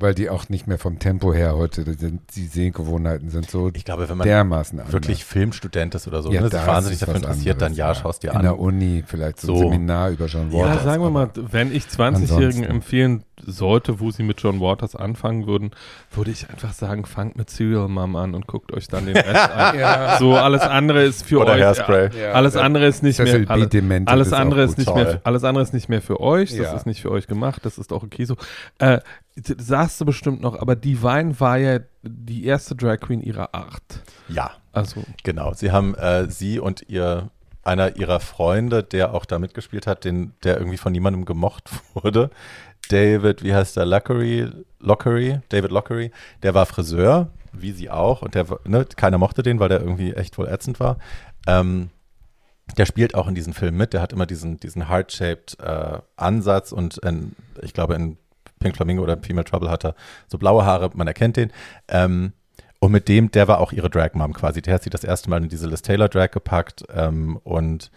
weil 0.00 0.14
die 0.14 0.30
auch 0.30 0.48
nicht 0.48 0.66
mehr 0.66 0.78
vom 0.78 0.98
Tempo 0.98 1.32
her 1.34 1.56
heute, 1.56 1.84
die, 1.84 1.94
sind, 1.94 2.20
die 2.36 2.46
Sehgewohnheiten 2.46 3.30
sind 3.30 3.50
so 3.50 3.70
Ich 3.74 3.84
glaube, 3.84 4.08
wenn 4.08 4.16
man 4.16 4.26
dermaßen 4.26 4.78
anders. 4.78 4.92
wirklich 4.92 5.24
Filmstudent 5.24 5.94
ist 5.94 6.06
oder 6.06 6.22
so, 6.22 6.30
Ja, 6.32 6.40
ne, 6.40 6.48
sich 6.48 6.58
das 6.58 6.66
wahnsinnig 6.66 6.98
dafür 7.00 7.16
interessiert, 7.16 7.60
dann 7.60 7.66
anderes, 7.72 7.78
ja, 7.78 7.88
ja. 7.88 7.94
schaust 7.94 8.22
dir 8.22 8.30
in 8.30 8.36
an. 8.36 8.42
der 8.42 8.58
Uni 8.58 9.02
vielleicht 9.06 9.40
so 9.40 9.54
ein. 9.54 9.58
Seminar 9.58 10.10
über 10.10 10.26
John 10.26 10.50
Ja, 10.52 10.58
Waters. 10.66 10.84
sagen 10.84 11.02
wir 11.02 11.10
mal, 11.10 11.30
wenn 11.34 11.74
ich 11.74 11.84
20-Jährigen 11.84 12.24
Ansonsten. 12.64 12.64
empfehlen 12.64 13.24
sollte, 13.44 14.00
wo 14.00 14.10
sie 14.10 14.24
mit 14.24 14.40
John 14.40 14.60
Waters 14.60 14.96
anfangen 14.96 15.46
würden, 15.46 15.70
würde 16.12 16.30
ich 16.32 16.48
einfach 16.50 16.72
sagen, 16.72 17.04
fangt 17.06 17.36
mit 17.36 17.50
Serial 17.50 17.86
Mom 17.88 18.16
an 18.16 18.34
und 18.34 18.46
guckt 18.48 18.72
euch 18.72 18.88
dann 18.88 19.06
den 19.06 19.16
Rest 19.16 19.50
an. 19.52 19.78
Ja. 19.78 20.18
So, 20.18 20.34
alles 20.34 20.62
andere 20.62 21.04
ist 21.04 21.24
für 21.24 21.38
Oder 21.40 21.52
euch. 21.52 21.62
Hairspray. 21.62 22.10
Ja, 22.20 22.32
alles 22.32 22.54
der 22.54 22.62
andere 22.64 22.86
ist 22.86 23.02
nicht 23.04 23.16
Cecil 23.16 23.32
mehr. 23.40 23.46
B. 23.46 23.52
Alle, 23.52 23.66
Demented 23.68 24.08
alles 24.12 24.28
ist 24.28 24.32
andere 24.32 24.62
ist 24.64 24.76
nicht 24.78 24.88
Toll. 24.88 25.04
mehr. 25.04 25.20
Alles 25.24 25.44
andere 25.44 25.62
ist 25.62 25.72
nicht 25.74 25.88
mehr 25.88 26.02
für 26.02 26.20
euch. 26.20 26.50
Das 26.50 26.58
Ja. 26.58 26.72
ist 26.74 26.86
nicht 26.86 27.00
für 27.00 27.10
euch 27.12 27.26
gemacht. 27.28 27.64
Das 27.64 27.78
ist 27.78 27.92
auch 27.92 28.02
okay 28.02 28.24
so. 28.24 28.36
Äh, 28.78 28.98
sagst 29.58 30.00
du 30.00 30.04
bestimmt 30.04 30.40
noch, 30.40 30.58
aber 30.58 30.76
Divine 30.76 31.38
war 31.40 31.58
ja 31.58 31.80
die 32.02 32.44
erste 32.44 32.74
Drag 32.74 32.98
Queen 33.00 33.20
ihrer 33.20 33.54
Art. 33.54 34.02
Ja, 34.28 34.52
Also 34.72 35.02
genau. 35.24 35.52
Sie 35.54 35.70
haben 35.70 35.94
äh, 35.94 36.30
sie 36.30 36.58
und 36.58 36.84
ihr 36.88 37.30
einer 37.62 37.96
ihrer 37.96 38.20
Freunde, 38.20 38.82
der 38.82 39.14
auch 39.14 39.26
da 39.26 39.38
mitgespielt 39.38 39.86
hat, 39.86 40.04
den, 40.04 40.32
der 40.42 40.56
irgendwie 40.56 40.78
von 40.78 40.92
niemandem 40.92 41.24
gemocht 41.24 41.70
wurde. 41.94 42.30
David, 42.88 43.42
wie 43.42 43.54
heißt 43.54 43.76
der? 43.76 43.84
Lockery, 43.84 44.50
Lockery, 44.80 45.40
David 45.50 45.70
Lockery, 45.70 46.10
der 46.42 46.54
war 46.54 46.64
Friseur, 46.64 47.30
wie 47.52 47.72
sie 47.72 47.90
auch, 47.90 48.22
und 48.22 48.34
der, 48.34 48.46
ne, 48.64 48.86
keiner 48.96 49.18
mochte 49.18 49.42
den, 49.42 49.60
weil 49.60 49.68
der 49.68 49.80
irgendwie 49.80 50.14
echt 50.14 50.38
wohl 50.38 50.48
ätzend 50.48 50.80
war. 50.80 50.98
Ähm, 51.46 51.90
der 52.76 52.86
spielt 52.86 53.14
auch 53.14 53.28
in 53.28 53.34
diesem 53.34 53.52
Film 53.52 53.76
mit, 53.76 53.92
der 53.92 54.00
hat 54.00 54.12
immer 54.12 54.26
diesen, 54.26 54.58
diesen 54.60 54.88
heart-shaped 54.88 55.58
äh, 55.60 55.98
Ansatz 56.16 56.72
und 56.72 56.98
in, 56.98 57.34
ich 57.62 57.72
glaube 57.72 57.94
in 57.94 58.16
Pink 58.58 58.76
Flamingo 58.76 59.02
oder 59.02 59.18
Female 59.18 59.44
Trouble 59.44 59.70
hat 59.70 59.84
er 59.84 59.94
so 60.26 60.38
blaue 60.38 60.64
Haare, 60.64 60.90
man 60.94 61.06
erkennt 61.06 61.36
den. 61.36 61.52
Ähm, 61.88 62.32
und 62.80 62.92
mit 62.92 63.08
dem, 63.08 63.30
der 63.30 63.48
war 63.48 63.58
auch 63.58 63.72
ihre 63.72 63.90
Drag-Mom 63.90 64.34
quasi. 64.34 64.62
Der 64.62 64.74
hat 64.74 64.82
sie 64.82 64.90
das 64.90 65.02
erste 65.04 65.30
Mal 65.30 65.42
in 65.42 65.48
diese 65.48 65.66
Liz 65.66 65.82
Taylor 65.82 66.08
Drag 66.08 66.30
gepackt 66.30 66.84
ähm, 66.94 67.38
und 67.42 67.90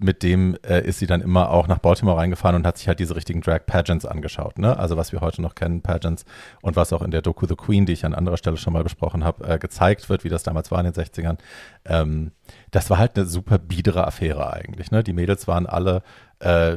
mit 0.00 0.22
dem 0.22 0.56
äh, 0.62 0.86
ist 0.86 0.98
sie 0.98 1.06
dann 1.06 1.20
immer 1.20 1.50
auch 1.50 1.66
nach 1.66 1.78
Baltimore 1.78 2.16
reingefahren 2.16 2.56
und 2.56 2.66
hat 2.66 2.78
sich 2.78 2.88
halt 2.88 3.00
diese 3.00 3.16
richtigen 3.16 3.40
Drag-Pageants 3.40 4.06
angeschaut. 4.06 4.58
Ne? 4.58 4.78
Also 4.78 4.96
was 4.96 5.12
wir 5.12 5.20
heute 5.20 5.42
noch 5.42 5.54
kennen, 5.54 5.82
Pageants 5.82 6.24
und 6.62 6.76
was 6.76 6.92
auch 6.92 7.02
in 7.02 7.10
der 7.10 7.22
Doku 7.22 7.46
The 7.46 7.56
Queen, 7.56 7.84
die 7.86 7.92
ich 7.92 8.04
an 8.04 8.14
anderer 8.14 8.36
Stelle 8.36 8.56
schon 8.56 8.72
mal 8.72 8.84
besprochen 8.84 9.24
habe, 9.24 9.46
äh, 9.46 9.58
gezeigt 9.58 10.08
wird, 10.08 10.24
wie 10.24 10.28
das 10.28 10.42
damals 10.42 10.70
war 10.70 10.78
in 10.78 10.90
den 10.90 10.94
60ern. 10.94 11.38
Ähm, 11.84 12.32
das 12.70 12.90
war 12.90 12.98
halt 12.98 13.16
eine 13.16 13.26
super 13.26 13.58
biedere 13.58 14.06
Affäre 14.06 14.52
eigentlich. 14.52 14.90
Ne? 14.90 15.02
Die 15.02 15.12
Mädels 15.12 15.48
waren 15.48 15.66
alle, 15.66 16.02
äh, 16.38 16.76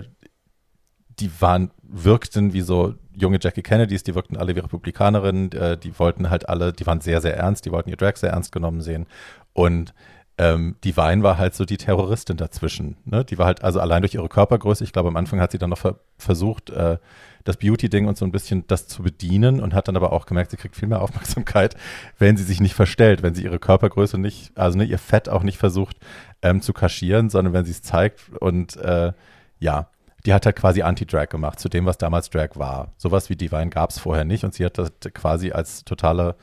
die 1.19 1.31
waren, 1.39 1.71
wirkten 1.83 2.53
wie 2.53 2.61
so 2.61 2.95
junge 3.15 3.39
Jackie 3.41 3.61
Kennedys, 3.61 4.03
die 4.03 4.15
wirkten 4.15 4.37
alle 4.37 4.55
wie 4.55 4.59
Republikanerinnen, 4.59 5.51
äh, 5.51 5.77
die 5.77 5.97
wollten 5.99 6.29
halt 6.29 6.49
alle, 6.49 6.73
die 6.73 6.85
waren 6.85 7.01
sehr, 7.01 7.21
sehr 7.21 7.37
ernst, 7.37 7.65
die 7.65 7.71
wollten 7.71 7.89
ihr 7.89 7.97
Drag 7.97 8.15
sehr 8.15 8.31
ernst 8.31 8.51
genommen 8.51 8.81
sehen. 8.81 9.05
Und 9.53 9.93
ähm, 10.37 10.75
die 10.83 10.95
Wein 10.97 11.23
war 11.23 11.37
halt 11.37 11.53
so 11.53 11.65
die 11.65 11.77
Terroristin 11.77 12.37
dazwischen. 12.37 12.97
Ne? 13.05 13.23
Die 13.25 13.37
war 13.37 13.45
halt 13.45 13.63
also 13.63 13.79
allein 13.79 14.01
durch 14.01 14.15
ihre 14.15 14.29
Körpergröße, 14.29 14.83
ich 14.83 14.93
glaube 14.93 15.09
am 15.09 15.17
Anfang 15.17 15.39
hat 15.39 15.51
sie 15.51 15.57
dann 15.57 15.69
noch 15.69 15.77
ver 15.77 15.99
versucht, 16.17 16.69
äh, 16.69 16.97
das 17.43 17.57
Beauty-Ding 17.57 18.07
und 18.07 18.17
so 18.17 18.25
ein 18.25 18.31
bisschen 18.31 18.65
das 18.67 18.87
zu 18.87 19.03
bedienen 19.03 19.59
und 19.59 19.73
hat 19.73 19.87
dann 19.87 19.95
aber 19.95 20.13
auch 20.13 20.25
gemerkt, 20.25 20.51
sie 20.51 20.57
kriegt 20.57 20.75
viel 20.75 20.87
mehr 20.87 21.01
Aufmerksamkeit, 21.03 21.75
wenn 22.17 22.37
sie 22.37 22.43
sich 22.43 22.59
nicht 22.59 22.75
verstellt, 22.75 23.23
wenn 23.23 23.35
sie 23.35 23.43
ihre 23.43 23.59
Körpergröße 23.59 24.17
nicht, 24.17 24.57
also 24.57 24.77
ne, 24.77 24.85
ihr 24.85 24.99
Fett 24.99 25.29
auch 25.29 25.43
nicht 25.43 25.57
versucht 25.57 25.97
ähm, 26.41 26.61
zu 26.61 26.73
kaschieren, 26.73 27.29
sondern 27.29 27.53
wenn 27.53 27.65
sie 27.65 27.71
es 27.71 27.81
zeigt 27.81 28.21
und 28.39 28.77
äh, 28.77 29.13
ja, 29.59 29.89
die 30.25 30.33
hat 30.33 30.45
halt 30.45 30.55
quasi 30.55 30.81
Anti-Drag 30.81 31.27
gemacht 31.29 31.59
zu 31.59 31.69
dem, 31.69 31.85
was 31.85 31.97
damals 31.97 32.29
Drag 32.29 32.49
war. 32.55 32.93
Sowas 32.97 33.29
wie 33.29 33.35
Divine 33.35 33.69
gab 33.69 33.89
es 33.89 33.99
vorher 33.99 34.25
nicht 34.25 34.43
und 34.43 34.53
sie 34.53 34.65
hat 34.65 34.77
das 34.77 34.91
quasi 35.13 35.51
als 35.51 35.83
totale 35.83 36.35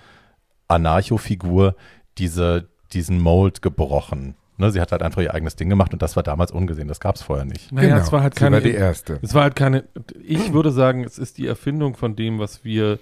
Anarcho-Figur 0.69 1.75
diese, 2.19 2.69
diesen 2.93 3.21
Mold 3.21 3.63
gebrochen. 3.63 4.35
Ne, 4.61 4.73
sie 4.73 4.81
hat 4.81 4.91
halt 4.91 5.03
einfach 5.03 5.23
ihr 5.23 5.33
eigenes 5.33 5.55
Ding 5.55 5.69
gemacht 5.69 5.93
und 5.93 6.03
das 6.03 6.17
war 6.17 6.25
damals 6.25 6.51
ungesehen. 6.51 6.89
Das 6.89 6.99
gab 6.99 7.15
es 7.15 7.23
vorher 7.23 7.45
nicht. 7.45 7.71
Naja, 7.71 7.99
es 7.99 8.11
war 8.11 8.23
halt 8.23 8.35
Genau. 8.35 8.57
sie 8.57 8.63
keine. 8.63 8.65
war 8.65 8.73
die 8.73 8.77
erste. 8.77 9.19
Es 9.23 9.33
war 9.33 9.45
halt 9.45 9.55
keine. 9.55 9.85
Ich 10.25 10.53
würde 10.53 10.73
sagen, 10.73 11.05
es 11.05 11.17
ist 11.17 11.39
die 11.39 11.47
Erfindung 11.47 11.95
von 11.95 12.17
dem, 12.17 12.41
was 12.41 12.65
wir 12.65 12.99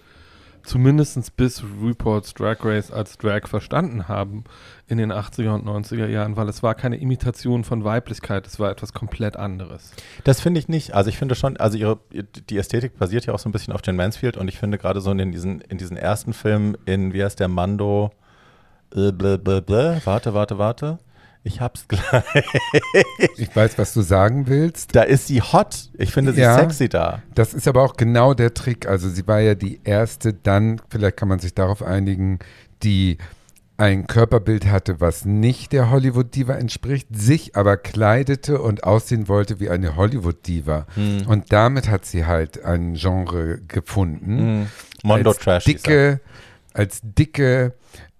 zumindest 0.66 1.36
bis 1.36 1.62
Reports 1.82 2.34
Drag 2.34 2.58
Race 2.62 2.90
als 2.90 3.16
Drag 3.18 3.46
verstanden 3.46 4.08
haben 4.08 4.44
in 4.88 4.98
den 4.98 5.12
80er 5.12 5.54
und 5.54 5.66
90er 5.66 6.06
Jahren, 6.06 6.36
weil 6.36 6.48
es 6.48 6.62
war 6.62 6.74
keine 6.74 6.96
Imitation 6.96 7.64
von 7.64 7.84
Weiblichkeit, 7.84 8.46
es 8.46 8.60
war 8.60 8.70
etwas 8.70 8.92
komplett 8.92 9.36
anderes. 9.36 9.92
Das 10.24 10.40
finde 10.40 10.60
ich 10.60 10.68
nicht. 10.68 10.94
Also 10.94 11.10
ich 11.10 11.18
finde 11.18 11.34
schon, 11.34 11.56
also 11.56 11.78
ihre, 11.78 11.98
die 12.50 12.58
Ästhetik 12.58 12.98
basiert 12.98 13.26
ja 13.26 13.34
auch 13.34 13.38
so 13.38 13.48
ein 13.48 13.52
bisschen 13.52 13.72
auf 13.72 13.80
Jane 13.84 13.96
Mansfield 13.96 14.36
und 14.36 14.48
ich 14.48 14.58
finde 14.58 14.78
gerade 14.78 15.00
so 15.00 15.10
in 15.10 15.32
diesen, 15.32 15.60
in 15.62 15.78
diesen 15.78 15.96
ersten 15.96 16.32
Filmen 16.32 16.76
in, 16.84 17.12
wie 17.12 17.22
heißt 17.24 17.40
der, 17.40 17.48
Mando, 17.48 18.10
äh, 18.94 19.12
blä, 19.12 19.38
blä, 19.38 19.60
blä, 19.60 20.00
warte, 20.04 20.34
warte, 20.34 20.58
warte. 20.58 20.98
Ich 21.46 21.60
hab's 21.60 21.86
gleich. 21.88 22.24
Ich 23.36 23.54
weiß, 23.54 23.78
was 23.78 23.94
du 23.94 24.02
sagen 24.02 24.48
willst. 24.48 24.96
Da 24.96 25.02
ist 25.02 25.28
sie 25.28 25.40
hot. 25.40 25.90
Ich 25.96 26.10
finde 26.12 26.32
sie 26.32 26.40
Ja. 26.40 26.58
sexy 26.58 26.88
da. 26.88 27.22
Das 27.36 27.54
ist 27.54 27.68
aber 27.68 27.82
auch 27.82 27.96
genau 27.96 28.34
der 28.34 28.52
Trick. 28.52 28.88
Also 28.88 29.08
sie 29.08 29.26
war 29.28 29.38
ja 29.38 29.54
die 29.54 29.80
erste, 29.84 30.32
dann, 30.34 30.80
vielleicht 30.88 31.16
kann 31.16 31.28
man 31.28 31.38
sich 31.38 31.54
darauf 31.54 31.82
einigen, 31.84 32.40
die 32.82 33.18
ein 33.76 34.08
Körperbild 34.08 34.66
hatte, 34.66 35.00
was 35.00 35.24
nicht 35.24 35.72
der 35.72 35.88
Hollywood-Diva 35.90 36.54
entspricht, 36.54 37.08
sich 37.14 37.54
aber 37.54 37.76
kleidete 37.76 38.60
und 38.60 38.82
aussehen 38.82 39.28
wollte 39.28 39.60
wie 39.60 39.70
eine 39.70 39.94
Hollywood-Diva. 39.94 40.86
Hm. 40.94 41.26
Und 41.28 41.52
damit 41.52 41.88
hat 41.88 42.06
sie 42.06 42.26
halt 42.26 42.64
ein 42.64 42.94
Genre 42.94 43.58
gefunden. 43.68 44.60
Mhm. 44.62 44.66
Mondo 45.04 45.30
als 45.30 45.38
Trash. 45.38 45.64
dicke, 45.64 46.20
als 46.72 47.00
dicke, 47.04 47.74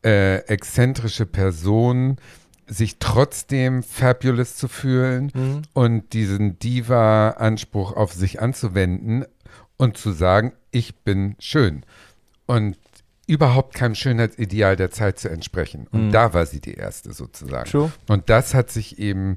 äh, 0.05 0.37
exzentrische 0.47 1.27
Person 1.27 2.18
sich 2.67 2.99
trotzdem 2.99 3.83
fabulous 3.83 4.57
zu 4.57 4.69
fühlen 4.69 5.31
Mhm. 5.35 5.62
und 5.73 6.12
diesen 6.12 6.59
Diva-Anspruch 6.59 7.93
auf 7.93 8.12
sich 8.12 8.41
anzuwenden 8.41 9.25
und 9.77 9.97
zu 9.97 10.12
sagen, 10.12 10.53
ich 10.71 10.97
bin 10.97 11.37
schön. 11.39 11.85
Und 12.47 12.77
überhaupt 13.29 13.75
keinem 13.75 13.95
Schönheitsideal 13.95 14.77
der 14.77 14.91
Zeit 14.91 15.19
zu 15.19 15.29
entsprechen. 15.29 15.87
Und 15.91 16.09
Mhm. 16.09 16.12
da 16.12 16.33
war 16.33 16.47
sie 16.47 16.61
die 16.61 16.75
erste 16.75 17.12
sozusagen. 17.12 17.69
True. 17.71 17.93
Und 18.09 18.31
das 18.31 18.55
hat 18.55 18.71
sich 18.71 18.99
eben, 18.99 19.37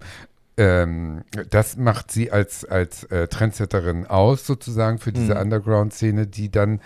ähm, 0.57 1.23
das 1.49 1.75
macht 1.77 2.11
sie 2.11 2.31
als, 2.31 2.65
als 2.65 3.03
äh, 3.05 3.27
Trendsetterin 3.27 4.05
aus, 4.05 4.45
sozusagen, 4.45 4.99
für 4.99 5.11
diese 5.11 5.33
Mhm. 5.35 5.41
Underground-Szene, 5.41 6.27
die 6.27 6.49
dann 6.51 6.81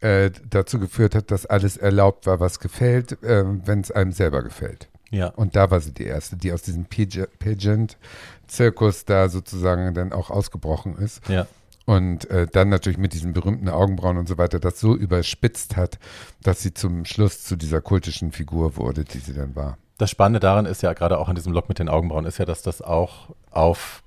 äh, 0.00 0.30
dazu 0.50 0.80
geführt 0.80 1.14
hat, 1.14 1.30
dass 1.30 1.46
alles 1.46 1.76
erlaubt 1.76 2.26
war, 2.26 2.40
was 2.40 2.58
gefällt, 2.58 3.22
äh, 3.22 3.44
wenn 3.46 3.80
es 3.80 3.92
einem 3.92 4.10
selber 4.10 4.42
gefällt. 4.42 4.88
Ja. 5.12 5.28
Und 5.28 5.54
da 5.54 5.70
war 5.70 5.78
sie 5.80 5.92
die 5.92 6.04
erste, 6.06 6.36
die 6.36 6.52
aus 6.52 6.62
diesem 6.62 6.86
Page- 6.86 7.28
Pageant-Zirkus 7.38 9.04
da 9.04 9.28
sozusagen 9.28 9.94
dann 9.94 10.12
auch 10.12 10.30
ausgebrochen 10.30 10.96
ist. 10.96 11.28
Ja. 11.28 11.46
Und 11.84 12.30
äh, 12.30 12.46
dann 12.50 12.68
natürlich 12.68 12.98
mit 12.98 13.12
diesen 13.12 13.32
berühmten 13.32 13.68
Augenbrauen 13.68 14.16
und 14.16 14.28
so 14.28 14.38
weiter 14.38 14.58
das 14.60 14.80
so 14.80 14.94
überspitzt 14.96 15.76
hat, 15.76 15.98
dass 16.42 16.62
sie 16.62 16.72
zum 16.72 17.04
Schluss 17.04 17.44
zu 17.44 17.56
dieser 17.56 17.80
kultischen 17.80 18.32
Figur 18.32 18.76
wurde, 18.76 19.04
die 19.04 19.18
sie 19.18 19.34
dann 19.34 19.54
war. 19.56 19.78
Das 19.98 20.08
Spannende 20.10 20.40
daran 20.40 20.64
ist 20.64 20.82
ja 20.82 20.92
gerade 20.94 21.18
auch 21.18 21.28
an 21.28 21.34
diesem 21.34 21.52
Look 21.52 21.68
mit 21.68 21.78
den 21.78 21.88
Augenbrauen, 21.88 22.24
ist 22.24 22.38
ja, 22.38 22.44
dass 22.44 22.62
das 22.62 22.82
auch 22.82 23.30
auf, 23.50 24.02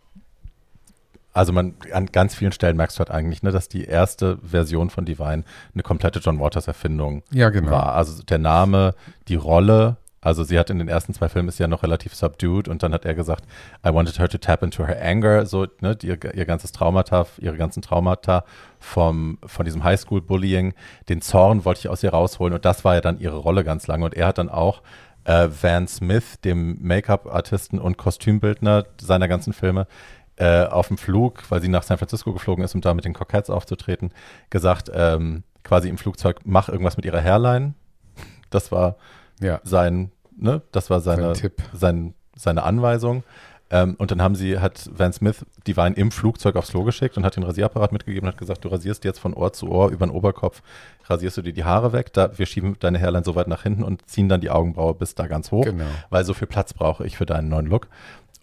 also 1.33 1.51
man 1.53 1.75
an 1.91 2.07
ganz 2.07 2.33
vielen 2.33 2.53
Stellen 2.53 2.77
merkst 2.77 2.97
du 2.97 2.99
halt 2.99 3.11
eigentlich, 3.11 3.43
ne, 3.43 3.51
dass 3.51 3.67
die 3.69 3.83
erste 3.83 4.37
Version 4.39 4.89
von 4.89 5.05
Divine 5.05 5.43
eine 5.73 5.83
komplette 5.83 6.19
John 6.19 6.39
Waters 6.39 6.67
Erfindung 6.67 7.23
Ja, 7.31 7.49
genau. 7.49 7.71
war. 7.71 7.93
Also 7.95 8.23
der 8.23 8.39
Name, 8.39 8.95
die 9.27 9.35
Rolle 9.35 9.97
Also 10.25 10.43
sie 10.43 10.57
hat 10.57 10.71
in 10.71 10.79
den 10.79 10.87
ersten 10.87 11.13
zwei 11.13 11.29
Filmen 11.29 11.49
ist 11.49 11.59
ja 11.59 11.67
noch 11.67 11.83
relativ 11.83 12.15
subdued 12.15 12.67
und 12.67 12.81
dann 12.81 12.93
hat 12.93 13.05
er 13.05 13.13
gesagt, 13.13 13.43
I 13.85 13.93
wanted 13.93 14.17
her 14.17 14.27
to 14.27 14.39
tap 14.39 14.63
into 14.63 14.87
her 14.87 14.99
anger, 14.99 15.45
so 15.45 15.67
ne, 15.81 15.95
ihr, 16.01 16.17
ihr 16.35 16.45
ganzes 16.45 16.71
Traumata, 16.71 17.27
ihre 17.37 17.57
ganzen 17.57 17.83
Traumata 17.83 18.43
vom, 18.79 19.37
von 19.45 19.65
diesem 19.65 19.83
Highschool-Bullying, 19.83 20.73
den 21.09 21.21
Zorn 21.21 21.63
wollte 21.63 21.81
ich 21.81 21.89
aus 21.89 22.01
ihr 22.01 22.09
rausholen 22.09 22.55
und 22.55 22.65
das 22.65 22.83
war 22.83 22.95
ja 22.95 23.01
dann 23.01 23.19
ihre 23.19 23.37
Rolle 23.37 23.63
ganz 23.63 23.85
lange 23.85 24.03
und 24.05 24.15
er 24.15 24.25
hat 24.25 24.39
dann 24.39 24.49
auch 24.49 24.81
äh, 25.25 25.47
Van 25.61 25.87
Smith, 25.87 26.41
dem 26.43 26.77
Make-up-Artisten 26.81 27.77
und 27.79 27.97
Kostümbildner 27.97 28.85
seiner 28.99 29.27
ganzen 29.27 29.53
Filme, 29.53 29.85
äh, 30.37 30.65
auf 30.65 30.87
dem 30.87 30.97
Flug, 30.97 31.43
weil 31.49 31.61
sie 31.61 31.69
nach 31.69 31.83
San 31.83 31.99
Francisco 31.99 32.33
geflogen 32.33 32.65
ist, 32.65 32.73
um 32.73 32.81
da 32.81 32.95
mit 32.95 33.05
den 33.05 33.13
Coquettes 33.13 33.51
aufzutreten, 33.51 34.11
gesagt, 34.49 34.89
ähm, 34.93 35.43
quasi 35.63 35.87
im 35.87 35.97
Flugzeug, 35.99 36.39
mach 36.45 36.67
irgendwas 36.67 36.97
mit 36.97 37.05
ihrer 37.05 37.21
Hairline. 37.21 37.75
Das 38.49 38.71
war 38.71 38.95
Ja. 39.39 39.59
sein, 39.63 40.11
ne, 40.37 40.61
das 40.71 40.89
war 40.89 40.99
seine, 41.01 41.35
Sein 41.35 41.51
sein, 41.73 42.13
seine 42.35 42.63
Anweisung. 42.63 43.23
Ähm, 43.71 43.95
und 43.97 44.11
dann 44.11 44.21
haben 44.21 44.35
sie, 44.35 44.59
hat 44.59 44.87
Van 44.95 45.11
Smith 45.11 45.43
die 45.65 45.75
Wein 45.75 45.95
im 45.95 46.11
Flugzeug 46.11 46.55
aufs 46.55 46.69
Klo 46.69 46.83
geschickt 46.83 47.17
und 47.17 47.25
hat 47.25 47.35
den 47.35 47.41
Rasierapparat 47.41 47.91
mitgegeben 47.91 48.27
und 48.27 48.33
hat 48.33 48.37
gesagt, 48.39 48.63
du 48.63 48.67
rasierst 48.69 49.03
jetzt 49.05 49.17
von 49.17 49.33
Ohr 49.33 49.53
zu 49.53 49.67
Ohr 49.69 49.89
über 49.89 50.05
den 50.05 50.11
Oberkopf, 50.11 50.61
rasierst 51.05 51.37
du 51.37 51.41
dir 51.41 51.51
die 51.53 51.63
Haare 51.63 51.91
weg, 51.91 52.13
da, 52.13 52.37
wir 52.37 52.45
schieben 52.45 52.75
deine 52.79 52.99
Hairline 52.99 53.25
so 53.25 53.33
weit 53.35 53.47
nach 53.47 53.63
hinten 53.63 53.81
und 53.83 54.07
ziehen 54.07 54.29
dann 54.29 54.39
die 54.39 54.51
Augenbraue 54.51 54.93
bis 54.93 55.15
da 55.15 55.25
ganz 55.25 55.51
hoch, 55.51 55.63
Genau. 55.65 55.85
weil 56.11 56.23
so 56.25 56.35
viel 56.35 56.47
Platz 56.47 56.73
brauche 56.73 57.07
ich 57.07 57.17
für 57.17 57.25
deinen 57.25 57.49
neuen 57.49 57.65
Look. 57.65 57.87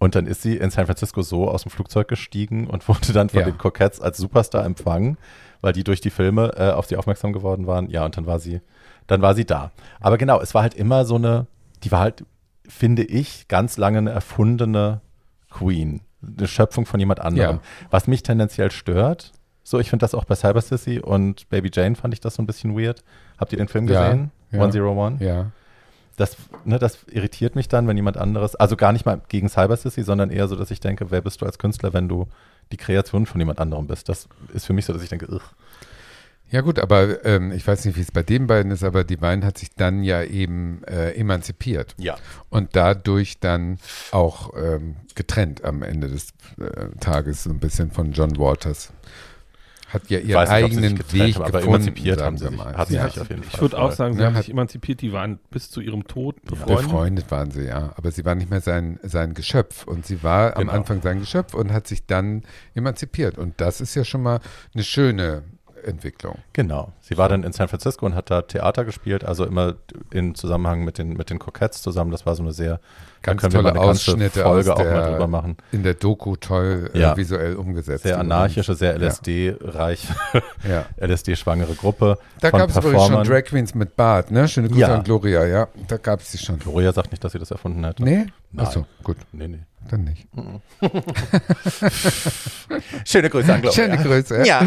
Und 0.01 0.17
dann 0.17 0.27
ist 0.27 0.43
sie 0.43 0.57
in 0.57 0.71
San 0.71 0.87
Francisco 0.87 1.23
so 1.23 1.49
aus 1.49 1.63
dem 1.63 1.71
Flugzeug 1.71 2.09
gestiegen 2.09 2.67
und 2.67 2.89
wurde 2.89 3.13
dann 3.13 3.29
von 3.29 3.39
Ja. 3.41 3.47
den 3.47 3.59
Coquettes 3.59 4.01
als 4.01 4.19
Superstar 4.19 4.65
empfangen, 4.65 5.19
weil 5.61 5.73
die 5.73 5.85
durch 5.85 6.01
die 6.01 6.11
Filme 6.11 6.51
äh, 6.57 6.71
auf 6.73 6.87
sie 6.87 6.97
aufmerksam 6.97 7.33
geworden 7.33 7.69
waren. 7.69 7.89
Ja, 7.91 8.05
und 8.05 8.17
dann 8.17 8.27
war 8.27 8.41
sie, 8.41 8.61
dann 9.07 9.23
war 9.23 9.37
sie 9.37 9.45
da. 9.45 9.71
Aber 10.01 10.19
genau, 10.19 10.41
es 10.41 10.53
war 10.53 10.63
halt 10.63 10.75
immer 10.75 11.05
so 11.05 11.15
eine, 11.15 11.47
die 11.85 11.93
war 11.93 12.01
halt, 12.01 12.25
finde 12.69 13.03
ich, 13.03 13.49
ganz 13.49 13.77
lange 13.77 13.99
eine 13.99 14.11
erfundene 14.11 15.01
Queen. 15.51 16.01
Eine 16.39 16.47
Schöpfung 16.49 16.87
von 16.87 17.01
jemand 17.01 17.21
anderem. 17.21 17.57
Ja. 17.57 17.63
Was 17.91 18.07
mich 18.07 18.23
tendenziell 18.23 18.71
stört, 18.71 19.33
so, 19.65 19.79
ich 19.79 19.91
finde 19.91 20.05
das 20.05 20.15
auch 20.15 20.25
bei 20.25 20.35
Cyber 20.35 20.61
Sissy 20.61 20.99
und 21.01 21.49
Baby 21.49 21.71
Jane 21.73 21.95
fand 21.95 22.15
ich 22.15 22.21
das 22.21 22.35
so 22.35 22.43
ein 22.43 22.47
bisschen 22.47 22.77
weird. 22.77 23.03
Habt 23.39 23.53
ihr 23.53 23.59
den 23.59 23.69
Film 23.69 23.87
Ja, 23.89 24.05
gesehen? 24.11 24.31
ja. 24.51 24.59
101? 24.61 25.21
Ja. 25.21 25.51
das, 26.17 26.37
ne, 26.65 26.79
das 26.79 27.05
irritiert 27.05 27.55
mich 27.57 27.69
dann, 27.69 27.87
wenn 27.89 27.97
jemand 27.97 28.17
anderes, 28.17 28.55
also 28.57 28.77
gar 28.77 28.93
nicht 28.93 29.07
mal 29.07 29.21
gegen 29.29 29.49
Cyber 29.49 29.77
Sissy, 29.77 30.03
sondern 30.03 30.31
eher 30.31 30.47
so, 30.49 30.57
dass 30.57 30.71
ich 30.71 30.81
denke, 30.81 31.11
wer 31.11 31.21
bist 31.21 31.41
du 31.41 31.47
als 31.47 31.59
Künstler, 31.59 31.93
wenn 31.93 32.09
du 32.09 32.27
die 32.71 32.77
Kreation 32.77 33.27
von 33.27 33.41
jemand 33.41 33.59
anderem 33.61 33.87
bist? 33.87 34.09
Das 34.09 34.29
ist 34.53 34.67
für 34.67 34.73
mich 34.73 34.85
so, 34.85 34.93
dass 34.93 35.03
ich 35.03 35.09
denke, 35.09 35.27
ugh. 35.33 35.43
Ja 36.53 36.61
gut, 36.61 36.79
aber 36.79 37.25
ähm, 37.25 37.51
ich 37.51 37.67
weiß 37.67 37.85
nicht, 37.87 37.97
wie 37.97 38.03
es 38.03 38.13
bei 38.13 38.23
den 38.23 38.47
beiden 38.47 38.71
ist, 38.71 38.85
aber 38.85 39.05
die 39.05 39.17
beiden 39.17 39.43
hat 39.45 39.57
sich 39.59 39.75
dann 39.75 40.03
ja 40.05 40.23
eben 40.23 40.85
äh, 40.85 41.13
emanzipiert 41.13 41.95
Ja. 41.99 42.17
und 42.51 42.77
dadurch 42.77 43.41
dann 43.41 43.79
auch 44.11 44.53
ähm, 44.57 44.97
getrennt 45.15 45.65
am 45.65 45.83
Ende 45.83 46.09
des 46.09 46.29
äh, 46.61 46.89
Tages 47.01 47.45
so 47.45 47.51
ein 47.51 47.59
bisschen 47.59 47.91
von 47.91 48.13
John 48.13 48.37
Waters. 48.39 48.93
Hat 49.89 50.09
ja 50.11 50.19
ihren 50.21 50.41
nicht, 50.41 50.51
eigenen 50.51 50.97
getrennt 50.97 51.13
Weg 51.13 51.35
haben, 51.37 51.43
aber 51.45 51.59
gefunden, 51.61 51.69
emanzipiert 51.89 52.19
sagen 52.19 52.27
haben 52.27 52.51
sie 52.51 52.51
mal. 52.57 52.77
Hat 52.77 52.89
sie 52.89 52.95
ja. 52.95 53.09
sich 53.09 53.21
auf 53.21 53.29
jeden 53.31 53.43
Fall. 53.43 53.51
Ich 53.55 53.61
würde 53.61 53.79
auch 53.79 53.93
sagen, 53.93 54.15
sie 54.15 54.21
Ja, 54.21 54.27
haben 54.27 54.35
hat- 54.37 54.45
sich 54.45 54.53
emanzipiert, 54.53 55.01
die 55.03 55.13
waren 55.13 55.39
bis 55.51 55.71
zu 55.71 55.81
ihrem 55.83 56.07
Tod 56.07 56.43
befreundet. 56.45 56.85
Befreundet 56.87 57.31
waren 57.31 57.51
sie, 57.51 57.65
ja. 57.67 57.93
Aber 57.97 58.11
sie 58.11 58.25
war 58.25 58.35
nicht 58.35 58.51
mehr 58.51 58.61
sein, 58.63 58.99
sein 59.03 59.35
Geschöpf. 59.35 59.85
Und 59.87 60.07
sie 60.07 60.23
war 60.23 60.57
am 60.57 60.63
Genau. 60.63 60.73
Anfang 60.73 61.03
sein 61.03 61.19
Geschöpf 61.19 61.53
und 61.55 61.73
hat 61.73 61.87
sich 61.87 62.07
dann 62.07 62.43
emanzipiert. 62.75 63.37
Und 63.39 63.61
das 63.61 63.81
ist 63.83 63.95
ja 63.95 64.05
schon 64.05 64.23
mal 64.23 64.41
eine 64.75 64.83
schöne 64.85 65.43
Entwicklung. 65.85 66.39
Genau. 66.53 66.93
Sie 67.01 67.17
war 67.19 67.29
dann 67.29 67.43
in 67.45 67.53
San 67.53 67.69
Francisco 67.69 68.07
und 68.07 68.15
hat 68.15 68.31
da 68.31 68.43
Theater 68.43 68.85
gespielt, 68.85 69.25
also 69.25 69.45
immer 69.45 69.75
im 70.11 70.35
Zusammenhang 70.35 70.85
mit 70.85 70.99
den, 70.99 71.15
mit 71.15 71.31
den 71.31 71.39
Coquettes 71.39 71.83
zusammen. 71.83 72.11
Das 72.11 72.25
war 72.27 72.35
so 72.35 72.43
eine 72.43 72.53
sehr, 72.53 72.81
Ganz 73.23 73.41
können 73.41 73.53
wir 73.53 73.63
mal 73.63 73.71
tolle 73.71 73.81
eine 73.81 73.87
ganze 73.89 74.11
Ausschnitte 74.11 74.43
Folge 74.43 74.73
aus 74.75 74.81
auch 74.81 74.85
mal 74.85 74.91
der- 74.95 75.11
drüber 75.11 75.27
machen. 75.29 75.57
In 75.73 75.83
der 75.83 75.95
Doku 75.95 76.37
toll 76.37 76.91
äh, 76.95 76.99
Ja. 77.01 77.17
visuell 77.17 77.57
umgesetzt. 77.57 78.03
Sehr 78.05 78.19
anarchische, 78.19 78.75
sehr 78.75 78.95
LSD-reich, 78.99 80.09
Ja. 80.69 80.87
LSD-schwangere 81.01 81.75
Gruppe. 81.77 82.19
Da 82.41 82.51
gab 82.51 82.71
es 82.71 82.77
übrigens 82.77 83.07
schon. 83.07 83.25
Drag 83.25 83.45
Queens 83.45 83.75
mit 83.75 83.97
Bart, 83.97 84.31
ne? 84.31 84.49
Schöne 84.49 84.69
Grüße 84.69 84.81
Ja. 84.81 84.95
an 84.97 85.05
Gloria, 85.05 85.45
ja. 85.45 85.69
Da 85.89 85.97
gab 85.97 86.21
es 86.21 86.33
sie 86.33 86.39
schon. 86.39 86.59
Gloria 86.59 86.93
sagt 86.93 87.11
nicht, 87.13 87.23
dass 87.23 87.33
sie 87.33 87.39
das 87.39 87.51
erfunden 87.51 87.85
hätte. 87.85 88.03
Nee? 88.03 88.27
Nein. 88.53 88.67
Achso, 88.67 88.87
gut, 89.03 89.17
Nee, 89.33 89.49
nee. 89.49 89.61
Dann 89.89 90.05
nicht. 90.05 90.27
Schöne 93.05 93.31
Grüße 93.31 93.55
an 93.55 93.63
Gloria. 93.63 93.83
Schöne 93.83 93.99
Grüße. 93.99 94.47
Ja, 94.47 94.63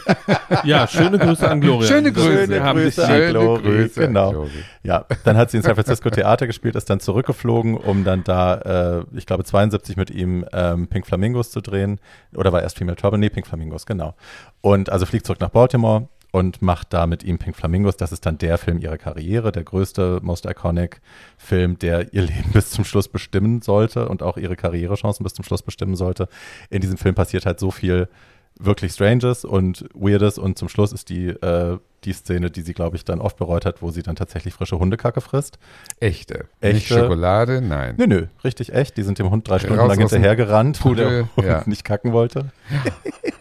Ja, 0.64 0.86
schöne 0.86 1.18
Grüße 1.18 1.48
an 1.48 1.60
Gloria. 1.60 1.88
Schöne 1.88 2.12
Grüße. 2.12 2.62
Haben 2.62 2.80
Grüße 2.80 3.04
an 3.04 3.10
Schöne 3.10 3.30
Glory, 3.30 3.62
Grüße 3.62 4.00
an 4.00 4.06
genau. 4.08 4.46
Ja, 4.82 5.06
dann 5.24 5.36
hat 5.36 5.50
sie 5.50 5.58
in 5.58 5.62
San 5.62 5.74
Francisco 5.74 6.10
Theater 6.10 6.46
gespielt, 6.46 6.76
ist 6.76 6.90
dann 6.90 7.00
zurückgeflogen, 7.00 7.76
um 7.76 8.04
dann 8.04 8.24
da, 8.24 9.00
äh, 9.00 9.04
ich 9.16 9.26
glaube 9.26 9.44
72 9.44 9.96
mit 9.96 10.10
ihm 10.10 10.44
ähm, 10.52 10.88
Pink 10.88 11.06
Flamingos 11.06 11.50
zu 11.50 11.60
drehen. 11.60 12.00
Oder 12.34 12.52
war 12.52 12.62
erst 12.62 12.78
Female 12.78 12.96
Trouble? 12.96 13.18
Nee, 13.18 13.30
Pink 13.30 13.46
Flamingos, 13.46 13.86
genau. 13.86 14.14
Und 14.60 14.90
also 14.90 15.06
fliegt 15.06 15.26
zurück 15.26 15.40
nach 15.40 15.50
Baltimore 15.50 16.08
und 16.36 16.60
macht 16.60 16.92
da 16.92 17.06
mit 17.06 17.24
ihm 17.24 17.38
Pink 17.38 17.56
Flamingos. 17.56 17.96
Das 17.96 18.12
ist 18.12 18.26
dann 18.26 18.36
der 18.36 18.58
Film 18.58 18.78
ihrer 18.78 18.98
Karriere, 18.98 19.52
der 19.52 19.64
größte, 19.64 20.20
most 20.22 20.44
iconic 20.44 21.00
Film, 21.38 21.78
der 21.78 22.12
ihr 22.12 22.20
Leben 22.20 22.50
bis 22.52 22.68
zum 22.68 22.84
Schluss 22.84 23.08
bestimmen 23.08 23.62
sollte 23.62 24.06
und 24.06 24.22
auch 24.22 24.36
ihre 24.36 24.54
Karrierechancen 24.54 25.24
bis 25.24 25.32
zum 25.32 25.46
Schluss 25.46 25.62
bestimmen 25.62 25.96
sollte. 25.96 26.28
In 26.68 26.82
diesem 26.82 26.98
Film 26.98 27.14
passiert 27.14 27.46
halt 27.46 27.58
so 27.58 27.70
viel 27.70 28.10
wirklich 28.58 28.92
Stranges 28.92 29.46
und 29.46 29.86
Weirdes 29.94 30.36
und 30.36 30.58
zum 30.58 30.68
Schluss 30.68 30.92
ist 30.92 31.08
die, 31.08 31.28
äh, 31.28 31.78
die 32.04 32.12
Szene, 32.12 32.50
die 32.50 32.60
sie, 32.60 32.74
glaube 32.74 32.96
ich, 32.96 33.06
dann 33.06 33.22
oft 33.22 33.38
bereut 33.38 33.64
hat, 33.64 33.80
wo 33.80 33.90
sie 33.90 34.02
dann 34.02 34.16
tatsächlich 34.16 34.52
frische 34.52 34.78
Hundekacke 34.78 35.22
frisst. 35.22 35.58
Echte. 36.00 36.48
Nicht 36.60 36.74
Echte. 36.90 37.00
Schokolade, 37.00 37.62
nein. 37.62 37.94
Nö, 37.96 38.06
nö, 38.06 38.26
richtig 38.44 38.74
echt. 38.74 38.98
Die 38.98 39.04
sind 39.04 39.18
dem 39.18 39.30
Hund 39.30 39.48
drei 39.48 39.58
Stunden 39.58 39.78
Raus 39.78 39.88
lang 39.88 40.00
hinterhergerannt, 40.00 40.84
weil 40.84 40.94
der 40.96 41.28
Hund 41.34 41.46
ja. 41.46 41.62
nicht 41.64 41.84
kacken 41.84 42.12
wollte. 42.12 42.52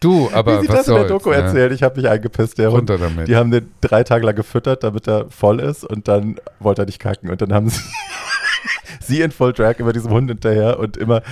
Du, 0.00 0.30
aber 0.32 0.58
Wie 0.58 0.62
sie 0.62 0.68
was 0.68 0.76
das 0.78 0.88
in 0.88 0.94
der 0.94 1.08
soll's, 1.08 1.22
Doku 1.22 1.30
ne? 1.30 1.36
erzählt, 1.36 1.72
ich 1.72 1.82
habe 1.82 2.00
mich 2.00 2.08
eingepisst, 2.08 2.58
der 2.58 2.70
Hund. 2.70 2.90
Runter 2.90 2.98
damit. 2.98 3.28
Die 3.28 3.36
haben 3.36 3.50
den 3.50 3.70
drei 3.80 4.04
Tage 4.04 4.26
lang 4.26 4.34
gefüttert, 4.34 4.84
damit 4.84 5.08
er 5.08 5.30
voll 5.30 5.60
ist 5.60 5.84
und 5.84 6.08
dann 6.08 6.36
wollte 6.60 6.82
er 6.82 6.86
nicht 6.86 6.98
kacken. 6.98 7.30
Und 7.30 7.40
dann 7.40 7.52
haben 7.52 7.68
sie 7.68 7.80
sie 9.00 9.20
in 9.20 9.30
Full 9.30 9.52
Drag 9.52 9.78
über 9.78 9.92
diesem 9.92 10.10
Hund 10.10 10.28
hinterher 10.28 10.78
und 10.78 10.96
immer, 10.96 11.22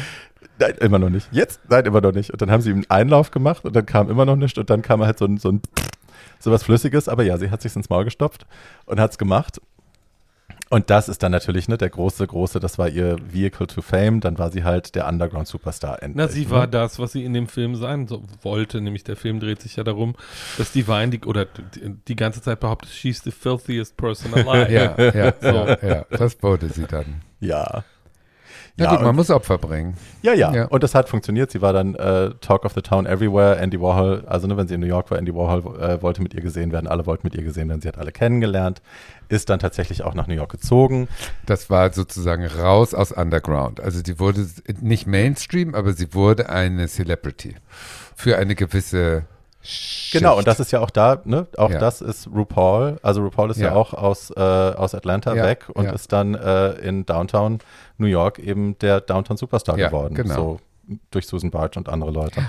nein, 0.58 0.74
immer 0.80 0.98
noch 0.98 1.10
nicht. 1.10 1.28
Jetzt, 1.30 1.60
nein, 1.68 1.84
immer 1.84 2.00
noch 2.00 2.12
nicht. 2.12 2.30
Und 2.30 2.40
dann 2.40 2.50
haben 2.50 2.62
sie 2.62 2.70
ihm 2.70 2.76
einen 2.76 2.90
Einlauf 2.90 3.30
gemacht 3.30 3.64
und 3.64 3.74
dann 3.76 3.86
kam 3.86 4.10
immer 4.10 4.24
noch 4.24 4.36
nichts 4.36 4.58
und 4.58 4.70
dann 4.70 4.82
kam 4.82 5.04
halt 5.04 5.18
so 5.18 5.26
ein, 5.26 5.38
so 5.38 5.50
ein 5.50 5.62
sowas 6.38 6.62
Flüssiges, 6.62 7.08
aber 7.08 7.22
ja, 7.22 7.36
sie 7.38 7.50
hat 7.50 7.62
sich 7.62 7.74
ins 7.74 7.90
Maul 7.90 8.04
gestopft 8.04 8.46
und 8.86 9.00
hat 9.00 9.10
es 9.12 9.18
gemacht. 9.18 9.60
Und 10.74 10.90
das 10.90 11.08
ist 11.08 11.22
dann 11.22 11.30
natürlich 11.30 11.68
ne, 11.68 11.78
der 11.78 11.88
große, 11.88 12.26
große, 12.26 12.58
das 12.58 12.78
war 12.78 12.88
ihr 12.88 13.16
Vehicle 13.30 13.68
to 13.68 13.80
Fame, 13.80 14.20
dann 14.20 14.38
war 14.38 14.50
sie 14.50 14.64
halt 14.64 14.96
der 14.96 15.06
Underground-Superstar 15.06 16.02
endlich. 16.02 16.16
Na, 16.16 16.26
sie 16.26 16.46
ne? 16.46 16.50
war 16.50 16.66
das, 16.66 16.98
was 16.98 17.12
sie 17.12 17.22
in 17.24 17.32
dem 17.32 17.46
Film 17.46 17.76
sein 17.76 18.08
so, 18.08 18.24
wollte. 18.42 18.80
Nämlich 18.80 19.04
der 19.04 19.14
Film 19.14 19.38
dreht 19.38 19.62
sich 19.62 19.76
ja 19.76 19.84
darum, 19.84 20.16
dass 20.58 20.72
die 20.72 20.88
Wein 20.88 21.12
die, 21.12 21.20
oder 21.20 21.44
die, 21.44 21.94
die 22.08 22.16
ganze 22.16 22.42
Zeit 22.42 22.58
behauptet, 22.58 22.90
she's 22.90 23.22
the 23.22 23.30
filthiest 23.30 23.96
person 23.96 24.34
alive. 24.34 24.64
Ja, 24.74 24.96
ja, 24.98 25.32
ja, 25.42 25.78
ja, 25.80 26.06
das 26.10 26.42
wurde 26.42 26.68
sie 26.70 26.86
dann. 26.86 27.20
Ja. 27.38 27.84
Na 28.76 28.84
Ja, 28.86 28.90
gut, 28.90 28.98
und- 29.00 29.04
man 29.04 29.16
muss 29.16 29.30
Opfer 29.30 29.58
bringen. 29.58 29.94
Ja, 30.22 30.34
ja, 30.34 30.52
Ja. 30.52 30.64
Und 30.66 30.82
das 30.82 30.94
hat 30.94 31.08
funktioniert. 31.08 31.50
Sie 31.52 31.62
war 31.62 31.72
dann 31.72 31.94
äh, 31.94 32.30
Talk 32.40 32.64
of 32.64 32.72
the 32.72 32.82
Town 32.82 33.06
everywhere. 33.06 33.56
Andy 33.58 33.80
Warhol, 33.80 34.24
also 34.26 34.48
ne, 34.48 34.56
wenn 34.56 34.66
sie 34.66 34.74
in 34.74 34.80
New 34.80 34.86
York 34.86 35.10
war, 35.12 35.18
Andy 35.18 35.32
Warhol 35.34 35.80
äh, 35.80 36.02
wollte 36.02 36.22
mit 36.22 36.34
ihr 36.34 36.40
gesehen 36.40 36.72
werden. 36.72 36.88
Alle 36.88 37.06
wollten 37.06 37.24
mit 37.24 37.36
ihr 37.36 37.44
gesehen 37.44 37.68
werden. 37.68 37.80
Sie 37.80 37.88
hat 37.88 37.98
alle 37.98 38.10
kennengelernt. 38.10 38.82
Ist 39.28 39.48
dann 39.50 39.58
tatsächlich 39.58 40.02
auch 40.02 40.14
nach 40.14 40.26
New 40.26 40.34
York 40.34 40.50
gezogen. 40.52 41.08
Das 41.46 41.70
war 41.70 41.92
sozusagen 41.92 42.44
raus 42.46 42.94
aus 42.94 43.12
Underground. 43.12 43.80
Also 43.80 44.00
sie 44.04 44.18
wurde 44.18 44.46
nicht 44.80 45.06
Mainstream, 45.06 45.74
aber 45.74 45.92
sie 45.92 46.14
wurde 46.14 46.48
eine 46.50 46.88
Celebrity 46.88 47.56
für 48.16 48.36
eine 48.38 48.54
gewisse 48.54 49.24
Schicht. 49.62 50.12
Genau, 50.12 50.36
und 50.36 50.46
das 50.46 50.60
ist 50.60 50.72
ja 50.72 50.80
auch 50.80 50.90
da, 50.90 51.22
ne? 51.24 51.46
Auch 51.56 51.70
Ja. 51.70 51.78
das 51.78 52.02
ist 52.02 52.28
RuPaul. 52.28 52.98
Also 53.02 53.22
RuPaul 53.22 53.50
ist 53.50 53.56
ja, 53.60 53.68
Ja. 53.68 53.74
auch 53.74 53.94
aus, 53.94 54.30
äh, 54.30 54.38
aus 54.40 54.94
Atlanta 54.94 55.34
Ja, 55.34 55.42
weg 55.44 55.64
und 55.72 55.86
ist 55.86 56.12
dann 56.12 56.34
äh, 56.34 56.72
in 56.80 57.06
Downtown 57.06 57.60
New 57.96 58.06
York 58.06 58.38
eben 58.38 58.78
der 58.80 59.00
Downtown 59.00 59.38
Superstar 59.38 59.76
geworden. 59.78 60.14
genau. 60.14 60.34
So 60.34 60.60
durch 61.10 61.26
Susan 61.26 61.50
Barge 61.50 61.78
und 61.78 61.88
andere 61.88 62.10
Leute. 62.10 62.42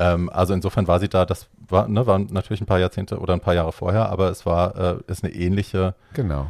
Ähm, 0.00 0.30
also 0.30 0.54
insofern 0.54 0.88
war 0.88 0.98
sie 0.98 1.08
da, 1.08 1.24
das 1.26 1.46
war, 1.68 1.86
ne, 1.86 2.06
war 2.06 2.18
natürlich 2.18 2.60
ein 2.62 2.66
paar 2.66 2.80
Jahrzehnte 2.80 3.18
oder 3.18 3.34
ein 3.34 3.40
paar 3.40 3.54
Jahre 3.54 3.70
vorher, 3.72 4.08
aber 4.08 4.30
es 4.30 4.46
war, 4.46 4.74
äh, 4.76 4.96
ist 5.06 5.22
eine 5.22 5.32
ähnliche 5.34 5.94
Genau. 6.14 6.46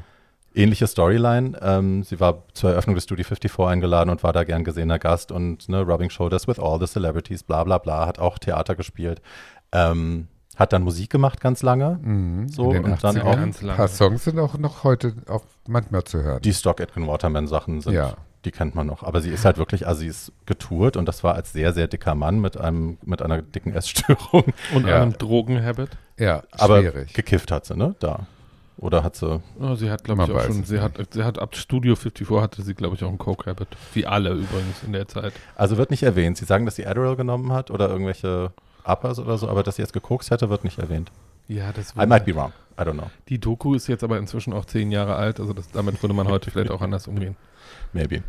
ähnliche 0.55 0.87
Storyline. 0.87 1.59
Ähm, 1.61 2.03
sie 2.05 2.21
war 2.21 2.45
zur 2.55 2.71
Eröffnung 2.71 2.95
des 2.95 3.05
Studio 3.05 3.25
54 3.25 3.67
eingeladen 3.67 4.09
und 4.11 4.23
war 4.23 4.33
da 4.33 4.45
gern 4.45 4.63
gesehener 4.65 4.99
Gast 5.01 5.33
und 5.33 5.69
ne, 5.69 5.81
rubbing 5.83 6.11
shoulders 6.11 6.47
with 6.49 6.59
all 6.61 6.79
the 6.81 6.87
celebrities, 6.87 7.43
bla 7.43 7.65
bla 7.65 7.79
bla, 7.79 8.07
hat 8.07 8.19
auch 8.21 8.39
Theater 8.39 8.75
gespielt. 8.77 9.21
Ähm, 9.73 10.29
hat 10.57 10.73
dann 10.73 10.83
Musik 10.83 11.11
gemacht 11.11 11.41
ganz 11.41 11.63
lange. 11.63 11.99
Mhm. 12.03 12.49
So, 12.49 12.65
und 12.69 13.03
dann 13.03 13.17
80ern. 13.17 13.23
auch 13.23 13.37
Ein 13.37 13.77
paar 13.77 13.89
Songs 13.89 14.25
sind 14.25 14.39
auch 14.39 14.59
noch 14.59 14.85
heute 14.85 15.15
auch 15.29 15.45
manchmal 15.67 16.05
zu 16.05 16.23
hören. 16.23 16.43
Die 16.43 16.53
Stock 16.53 16.81
Aitken 16.81 17.07
Waterman 17.07 17.47
Sachen 17.47 17.81
sind, 17.81 17.95
Ja. 17.95 18.15
Die 18.45 18.51
kennt 18.51 18.75
man 18.75 18.87
noch. 18.87 19.03
Aber 19.03 19.21
sie 19.21 19.31
ist 19.31 19.45
halt 19.45 19.59
wirklich, 19.59 19.87
also 19.87 20.01
sie 20.01 20.07
ist 20.07 20.33
getourt 20.47 20.97
und 20.97 21.07
das 21.07 21.23
war 21.25 21.35
als 21.35 21.53
sehr, 21.53 21.73
sehr 21.73 21.89
dicker 21.89 22.15
Mann 22.15 22.41
mit 22.41 22.57
einem, 22.57 22.99
mit 23.05 23.21
einer 23.23 23.43
dicken 23.43 23.73
Essstörung. 23.75 24.45
Und 24.75 24.87
Ja. 24.87 25.03
einem 25.03 25.13
Drogenhabit. 25.19 25.91
ja, 26.19 26.43
Aber 26.53 26.81
schwierig. 26.81 27.13
gekifft 27.13 27.51
hat 27.53 27.67
sie, 27.67 27.77
ne? 27.77 27.95
Da. 28.01 28.27
Oder 28.79 29.03
hat 29.05 29.15
sie. 29.15 29.43
Oh, 29.61 29.75
sie 29.75 29.91
hat, 29.91 30.05
glaube 30.05 30.23
ich, 30.25 30.31
auch 30.31 30.41
schon, 30.43 30.65
sie 30.65 30.81
hat, 30.81 30.93
sie 31.13 31.23
hat 31.23 31.39
ab 31.39 31.55
Studio 31.55 31.97
54 31.97 32.41
hatte 32.41 32.63
sie, 32.63 32.73
glaube 32.75 32.97
ich, 32.97 33.05
auch 33.05 33.09
einen 33.11 33.19
Coke-Habit. 33.19 33.69
Wie 33.93 34.07
alle 34.07 34.31
übrigens 34.31 34.83
in 34.87 34.95
der 34.95 35.07
Zeit. 35.07 35.35
Also 35.55 35.77
wird 35.77 35.91
nicht 35.91 36.03
erwähnt. 36.03 36.39
Sie 36.39 36.47
sagen, 36.47 36.65
dass 36.65 36.77
sie 36.77 36.87
Adderall 36.87 37.17
genommen 37.17 37.53
hat 37.53 37.71
oder 37.71 37.91
irgendwelche 37.91 38.53
Uppers 38.85 39.19
oder 39.19 39.37
so, 39.37 39.49
aber 39.51 39.63
dass 39.63 39.77
sie 39.77 39.83
jetzt 39.83 39.93
gekokst 39.93 40.31
hätte, 40.31 40.49
wird 40.49 40.65
nicht 40.65 40.79
erwähnt. 40.79 41.13
Ja, 41.47 41.73
das 41.73 41.93
I 41.95 42.07
might 42.07 42.25
be 42.25 42.35
wrong. 42.35 42.53
I 42.81 42.85
don't 42.85 42.95
know. 42.95 43.11
Die 43.29 43.39
Doku 43.39 43.75
ist 43.75 43.87
jetzt 43.89 44.03
aber 44.03 44.19
inzwischen 44.19 44.53
auch 44.53 44.65
zehn 44.65 44.91
Jahre 44.91 45.17
alt, 45.17 45.39
also 45.41 45.53
das, 45.53 45.71
damit 45.71 46.03
würde 46.03 46.15
man 46.15 46.29
heute 46.29 46.51
vielleicht 46.51 46.71
auch 46.71 46.81
anders 46.81 47.07
umgehen. 47.07 47.37
Maybe. 47.93 48.23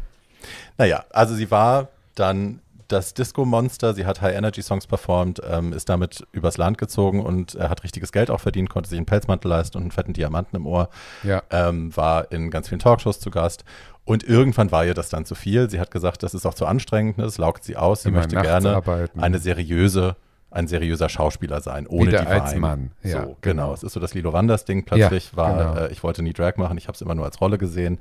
Naja, 0.77 1.05
also 1.11 1.35
sie 1.35 1.51
war 1.51 1.89
dann 2.15 2.59
das 2.91 3.13
Disco-Monster. 3.13 3.93
Sie 3.93 4.05
hat 4.05 4.21
High-Energy-Songs 4.21 4.87
performt, 4.87 5.41
ähm, 5.49 5.73
ist 5.73 5.89
damit 5.89 6.27
übers 6.31 6.57
Land 6.57 6.77
gezogen 6.77 7.21
und 7.21 7.55
äh, 7.55 7.69
hat 7.69 7.83
richtiges 7.83 8.11
Geld 8.11 8.29
auch 8.29 8.39
verdient, 8.39 8.69
konnte 8.69 8.89
sich 8.89 8.97
einen 8.97 9.05
Pelzmantel 9.05 9.49
leisten 9.49 9.77
und 9.77 9.83
einen 9.83 9.91
fetten 9.91 10.13
Diamanten 10.13 10.57
im 10.57 10.67
Ohr. 10.67 10.89
Ja. 11.23 11.41
ähm, 11.51 11.95
war 11.95 12.31
in 12.31 12.51
ganz 12.51 12.69
vielen 12.69 12.79
Talkshows 12.79 13.19
zu 13.19 13.31
Gast. 13.31 13.63
Und 14.03 14.23
irgendwann 14.23 14.71
war 14.71 14.85
ihr 14.85 14.93
das 14.93 15.09
dann 15.09 15.25
zu 15.25 15.35
viel. 15.35 15.69
Sie 15.69 15.79
hat 15.79 15.91
gesagt, 15.91 16.23
das 16.23 16.33
ist 16.33 16.45
auch 16.45 16.53
zu 16.53 16.65
anstrengend, 16.65 17.17
ne? 17.17 17.23
das 17.23 17.37
laugt 17.37 17.63
sie 17.63 17.77
aus. 17.77 18.03
Sie 18.03 18.09
Immer 18.09 18.19
möchte 18.19 18.35
gerne 18.35 18.81
eine 19.17 19.39
seriöse, 19.39 20.15
ein 20.51 20.67
seriöser 20.67 21.09
Schauspieler 21.09 21.61
sein, 21.61 21.87
ohne 21.87 22.07
Wieder 22.11 22.21
die 22.21 22.27
als 22.27 22.51
Wein. 22.53 22.59
Mann, 22.59 22.91
ja, 23.03 23.11
so, 23.11 23.17
genau. 23.19 23.37
genau. 23.41 23.73
Es 23.73 23.83
ist 23.83 23.93
so 23.93 23.99
das 23.99 24.13
Lilo 24.13 24.33
Wanders 24.33 24.65
Ding 24.65 24.83
plötzlich 24.85 25.31
Ja, 25.31 25.37
war, 25.37 25.73
genau. 25.73 25.85
äh, 25.87 25.91
ich 25.91 26.03
wollte 26.03 26.21
nie 26.21 26.33
Drag 26.33 26.57
machen, 26.57 26.77
ich 26.77 26.87
habe 26.87 26.95
es 26.95 27.01
immer 27.01 27.15
nur 27.15 27.25
als 27.25 27.39
Rolle 27.41 27.57
gesehen. 27.57 27.99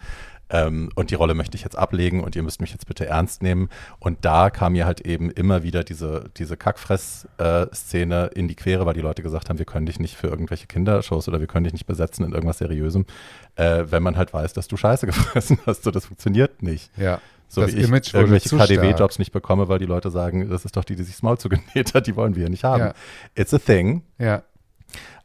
Ähm, 0.53 0.91
und 0.97 1.11
die 1.13 1.15
Rolle 1.15 1.35
möchte 1.35 1.57
ich 1.57 1.63
jetzt 1.63 1.79
ablegen 1.79 2.25
und 2.25 2.35
ihr 2.35 2.43
müsst 2.43 2.61
mich 2.61 2.73
jetzt 2.73 2.87
bitte 2.87 3.07
ernst 3.07 3.41
nehmen. 3.41 3.69
Und 4.01 4.25
da 4.25 4.51
kam 4.51 4.73
mir 4.73 4.85
halt 4.85 5.01
eben 5.03 5.31
immer 5.31 5.63
wieder 5.63 5.85
diese, 5.85 6.25
diese 6.37 6.57
Kackfress-Szene 6.57 8.31
in 8.35 8.49
die 8.49 8.57
Quere, 8.57 8.85
weil 8.85 8.95
die 8.95 9.01
Leute 9.01 9.23
gesagt 9.23 9.49
haben, 9.49 9.59
wir 9.59 9.67
können 9.67 9.87
dich 9.87 10.01
nicht 10.01 10.17
für 10.17 10.27
irgendwelche 10.27 10.67
Kindershows 10.67 11.29
oder 11.29 11.39
wir 11.39 11.47
können 11.47 11.65
dich 11.65 11.73
nicht 11.73 11.87
besetzen 11.87 12.25
in 12.25 12.33
irgendwas 12.33 12.59
Seriösem, 12.59 13.07
äh, 13.55 13.85
wenn 13.89 14.03
man 14.03 14.17
halt 14.17 14.33
weiß, 14.33 14.53
dass 14.53 14.67
du 14.67 14.77
Scheiße 14.77 15.07
gefressen 15.07 15.59
hast. 15.67 15.85
So, 15.85 15.93
das 15.93 16.07
funktioniert 16.07 16.63
nicht. 16.63 16.91
Ja. 16.99 17.21
So 17.53 17.63
Das 17.63 17.73
wie 17.75 17.79
ich 17.81 17.89
Image 17.89 18.15
wurde 18.15 18.37
irgendwelche. 18.37 18.57
KDW-Jobs 18.57 19.19
nicht 19.19 19.33
bekomme, 19.33 19.69
weil 19.69 19.81
die 19.81 19.85
Leute 19.87 20.11
sagen, 20.11 20.49
das 20.49 20.65
ist 20.65 20.77
doch 20.77 20.85
die, 20.85 20.95
die 20.95 21.03
sich 21.03 21.17
das 21.17 21.23
Maul 21.23 21.37
zugenäht 21.37 21.95
hat, 21.95 22.07
die 22.07 22.15
wollen 22.15 22.37
wir 22.37 22.49
nicht 22.49 22.63
haben. 22.63 22.81
Ja. 22.81 22.93
It's 23.35 23.53
a 23.53 23.59
thing. 23.59 24.03
Ja. 24.19 24.43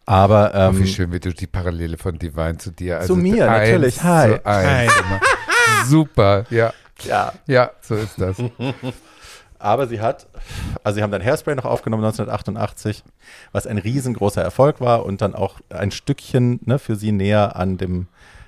Aber 0.07 0.51
Oh, 0.53 0.57
ähm, 0.57 0.79
wie 0.79 0.87
schön, 0.87 1.11
wie 1.11 1.19
du 1.19 1.31
die 1.33 1.47
Parallele 1.47 1.97
von 1.97 2.17
Divine 2.17 2.57
zu 2.57 2.71
dir. 2.71 3.01
Zu 3.01 3.15
mir, 3.15 3.45
natürlich. 3.45 4.03
Hi. 4.03 4.39
Immer. 4.43 5.21
Super. 5.85 6.45
Ja. 6.49 6.73
ja, 7.03 7.33
Ja, 7.47 7.71
so 7.81 7.95
ist 7.95 8.19
das. 8.19 8.37
Aber 9.59 9.87
sie 9.87 9.99
hat, 10.01 10.27
also 10.83 10.97
sie 10.97 11.03
haben 11.03 11.11
dann 11.11 11.23
Hairspray 11.23 11.55
noch 11.55 11.65
aufgenommen 11.65 12.03
1988, 12.03 13.03
was 13.51 13.65
ein 13.65 13.77
riesengroßer 13.77 14.41
Erfolg 14.41 14.79
war 14.81 15.05
und 15.05 15.21
dann 15.21 15.33
auch 15.33 15.59
ein 15.69 15.91
Stückchen 15.91 16.59
ne, 16.65 16.77
für 16.77 16.95
sie 16.95 17.11
näher 17.11 17.55
an 17.55 17.77
dem, 17.77 18.07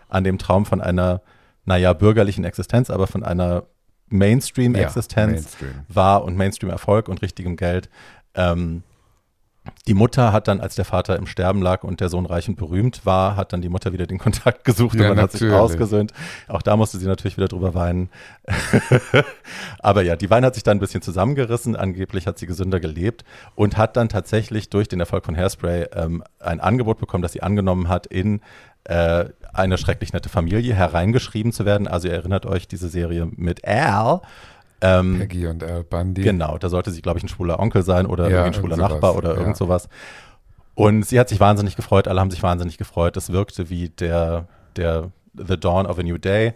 an 0.10 0.24
dem 0.24 0.38
Traum 0.38 0.66
von 0.66 0.82
einer, 0.82 1.22
naja, 1.68 1.94
bürgerlichen 1.94 2.46
Existenz, 2.46 2.90
aber 2.90 3.06
von 3.08 3.24
einer 3.24 3.64
Mainstream-Existenz 4.10 5.32
Mainstream. 5.32 5.70
war 5.90 6.24
und 6.24 6.38
Mainstream-Erfolg 6.38 7.10
und 7.10 7.22
richtigem 7.22 7.58
Geld. 7.58 7.90
Ähm, 8.36 8.84
die 9.86 9.94
Mutter 9.94 10.32
hat 10.32 10.48
dann, 10.48 10.62
als 10.62 10.76
der 10.76 10.86
Vater 10.86 11.18
im 11.18 11.28
Sterben 11.28 11.62
lag 11.62 11.84
und 11.84 12.00
der 12.00 12.08
Sohn 12.08 12.26
reich 12.26 12.48
und 12.48 12.56
berühmt 12.56 13.06
war, 13.06 13.36
hat 13.36 13.52
dann 13.52 13.62
die 13.62 13.68
Mutter 13.68 13.92
wieder 13.92 14.08
den 14.08 14.18
Kontakt 14.18 14.64
gesucht 14.64 14.96
Ja, 14.96 15.10
und 15.10 15.18
man 15.18 15.24
hat 15.24 15.34
sich 15.34 15.42
natürlich. 15.42 15.60
ausgesöhnt. 15.62 16.14
Auch 16.48 16.62
da 16.62 16.78
musste 16.78 16.98
sie 17.00 17.06
natürlich 17.06 17.36
wieder 17.36 17.50
drüber 17.50 17.74
weinen. 17.74 18.10
Aber 19.80 20.04
ja, 20.04 20.16
die 20.16 20.30
Wein 20.30 20.46
hat 20.46 20.54
sich 20.56 20.64
dann 20.64 20.78
ein 20.78 20.80
bisschen 20.80 21.02
zusammengerissen. 21.02 21.76
Angeblich 21.76 22.28
hat 22.28 22.38
sie 22.40 22.48
gesünder 22.48 22.80
gelebt 22.80 23.26
und 23.56 23.76
hat 23.76 23.98
dann 23.98 24.08
tatsächlich 24.08 24.70
durch 24.70 24.88
den 24.88 25.02
Erfolg 25.02 25.26
von 25.26 25.36
Hairspray 25.36 25.88
ähm, 25.94 26.24
ein 26.40 26.62
Angebot 26.62 26.98
bekommen, 27.00 27.22
das 27.22 27.34
sie 27.34 27.44
angenommen 27.44 27.90
hat, 27.90 28.08
in 28.08 28.40
äh, 28.86 29.26
eine 29.58 29.78
schrecklich 29.78 30.14
nette 30.14 30.30
Familie 30.30 30.74
hereingeschrieben 30.74 31.52
zu 31.52 31.66
werden. 31.66 31.88
Also 31.88 32.08
ihr 32.08 32.14
erinnert 32.14 32.46
euch 32.46 32.68
diese 32.68 32.90
Serie 32.90 33.28
mit 33.36 33.66
Al. 33.66 34.22
Ähm, 34.82 35.18
Peggy 35.20 35.48
und 35.48 35.64
Al 35.64 35.84
Bundy. 35.84 36.22
Genau, 36.22 36.58
da 36.58 36.70
sollte 36.70 36.92
sie, 36.92 37.02
glaube 37.02 37.18
ich, 37.20 37.24
ein 37.26 37.30
schwuler 37.30 37.60
Onkel 37.60 37.82
sein 37.84 38.06
oder 38.06 38.30
Ja, 38.30 38.44
ein 38.44 38.54
schwuler 38.54 38.78
Nachbar 38.78 39.16
oder 39.16 39.34
ja. 39.34 39.40
irgend 39.40 39.58
sowas. 39.58 39.90
Und 40.76 41.04
sie 41.06 41.20
hat 41.20 41.30
sich 41.30 41.40
wahnsinnig 41.40 41.76
gefreut, 41.76 42.08
alle 42.08 42.20
haben 42.20 42.30
sich 42.30 42.44
wahnsinnig 42.44 42.78
gefreut. 42.78 43.18
Es 43.18 43.32
wirkte 43.32 43.70
wie 43.72 43.90
der, 43.90 44.48
der 44.76 45.12
The 45.36 45.60
Dawn 45.60 45.88
of 45.88 45.98
a 45.98 46.04
New 46.04 46.18
Day. 46.20 46.54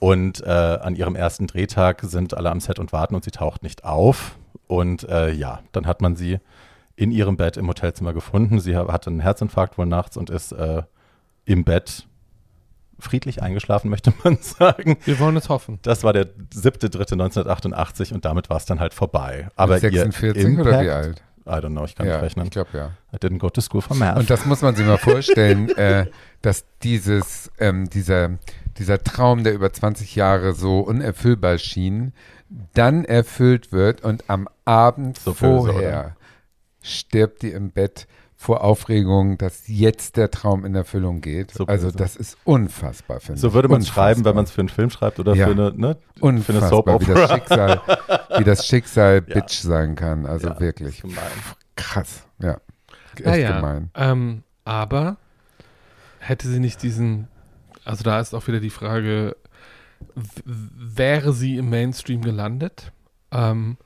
Und 0.00 0.42
äh, 0.44 0.48
an 0.50 0.96
ihrem 0.96 1.14
ersten 1.14 1.46
Drehtag 1.46 2.00
sind 2.02 2.34
alle 2.34 2.50
am 2.50 2.58
Set 2.58 2.78
und 2.78 2.92
warten 2.92 3.14
und 3.14 3.22
sie 3.22 3.30
taucht 3.30 3.62
nicht 3.62 3.84
auf. 3.84 4.36
Und 4.66 5.08
äh, 5.08 5.30
ja, 5.30 5.60
dann 5.72 5.86
hat 5.86 6.00
man 6.00 6.16
sie 6.16 6.38
in 6.96 7.12
ihrem 7.12 7.36
Bett 7.36 7.56
im 7.56 7.68
Hotelzimmer 7.68 8.12
gefunden. 8.12 8.58
Sie 8.60 8.76
ha- 8.76 8.90
hatte 8.92 9.10
einen 9.10 9.20
Herzinfarkt 9.20 9.78
wohl 9.78 9.86
nachts 9.86 10.16
und 10.16 10.30
ist 10.30 10.52
äh, 10.52 10.82
im 11.44 11.64
Bett 11.64 12.06
friedlich 13.00 13.42
eingeschlafen, 13.42 13.90
möchte 13.90 14.12
man 14.24 14.36
sagen. 14.38 14.96
Wir 15.04 15.18
wollen 15.18 15.36
es 15.36 15.48
hoffen. 15.48 15.78
Das 15.82 16.04
war 16.04 16.12
der 16.12 16.26
7.3.1988 16.54 18.12
und 18.14 18.24
damit 18.24 18.50
war 18.50 18.56
es 18.56 18.64
dann 18.64 18.80
halt 18.80 18.94
vorbei. 18.94 19.48
Aber 19.56 19.74
Mit 19.74 19.82
46 19.82 20.42
ihr 20.44 20.60
oder 20.60 20.70
wie 20.80 20.86
Impact- 20.86 20.90
alt? 20.90 21.22
I 21.46 21.52
don't 21.52 21.70
know, 21.70 21.84
ich 21.84 21.94
kann 21.96 22.06
ja, 22.06 22.16
nicht 22.16 22.22
rechnen. 22.24 22.44
ich 22.44 22.50
glaube 22.52 22.68
ja. 22.74 22.90
I 23.12 23.16
didn't 23.16 23.38
go 23.38 23.48
to 23.50 23.60
school 23.60 23.80
for 23.80 23.96
math. 23.96 24.18
Und 24.18 24.30
das 24.30 24.44
muss 24.44 24.60
man 24.62 24.76
sich 24.76 24.86
mal 24.86 24.98
vorstellen, 24.98 25.68
äh, 25.76 26.06
dass 26.42 26.64
dieses, 26.82 27.50
ähm, 27.58 27.88
dieser, 27.90 28.38
dieser 28.76 29.02
Traum, 29.02 29.42
der 29.42 29.54
über 29.54 29.72
20 29.72 30.14
Jahre 30.14 30.52
so 30.52 30.80
unerfüllbar 30.80 31.58
schien, 31.58 32.12
dann 32.74 33.04
erfüllt 33.04 33.72
wird 33.72 34.02
und 34.04 34.28
am 34.28 34.48
Abend 34.64 35.18
So 35.18 35.32
böse, 35.32 35.40
vorher 35.40 36.16
stirbt 36.82 37.42
die 37.42 37.50
im 37.52 37.70
Bett 37.70 38.06
vor 38.42 38.64
Aufregung, 38.64 39.36
dass 39.36 39.64
jetzt 39.68 40.16
der 40.16 40.30
Traum 40.30 40.64
in 40.64 40.74
Erfüllung 40.74 41.20
geht. 41.20 41.50
So 41.50 41.66
also 41.66 41.90
das 41.90 42.16
ist 42.16 42.38
unfassbar, 42.44 43.20
finde 43.20 43.34
ich. 43.34 43.40
so 43.42 43.52
würde 43.52 43.68
man 43.68 43.82
es 43.82 43.88
schreiben, 43.88 44.24
wenn 44.24 44.30
Unfassbar. 44.30 44.34
man 44.34 44.44
es 44.44 44.50
für 44.50 44.60
einen 44.62 44.68
Film 44.70 44.88
schreibt 44.88 45.20
oder 45.20 45.34
Ja. 45.34 45.44
für 45.46 45.52
eine, 45.52 45.72
ne, 45.76 45.98
für 46.16 46.22
eine 46.22 46.36
Unfassbar, 46.38 46.68
Soap 46.70 47.00
wie 47.02 47.04
das 47.04 47.16
Opera. 47.18 47.34
Schicksal, 47.36 47.80
wie 48.38 48.44
das 48.44 48.66
Schicksal 48.66 49.14
Ja. 49.28 49.34
Bitch 49.34 49.52
sein 49.60 49.94
kann. 49.94 50.24
Also 50.24 50.48
Ja, 50.48 50.58
wirklich 50.60 51.02
krass. 51.76 52.22
Ja, 52.38 52.58
echt 53.16 53.26
Naja, 53.26 53.56
gemein. 53.56 53.90
Ähm, 53.94 54.42
aber 54.64 55.18
hätte 56.18 56.48
sie 56.48 56.60
nicht 56.60 56.82
diesen, 56.82 57.28
also 57.84 58.04
da 58.04 58.20
ist 58.20 58.32
auch 58.32 58.46
wieder 58.48 58.60
die 58.60 58.70
Frage, 58.70 59.36
wäre 60.14 61.34
sie 61.34 61.58
im 61.58 61.68
Mainstream 61.68 62.22
gelandet? 62.22 62.90
Ähm, 63.32 63.76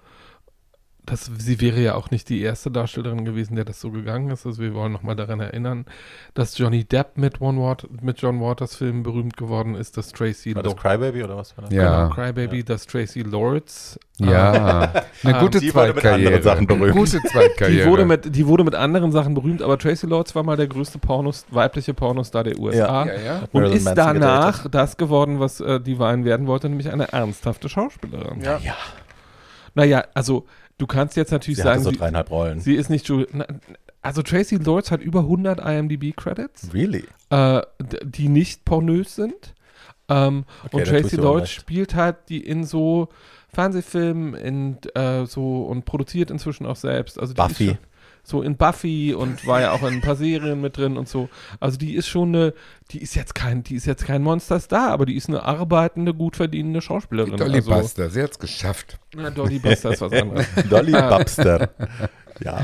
das, 1.06 1.30
sie 1.38 1.60
wäre 1.60 1.80
ja 1.80 1.94
auch 1.96 2.10
nicht 2.10 2.28
die 2.30 2.40
erste 2.40 2.70
Darstellerin 2.70 3.24
gewesen, 3.24 3.56
der 3.56 3.64
das 3.64 3.80
so 3.80 3.90
gegangen 3.90 4.30
ist. 4.30 4.46
Also 4.46 4.62
wir 4.62 4.74
wollen 4.74 4.92
nochmal 4.92 5.16
daran 5.16 5.38
erinnern, 5.40 5.84
dass 6.32 6.56
Johnny 6.56 6.84
Depp 6.84 7.18
mit, 7.18 7.40
One 7.42 7.60
Wat 7.60 7.86
mit 8.00 8.20
John 8.22 8.40
Waters 8.40 8.76
Filmen 8.76 9.02
berühmt 9.02 9.36
geworden 9.36 9.74
ist, 9.74 9.96
dass 9.98 10.12
Tracy 10.12 10.54
War 10.56 10.62
das 10.62 10.76
Crybaby 10.76 11.22
oder 11.22 11.36
was 11.36 11.56
war 11.56 11.64
das? 11.64 11.74
Ja. 11.74 12.04
genau, 12.08 12.14
Crybaby, 12.14 12.64
dass 12.64 12.86
Tracy 12.86 13.20
Lords 13.20 13.98
Ja, 14.18 14.92
eine 15.22 15.34
ähm, 15.36 15.40
gute 15.40 15.58
sie 15.58 15.74
wurde 15.74 15.88
mit 15.88 16.02
Zweitkarriere. 16.02 16.26
anderen 16.28 16.42
Sachen 16.42 16.66
berühmt. 16.66 16.92
Gute 16.96 17.20
Zweitkarriere. 17.30 17.84
Die 17.84 17.90
wurde, 17.90 18.04
mit, 18.06 18.34
die 18.36 18.46
wurde 18.46 18.64
mit 18.64 18.74
anderen 18.74 19.12
Sachen 19.12 19.34
berühmt, 19.34 19.60
aber 19.60 19.78
Tracy 19.78 20.06
Lords 20.06 20.34
war 20.34 20.42
mal 20.42 20.56
der 20.56 20.68
größte 20.68 20.98
Pornos, 20.98 21.44
weibliche 21.50 21.92
Pornostar 21.92 22.44
der 22.44 22.58
USA. 22.58 23.06
ja, 23.06 23.14
ja. 23.20 23.38
Und 23.52 23.54
Marilyn 23.54 23.76
ist 23.76 23.84
Manson 23.84 24.04
danach 24.20 24.52
gedatet. 24.62 24.74
das 24.74 24.96
geworden, 24.96 25.38
was 25.40 25.60
äh, 25.60 25.80
Divine 25.80 26.24
werden 26.24 26.46
wollte, 26.46 26.68
nämlich 26.68 26.90
eine 26.90 27.12
ernsthafte 27.12 27.68
Schauspielerin. 27.68 28.40
Ja. 28.40 28.58
Ja, 28.64 28.76
Naja, 29.74 30.04
also 30.14 30.46
du 30.78 30.86
kannst 30.86 31.16
jetzt 31.16 31.30
natürlich 31.32 31.56
sie 31.58 31.62
sagen, 31.62 31.82
so 31.82 31.90
sie, 31.90 31.96
dreieinhalb 31.96 32.30
Rollen. 32.30 32.60
sie 32.60 32.74
ist 32.74 32.90
nicht 32.90 33.08
Ju 33.08 33.24
na, 33.32 33.46
Also 34.02 34.22
Tracy 34.22 34.56
Lords 34.56 34.90
hat 34.90 35.00
über 35.00 35.20
100 35.20 35.60
IMDb-Credits, 35.60 36.72
really? 36.74 37.04
äh, 37.30 37.62
die 38.04 38.28
nicht 38.28 38.64
pornös 38.64 39.14
sind. 39.16 39.54
Ähm, 40.08 40.44
Okay, 40.64 40.76
und 40.76 40.84
Tracy 40.86 41.16
Lords 41.16 41.50
spielt 41.50 41.94
halt 41.94 42.16
die 42.28 42.40
in 42.46 42.64
so 42.64 43.08
Fernsehfilmen 43.48 44.34
in, 44.34 44.78
äh, 44.94 45.24
so 45.26 45.62
und 45.64 45.84
produziert 45.84 46.30
inzwischen 46.30 46.66
auch 46.66 46.76
selbst. 46.76 47.18
Also 47.18 47.34
Buffy. 47.34 47.66
schon- 47.68 47.78
so 48.26 48.40
in 48.42 48.56
Buffy 48.56 49.14
und 49.14 49.46
war 49.46 49.60
ja 49.60 49.72
auch 49.72 49.82
in 49.82 49.94
ein 49.94 50.00
paar 50.00 50.16
Serien 50.16 50.60
mit 50.60 50.76
drin 50.78 50.96
und 50.96 51.08
so. 51.08 51.28
Also 51.60 51.76
die 51.76 51.94
ist 51.94 52.08
schon 52.08 52.30
eine, 52.34 52.54
die 52.90 53.02
ist 53.02 53.14
jetzt 53.14 53.34
kein, 53.34 53.62
die 53.62 53.74
ist 53.76 53.84
jetzt 53.86 54.06
kein 54.06 54.22
Monsterstar, 54.22 54.90
aber 54.90 55.04
die 55.06 55.14
ist 55.14 55.28
eine 55.28 55.42
arbeitende, 55.44 56.14
gut 56.14 56.36
verdienende 56.36 56.80
Schauspielerin. 56.80 57.36
Dolly 57.36 57.56
also, 57.56 57.70
Buster, 57.70 58.08
sie 58.10 58.22
hat 58.22 58.32
es 58.32 58.38
geschafft. 58.38 58.98
Na, 59.14 59.30
Dolly 59.30 59.58
Buster 59.58 59.92
ist 59.92 60.00
was 60.00 60.12
anderes. 60.20 60.46
Dolly 60.70 60.94
Ah. 60.94 61.18
Bubster. 61.18 61.70
ja. 62.40 62.62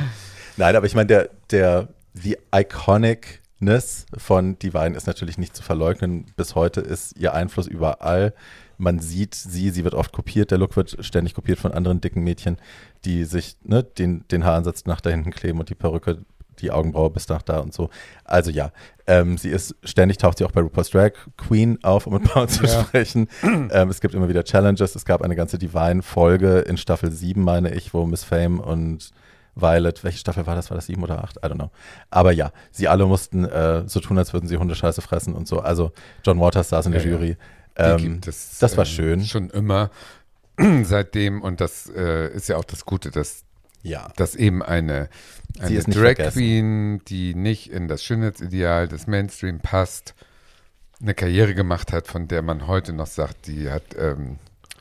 Nein, 0.56 0.74
aber 0.76 0.86
ich 0.86 0.94
meine, 0.94 1.06
der, 1.06 1.30
der, 1.50 1.88
the 2.14 2.36
Iconicness 2.54 4.06
von 4.16 4.58
Divine 4.58 4.96
ist 4.96 5.06
natürlich 5.06 5.38
nicht 5.38 5.54
zu 5.54 5.62
verleugnen. 5.62 6.26
Bis 6.36 6.54
heute 6.54 6.80
ist 6.80 7.16
ihr 7.18 7.34
Einfluss 7.34 7.66
überall. 7.66 8.34
Man 8.81 8.99
sieht 8.99 9.35
sie, 9.35 9.70
sie 9.70 9.85
wird 9.85 9.95
oft 9.95 10.12
kopiert. 10.12 10.51
Der 10.51 10.59
Look 10.59 10.74
wird 10.76 10.97
ständig 11.05 11.35
kopiert 11.35 11.59
von 11.59 11.72
anderen 11.72 12.01
dicken 12.01 12.22
Mädchen, 12.22 12.57
die 13.05 13.24
sich 13.24 13.57
ne, 13.62 13.83
den, 13.85 14.24
den 14.28 14.45
Haaransatz 14.45 14.87
nach 14.87 15.01
da 15.01 15.11
hinten 15.11 15.31
kleben 15.33 15.59
und 15.61 15.68
die 15.68 15.74
Perücke, 15.74 16.18
die 16.61 16.70
Augenbraue 16.70 17.11
bis 17.11 17.28
nach 17.28 17.43
da 17.43 17.59
und 17.61 17.72
so. 17.72 17.91
Also 18.24 18.51
ja, 18.51 18.72
ähm, 19.07 19.39
sie 19.39 19.49
ist 19.51 19.74
ständig 19.85 20.18
taucht 20.18 20.39
sie 20.39 20.45
auch 20.45 20.53
bei 20.53 20.61
RuPaul's 20.61 20.91
Drag 20.91 21.12
Queen 21.37 21.78
auf, 21.83 22.07
um 22.07 22.14
mit 22.14 22.24
Paul 22.24 22.49
zu 22.49 22.64
Ja. 22.64 22.83
sprechen. 22.83 23.28
ähm, 23.43 23.89
es 23.91 24.01
gibt 24.01 24.14
immer 24.14 24.28
wieder 24.28 24.45
Challenges. 24.45 24.95
Es 24.95 25.05
gab 25.05 25.22
eine 25.22 25.37
ganze 25.37 25.59
Divine-Folge 25.59 26.61
in 26.61 26.76
Staffel 26.76 27.11
7, 27.11 27.43
meine 27.43 27.72
ich, 27.74 27.93
wo 27.95 28.05
Miss 28.07 28.24
Fame 28.24 28.61
und 28.61 29.11
Violet, 29.57 30.05
welche 30.05 30.18
Staffel 30.18 30.47
war 30.47 30.55
das? 30.55 30.70
War 30.70 30.76
das 30.76 30.87
sieben 30.87 31.03
oder 31.03 31.22
acht? 31.24 31.37
I 31.39 31.41
don't 31.49 31.55
know. 31.57 31.70
Aber 32.09 32.33
ja, 32.33 32.53
sie 32.70 32.89
alle 32.89 33.05
mussten 33.05 33.45
äh, 33.45 33.83
so 33.89 34.01
tun, 34.01 34.16
als 34.16 34.33
würden 34.33 34.47
sie 34.49 34.57
Hundescheiße 34.57 35.03
fressen 35.03 35.35
und 35.35 35.49
so. 35.49 35.59
Also 35.61 35.91
John 36.24 36.39
Waters 36.41 36.68
saß 36.70 36.87
in 36.87 36.93
der 36.93 37.01
Ja, 37.03 37.09
ja. 37.09 37.12
Jury. 37.16 37.37
Die 37.37 37.37
Ähm, 37.77 37.99
gibt 37.99 38.29
es, 38.29 38.59
das 38.59 38.77
war 38.77 38.85
ähm, 38.85 38.91
schön. 38.91 39.25
Schon 39.25 39.51
immer 39.51 39.91
seitdem 40.83 41.43
und 41.43 41.61
das 41.61 41.91
äh, 41.95 42.33
ist 42.33 42.49
ja 42.49 42.57
auch 42.57 42.64
das 42.64 42.85
Gute, 42.85 43.11
dass, 43.11 43.45
ja. 43.83 44.12
dass 44.16 44.35
eben 44.35 44.62
eine, 44.62 45.09
eine 45.59 45.83
Drag. 45.83 46.16
Queen, 46.33 47.03
die 47.07 47.35
nicht 47.35 47.71
in 47.71 47.89
das 47.89 48.05
Schönheitsideal 48.05 48.89
des 48.89 49.07
Mainstream 49.07 49.61
passt, 49.61 50.14
eine 51.01 51.14
Karriere 51.14 51.55
gemacht 51.55 51.93
hat, 51.93 52.07
von 52.07 52.29
der 52.29 52.43
man 52.43 52.66
heute 52.66 52.93
noch 52.93 53.07
sagt, 53.07 53.47
die 53.47 53.71
hat 53.71 53.83
ähm, 53.99 54.39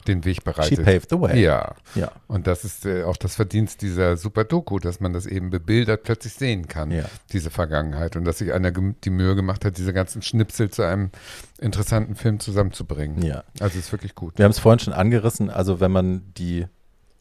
den 0.09 0.25
Weg 0.25 0.35
She 0.37 0.41
bereitet. 0.43 0.83
paved 0.85 1.09
the 1.09 1.19
way. 1.19 1.41
Ja, 1.41 1.75
Ja. 1.95 2.11
und 2.27 2.47
das 2.47 2.65
ist 2.65 2.85
äh, 2.85 3.03
auch 3.03 3.15
das 3.17 3.35
Verdienst 3.35 3.81
dieser 3.81 4.17
super 4.17 4.43
Doku, 4.43 4.79
dass 4.79 4.99
man 4.99 5.13
das 5.13 5.25
eben 5.25 5.49
bebildert 5.49 6.03
plötzlich 6.03 6.33
sehen 6.33 6.67
kann, 6.67 6.91
Ja. 6.91 7.05
diese 7.31 7.49
Vergangenheit. 7.49 8.15
Und 8.15 8.25
dass 8.25 8.39
sich 8.39 8.51
einer 8.51 8.71
die 8.71 9.09
Mühe 9.09 9.35
gemacht 9.35 9.63
hat, 9.65 9.77
diese 9.77 9.93
ganzen 9.93 10.21
Schnipsel 10.21 10.69
zu 10.69 10.81
einem 10.83 11.11
interessanten 11.59 12.15
Film 12.15 12.39
zusammenzubringen. 12.39 13.21
ja. 13.23 13.43
Also 13.59 13.79
ist 13.79 13.91
wirklich 13.91 14.15
gut. 14.15 14.37
Wir 14.37 14.45
haben 14.45 14.51
es 14.51 14.59
vorhin 14.59 14.79
schon 14.79 14.93
angerissen, 14.93 15.49
also 15.49 15.79
wenn 15.79 15.91
man 15.91 16.21
die, 16.37 16.65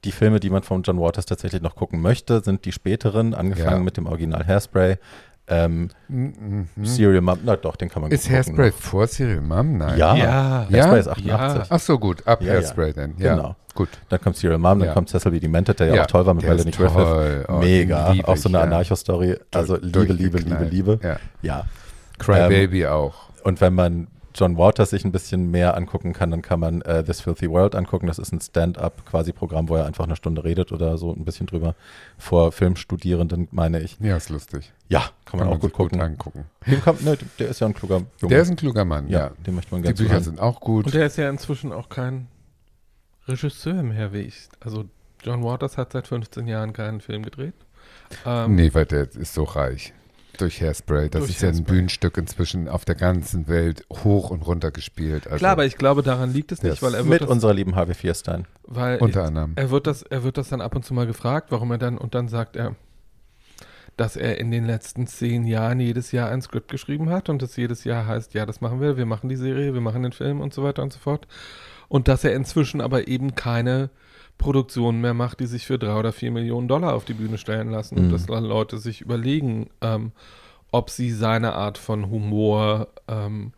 die 0.04 0.12
Filme, 0.12 0.38
die 0.40 0.50
man 0.50 0.62
von 0.62 0.82
John 0.82 1.00
Waters 1.00 1.26
tatsächlich 1.26 1.60
noch 1.62 1.74
gucken 1.74 2.00
möchte, 2.00 2.40
sind 2.44 2.64
die 2.64 2.72
späteren, 2.72 3.34
angefangen 3.34 3.78
Ja. 3.78 3.82
mit 3.82 3.96
dem 3.96 4.06
Original 4.06 4.46
Hairspray. 4.46 4.96
Ähm, 5.50 5.88
Mhm. 6.08 6.66
Serial 6.82 7.20
Mom, 7.22 7.38
na 7.44 7.56
doch, 7.56 7.76
den 7.76 7.88
kann 7.88 8.02
man 8.02 8.10
Ist 8.10 8.22
gucken. 8.24 8.34
Hairspray 8.36 8.70
vor 8.72 9.06
Serial 9.06 9.40
Mom? 9.40 9.78
Nein. 9.78 9.98
Ja, 9.98 10.14
Ja. 10.16 10.66
Hairspray 10.70 11.00
ist 11.00 11.06
Ja. 11.24 11.34
88. 11.36 11.66
Ach 11.70 11.80
so, 11.80 11.98
gut. 11.98 12.26
Ab 12.26 12.40
Ja, 12.42 12.48
ja. 12.48 12.52
Hairspray 12.54 12.92
dann. 12.92 13.14
Ja, 13.18 13.34
Genau. 13.34 13.56
gut. 13.74 13.88
Dann 14.08 14.20
kommt 14.20 14.36
Serial 14.36 14.58
Mom, 14.58 14.78
dann 14.78 14.88
Ja. 14.88 14.94
kommt 14.94 15.08
Cecil 15.08 15.30
B. 15.32 15.40
Demented, 15.40 15.80
der 15.80 15.86
ja, 15.88 15.94
Ja, 15.96 16.02
auch 16.02 16.06
toll 16.06 16.26
war 16.26 16.34
mit 16.34 16.44
Melanie 16.44 16.70
Griffith. 16.70 16.92
toll. 16.94 17.44
Oh, 17.48 17.52
Mega. 17.58 18.14
Auch 18.24 18.36
so 18.36 18.48
eine 18.48 18.58
ja. 18.58 18.64
Anarcho-Story. 18.64 19.36
Also 19.54 19.76
Liebe, 19.76 20.12
Liebe, 20.12 20.38
Liebe. 20.38 20.64
Liebe. 20.64 21.00
Ja. 21.02 21.16
Ja. 21.42 21.64
Cry 22.18 22.40
Ähm, 22.40 22.48
Baby 22.50 22.86
auch. 22.86 23.14
Und 23.44 23.60
wenn 23.60 23.74
man 23.74 24.08
John 24.38 24.56
Waters 24.56 24.90
sich 24.90 25.04
ein 25.04 25.10
bisschen 25.12 25.50
mehr 25.50 25.76
angucken 25.76 26.12
kann, 26.12 26.30
dann 26.30 26.42
kann 26.42 26.60
man 26.60 26.80
äh, 26.82 27.02
This 27.02 27.20
Filthy 27.20 27.50
World 27.50 27.74
angucken. 27.74 28.06
Das 28.06 28.18
ist 28.18 28.32
ein 28.32 28.40
Stand-up 28.40 29.04
quasi 29.04 29.32
Programm, 29.32 29.68
wo 29.68 29.74
er 29.76 29.84
einfach 29.86 30.04
eine 30.04 30.14
Stunde 30.16 30.44
redet 30.44 30.70
oder 30.70 30.96
so 30.96 31.12
ein 31.12 31.24
bisschen 31.24 31.46
drüber 31.46 31.74
vor 32.16 32.52
Filmstudierenden, 32.52 33.48
meine 33.50 33.80
ich. 33.80 33.96
Ja, 34.00 34.16
ist 34.16 34.30
lustig. 34.30 34.72
Ja, 34.88 35.10
kann 35.24 35.40
man 35.40 35.48
auch 35.48 35.54
gut 35.54 35.62
sich 35.62 35.72
gucken. 35.72 36.00
angucken. 36.00 36.44
Dem 36.66 36.80
kommt, 36.80 37.04
ne, 37.04 37.18
der 37.38 37.48
ist 37.48 37.60
ja 37.60 37.66
ein 37.66 37.74
kluger 37.74 38.02
Junge. 38.20 38.32
Der 38.34 38.42
ist 38.42 38.50
ein 38.50 38.56
kluger 38.56 38.84
Mann, 38.84 39.08
ja, 39.08 39.18
ja. 39.18 39.30
den 39.46 39.54
möchte 39.56 39.72
man 39.72 39.82
Die 39.82 39.86
gerne 39.88 39.96
Bücher 39.96 40.08
zuhören. 40.08 40.22
sind 40.24 40.40
auch 40.40 40.60
gut. 40.60 40.86
Und 40.86 40.94
der 40.94 41.06
ist 41.06 41.16
ja 41.18 41.28
inzwischen 41.28 41.72
auch 41.72 41.88
kein 41.88 42.28
Regisseur 43.26 43.82
mehr, 43.82 44.12
wie 44.12 44.20
ich. 44.20 44.48
Also 44.60 44.84
John 45.22 45.42
Waters 45.42 45.76
hat 45.76 45.92
seit 45.92 46.06
15 46.06 46.46
Jahren 46.46 46.72
keinen 46.72 47.00
Film 47.00 47.22
gedreht. 47.22 47.54
Ähm, 48.24 48.54
Nee, 48.54 48.72
weil 48.72 48.86
der 48.86 49.02
ist 49.14 49.34
so 49.34 49.42
reich. 49.44 49.92
Durch 50.38 50.60
Hairspray. 50.60 51.10
Das 51.10 51.20
Durch 51.20 51.30
ist 51.30 51.42
ja 51.42 51.48
ein 51.48 51.54
Hairspray. 51.56 51.74
Bühnenstück 51.76 52.16
inzwischen 52.16 52.68
auf 52.68 52.84
der 52.84 52.94
ganzen 52.94 53.48
Welt 53.48 53.84
hoch 53.92 54.30
und 54.30 54.42
runter 54.46 54.70
gespielt. 54.70 55.26
Also 55.26 55.38
Klar, 55.38 55.52
aber 55.52 55.66
ich 55.66 55.76
glaube, 55.76 56.02
daran 56.02 56.32
liegt 56.32 56.52
es 56.52 56.62
nicht, 56.62 56.74
ist 56.74 56.82
weil 56.82 56.94
er 56.94 57.00
wird 57.00 57.08
Mit 57.08 57.20
das, 57.22 57.28
unserer 57.28 57.54
lieben 57.54 57.74
Harvey 57.76 57.94
Fierstein. 57.94 58.46
weil 58.64 58.98
unter 58.98 59.24
anderem. 59.24 59.52
er 59.56 59.70
wird 59.70 59.86
das, 59.86 60.02
er 60.02 60.22
wird 60.24 60.38
das 60.38 60.48
dann 60.48 60.60
ab 60.60 60.74
und 60.76 60.84
zu 60.84 60.94
mal 60.94 61.06
gefragt, 61.06 61.50
warum 61.50 61.70
er 61.72 61.78
dann 61.78 61.98
und 61.98 62.14
dann 62.14 62.28
sagt 62.28 62.56
er, 62.56 62.76
dass 63.96 64.14
er 64.16 64.38
in 64.38 64.50
den 64.52 64.64
letzten 64.64 65.06
zehn 65.08 65.44
Jahren 65.44 65.80
jedes 65.80 66.12
Jahr 66.12 66.30
ein 66.30 66.40
Skript 66.40 66.70
geschrieben 66.70 67.10
hat 67.10 67.28
und 67.28 67.42
das 67.42 67.56
jedes 67.56 67.82
Jahr 67.82 68.06
heißt, 68.06 68.32
ja, 68.34 68.46
das 68.46 68.60
machen 68.60 68.80
wir, 68.80 68.96
wir 68.96 69.06
machen 69.06 69.28
die 69.28 69.36
Serie, 69.36 69.74
wir 69.74 69.80
machen 69.80 70.04
den 70.04 70.12
Film 70.12 70.40
und 70.40 70.54
so 70.54 70.62
weiter 70.62 70.82
und 70.84 70.92
so 70.92 71.00
fort. 71.00 71.26
Und 71.88 72.06
dass 72.06 72.22
er 72.22 72.32
inzwischen 72.34 72.80
aber 72.80 73.08
eben 73.08 73.34
keine 73.34 73.90
Produktionen 74.38 75.00
mehr 75.00 75.14
macht, 75.14 75.40
die 75.40 75.46
sich 75.46 75.66
für 75.66 75.78
drei 75.78 75.98
oder 75.98 76.12
vier 76.12 76.30
Millionen 76.30 76.68
Dollar 76.68 76.94
auf 76.94 77.04
die 77.04 77.14
Bühne 77.14 77.38
stellen 77.38 77.70
lassen 77.70 77.98
und 77.98 78.06
Mhm. 78.06 78.10
dass 78.10 78.26
dann 78.26 78.44
Leute 78.44 78.78
sich 78.78 79.00
überlegen, 79.00 79.68
ähm, 79.80 80.12
ob 80.70 80.90
sie 80.90 81.10
seine 81.10 81.54
Art 81.54 81.76
von 81.76 82.08
Humor 82.10 82.88
ähm, 83.08 83.52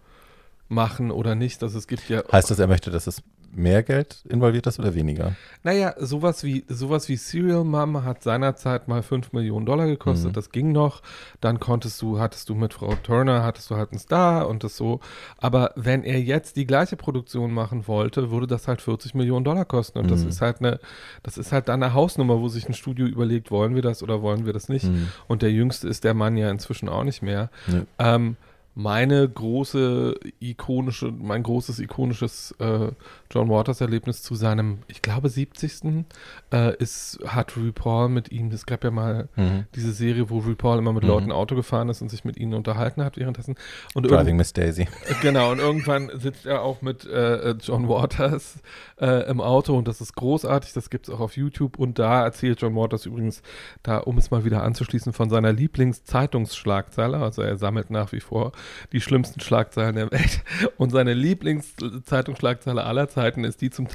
machen 0.68 1.10
oder 1.10 1.34
nicht. 1.34 1.62
Also 1.62 1.78
es 1.78 1.86
gibt 1.86 2.08
ja 2.08 2.22
Heißt 2.32 2.50
das, 2.50 2.58
er 2.58 2.66
möchte, 2.66 2.90
dass 2.90 3.06
es 3.06 3.22
mehr 3.52 3.82
Geld 3.82 4.24
involviert 4.28 4.66
ist 4.66 4.78
oder 4.78 4.94
weniger? 4.94 5.34
Naja, 5.62 5.94
sowas 5.98 6.44
wie, 6.44 6.64
sowas 6.68 7.08
wie 7.08 7.16
Serial 7.16 7.64
Mom 7.64 8.04
hat 8.04 8.22
seinerzeit 8.22 8.86
mal 8.88 9.02
5 9.02 9.32
Millionen 9.32 9.66
Dollar 9.66 9.86
gekostet, 9.86 10.30
Mhm. 10.30 10.34
das 10.34 10.50
ging 10.50 10.72
noch. 10.72 11.02
Dann 11.40 11.58
konntest 11.60 12.00
du, 12.00 12.18
hattest 12.20 12.48
du 12.48 12.54
mit 12.54 12.74
Frau 12.74 12.94
Turner, 13.02 13.42
hattest 13.42 13.70
du 13.70 13.76
halt 13.76 13.90
einen 13.90 13.98
Star 13.98 14.48
und 14.48 14.62
das 14.64 14.76
so. 14.76 15.00
Aber 15.38 15.72
wenn 15.76 16.04
er 16.04 16.20
jetzt 16.20 16.56
die 16.56 16.66
gleiche 16.66 16.96
Produktion 16.96 17.52
machen 17.52 17.86
wollte, 17.88 18.30
würde 18.30 18.46
das 18.46 18.68
halt 18.68 18.80
40 18.82 19.14
Millionen 19.14 19.44
Dollar 19.44 19.64
kosten. 19.64 19.98
Und 19.98 20.10
das 20.10 20.22
Mhm. 20.22 20.28
ist 20.28 20.40
halt 20.40 20.60
eine, 20.60 20.78
das 21.22 21.36
ist 21.38 21.52
halt 21.52 21.68
dann 21.68 21.82
eine 21.82 21.92
Hausnummer, 21.94 22.40
wo 22.40 22.48
sich 22.48 22.68
ein 22.68 22.74
Studio 22.74 23.06
überlegt, 23.06 23.50
wollen 23.50 23.74
wir 23.74 23.82
das 23.82 24.02
oder 24.02 24.22
wollen 24.22 24.46
wir 24.46 24.52
das 24.52 24.68
nicht. 24.68 24.84
Mhm. 24.86 25.08
Und 25.28 25.42
der 25.42 25.50
Jüngste 25.50 25.88
ist 25.88 26.04
der 26.04 26.14
Mann 26.14 26.36
ja 26.36 26.50
inzwischen 26.50 26.88
auch 26.88 27.04
nicht 27.04 27.22
mehr. 27.22 27.50
Nee. 27.66 27.82
Ähm, 27.98 28.36
meine 28.74 29.28
große 29.28 30.14
ikonische, 30.40 31.12
mein 31.12 31.42
großes 31.42 31.80
ikonisches 31.80 32.54
äh, 32.60 32.88
John 33.30 33.48
Waters 33.50 33.80
Erlebnis 33.80 34.22
zu 34.22 34.34
seinem, 34.34 34.78
ich 34.86 35.02
glaube, 35.02 35.28
70. 35.28 36.04
Äh, 36.52 36.76
ist, 36.76 37.18
hat 37.26 37.56
RuPaul 37.56 38.08
mit 38.08 38.30
ihm, 38.32 38.50
es 38.52 38.66
gab 38.66 38.84
ja 38.84 38.90
mal 38.90 39.28
Mhm. 39.36 39.66
diese 39.74 39.92
Serie, 39.92 40.30
wo 40.30 40.38
RuPaul 40.38 40.78
immer 40.78 40.92
mit 40.92 41.02
Mhm. 41.02 41.08
Leuten 41.08 41.32
Auto 41.32 41.54
gefahren 41.56 41.88
ist 41.88 42.00
und 42.00 42.08
sich 42.10 42.24
mit 42.24 42.36
ihnen 42.36 42.54
unterhalten 42.54 43.04
hat 43.04 43.16
währenddessen. 43.16 43.56
Und 43.94 44.10
Driving 44.10 44.36
Miss 44.36 44.52
Daisy. 44.52 44.88
Genau, 45.20 45.50
und 45.52 45.58
irgendwann 45.58 46.10
sitzt 46.14 46.46
er 46.46 46.62
auch 46.62 46.80
mit 46.82 47.04
äh, 47.06 47.50
John 47.60 47.88
Waters 47.88 48.60
äh, 49.00 49.28
im 49.30 49.40
Auto 49.40 49.76
und 49.76 49.88
das 49.88 50.00
ist 50.00 50.14
großartig, 50.14 50.72
das 50.72 50.90
gibt 50.90 51.08
es 51.08 51.14
auch 51.14 51.20
auf 51.20 51.36
YouTube 51.36 51.78
und 51.78 51.98
da 51.98 52.24
erzählt 52.24 52.62
John 52.62 52.74
Waters 52.76 53.06
übrigens, 53.06 53.42
da 53.82 53.98
um 53.98 54.16
es 54.18 54.30
mal 54.30 54.44
wieder 54.44 54.62
anzuschließen, 54.62 55.12
von 55.12 55.28
seiner 55.28 55.52
Lieblingszeitungsschlagzeile, 55.52 57.18
also 57.18 57.42
er 57.42 57.56
sammelt 57.56 57.90
nach 57.90 58.12
wie 58.12 58.20
vor 58.20 58.52
die 58.92 59.00
schlimmsten 59.00 59.40
Schlagzeilen 59.40 59.96
der 59.96 60.10
Welt 60.10 60.42
und 60.76 60.90
seine 60.90 61.14
Lieblingszeitungsschlagzeile 61.14 62.84
aller 62.84 63.08
Zeiten 63.08 63.44
ist 63.44 63.60
die 63.60 63.70
zum 63.70 63.88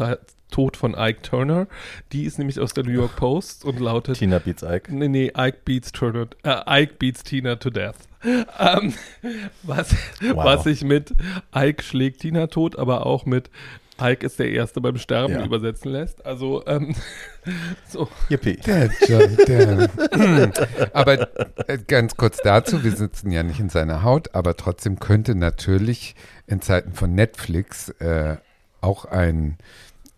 Tod 0.51 0.77
von 0.77 0.95
Ike 0.97 1.21
Turner, 1.21 1.67
die 2.11 2.23
ist 2.23 2.37
nämlich 2.37 2.59
aus 2.59 2.73
der 2.73 2.83
New 2.83 2.91
York 2.91 3.15
Post 3.15 3.65
und 3.65 3.79
lautet 3.79 4.17
Tina 4.19 4.39
Beats 4.39 4.63
Ike. 4.63 4.93
Nee, 4.93 5.07
nee, 5.07 5.31
Ike 5.35 5.59
beats, 5.65 5.91
Turner, 5.91 6.27
äh, 6.43 6.83
Ike 6.83 6.95
beats 6.99 7.23
Tina 7.23 7.55
to 7.55 7.69
death. 7.69 7.95
Ähm, 8.23 8.93
was, 9.63 9.93
Wow. 10.21 10.45
was 10.45 10.63
sich 10.63 10.83
mit 10.83 11.13
Ike 11.55 11.83
schlägt 11.83 12.21
Tina 12.21 12.47
tot, 12.47 12.77
aber 12.77 13.05
auch 13.05 13.25
mit 13.25 13.49
Ike 14.01 14.25
ist 14.25 14.39
der 14.39 14.49
Erste 14.51 14.81
beim 14.81 14.97
Sterben 14.97 15.33
Ja. 15.33 15.45
übersetzen 15.45 15.91
lässt. 15.91 16.25
Also, 16.25 16.63
ähm, 16.67 16.95
so. 17.89 18.09
Yippie. 18.29 18.57
Der 18.57 18.89
John, 19.07 19.37
der. 19.47 19.89
aber 20.93 21.29
äh, 21.69 21.77
ganz 21.87 22.17
kurz 22.17 22.37
dazu, 22.43 22.83
wir 22.83 22.91
sitzen 22.91 23.31
ja 23.31 23.43
nicht 23.43 23.59
in 23.59 23.69
seiner 23.69 24.03
Haut, 24.03 24.33
aber 24.35 24.57
trotzdem 24.57 24.99
könnte 24.99 25.35
natürlich 25.35 26.15
in 26.47 26.61
Zeiten 26.61 26.93
von 26.93 27.13
Netflix 27.15 27.89
äh, 27.99 28.37
auch 28.81 29.05
ein, 29.05 29.57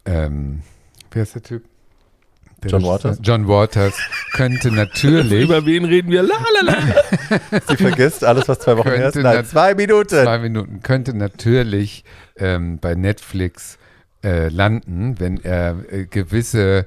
ähm, 0.05 0.61
wer 1.11 1.23
ist 1.23 1.35
der 1.35 1.43
Typ? 1.43 1.63
Der 2.63 2.71
John? 2.71 2.83
Waters? 2.83 3.19
John 3.21 3.47
Waters 3.47 3.93
könnte 4.33 4.71
natürlich 4.71 5.43
Über 5.47 5.63
wen 5.67 5.85
reden 5.85 6.09
wir? 6.11 6.23
La, 6.23 6.35
la, 6.63 6.73
la. 6.73 7.59
Sie 7.67 7.77
vergisst 7.77 8.23
alles, 8.23 8.47
was 8.47 8.57
zwei 8.59 8.75
Wochen 8.77 8.89
her 8.89 9.09
ist. 9.09 9.15
Nein, 9.15 9.45
zwei 9.45 9.75
Minuten. 9.75 10.09
zwei 10.23 10.39
Minuten 10.39 10.81
könnte 10.81 11.13
natürlich 11.15 12.03
ähm, 12.39 12.79
bei 12.79 12.95
Netflix 12.95 13.77
äh, 14.23 14.49
landen, 14.49 15.19
wenn 15.19 15.43
er 15.43 15.77
äh, 15.89 16.05
gewisse 16.05 16.85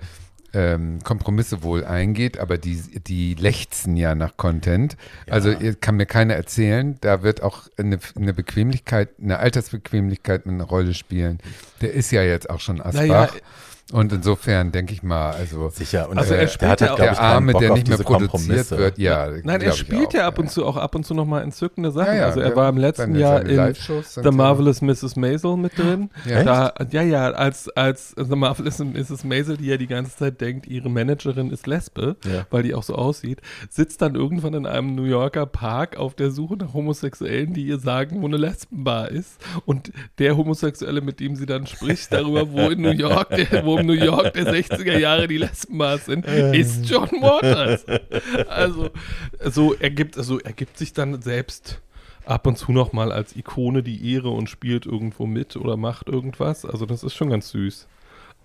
ähm, 0.52 0.98
Kompromisse 1.04 1.62
wohl 1.62 1.84
eingeht, 1.84 2.38
aber 2.38 2.58
die, 2.58 2.82
die 3.06 3.34
lechzen 3.34 3.96
ja 3.96 4.14
nach 4.14 4.36
Content. 4.36 4.96
Also 5.28 5.50
ihr 5.50 5.74
kann 5.74 5.96
mir 5.96 6.06
keiner 6.06 6.34
erzählen, 6.34 6.96
da 7.00 7.22
wird 7.22 7.42
auch 7.42 7.68
eine, 7.76 7.98
eine 8.16 8.34
Bequemlichkeit, 8.34 9.10
eine 9.22 9.38
Altersbequemlichkeit 9.38 10.46
eine 10.46 10.64
Rolle 10.64 10.94
spielen. 10.94 11.38
Der 11.80 11.92
ist 11.92 12.10
ja 12.10 12.22
jetzt 12.22 12.50
auch 12.50 12.60
schon 12.60 12.80
Asbach. 12.80 12.94
Naja, 13.00 13.28
und 13.92 14.12
insofern 14.12 14.72
denke 14.72 14.92
ich 14.92 15.02
mal, 15.02 15.30
also 15.32 15.68
Sicher. 15.70 16.08
Und 16.08 16.18
Also 16.18 16.34
er 16.34 16.46
spielt 16.48 16.62
der 16.62 16.68
hat 16.70 16.80
ja 16.80 16.86
halt, 16.88 16.94
auch- 17.00 17.02
der 17.04 17.20
Arme, 17.20 17.52
der 17.54 17.72
nicht 17.74 17.88
mehr 17.88 17.98
produziert 17.98 18.70
wird, 18.70 18.98
ja. 18.98 19.28
Nein, 19.44 19.60
er 19.60 19.72
spielt 19.72 20.12
ja 20.12 20.26
ab 20.26 20.38
und 20.38 20.50
zu 20.50 20.64
auch 20.64 20.76
ab 20.76 20.94
und 20.94 21.04
zu 21.04 21.14
nochmal 21.14 21.42
entzückende 21.42 21.90
Sachen. 21.90 22.08
Ja, 22.14 22.14
ja, 22.20 22.26
also 22.26 22.40
er 22.40 22.48
der- 22.48 22.56
war 22.56 22.68
im 22.68 22.76
letzten 22.76 23.14
Jahr 23.16 23.42
in 23.42 23.74
The 23.74 24.20
ja- 24.22 24.30
Marvelous 24.30 24.80
Mrs. 24.82 25.16
Maisel 25.16 25.56
mit 25.56 25.76
drin. 25.78 26.10
Echt? 26.26 26.46
Da, 26.46 26.72
ja, 26.90 27.02
ja, 27.02 27.30
als, 27.30 27.68
als 27.70 28.14
The 28.16 28.36
Marvelous 28.36 28.78
Mrs. 28.78 29.24
Maisel, 29.24 29.56
die 29.56 29.66
ja 29.66 29.76
die 29.76 29.86
ganze 29.86 30.16
Zeit 30.16 30.40
denkt, 30.40 30.66
ihre 30.66 30.88
Managerin 30.88 31.50
ist 31.50 31.66
Lesbe, 31.66 32.16
Ja. 32.24 32.46
weil 32.50 32.62
die 32.62 32.74
auch 32.74 32.82
so 32.82 32.94
aussieht, 32.94 33.40
sitzt 33.68 34.02
dann 34.02 34.14
irgendwann 34.14 34.54
in 34.54 34.66
einem 34.66 34.94
New 34.94 35.04
Yorker 35.04 35.46
Park 35.46 35.96
auf 35.96 36.14
der 36.14 36.30
Suche 36.30 36.56
nach 36.56 36.72
Homosexuellen, 36.74 37.54
die 37.54 37.66
ihr 37.66 37.78
sagen, 37.78 38.22
wo 38.22 38.26
eine 38.26 38.36
Lesbenbar 38.36 39.10
ist. 39.10 39.40
Und 39.66 39.92
der 40.18 40.36
Homosexuelle, 40.36 41.00
mit 41.00 41.20
dem 41.20 41.36
sie 41.36 41.46
dann 41.46 41.66
spricht, 41.66 42.12
darüber, 42.12 42.50
wo 42.52 42.68
in 42.70 42.80
New 42.82 42.90
York, 42.90 43.30
der, 43.30 43.64
wo 43.64 43.79
im 43.80 43.86
New 43.86 43.92
York 43.92 44.34
der 44.34 44.52
60er 44.52 44.98
Jahre 44.98 45.28
die 45.28 45.38
Lesbenbars 45.38 46.06
sind, 46.06 46.26
ist 46.26 46.88
John 46.88 47.10
Waters. 47.20 47.84
Also, 48.48 48.90
so 49.44 49.74
ergibt, 49.74 50.16
also 50.16 50.38
ergibt 50.40 50.78
sich 50.78 50.92
dann 50.92 51.20
selbst 51.22 51.80
ab 52.24 52.46
und 52.46 52.56
zu 52.56 52.72
noch 52.72 52.92
mal 52.92 53.12
als 53.12 53.34
Ikone 53.34 53.82
die 53.82 54.14
Ehre 54.14 54.30
und 54.30 54.48
spielt 54.48 54.86
irgendwo 54.86 55.26
mit 55.26 55.56
oder 55.56 55.76
macht 55.76 56.08
irgendwas. 56.08 56.64
Also 56.64 56.86
das 56.86 57.02
ist 57.02 57.14
schon 57.14 57.30
ganz 57.30 57.50
süß. 57.50 57.88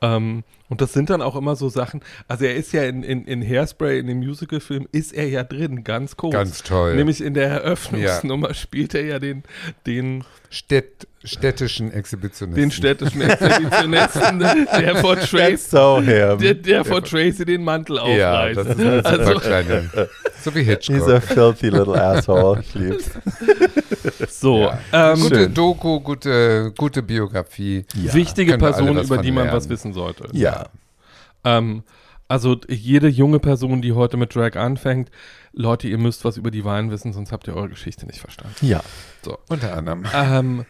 Ähm, 0.02 0.44
Und 0.68 0.82
das 0.82 0.94
sind 0.94 1.10
dann 1.10 1.22
auch 1.22 1.36
immer 1.36 1.56
so 1.56 1.70
Sachen, 1.70 2.02
also 2.28 2.46
er 2.46 2.56
ist 2.56 2.74
ja 2.74 2.84
in, 2.84 3.04
in, 3.04 3.26
in 3.26 3.42
Hairspray, 3.42 4.00
in 4.00 4.08
dem 4.08 4.18
Musicalfilm, 4.20 4.88
ist 4.92 5.14
er 5.14 5.30
ja 5.30 5.44
drin, 5.44 5.84
ganz 5.84 6.18
kurz. 6.18 6.34
Ganz 6.34 6.64
toll. 6.64 6.96
Nämlich 6.96 7.22
in 7.22 7.34
der 7.34 7.50
Eröffnungsnummer 7.50 8.54
spielt 8.54 8.96
er 8.96 9.06
ja 9.06 9.20
den, 9.20 9.44
den, 9.86 10.24
Städt, 10.50 11.08
städtischen 11.26 11.92
Exhibitionisten. 11.92 12.62
den 12.62 12.72
städtischen 12.72 13.22
Exhibitionisten, 13.22 14.40
der 14.40 14.96
vor 14.98 15.16
Tracy, 15.20 15.58
So 15.58 16.02
der, 16.02 16.36
der 16.54 16.86
vor 16.86 17.04
Tracy 17.04 17.46
den 17.46 17.64
Mantel 17.64 17.98
ja, 17.98 18.02
aufreißt. 18.42 18.58
das 18.58 18.68
ist 18.68 18.78
super 18.78 19.06
Also- 19.10 19.40
kleine. 19.40 19.90
So 20.44 20.54
wie 20.56 20.64
He's 20.64 20.88
a 20.88 20.90
Hitchcock. 21.20 21.24
filthy 21.24 21.70
little 21.70 21.96
asshole. 22.02 22.62
Ich 22.62 22.76
lieb's. 22.76 23.10
so, 24.40 24.60
Ja. 24.62 24.80
ähm, 25.14 25.20
Gute 25.22 25.36
schön. 25.36 25.54
Doku, 25.54 26.00
gute, 26.00 26.72
gute 26.78 27.02
Biografie. 27.02 27.86
Ja. 27.96 28.14
wichtige 28.14 28.58
Person, 28.58 28.98
über 28.98 29.18
die 29.18 29.32
man 29.32 29.46
lernen. 29.46 29.58
was 29.58 29.70
wissen 29.70 29.94
sollte. 29.94 30.28
Ja. 30.34 30.68
Ähm, 31.44 31.84
also 32.28 32.58
jede 32.68 33.08
junge 33.08 33.40
Person, 33.40 33.82
die 33.82 33.94
heute 33.94 34.18
mit 34.18 34.34
Drag 34.36 34.56
anfängt, 34.56 35.10
Leute, 35.54 35.88
ihr 35.88 35.98
müsst 35.98 36.26
was 36.26 36.38
über 36.38 36.52
die 36.52 36.66
Wahlen 36.66 36.92
wissen, 36.92 37.14
sonst 37.14 37.32
habt 37.32 37.48
ihr 37.48 37.56
eure 37.56 37.70
Geschichte 37.70 38.06
nicht 38.06 38.20
verstanden. 38.20 38.54
Ja. 38.62 38.82
Unter 39.48 39.76
anderem. 39.78 40.04
Ähm, 40.14 40.66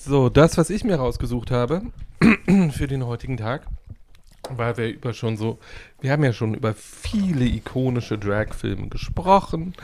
so, 0.00 0.28
das, 0.28 0.56
was 0.58 0.70
ich 0.70 0.84
mir 0.84 0.96
rausgesucht 0.96 1.50
habe 1.50 1.82
für 2.70 2.86
den 2.86 3.04
heutigen 3.06 3.36
Tag, 3.36 3.62
weil 4.50 4.76
wir 4.76 4.88
über 4.88 5.12
schon 5.12 5.36
so, 5.36 5.58
wir 6.00 6.12
haben 6.12 6.24
ja 6.24 6.32
schon 6.32 6.54
über 6.54 6.74
viele 6.74 7.44
ikonische 7.44 8.16
Drag-Filme 8.18 8.88
gesprochen 8.88 9.74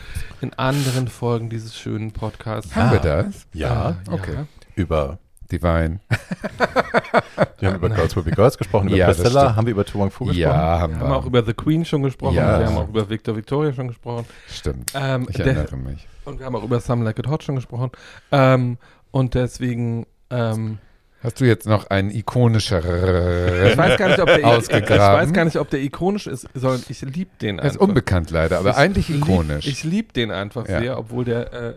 in 0.41 0.53
anderen 0.55 1.09
Folgen 1.09 1.51
dieses 1.51 1.77
schönen 1.77 2.13
Podcasts. 2.13 2.75
Haben 2.75 2.93
wir 2.93 3.01
Ah. 3.01 3.23
das? 3.23 3.47
Ja. 3.53 3.97
Okay. 4.11 4.35
Ja. 4.35 4.47
Über, 4.77 5.19
Divine. 5.53 6.01
wir 7.59 7.69
haben 7.69 7.77
über 7.77 7.91
Girls 7.91 8.17
Will 8.17 8.23
Be 8.23 8.31
Girls 8.31 8.57
gesprochen, 8.57 8.89
über 8.89 8.97
Ja, 8.97 9.07
Priscilla, 9.07 9.55
haben 9.55 9.67
wir 9.67 9.73
über 9.73 9.85
Tu 9.85 9.99
Wong 9.99 10.11
Fu 10.11 10.25
gesprochen. 10.25 10.41
Ja, 10.41 10.53
haben 10.81 10.95
Wir 10.95 11.01
wir. 11.01 11.07
haben 11.07 11.13
auch 11.13 11.27
über 11.27 11.45
The 11.45 11.53
Queen 11.55 11.85
schon 11.85 12.03
gesprochen, 12.03 12.37
Ja. 12.37 12.59
wir 12.61 12.67
haben 12.67 12.77
auch 12.79 12.89
über 12.89 13.09
Victor 13.11 13.37
Victoria 13.37 13.73
schon 13.73 13.89
gesprochen. 13.89 14.25
Stimmt. 14.49 14.93
Ähm, 14.95 15.27
Ich 15.29 15.37
der- 15.37 15.47
erinnere 15.47 15.77
mich. 15.77 16.07
Und 16.25 16.39
wir 16.39 16.47
haben 16.47 16.57
auch 16.57 16.65
über 16.65 16.81
Some 16.81 17.05
Like 17.05 17.19
It 17.19 17.27
Hot 17.29 17.43
schon 17.45 17.57
gesprochen. 17.57 17.91
Ähm, 18.33 18.79
und 19.15 19.35
deswegen, 19.35 20.07
ähm, 20.31 20.79
Hast 21.23 21.41
du 21.41 21.45
jetzt 21.47 21.67
noch 21.67 21.89
einen 21.89 22.11
ich 22.11 22.19
ikonischeren? 22.19 23.79
weiß 23.79 23.97
gar 23.99 24.09
nicht, 24.09 24.21
ob 24.21 24.27
der, 24.27 24.39
ich 24.39 24.45
weiß 24.89 25.33
gar 25.33 25.45
nicht, 25.45 25.57
ob 25.57 25.71
der 25.71 25.81
ikonisch 25.83 26.27
ist, 26.27 26.47
sondern 26.53 26.83
ich 26.89 27.01
liebe 27.01 27.31
den 27.41 27.59
Er 27.61 27.65
ist 27.67 27.73
einfach. 27.77 27.87
unbekannt 27.89 28.31
leider, 28.31 28.59
aber 28.59 28.71
Ich 28.71 28.77
eigentlich 28.77 29.09
lieb- 29.09 29.19
ikonisch. 29.23 29.67
Ich 29.67 29.85
liebe 29.85 30.13
den 30.13 30.31
einfach 30.31 30.69
Ja. 30.69 30.81
sehr, 30.81 30.99
obwohl 30.99 31.25
der, 31.25 31.53
äh, 31.53 31.75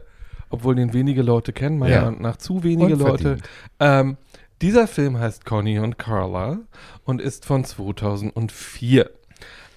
obwohl 0.50 0.76
den 0.76 0.92
wenige 0.94 1.22
Leute 1.22 1.54
kennen, 1.54 1.78
meiner 1.78 1.94
Ja. 1.96 2.02
Meinung 2.06 2.22
nach 2.24 2.38
zu 2.38 2.64
wenige 2.64 2.96
Leute. 2.96 3.38
Ähm, 3.80 4.18
dieser 4.62 4.88
Film 4.88 5.18
heißt 5.20 5.46
Conny 5.46 5.80
und 5.80 5.98
Carla 5.98 6.58
und 7.06 7.22
ist 7.22 7.46
von 7.46 7.64
2004. 7.64 9.10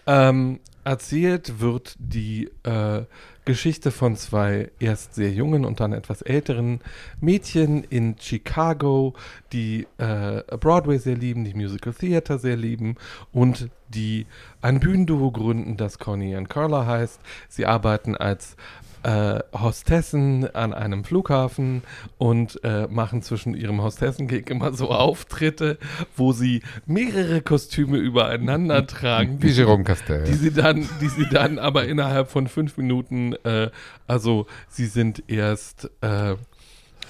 Ähm, 0.07 0.61
erzählt 0.85 1.61
wird 1.61 1.95
die 1.99 2.51
äh, 2.65 3.03
Geschichte 3.51 3.91
von 3.91 4.15
zwei 4.15 4.71
erst 4.79 5.17
sehr 5.17 5.33
jungen 5.33 5.65
und 5.65 5.81
dann 5.81 5.93
etwas 5.93 6.23
älteren 6.23 6.79
Mädchen 7.21 7.83
in 7.83 8.15
Chicago, 8.17 9.15
die 9.53 9.89
äh, 9.99 10.43
Broadway 10.57 10.99
sehr 10.99 11.17
lieben, 11.17 11.43
die 11.43 11.55
Musical 11.55 11.93
Theater 11.93 12.39
sehr 12.39 12.57
lieben 12.57 12.95
und 13.33 13.69
die 13.89 14.27
ein 14.63 14.81
Bühnenduo 14.81 15.31
gründen, 15.31 15.77
das 15.77 15.99
Conny 15.99 16.37
und 16.37 16.49
Carla 16.49 16.87
heißt. 16.87 17.21
Sie 17.49 17.67
arbeiten 17.67 18.17
als 18.17 18.57
äh, 19.03 19.41
Hostessen 19.59 20.55
an 20.55 20.75
einem 20.75 21.05
Flughafen 21.05 21.83
und 22.19 22.63
äh, 22.65 22.87
machen 22.89 23.23
zwischen 23.23 23.55
ihrem 23.55 23.83
Hostessengig 23.83 24.51
immer 24.51 24.73
so 24.75 24.91
Auftritte, 24.91 25.79
wo 26.17 26.33
sie 26.33 26.63
mehrere 26.87 27.41
Kostüme 27.41 27.97
übereinander 27.97 28.87
tragen, 28.87 29.43
Wie 29.43 29.49
Jerome 29.49 29.85
Castel. 29.85 30.25
die 30.25 30.35
sie 30.35 30.53
dann, 30.53 30.87
die 31.01 31.09
sie 31.09 31.29
dann 31.31 31.59
aber 31.59 31.85
innerhalb 31.87 32.31
von 32.31 32.47
fünf 32.47 32.77
Minuten, 32.77 33.33
äh, 33.45 33.71
also 34.07 34.47
sie 34.69 34.87
sind 34.87 35.25
erst, 35.29 35.91
äh, 36.03 36.35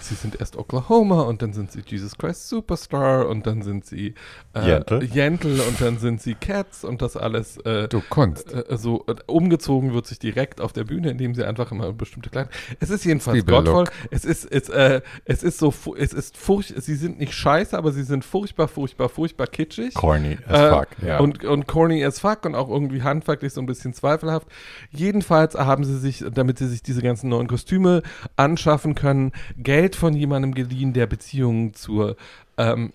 sie 0.02 0.14
sind 0.14 0.40
erst 0.40 0.56
Oklahoma 0.56 1.22
und 1.22 1.42
dann 1.42 1.52
sind 1.52 1.72
sie 1.72 1.82
Jesus 1.86 2.16
Christ 2.16 2.48
Superstar 2.48 3.28
und 3.28 3.46
dann 3.46 3.62
sind 3.62 3.84
sie 3.84 4.14
äh. 4.54 4.82
Yentl 5.04 5.60
und 5.60 5.80
dann 5.80 5.98
sind 5.98 6.20
sie 6.20 6.34
Cats 6.34 6.84
und 6.84 7.02
das 7.02 7.16
alles 7.16 7.58
äh, 7.58 7.88
du 7.88 8.00
Kunst. 8.08 8.52
äh, 8.52 8.64
so 8.76 9.04
äh, 9.06 9.14
umgezogen 9.26 9.94
wird 9.94 10.06
sich 10.06 10.18
direkt 10.18 10.60
auf 10.60 10.72
der 10.72 10.84
Bühne, 10.84 11.10
indem 11.10 11.34
sie 11.34 11.44
einfach 11.44 11.70
immer 11.72 11.92
bestimmte 11.92 12.30
Kleidung. 12.30 12.52
Es 12.80 12.90
ist 12.90 13.04
jedenfalls 13.04 13.44
gottvoll. 13.46 13.84
Es 14.10 14.24
ist, 14.24 14.44
es, 14.50 14.68
äh, 14.68 15.00
es 15.24 15.42
ist 15.42 15.58
so, 15.58 15.72
es 15.96 16.12
ist 16.12 16.36
furcht, 16.36 16.74
sie 16.82 16.94
sind 16.94 17.18
nicht 17.18 17.34
scheiße, 17.34 17.76
aber 17.76 17.92
sie 17.92 18.02
sind 18.02 18.24
furchtbar, 18.24 18.68
furchtbar, 18.68 19.08
furchtbar 19.08 19.46
kitschig. 19.46 19.94
Corny 19.94 20.38
as 20.46 20.60
Äh, 20.60 20.70
fuck. 20.70 20.88
Ja. 21.04 21.18
Und, 21.20 21.44
und 21.44 21.66
corny 21.66 22.04
as 22.04 22.20
fuck 22.20 22.44
und 22.44 22.54
auch 22.54 22.68
irgendwie 22.68 23.02
handwerklich 23.02 23.52
so 23.52 23.60
ein 23.60 23.66
bisschen 23.66 23.94
zweifelhaft. 23.94 24.46
Jedenfalls 24.90 25.54
haben 25.54 25.84
sie 25.84 25.98
sich, 25.98 26.24
damit 26.32 26.58
sie 26.58 26.68
sich 26.68 26.82
diese 26.82 27.02
ganzen 27.02 27.28
neuen 27.28 27.46
Kostüme 27.46 28.02
anschaffen 28.36 28.94
können, 28.94 29.32
Geld 29.56 29.89
von 29.96 30.14
jemandem 30.14 30.54
geliehen, 30.54 30.92
der 30.92 31.06
Beziehungen 31.06 31.74
zur 31.74 32.16
ähm, 32.56 32.92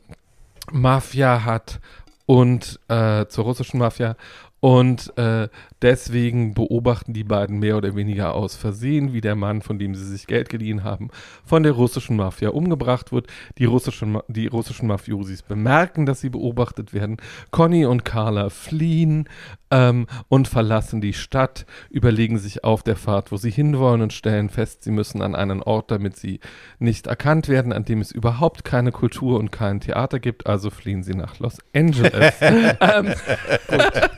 Mafia 0.71 1.43
hat 1.45 1.79
und 2.25 2.79
äh, 2.87 3.25
zur 3.27 3.45
russischen 3.45 3.79
Mafia. 3.79 4.15
Und 4.59 5.15
äh, 5.17 5.47
deswegen 5.81 6.53
beobachten 6.53 7.13
die 7.13 7.23
beiden 7.23 7.59
mehr 7.59 7.77
oder 7.77 7.95
weniger 7.95 8.33
aus 8.33 8.55
Versehen, 8.55 9.13
wie 9.13 9.21
der 9.21 9.35
Mann, 9.35 9.61
von 9.61 9.79
dem 9.79 9.95
sie 9.95 10.05
sich 10.05 10.27
Geld 10.27 10.49
geliehen 10.49 10.83
haben, 10.83 11.09
von 11.43 11.63
der 11.63 11.73
russischen 11.73 12.15
Mafia 12.15 12.49
umgebracht 12.49 13.11
wird. 13.11 13.27
Die 13.57 13.65
russischen, 13.65 14.19
die 14.27 14.47
russischen 14.47 14.87
Mafiosis 14.87 15.41
bemerken, 15.41 16.05
dass 16.05 16.21
sie 16.21 16.29
beobachtet 16.29 16.93
werden. 16.93 17.17
Conny 17.51 17.85
und 17.85 18.05
Carla 18.05 18.49
fliehen 18.49 19.27
ähm, 19.71 20.07
und 20.27 20.47
verlassen 20.47 21.01
die 21.01 21.13
Stadt, 21.13 21.65
überlegen 21.89 22.37
sich 22.37 22.63
auf 22.63 22.83
der 22.83 22.95
Fahrt, 22.95 23.31
wo 23.31 23.37
sie 23.37 23.51
hinwollen 23.51 24.01
und 24.01 24.13
stellen 24.13 24.49
fest, 24.49 24.83
sie 24.83 24.91
müssen 24.91 25.21
an 25.21 25.35
einen 25.35 25.61
Ort, 25.61 25.91
damit 25.91 26.17
sie 26.17 26.39
nicht 26.79 27.07
erkannt 27.07 27.49
werden, 27.49 27.73
an 27.73 27.85
dem 27.85 28.01
es 28.01 28.11
überhaupt 28.11 28.63
keine 28.63 28.91
Kultur 28.91 29.39
und 29.39 29.51
kein 29.51 29.79
Theater 29.79 30.19
gibt. 30.19 30.47
Also 30.47 30.69
fliehen 30.69 31.03
sie 31.03 31.13
nach 31.13 31.39
Los 31.39 31.57
Angeles. 31.73 32.33
ähm, 32.41 33.13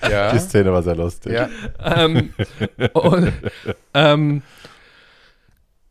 Ja. 0.09 0.31
Die 0.31 0.39
Szene 0.39 0.71
war 0.71 0.83
sehr 0.83 0.95
lustig. 0.95 1.33
ja. 1.33 1.46
Ähm, 1.83 2.33
und, 2.93 3.33
ähm, 3.93 4.41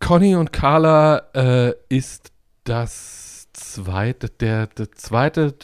Conny 0.01 0.37
und 0.37 0.53
Carla 0.53 1.23
äh, 1.35 1.73
ist 1.89 2.33
das 2.65 3.49
zweite, 3.53 4.29
der, 4.29 4.67
der 4.67 4.93
zweite, 4.93 5.55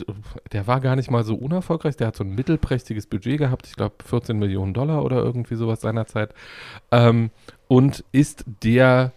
der 0.53 0.67
war 0.67 0.81
gar 0.81 0.97
nicht 0.97 1.11
mal 1.11 1.25
so 1.25 1.35
unerfolgreich, 1.35 1.97
der 1.97 2.09
hat 2.09 2.17
so 2.17 2.25
ein 2.25 2.35
mittelprächtiges 2.35 3.07
Budget 3.07 3.39
gehabt, 3.39 3.67
ich 3.67 3.77
glaube 3.77 3.97
14 4.05 4.39
Millionen 4.39 4.73
Dollar 4.73 5.05
oder 5.05 5.17
irgendwie 5.17 5.57
sowas 5.57 5.83
seinerzeit, 5.83 6.35
ähm, 6.91 7.31
und 7.69 8.05
ist 8.13 8.45
der, 8.63 9.13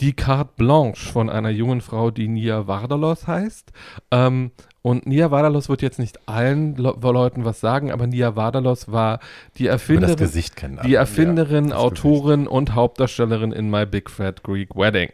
die 0.00 0.14
Carte 0.14 0.52
Blanche 0.56 1.10
von 1.12 1.30
einer 1.30 1.50
jungen 1.50 1.80
Frau, 1.80 2.10
die 2.10 2.28
Nia 2.28 2.66
Vardalos 2.66 3.26
heißt. 3.26 3.72
Ähm, 4.10 4.50
und 4.82 5.06
Nia 5.06 5.30
Vardalos 5.30 5.68
wird 5.68 5.80
jetzt 5.80 6.00
nicht 6.00 6.28
allen 6.28 6.74
Le 6.76 6.94
Leuten 7.00 7.44
was 7.44 7.60
sagen, 7.60 7.92
aber 7.92 8.08
Nia 8.08 8.34
Vardalos 8.34 8.90
war 8.90 9.20
die 9.56 9.68
Erfinderin, 9.68 10.16
Gesicht 10.16 10.56
kennen 10.56 10.80
die. 10.84 10.94
Erfinderin, 10.94 11.68
das 11.68 11.78
Autorin 11.78 12.48
und 12.48 12.74
Hauptdarstellerin 12.74 13.52
in 13.52 13.70
My 13.70 13.86
Big 13.86 14.10
Fat 14.10 14.42
Greek 14.42 14.74
Wedding, 14.74 15.10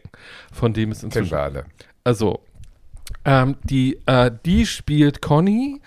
von 0.51 0.73
dem 0.73 0.91
es 0.91 1.01
Kennen 1.01 1.11
inzwischen 1.11 1.31
wir 1.31 1.43
alle. 1.43 1.65
also, 2.03 2.39
ähm, 3.25 3.57
die, 3.63 3.99
äh, 4.05 4.31
die 4.45 4.65
spielt 4.65 5.21
Conny. 5.21 5.81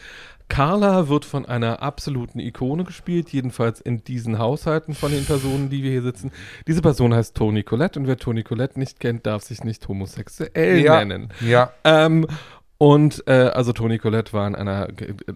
Carla 0.53 1.09
wird 1.09 1.25
von 1.25 1.47
einer 1.47 1.81
absoluten 1.81 2.39
Ikone 2.39 2.85
gespielt, 2.85 3.31
jedenfalls 3.31 3.81
in 3.81 4.05
diesen 4.05 4.39
Haushalten 4.39 4.93
von 4.95 5.11
den 5.11 5.25
Personen, 5.25 5.71
die 5.71 5.83
wir 5.83 5.91
hier 5.91 6.03
sitzen. 6.03 6.31
Diese 6.67 6.83
Person 6.83 7.15
heißt 7.15 7.35
Toni 7.35 7.63
Collette 7.63 7.99
und 7.99 8.07
wer 8.07 8.19
Toni 8.19 8.43
Collette 8.43 8.79
nicht 8.79 9.01
kennt, 9.01 9.25
darf 9.25 9.43
sich 9.43 9.65
nicht 9.65 9.89
homosexuell 9.89 10.81
Ja. 10.85 11.03
nennen. 11.03 11.31
Ja. 11.41 11.73
Ähm, 11.85 12.27
und 12.77 13.23
äh, 13.29 13.33
also 13.33 13.73
Toni 13.73 13.97
Collette 13.97 14.35
war 14.35 14.47
in 14.47 14.55
einer, 14.55 14.89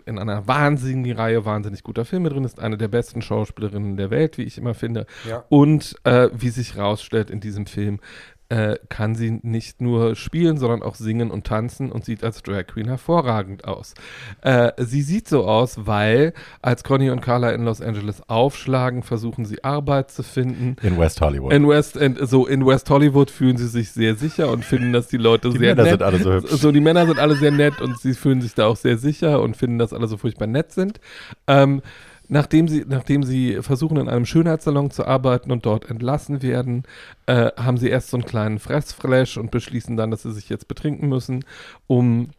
in 0.04 0.18
einer 0.18 0.46
wahnsinnigen 0.46 1.16
Reihe 1.16 1.46
wahnsinnig 1.46 1.82
guter 1.82 2.04
Filme 2.04 2.28
drin, 2.28 2.44
ist 2.44 2.60
eine 2.60 2.76
der 2.76 2.88
besten 2.88 3.22
Schauspielerinnen 3.22 3.96
der 3.96 4.10
Welt, 4.10 4.36
wie 4.36 4.42
ich 4.42 4.58
immer 4.58 4.74
finde. 4.74 5.06
Ja. 5.26 5.44
Und 5.48 5.94
äh, 6.04 6.28
wie 6.34 6.50
sich 6.50 6.76
rausstellt 6.76 7.30
in 7.30 7.40
diesem 7.40 7.64
Film, 7.64 8.00
äh, 8.48 8.76
kann 8.88 9.14
sie 9.14 9.40
nicht 9.42 9.80
nur 9.80 10.14
spielen, 10.14 10.58
sondern 10.58 10.82
auch 10.82 10.94
singen 10.94 11.30
und 11.30 11.46
tanzen 11.46 11.90
und 11.90 12.04
sieht 12.04 12.22
als 12.22 12.42
Drag 12.42 12.66
Queen 12.66 12.86
hervorragend 12.86 13.64
aus. 13.64 13.94
Äh, 14.42 14.72
sie 14.78 15.02
sieht 15.02 15.28
so 15.28 15.46
aus, 15.46 15.86
weil 15.86 16.32
als 16.62 16.84
Conny 16.84 17.10
und 17.10 17.20
Carla 17.20 17.50
in 17.50 17.64
Los 17.64 17.80
Angeles 17.80 18.22
aufschlagen, 18.28 19.02
versuchen 19.02 19.44
sie 19.44 19.64
Arbeit 19.64 20.10
zu 20.10 20.22
finden. 20.22 20.76
In 20.82 20.98
West 20.98 21.20
Hollywood. 21.20 21.52
In 21.52 21.68
West, 21.68 21.96
in, 21.96 22.24
so 22.26 22.46
in 22.46 22.64
West 22.64 22.88
Hollywood 22.90 23.30
fühlen 23.30 23.56
sie 23.56 23.68
sich 23.68 23.90
sehr 23.90 24.14
sicher 24.14 24.50
und 24.50 24.64
finden, 24.64 24.92
dass 24.92 25.08
die 25.08 25.16
Leute 25.16 25.50
die 25.50 25.58
sehr 25.58 25.74
Männer 25.74 25.82
nett 25.82 25.92
sind 25.92 26.02
alle 26.02 26.18
so 26.18 26.32
hübsch. 26.32 26.50
so, 26.50 26.72
die 26.72 26.80
Männer 26.80 27.06
sind 27.06 27.18
alle 27.18 27.34
sehr 27.36 27.50
nett 27.50 27.80
und 27.80 27.98
sie 27.98 28.14
fühlen 28.14 28.40
sich 28.40 28.54
da 28.54 28.66
auch 28.66 28.76
sehr 28.76 28.98
sicher 28.98 29.40
und 29.40 29.56
finden, 29.56 29.78
dass 29.78 29.92
alle 29.92 30.06
so 30.06 30.16
furchtbar 30.16 30.46
nett 30.46 30.72
sind. 30.72 31.00
Ähm, 31.46 31.82
nachdem, 32.28 32.68
sie, 32.68 32.84
nachdem 32.86 33.22
sie 33.22 33.62
versuchen, 33.62 33.96
in 33.96 34.08
einem 34.08 34.26
Schönheitssalon 34.26 34.90
zu 34.90 35.06
arbeiten 35.06 35.52
und 35.52 35.66
dort 35.66 35.90
entlassen 35.90 36.42
werden, 36.42 36.84
äh, 37.26 37.50
haben 37.56 37.78
sie 37.78 37.88
erst 37.88 38.10
so 38.10 38.16
einen 38.16 38.26
kleinen 38.26 38.58
Fressflash 38.58 39.36
und 39.36 39.50
beschließen 39.50 39.96
dann, 39.96 40.10
dass 40.10 40.22
sie 40.22 40.32
sich 40.32 40.48
jetzt 40.48 40.68
betrinken 40.68 41.08
müssen, 41.08 41.44
um 41.86 42.30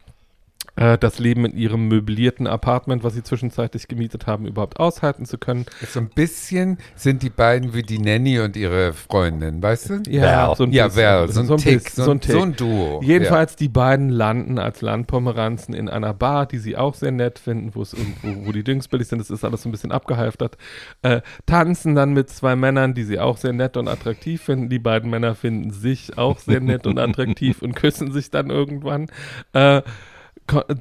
das 0.76 1.18
Leben 1.18 1.44
in 1.44 1.56
ihrem 1.56 1.88
möblierten 1.88 2.46
Apartment, 2.46 3.02
was 3.02 3.14
sie 3.14 3.22
zwischenzeitlich 3.22 3.88
gemietet 3.88 4.26
haben, 4.26 4.46
überhaupt 4.46 4.78
aushalten 4.78 5.24
zu 5.26 5.36
können. 5.38 5.66
So 5.88 6.00
ein 6.00 6.08
bisschen 6.08 6.78
sind 6.94 7.22
die 7.22 7.30
beiden 7.30 7.74
wie 7.74 7.82
die 7.82 7.98
Nanny 7.98 8.38
und 8.38 8.56
ihre 8.56 8.92
Freundin, 8.92 9.62
weißt 9.62 9.90
du? 9.90 9.94
Val. 10.20 10.54
so 10.56 10.64
ein 10.64 10.72
Ja, 10.72 10.86
bisschen. 10.86 11.02
Val, 11.02 11.28
so 11.28 11.40
ein 11.40 11.58
Tick, 11.58 11.84
bisschen, 11.84 12.04
so 12.04 12.10
ein, 12.12 12.20
Tick. 12.20 12.32
so 12.32 12.42
ein 12.42 12.54
Duo. 12.56 13.00
Jedenfalls, 13.02 13.56
die 13.56 13.68
beiden 13.68 14.08
landen 14.10 14.58
als 14.58 14.80
Landpomeranzen 14.80 15.74
in 15.74 15.88
einer 15.88 16.14
Bar, 16.14 16.46
die 16.46 16.58
sie 16.58 16.76
auch 16.76 16.94
sehr 16.94 17.10
nett 17.12 17.38
finden, 17.38 17.74
wo 17.74 17.82
es 17.82 17.92
irgendwo, 17.94 18.46
wo 18.46 18.52
die 18.52 18.62
Dings 18.64 18.88
billig 18.88 19.08
sind, 19.08 19.18
das 19.18 19.30
ist 19.30 19.44
alles 19.44 19.62
so 19.62 19.68
ein 19.68 19.72
bisschen 19.72 19.92
abgehalftert. 19.92 20.56
Äh, 21.02 21.22
tanzen 21.46 21.94
dann 21.94 22.12
mit 22.12 22.30
zwei 22.30 22.54
Männern, 22.56 22.94
die 22.94 23.04
sie 23.04 23.18
auch 23.18 23.36
sehr 23.36 23.52
nett 23.52 23.76
und 23.76 23.88
attraktiv 23.88 24.42
finden. 24.42 24.68
Die 24.68 24.78
beiden 24.78 25.10
Männer 25.10 25.34
finden 25.34 25.70
sich 25.70 26.16
auch 26.18 26.38
sehr 26.38 26.60
nett 26.60 26.86
und 26.86 26.98
attraktiv 26.98 27.62
und 27.62 27.74
küssen 27.74 28.12
sich 28.12 28.30
dann 28.30 28.50
irgendwann. 28.50 29.06
Äh, 29.52 29.82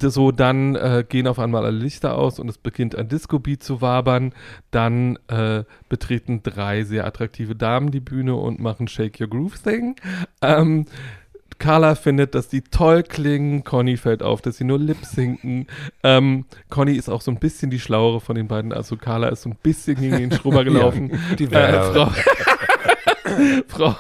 so 0.02 0.32
dann 0.32 0.76
äh, 0.76 1.06
gehen 1.08 1.28
auf 1.28 1.40
einmal 1.40 1.66
alle 1.66 1.78
Lichter 1.78 2.18
aus 2.18 2.40
und 2.40 2.50
es 2.50 2.58
beginnt 2.58 2.96
ein 2.96 3.08
Disco-Beat 3.08 3.64
zu 3.64 3.82
wabern. 3.82 4.34
Dann 4.72 5.18
äh, 5.28 5.64
betreten 5.90 6.42
drei 6.44 6.84
sehr 6.84 7.06
attraktive 7.06 7.56
Damen 7.56 7.92
die 7.92 8.00
Bühne 8.00 8.36
und 8.36 8.60
machen 8.60 8.88
Shake 8.88 9.20
Your 9.20 9.28
Groove 9.28 9.60
Thing. 9.60 9.96
Ähm, 10.42 10.86
Carla 11.60 11.96
findet, 11.96 12.36
dass 12.36 12.50
die 12.50 12.62
toll 12.62 13.04
klingen. 13.04 13.64
Conny 13.64 13.98
fällt 13.98 14.22
auf, 14.22 14.42
dass 14.42 14.58
sie 14.58 14.64
nur 14.64 14.80
lip 14.80 15.04
sinken. 15.04 15.68
Ähm, 16.04 16.46
Conny 16.70 16.94
ist 16.94 17.10
auch 17.10 17.22
so 17.22 17.32
ein 17.32 17.40
bisschen 17.40 17.72
die 17.72 17.80
schlauere 17.80 18.22
von 18.22 18.36
den 18.36 18.48
beiden. 18.48 18.74
Also 18.74 18.96
Carla 18.96 19.30
ist 19.30 19.44
so 19.44 19.50
ein 19.50 19.58
bisschen 19.62 19.96
gegen 19.96 20.18
den 20.18 20.32
Schrubber 20.34 20.64
gelaufen. 20.64 21.20
die 21.38 21.46
äh. 21.46 21.94
Frau, 21.94 22.12
Frau, 23.68 23.96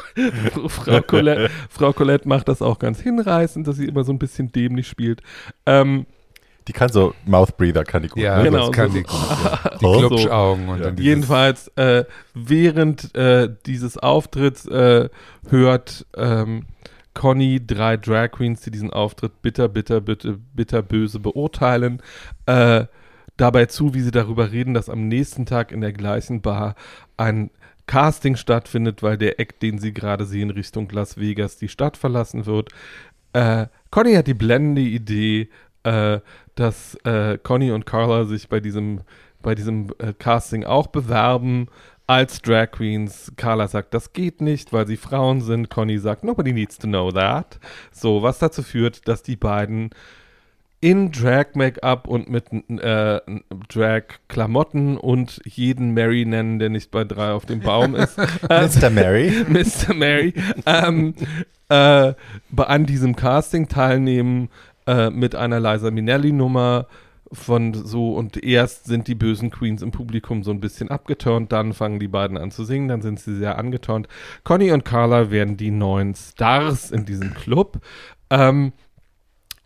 Frau, 0.67 1.01
Colette, 1.01 1.49
Frau 1.69 1.93
Colette 1.93 2.27
macht 2.27 2.47
das 2.47 2.61
auch 2.61 2.79
ganz 2.79 2.99
hinreißend, 3.01 3.67
dass 3.67 3.75
sie 3.77 3.85
immer 3.85 4.03
so 4.03 4.11
ein 4.13 4.19
bisschen 4.19 4.51
dämlich 4.51 4.87
spielt. 4.87 5.21
Ähm, 5.65 6.05
Die 6.67 6.73
kann 6.73 6.89
so 6.89 7.13
Mouth 7.25 7.55
Breather, 7.57 7.83
kann 7.83 8.03
die 8.03 8.09
gut. 8.09 8.21
Ja, 8.21 8.37
ne? 8.37 8.43
Genau, 8.45 8.67
das 8.67 8.71
kann 8.71 8.89
so- 8.91 8.97
die 8.97 9.03
gut. 9.03 9.15
Die 9.81 9.85
Oh, 9.85 9.99
so. 10.01 10.07
Glubschaugen 10.09 10.69
und 10.69 10.79
Ja. 10.79 10.85
dann 10.85 10.95
dieses- 10.95 11.07
Jedenfalls, 11.07 11.67
äh, 11.75 12.03
während 12.33 13.15
äh, 13.15 13.49
dieses 13.65 13.97
Auftritts 13.97 14.65
äh, 14.67 15.09
hört 15.49 16.05
ähm, 16.17 16.65
Conny 17.13 17.59
drei 17.65 17.97
Drag 17.97 18.31
Queens, 18.31 18.61
die 18.61 18.71
diesen 18.71 18.91
Auftritt 18.91 19.41
bitter, 19.41 19.67
bitter, 19.69 20.01
bitter, 20.01 20.35
bitter 20.53 20.81
böse 20.83 21.19
beurteilen, 21.19 22.01
äh, 22.45 22.85
dabei 23.37 23.65
zu, 23.67 23.93
wie 23.93 24.01
sie 24.01 24.11
darüber 24.11 24.51
reden, 24.51 24.73
dass 24.73 24.89
am 24.89 25.07
nächsten 25.07 25.45
Tag 25.45 25.71
in 25.71 25.81
der 25.81 25.93
gleichen 25.93 26.41
Bar 26.41 26.75
ein 27.17 27.49
Casting 27.87 28.35
stattfindet, 28.35 29.01
weil 29.01 29.17
der 29.17 29.39
Eck, 29.39 29.59
den 29.59 29.79
sie 29.79 29.93
gerade 29.93 30.25
sehen, 30.25 30.51
Richtung 30.51 30.89
Las 30.89 31.17
Vegas 31.17 31.57
die 31.57 31.69
Stadt 31.69 31.97
verlassen 31.97 32.45
wird. 32.45 32.69
Äh, 33.33 33.67
Conny 33.89 34.13
hat 34.13 34.27
die 34.27 34.33
blendende 34.33 34.81
Idee, 34.81 35.49
äh, 35.83 36.19
dass 36.55 36.95
äh, 37.05 37.37
Conny 37.41 37.71
und 37.71 37.85
Carla 37.85 38.25
sich 38.25 38.49
bei 38.49 38.59
diesem, 38.59 39.01
bei 39.41 39.55
diesem 39.55 39.89
äh, 39.99 40.13
Casting 40.13 40.65
auch 40.65 40.87
bewerben 40.87 41.67
als 42.07 42.41
Drag 42.41 42.71
Queens. 42.71 43.33
Carla 43.35 43.67
sagt, 43.67 43.93
das 43.93 44.13
geht 44.13 44.41
nicht, 44.41 44.73
weil 44.73 44.87
sie 44.87 44.97
Frauen 44.97 45.41
sind. 45.41 45.69
Conny 45.69 45.97
sagt, 45.97 46.23
nobody 46.23 46.53
needs 46.53 46.77
to 46.77 46.87
know 46.87 47.11
that. 47.11 47.59
So, 47.91 48.23
was 48.23 48.39
dazu 48.39 48.63
führt, 48.63 49.07
dass 49.07 49.23
die 49.23 49.35
beiden 49.35 49.91
in 50.79 51.11
Drag-Make-up 51.11 52.07
und 52.07 52.29
mit 52.29 52.51
äh, 52.51 53.19
Drag-Klamotten 53.69 54.97
und 54.97 55.41
jeden 55.45 55.93
Mary 55.93 56.25
nennen, 56.25 56.59
der 56.59 56.69
nicht 56.69 56.91
bei 56.91 57.03
drei 57.03 57.31
auf 57.31 57.45
dem 57.45 57.61
Baum 57.61 57.95
ist. 57.95 58.17
äh, 58.49 58.67
Mr. 58.67 58.89
Mary. 58.89 59.45
Mr. 59.49 59.93
Mary, 59.93 60.33
ähm, 60.65 61.15
äh, 61.69 62.13
an 62.55 62.85
diesem 62.85 63.15
Casting 63.15 63.67
teilnehmen 63.67 64.49
äh, 64.85 65.09
mit 65.09 65.35
einer 65.35 65.59
Liza 65.59 65.89
Minnelli-Nummer 65.89 66.87
von 67.31 67.73
so 67.73 68.13
und 68.13 68.41
erst 68.41 68.85
sind 68.85 69.07
die 69.07 69.15
bösen 69.15 69.49
Queens 69.49 69.81
im 69.81 69.91
Publikum 69.91 70.43
so 70.43 70.51
ein 70.51 70.61
bisschen 70.61 70.89
abgeturnt, 70.89 71.51
dann 71.51 71.73
fangen 71.73 71.99
die 71.99 72.07
beiden 72.07 72.37
an 72.37 72.51
zu 72.51 72.63
singen, 72.63 72.87
dann 72.87 73.01
sind 73.01 73.19
sie 73.19 73.35
sehr 73.35 73.57
angeturnt. 73.57 74.07
Conny 74.43 74.71
und 74.71 74.85
Carla 74.85 75.29
werden 75.29 75.57
die 75.57 75.71
neuen 75.71 76.15
Stars 76.15 76.91
in 76.91 77.05
diesem 77.05 77.33
Club. 77.33 77.79
Ähm, 78.29 78.71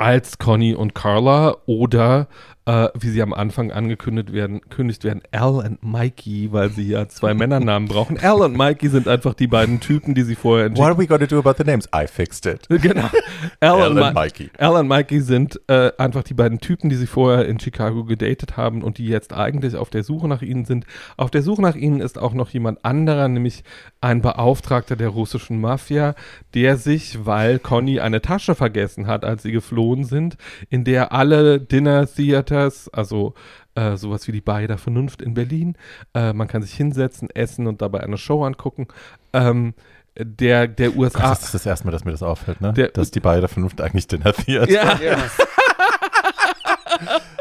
als 0.01 0.37
Conny 0.39 0.73
und 0.73 0.95
Carla 0.95 1.57
oder 1.65 2.27
äh, 2.65 2.89
wie 2.99 3.09
sie 3.09 3.21
am 3.21 3.33
Anfang 3.33 3.71
angekündigt 3.71 4.33
werden, 4.33 4.61
kündigt 4.69 5.03
werden, 5.03 5.21
Al 5.31 5.55
und 5.55 5.83
Mikey, 5.83 6.49
weil 6.51 6.69
sie 6.69 6.87
ja 6.87 7.07
zwei 7.07 7.33
Männernamen 7.33 7.87
brauchen. 7.89 8.19
Al 8.19 8.41
und 8.41 8.55
Mikey 8.55 8.89
sind 8.89 9.07
einfach 9.07 9.33
die 9.33 9.47
beiden 9.47 9.79
Typen, 9.79 10.13
die 10.13 10.21
sie 10.21 10.35
vorher 10.35 10.67
in 10.67 10.77
What 10.77 10.85
are 10.85 10.97
we 10.97 11.07
going 11.07 11.21
to 11.21 11.27
do 11.27 11.39
about 11.39 11.55
the 11.57 11.63
names? 11.63 11.89
I 11.95 12.05
fixed 12.07 12.45
it. 12.45 12.67
Genau. 12.69 13.09
Al, 13.59 13.81
Al 13.81 13.91
und, 13.91 13.97
und 13.97 14.03
Mi- 14.03 14.13
Mikey. 14.13 14.51
Al 14.59 14.73
und 14.75 14.87
Mikey 14.87 15.21
sind 15.21 15.59
äh, 15.67 15.91
einfach 15.97 16.23
die 16.23 16.33
beiden 16.35 16.59
Typen, 16.59 16.89
die 16.89 16.95
sie 16.95 17.07
vorher 17.07 17.47
in 17.47 17.59
Chicago 17.59 18.03
gedatet 18.05 18.57
haben 18.57 18.83
und 18.83 18.97
die 18.99 19.07
jetzt 19.07 19.33
eigentlich 19.33 19.75
auf 19.75 19.89
der 19.89 20.03
Suche 20.03 20.27
nach 20.27 20.41
ihnen 20.43 20.65
sind. 20.65 20.85
Auf 21.17 21.31
der 21.31 21.41
Suche 21.41 21.61
nach 21.61 21.75
ihnen 21.75 21.99
ist 21.99 22.19
auch 22.19 22.33
noch 22.33 22.49
jemand 22.51 22.85
anderer, 22.85 23.27
nämlich 23.27 23.63
ein 24.01 24.21
Beauftragter 24.21 24.95
der 24.95 25.09
russischen 25.09 25.59
Mafia, 25.59 26.15
der 26.53 26.77
sich, 26.77 27.25
weil 27.25 27.59
Conny 27.59 27.99
eine 27.99 28.21
Tasche 28.21 28.55
vergessen 28.55 29.07
hat, 29.07 29.25
als 29.25 29.43
sie 29.43 29.51
geflohen 29.51 30.03
sind, 30.03 30.37
in 30.69 30.83
der 30.83 31.11
alle 31.11 31.59
Dinner 31.59 32.05
Theaters, 32.51 32.89
also 32.89 33.33
äh, 33.75 33.95
sowas 33.95 34.27
wie 34.27 34.31
die 34.33 34.41
Bar 34.41 34.67
der 34.67 34.77
Vernunft 34.77 35.21
in 35.21 35.33
Berlin, 35.33 35.75
äh, 36.13 36.33
man 36.33 36.47
kann 36.47 36.61
sich 36.61 36.73
hinsetzen, 36.73 37.29
essen 37.29 37.67
und 37.67 37.81
dabei 37.81 38.01
eine 38.01 38.17
Show 38.17 38.43
angucken, 38.43 38.87
ähm, 39.33 39.73
der, 40.19 40.67
der 40.67 40.95
USA. 40.97 41.29
Das 41.29 41.43
ist 41.43 41.53
das 41.53 41.65
erste 41.65 41.85
Mal, 41.87 41.91
dass 41.91 42.03
mir 42.03 42.11
das 42.11 42.21
auffällt, 42.23 42.59
ne? 42.59 42.73
Der- 42.73 42.89
dass 42.89 43.11
die 43.11 43.21
beide 43.21 43.47
Vernunft 43.47 43.79
eigentlich 43.79 44.07
Dinner 44.07 44.33
Theater. 44.33 44.69
ja, 44.69 44.99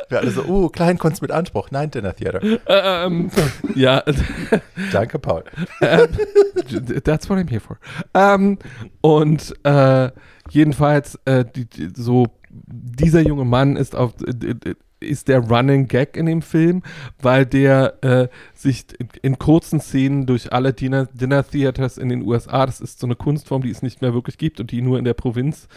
Wir 0.09 0.19
alle 0.19 0.31
so, 0.31 0.43
uh, 0.45 0.69
Kleinkunst 0.69 1.21
mit 1.23 1.31
Anspruch. 1.31 1.71
Nein, 1.71 1.91
Dinner 1.91 2.15
Theater. 2.15 2.41
ähm, 2.67 3.31
ja, 3.75 4.03
Danke, 4.93 5.19
Paul. 5.19 5.45
That's 5.81 7.29
what 7.29 7.39
I'm 7.39 7.49
here 7.49 7.61
for. 7.61 7.79
Ähm, 8.15 8.59
und 9.03 9.55
äh, 9.65 10.11
jedenfalls, 10.51 11.19
äh, 11.27 11.45
die, 11.45 11.67
die, 11.67 11.91
so 11.95 12.27
dieser 12.51 13.21
junge 13.21 13.45
Mann 13.45 13.77
ist 13.77 13.95
auf 13.95 14.15
äh, 14.27 14.75
ist 15.01 15.29
der 15.29 15.41
Running 15.41 15.89
Gag 15.89 16.17
in 16.17 16.27
dem 16.27 16.43
Film, 16.43 16.83
weil 17.21 17.47
der 17.47 18.03
äh, 18.03 18.29
sich 18.55 18.87
in 19.23 19.39
kurzen 19.39 19.81
Szenen 19.81 20.27
durch 20.27 20.53
alle 20.53 20.73
Dinner, 20.73 21.07
Dinner 21.13 21.47
Theaters 21.47 21.99
in 21.99 22.09
den 22.09 22.23
USA, 22.23 22.67
das 22.67 22.81
ist 22.81 23.01
so 23.01 23.07
eine 23.07 23.17
Kunstform, 23.17 23.63
die 23.63 23.71
es 23.71 23.83
nicht 23.83 24.03
mehr 24.03 24.15
wirklich 24.15 24.39
gibt 24.39 24.61
und 24.61 24.71
die 24.71 24.83
nur 24.83 24.99
in 24.99 25.05
der 25.05 25.15
Provinz 25.15 25.69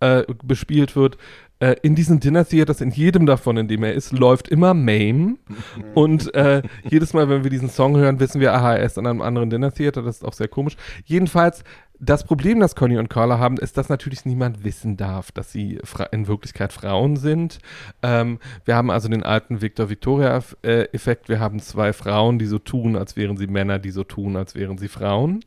äh, 0.00 0.22
bespielt 0.44 0.96
wird, 0.96 1.18
äh, 1.60 1.74
in 1.82 1.94
diesen 1.96 2.20
Dinner 2.20 2.46
Theaters, 2.46 2.80
in 2.80 2.90
jedem 2.90 3.26
davon, 3.26 3.56
in 3.56 3.66
dem 3.66 3.82
er 3.82 3.92
ist, 3.92 4.12
läuft 4.12 4.48
immer 4.48 4.74
Mame. 4.74 5.38
Und 5.94 6.32
äh, 6.34 6.62
jedes 6.88 7.14
Mal, 7.14 7.28
wenn 7.28 7.42
wir 7.42 7.50
diesen 7.50 7.68
Song 7.68 7.96
hören, 7.96 8.20
wissen 8.20 8.40
wir, 8.40 8.54
aha, 8.54 8.76
er 8.76 8.84
ist 8.84 8.98
an 8.98 9.06
einem 9.06 9.20
anderen 9.20 9.50
Dinner 9.50 9.72
Theater. 9.72 10.02
Das 10.02 10.16
ist 10.16 10.24
auch 10.24 10.34
sehr 10.34 10.48
komisch. 10.48 10.76
Jedenfalls, 11.04 11.64
das 12.00 12.24
Problem, 12.24 12.60
das 12.60 12.76
Conny 12.76 12.98
und 12.98 13.10
Carla 13.10 13.38
haben, 13.38 13.56
ist, 13.56 13.76
dass 13.76 13.88
natürlich 13.88 14.24
niemand 14.24 14.64
wissen 14.64 14.96
darf, 14.96 15.32
dass 15.32 15.50
sie 15.50 15.80
in 16.12 16.28
Wirklichkeit 16.28 16.72
Frauen 16.72 17.16
sind. 17.16 17.58
Ähm, 18.02 18.38
wir 18.64 18.76
haben 18.76 18.90
also 18.90 19.08
den 19.08 19.24
alten 19.24 19.60
Victor-Victoria-Effekt. 19.60 21.28
Wir 21.28 21.40
haben 21.40 21.58
zwei 21.60 21.92
Frauen, 21.92 22.38
die 22.38 22.46
so 22.46 22.58
tun, 22.58 22.96
als 22.96 23.16
wären 23.16 23.36
sie 23.36 23.48
Männer, 23.48 23.78
die 23.78 23.90
so 23.90 24.04
tun, 24.04 24.36
als 24.36 24.54
wären 24.54 24.78
sie 24.78 24.88
Frauen. 24.88 25.40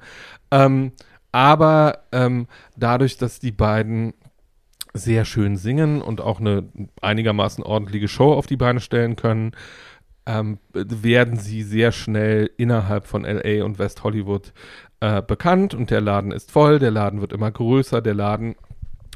Ähm, 0.52 0.92
aber 1.32 2.00
ähm, 2.12 2.48
dadurch, 2.76 3.18
dass 3.18 3.40
die 3.40 3.54
beiden 3.54 4.14
sehr 4.94 5.24
schön 5.24 5.56
singen 5.56 6.02
und 6.02 6.20
auch 6.20 6.42
eine 6.42 6.66
einigermaßen 7.02 7.64
ordentliche 7.64 8.10
Show 8.10 8.34
auf 8.34 8.48
die 8.48 8.58
Beine 8.58 8.82
stellen 8.82 9.16
können, 9.16 9.54
ähm, 10.26 10.60
werden 10.74 11.38
sie 11.38 11.64
sehr 11.64 11.92
schnell 11.92 12.52
innerhalb 12.58 13.08
von 13.08 13.24
LA 13.24 13.64
und 13.64 13.80
West 13.80 14.04
Hollywood 14.04 14.54
äh, 15.02 15.22
bekannt 15.22 15.74
und 15.74 15.90
der 15.90 16.02
Laden 16.02 16.32
ist 16.32 16.52
voll, 16.52 16.80
der 16.80 16.92
Laden 16.92 17.22
wird 17.22 17.34
immer 17.34 17.52
größer, 17.52 18.02
der 18.02 18.14
Laden 18.14 18.56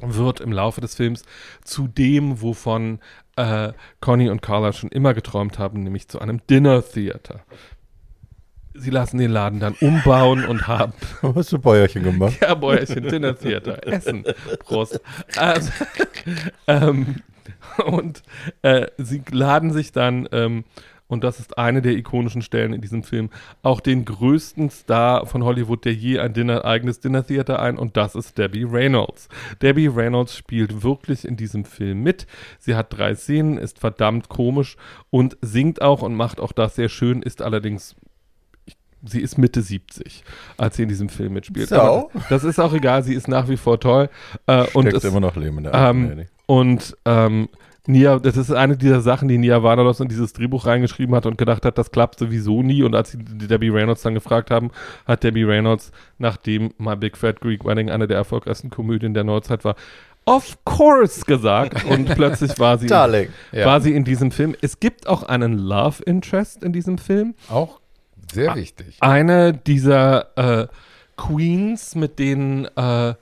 wird 0.02 0.42
im 0.42 0.52
Laufe 0.52 0.82
des 0.82 0.96
Films 0.96 1.24
zu 1.64 1.88
dem, 1.88 2.42
wovon 2.42 3.00
äh, 3.38 3.72
Conny 4.02 4.30
und 4.30 4.42
Carla 4.42 4.74
schon 4.74 4.90
immer 4.90 5.14
geträumt 5.14 5.60
haben, 5.60 5.84
nämlich 5.84 6.08
zu 6.08 6.20
einem 6.20 6.42
Dinner 6.48 6.84
Theater. 6.84 7.42
Sie 8.74 8.90
lassen 8.90 9.18
den 9.20 9.32
Laden 9.32 9.62
dann 9.62 9.76
umbauen 9.80 10.44
und 10.46 10.68
haben 10.68 10.94
Hast 11.22 11.54
du 11.54 11.60
Bäuerchen 11.60 12.04
gemacht? 12.04 12.38
ja, 12.42 12.56
Bäuerchen, 12.56 13.08
Dinner 13.08 13.38
Theater, 13.38 13.88
Essen, 13.88 14.26
Prost. 14.60 15.00
Also, 15.38 15.72
ähm, 16.68 17.22
und 17.86 18.22
äh, 18.64 18.88
sie 18.98 19.22
laden 19.32 19.72
sich 19.72 19.94
dann, 19.94 20.28
ähm, 20.32 20.66
und 21.08 21.24
das 21.24 21.40
ist 21.40 21.58
eine 21.58 21.82
der 21.82 21.94
ikonischen 21.94 22.42
Stellen 22.42 22.74
in 22.74 22.82
diesem 22.82 23.04
Film, 23.04 23.30
auch 23.62 23.80
den 23.80 24.06
größten 24.06 24.70
Star 24.70 25.26
von 25.26 25.44
Hollywood, 25.44 25.86
der 25.86 25.94
je 25.94 26.20
ein 26.20 26.34
Dinner, 26.34 26.66
eigenes 26.66 27.00
Dinner 27.00 27.26
Theater 27.26 27.62
ein, 27.62 27.78
und 27.78 27.96
das 27.96 28.16
ist 28.16 28.38
Debbie 28.38 28.64
Reynolds. 28.64 29.30
Debbie 29.62 29.88
Reynolds 29.88 30.36
spielt 30.36 30.84
wirklich 30.84 31.26
in 31.26 31.38
diesem 31.38 31.64
Film 31.66 32.02
mit. 32.02 32.26
Sie 32.60 32.76
hat 32.76 32.98
drei 32.98 33.14
Szenen, 33.16 33.58
ist 33.58 33.80
verdammt 33.80 34.30
komisch 34.30 34.78
und 35.12 35.38
singt 35.42 35.82
auch 35.82 36.02
und 36.02 36.16
macht 36.16 36.40
auch 36.40 36.52
das 36.52 36.76
sehr 36.76 36.90
schön, 36.90 37.22
ist 37.22 37.42
allerdings 37.42 37.96
sie 39.08 39.22
ist 39.22 39.38
Mitte 39.38 39.62
70, 39.62 40.24
als 40.58 40.78
sie 40.78 40.84
in 40.84 40.90
diesem 40.90 41.10
Film 41.10 41.34
mitspielt. 41.34 41.70
So. 41.70 41.76
Aber 41.76 42.10
das 42.30 42.44
ist 42.44 42.60
auch 42.60 42.74
egal, 42.74 43.04
sie 43.04 43.14
ist 43.14 43.28
nach 43.28 43.48
wie 43.50 43.58
vor 43.58 43.80
toll. 43.80 44.10
Äh, 44.48 44.66
und 44.74 44.84
Steckt 44.88 44.98
es, 44.98 45.04
immer 45.04 45.20
noch 45.20 45.36
Leben 45.36 45.60
in 45.60 45.66
der 45.66 45.74
ähm, 45.76 46.26
und 46.48 46.98
ähm, 47.06 47.50
Nia, 47.88 48.20
das 48.20 48.38
ist 48.38 48.52
eine 48.52 48.78
dieser 48.78 49.02
Sachen, 49.02 49.28
die 49.28 49.38
Nia 49.38 49.62
Vardalos 49.62 50.00
in 50.00 50.08
dieses 50.08 50.34
Drehbuch 50.34 50.66
reingeschrieben 50.66 51.16
hat 51.16 51.26
und 51.26 51.38
gedacht 51.38 51.66
hat, 51.66 51.78
das 51.78 51.92
klappt 51.92 52.20
sowieso 52.20 52.64
nie. 52.64 52.84
Und 52.84 52.96
als 52.96 53.12
sie 53.12 53.18
die 53.18 53.48
Debbie 53.48 53.70
Reynolds 53.70 54.02
dann 54.02 54.14
gefragt 54.14 54.52
haben, 54.52 54.72
hat 55.06 55.24
Debbie 55.24 55.44
Reynolds, 55.44 55.92
nachdem 56.18 56.74
My 56.78 56.96
Big 56.96 57.18
Fat 57.18 57.42
Greek 57.42 57.64
Wedding 57.66 57.90
eine 57.90 58.08
der 58.08 58.18
erfolgreichsten 58.18 58.70
Komödien 58.70 59.14
der 59.14 59.24
Neuzeit 59.24 59.64
war, 59.64 59.76
of 60.26 60.58
course 60.66 61.24
gesagt. 61.26 61.86
Und 61.86 62.06
plötzlich 62.16 62.58
war 62.60 62.78
sie, 62.78 62.88
Darling. 62.88 63.30
Ja. 63.52 63.66
war 63.66 63.82
sie 63.82 63.94
in 63.94 64.04
diesem 64.04 64.32
Film. 64.32 64.56
Es 64.62 64.80
gibt 64.80 65.08
auch 65.08 65.24
einen 65.24 65.58
Love 65.58 66.04
Interest 66.04 66.64
in 66.64 66.74
diesem 66.74 66.98
Film. 66.98 67.36
Auch 67.50 67.80
sehr 68.34 68.56
wichtig. 68.56 68.98
Eine 69.00 69.54
dieser 69.54 70.38
äh, 70.64 70.68
Queens, 71.18 71.96
mit 71.96 72.20
denen, 72.20 72.66
äh, 72.76 73.14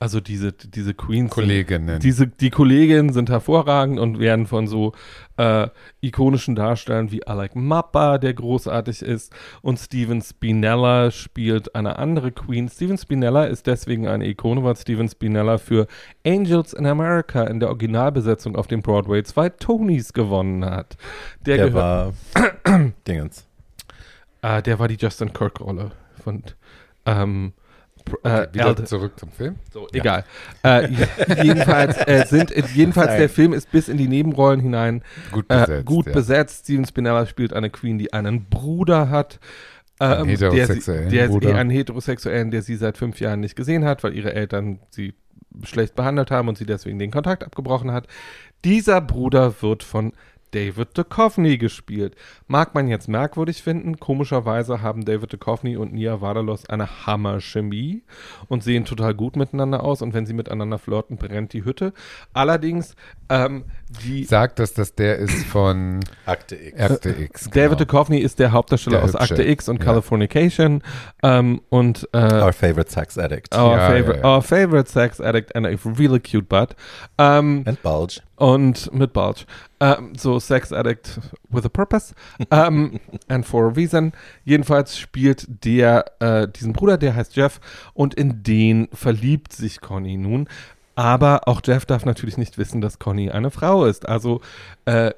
also 0.00 0.20
diese, 0.20 0.52
diese 0.52 0.94
Queens. 0.94 1.34
sind- 1.34 1.44
Kolleginnen. 1.44 1.98
diese, 2.00 2.28
die 2.28 2.50
Kolleginnen 2.50 3.12
sind 3.12 3.30
hervorragend 3.30 3.98
und 3.98 4.20
werden 4.20 4.46
von 4.46 4.68
so 4.68 4.92
äh, 5.36 5.68
ikonischen 6.00 6.54
Darstellern 6.54 7.10
wie 7.10 7.26
Alec 7.26 7.56
Mappa, 7.56 8.18
der 8.18 8.32
großartig 8.34 9.02
ist, 9.02 9.32
und 9.60 9.78
Steven 9.78 10.20
Spinella 10.22 11.10
spielt 11.10 11.74
eine 11.74 11.98
andere 11.98 12.30
Queen. 12.30 12.68
Steven 12.68 12.96
Spinella 12.96 13.44
ist 13.44 13.66
deswegen 13.66 14.06
eine 14.06 14.26
Ikone, 14.28 14.62
weil 14.62 14.76
Steven 14.76 15.08
Spinella 15.08 15.58
für 15.58 15.88
Angels 16.24 16.72
in 16.74 16.86
America 16.86 17.42
in 17.44 17.58
der 17.58 17.68
Originalbesetzung 17.68 18.54
auf 18.54 18.68
dem 18.68 18.82
Broadway 18.82 19.22
zwei 19.24 19.48
Tonys 19.48 20.12
gewonnen 20.12 20.64
hat. 20.64 20.96
Der, 21.44 21.56
Der 21.56 21.74
war 21.74 22.12
Dingens. 23.08 23.46
äh, 24.42 24.62
der 24.62 24.78
war 24.78 24.86
die 24.88 24.96
Justin 24.96 25.32
Kirk-Rolle 25.32 25.90
von 26.22 26.42
ähm, 27.06 27.52
äh, 28.22 28.46
wieder 28.52 28.84
zurück 28.84 29.18
zum 29.18 29.30
Film. 29.30 29.56
so, 29.72 29.86
egal. 29.92 30.24
Äh, 30.62 30.88
jedenfalls 31.42 31.96
äh, 31.98 32.24
sind 32.26 32.52
jedenfalls 32.74 33.10
Nein. 33.10 33.18
der 33.20 33.28
Film 33.28 33.52
ist 33.52 33.70
bis 33.70 33.88
in 33.88 33.96
die 33.96 34.08
Nebenrollen 34.08 34.60
hinein 34.60 35.02
Gut 35.30 35.46
äh, 35.48 35.60
besetzt. 35.60 35.86
gut 35.86 36.06
ja. 36.06 36.12
besetzt. 36.12 36.64
Steven 36.64 36.84
Spinella 36.84 37.26
spielt 37.26 37.52
eine 37.52 37.70
Queen, 37.70 37.98
die 37.98 38.12
einen 38.12 38.46
Bruder 38.46 39.10
hat. 39.10 39.38
Der 40.00 40.24
sie, 40.24 40.30
heterosexuellen 40.30 41.10
der, 41.10 41.26
Bruder. 41.26 41.56
einen 41.56 41.70
heterosexuellen, 41.70 42.52
der 42.52 42.62
sie 42.62 42.76
seit 42.76 42.96
fünf 42.96 43.18
Jahren 43.20 43.40
nicht 43.40 43.56
gesehen 43.56 43.84
hat, 43.84 44.04
weil 44.04 44.14
ihre 44.14 44.32
Eltern 44.32 44.78
sie 44.90 45.14
schlecht 45.64 45.94
behandelt 45.96 46.30
haben 46.30 46.48
und 46.48 46.58
sie 46.58 46.66
deswegen 46.66 46.98
den 46.98 47.10
Kontakt 47.10 47.44
abgebrochen 47.44 47.90
hat. 47.90 48.06
Dieser 48.64 49.00
Bruder 49.00 49.60
wird 49.60 49.82
von 49.82 50.12
David 50.52 50.96
Duchovny 50.96 51.58
gespielt. 51.58 52.14
Mag 52.46 52.74
man 52.74 52.88
jetzt 52.88 53.08
merkwürdig 53.08 53.62
finden. 53.62 53.98
Komischerweise 53.98 54.82
haben 54.82 55.04
David 55.04 55.32
Duchovny 55.32 55.76
und 55.76 55.92
Nia 55.92 56.20
Vardalos 56.20 56.68
eine 56.68 57.06
Hammer-Chemie 57.06 58.02
und 58.48 58.62
sehen 58.62 58.84
total 58.84 59.14
gut 59.14 59.36
miteinander 59.36 59.82
aus. 59.84 60.02
Und 60.02 60.14
wenn 60.14 60.26
sie 60.26 60.32
miteinander 60.34 60.78
flirten, 60.78 61.16
brennt 61.16 61.52
die 61.52 61.64
Hütte. 61.64 61.92
Allerdings, 62.32 62.94
ähm, 63.28 63.64
die 64.04 64.24
Sagt, 64.24 64.58
dass 64.58 64.74
das 64.74 64.94
der 64.94 65.16
ist 65.18 65.44
von 65.46 66.00
Akte 66.26 66.56
X. 66.56 66.80
Akte 66.80 67.10
X. 67.10 67.44
David 67.50 67.78
genau. 67.78 67.90
Duchovny 67.90 68.18
ist 68.18 68.38
der 68.38 68.52
Hauptdarsteller 68.52 68.98
Der 68.98 69.04
aus 69.04 69.12
Hübsche. 69.14 69.34
Akte 69.34 69.42
X 69.44 69.68
und 69.68 69.78
Ja. 69.78 69.84
Californication 69.86 70.82
ähm, 71.22 71.60
und 71.70 72.08
äh, 72.12 72.18
Our 72.42 72.52
favorite 72.52 72.90
sex 72.90 73.16
addict. 73.18 73.54
our, 73.54 73.76
Ja, 73.76 73.86
favorite, 73.88 74.18
ja, 74.20 74.24
ja. 74.28 74.34
our 74.36 74.42
favorite 74.42 74.90
sex 74.90 75.20
addict 75.20 75.54
and 75.56 75.66
a 75.66 75.70
really 75.98 76.20
cute 76.20 76.48
butt. 76.48 76.74
Ähm, 77.18 77.62
And 77.66 77.82
Bulge. 77.82 78.20
und 78.36 78.92
mit 78.92 79.12
Bulge. 79.12 79.44
Ähm, 79.80 80.12
so 80.16 80.40
Sex 80.40 80.72
Addict 80.72 81.20
with 81.50 81.64
a 81.64 81.68
Purpose. 81.68 82.14
ähm, 82.50 82.98
and 83.28 83.46
for 83.46 83.66
a 83.66 83.68
reason. 83.68 84.12
Jedenfalls 84.44 84.98
spielt 84.98 85.46
der 85.64 86.04
äh, 86.20 86.48
diesen 86.48 86.72
Bruder, 86.72 86.98
der 86.98 87.14
heißt 87.14 87.36
Jeff, 87.36 87.60
und 87.94 88.14
in 88.14 88.42
den 88.42 88.88
verliebt 88.92 89.52
sich 89.52 89.80
Conny 89.80 90.16
nun. 90.16 90.48
Aber 90.96 91.46
auch 91.46 91.60
Jeff 91.64 91.86
darf 91.86 92.04
natürlich 92.04 92.38
nicht 92.38 92.58
wissen, 92.58 92.80
dass 92.80 92.98
Conny 92.98 93.30
eine 93.30 93.52
Frau 93.52 93.84
ist. 93.84 94.08
Also 94.08 94.40
äh, 94.84 95.12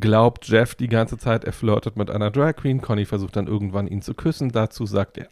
glaubt 0.00 0.46
Jeff 0.46 0.76
die 0.76 0.88
ganze 0.88 1.18
Zeit, 1.18 1.42
er 1.42 1.52
flirtet 1.52 1.96
mit 1.96 2.08
einer 2.08 2.30
Drag 2.30 2.54
Queen. 2.54 2.80
Conny 2.80 3.04
versucht 3.04 3.34
dann 3.34 3.48
irgendwann 3.48 3.88
ihn 3.88 4.00
zu 4.00 4.14
küssen. 4.14 4.50
Dazu 4.52 4.86
sagt 4.86 5.18
er 5.18 5.26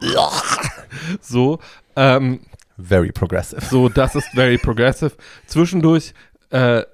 so. 1.20 1.60
Ähm, 1.94 2.40
Very 2.76 3.12
progressive. 3.12 3.60
so, 3.64 3.88
das 3.88 4.16
ist 4.16 4.26
very 4.34 4.58
progressive. 4.58 5.12
Zwischendurch, 5.46 6.12
äh, 6.50 6.84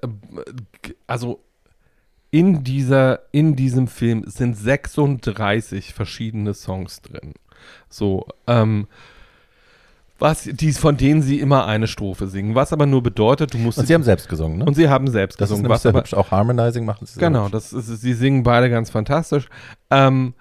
also 1.07 1.41
in 2.31 2.63
dieser, 2.63 3.19
in 3.31 3.55
diesem 3.55 3.87
Film 3.87 4.23
sind 4.25 4.57
36 4.57 5.93
verschiedene 5.93 6.53
Songs 6.53 7.01
drin. 7.01 7.33
So, 7.89 8.25
ähm, 8.47 8.87
was, 10.17 10.43
die, 10.43 10.71
von 10.71 10.97
denen 10.97 11.21
sie 11.21 11.39
immer 11.39 11.65
eine 11.65 11.87
Strophe 11.87 12.27
singen, 12.27 12.53
was 12.55 12.71
aber 12.71 12.85
nur 12.85 13.01
bedeutet, 13.01 13.53
du 13.53 13.57
musst 13.57 13.79
Und 13.79 13.87
sie 13.87 13.93
haben 13.93 14.03
selbst 14.03 14.29
gesungen, 14.29 14.59
ne? 14.59 14.65
und 14.65 14.75
sie 14.75 14.87
haben 14.87 15.07
selbst 15.09 15.41
das 15.41 15.49
ist 15.49 15.53
gesungen, 15.53 15.63
nämlich 15.63 15.75
was 15.75 15.81
sehr 15.81 15.89
aber, 15.89 15.99
hübsch. 15.99 16.13
Auch 16.13 16.31
Harmonizing 16.31 16.85
machen 16.85 17.05
sie 17.05 17.19
Genau, 17.19 17.49
das 17.49 17.73
ist, 17.73 17.87
sie 17.87 18.13
singen 18.13 18.43
beide 18.43 18.69
ganz 18.69 18.91
fantastisch. 18.91 19.49
Ähm, 19.89 20.35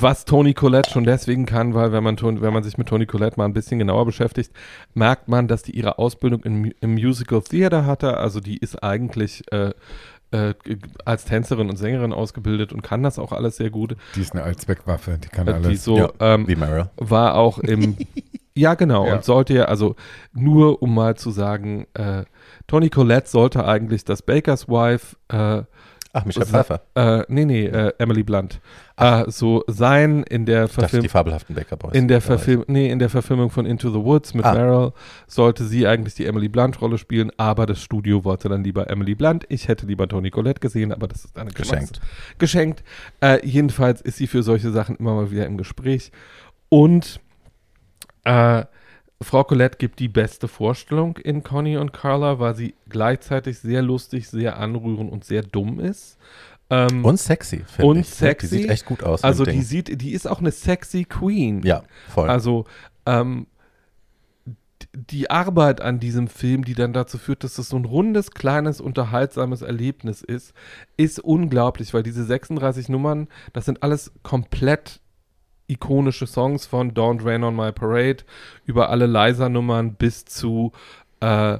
was 0.00 0.24
Tony 0.24 0.54
Collette 0.54 0.90
schon 0.90 1.04
deswegen 1.04 1.46
kann, 1.46 1.74
weil 1.74 1.92
wenn 1.92 2.02
man, 2.04 2.16
wenn 2.20 2.52
man 2.52 2.62
sich 2.62 2.78
mit 2.78 2.88
Tony 2.88 3.06
Collette 3.06 3.36
mal 3.38 3.44
ein 3.44 3.52
bisschen 3.52 3.78
genauer 3.78 4.06
beschäftigt, 4.06 4.52
merkt 4.94 5.28
man, 5.28 5.48
dass 5.48 5.62
die 5.62 5.72
ihre 5.76 5.98
Ausbildung 5.98 6.42
im, 6.44 6.72
im 6.80 6.94
Musical 6.94 7.40
Theater 7.42 7.86
hatte. 7.86 8.16
Also 8.16 8.40
die 8.40 8.56
ist 8.58 8.82
eigentlich 8.82 9.42
äh, 9.52 9.72
äh, 10.32 10.54
als 11.04 11.24
Tänzerin 11.24 11.68
und 11.68 11.76
Sängerin 11.76 12.12
ausgebildet 12.12 12.72
und 12.72 12.82
kann 12.82 13.02
das 13.02 13.18
auch 13.18 13.32
alles 13.32 13.56
sehr 13.56 13.70
gut. 13.70 13.96
Die 14.16 14.20
ist 14.20 14.32
eine 14.32 14.42
Allzweckwaffe, 14.42 15.18
die 15.22 15.28
kann 15.28 15.46
Äh, 15.46 15.60
die 15.60 15.66
alles. 15.68 15.84
so 15.84 15.96
Ja, 15.98 16.10
ähm, 16.20 16.48
Wie 16.48 16.56
Meryl. 16.56 16.88
war 16.96 17.34
auch 17.34 17.58
im 17.58 17.96
ja 18.54 18.74
genau 18.74 19.06
Ja. 19.06 19.14
und 19.16 19.24
sollte 19.24 19.54
ja 19.54 19.64
also 19.64 19.94
nur 20.32 20.82
um 20.82 20.94
mal 20.94 21.16
zu 21.16 21.30
sagen 21.30 21.86
äh, 21.94 22.24
Tony 22.66 22.90
Collette 22.90 23.28
sollte 23.28 23.64
eigentlich 23.66 24.04
das 24.04 24.22
Baker's 24.22 24.68
Wife 24.68 25.16
äh, 25.28 25.62
Ach, 26.14 26.26
Michelle 26.26 26.44
Pfeiffer. 26.44 26.82
äh, 26.94 27.24
nee, 27.28 27.46
nee, 27.46 27.64
äh, 27.66 27.92
Emily 27.98 28.22
Blunt. 28.22 28.60
Äh, 28.98 29.24
so 29.30 29.64
sein 29.66 30.22
in 30.24 30.44
der 30.44 30.68
Verfilmung. 30.68 31.04
die 31.04 31.08
fabelhaften 31.08 31.54
Baker 31.56 31.76
Boys. 31.76 31.94
In 31.94 32.06
der. 32.06 32.20
Verfilm 32.20 32.64
nee, 32.66 32.90
in 32.90 32.98
der 32.98 33.08
Verfilmung 33.08 33.48
von 33.48 33.64
Into 33.64 33.88
the 33.90 33.98
Woods 34.04 34.34
mit 34.34 34.44
Ah. 34.44 34.52
Meryl 34.52 34.92
sollte 35.26 35.64
sie 35.64 35.86
eigentlich 35.86 36.14
die 36.14 36.26
Emily 36.26 36.48
Blunt-Rolle 36.48 36.98
spielen, 36.98 37.30
aber 37.38 37.64
das 37.64 37.82
Studio 37.82 38.24
wollte 38.24 38.50
dann 38.50 38.62
lieber 38.62 38.90
Emily 38.90 39.14
Blunt. 39.14 39.46
Ich 39.48 39.68
hätte 39.68 39.86
lieber 39.86 40.06
Toni 40.06 40.30
Collette 40.30 40.60
gesehen, 40.60 40.92
aber 40.92 41.08
das 41.08 41.24
ist 41.24 41.38
eine 41.38 41.50
Geschenkt. 41.50 42.00
Geschenkt. 42.38 42.84
Äh, 43.20 43.44
jedenfalls 43.46 44.02
ist 44.02 44.18
sie 44.18 44.26
für 44.26 44.42
solche 44.42 44.70
Sachen 44.70 44.96
immer 44.96 45.14
mal 45.14 45.30
wieder 45.30 45.46
im 45.46 45.56
Gespräch. 45.56 46.12
Und 46.68 47.20
äh, 48.24 48.64
Frau 49.22 49.44
Colette 49.44 49.78
gibt 49.78 49.98
die 49.98 50.08
beste 50.08 50.48
Vorstellung 50.48 51.16
in 51.18 51.42
Conny 51.42 51.76
und 51.76 51.92
Carla, 51.92 52.38
weil 52.38 52.54
sie 52.54 52.74
gleichzeitig 52.88 53.58
sehr 53.58 53.82
lustig, 53.82 54.28
sehr 54.28 54.58
anrührend 54.58 55.10
und 55.10 55.24
sehr 55.24 55.42
dumm 55.42 55.80
ist. 55.80 56.18
Ähm, 56.70 57.04
Und 57.04 57.18
sexy, 57.18 57.64
finde 57.66 57.86
Und 57.86 57.98
ich. 57.98 58.08
sexy. 58.08 58.48
Die 58.48 58.62
sieht 58.62 58.70
echt 58.70 58.86
gut 58.86 59.02
aus. 59.02 59.22
also 59.24 59.44
die 59.44 59.50
Ding. 59.50 59.62
sieht, 59.62 60.00
die 60.00 60.12
ist 60.12 60.26
auch 60.26 60.40
eine 60.40 60.50
sexy 60.52 61.04
Queen. 61.04 61.62
Ja, 61.64 61.82
voll. 62.08 62.30
Also 62.30 62.64
ähm, 63.04 63.46
die 64.94 65.30
Arbeit 65.30 65.80
an 65.80 66.00
diesem 66.00 66.28
Film, 66.28 66.64
die 66.64 66.74
dann 66.74 66.92
dazu 66.92 67.18
führt, 67.18 67.44
dass 67.44 67.58
es 67.58 67.68
so 67.68 67.76
ein 67.76 67.84
rundes, 67.84 68.30
kleines, 68.30 68.80
unterhaltsames 68.80 69.62
Erlebnis 69.62 70.22
ist, 70.22 70.54
ist 70.96 71.20
unglaublich, 71.20 71.92
weil 71.94 72.02
diese 72.02 72.24
36 72.24 72.88
Nummern, 72.88 73.28
das 73.52 73.66
sind 73.66 73.82
alles 73.82 74.12
komplett 74.22 75.00
ikonische 75.72 76.26
Songs 76.26 76.66
von 76.66 76.92
Don't 76.92 77.24
Rain 77.24 77.44
on 77.44 77.56
My 77.56 77.72
Parade 77.72 78.24
über 78.64 78.90
alle 78.90 79.06
Liza-Nummern 79.06 79.94
bis 79.94 80.24
zu 80.24 80.72
äh, 81.20 81.58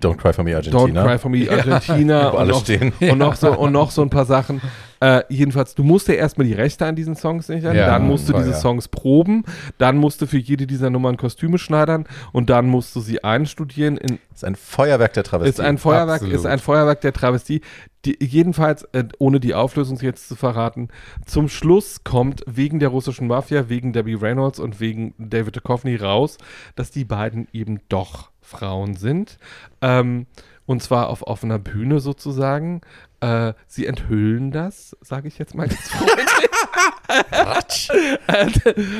Don't 0.00 0.16
Cry 0.16 0.32
for 0.32 0.44
Me 0.44 0.52
Don't 0.52 0.56
Argentina. 0.74 1.02
Cry 1.04 1.18
for 1.18 1.30
Me 1.30 1.50
Argentina 1.50 2.32
Wo 2.32 2.36
und 2.36 2.38
alle 2.38 2.50
noch, 2.52 2.60
stehen. 2.60 2.92
und, 3.00 3.18
noch 3.18 3.34
so, 3.34 3.58
und 3.58 3.72
noch 3.72 3.90
so 3.90 4.02
ein 4.02 4.10
paar 4.10 4.26
Sachen. 4.26 4.60
Äh, 5.00 5.22
jedenfalls, 5.28 5.74
du 5.74 5.84
musst 5.84 6.08
dir 6.08 6.14
erstmal 6.14 6.46
die 6.46 6.54
Rechte 6.54 6.84
an 6.84 6.96
diesen 6.96 7.14
Songs 7.14 7.46
sichern, 7.46 7.76
Ja, 7.76 7.86
dann 7.86 8.06
musst 8.06 8.28
du 8.28 8.32
diese 8.32 8.50
ja. 8.50 8.56
Songs 8.56 8.88
proben, 8.88 9.44
dann 9.78 9.96
musst 9.96 10.20
du 10.20 10.26
für 10.26 10.38
jede 10.38 10.66
dieser 10.66 10.90
Nummern 10.90 11.16
Kostüme 11.16 11.58
schneidern 11.58 12.04
und 12.32 12.50
dann 12.50 12.66
musst 12.66 12.96
du 12.96 13.00
sie 13.00 13.22
einstudieren. 13.22 13.96
In, 13.96 14.18
ist 14.34 14.44
ein 14.44 14.56
Feuerwerk 14.56 15.12
der 15.12 15.22
Travestie. 15.24 15.50
ist 15.50 15.60
ein 15.60 15.78
Feuerwerk, 15.78 16.16
absolut. 16.22 16.34
ist 16.34 16.46
ein 16.46 16.58
Feuerwerk 16.58 17.00
der 17.00 17.12
Travestie. 17.12 17.60
Die, 18.04 18.16
jedenfalls, 18.20 18.84
äh, 18.92 19.04
ohne 19.18 19.40
die 19.40 19.54
Auflösung 19.54 19.98
jetzt 20.00 20.28
zu 20.28 20.34
verraten, 20.34 20.88
zum 21.26 21.48
Schluss 21.48 22.02
kommt 22.02 22.42
wegen 22.46 22.80
der 22.80 22.88
russischen 22.88 23.26
Mafia, 23.28 23.68
wegen 23.68 23.92
Debbie 23.92 24.14
Reynolds 24.14 24.58
und 24.58 24.80
wegen 24.80 25.14
David 25.18 25.56
Duchovny 25.56 25.96
raus, 25.96 26.38
dass 26.74 26.90
die 26.90 27.04
beiden 27.04 27.46
eben 27.52 27.80
doch 27.88 28.30
Frauen 28.48 28.96
sind. 28.96 29.38
Ähm, 29.80 30.26
und 30.66 30.82
zwar 30.82 31.08
auf 31.08 31.22
offener 31.26 31.58
Bühne 31.58 32.00
sozusagen. 32.00 32.80
Äh, 33.20 33.54
sie 33.66 33.86
enthüllen 33.86 34.50
das, 34.50 34.96
sage 35.00 35.28
ich 35.28 35.38
jetzt 35.38 35.54
mal 35.54 35.68
ganz 35.68 35.80
freundlich. 35.90 36.48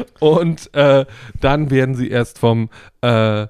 und 0.20 0.75
äh, 0.75 1.05
dann 1.41 1.70
werden 1.70 1.95
sie 1.95 2.09
erst 2.09 2.39
vom 2.39 2.70
äh, 3.03 3.47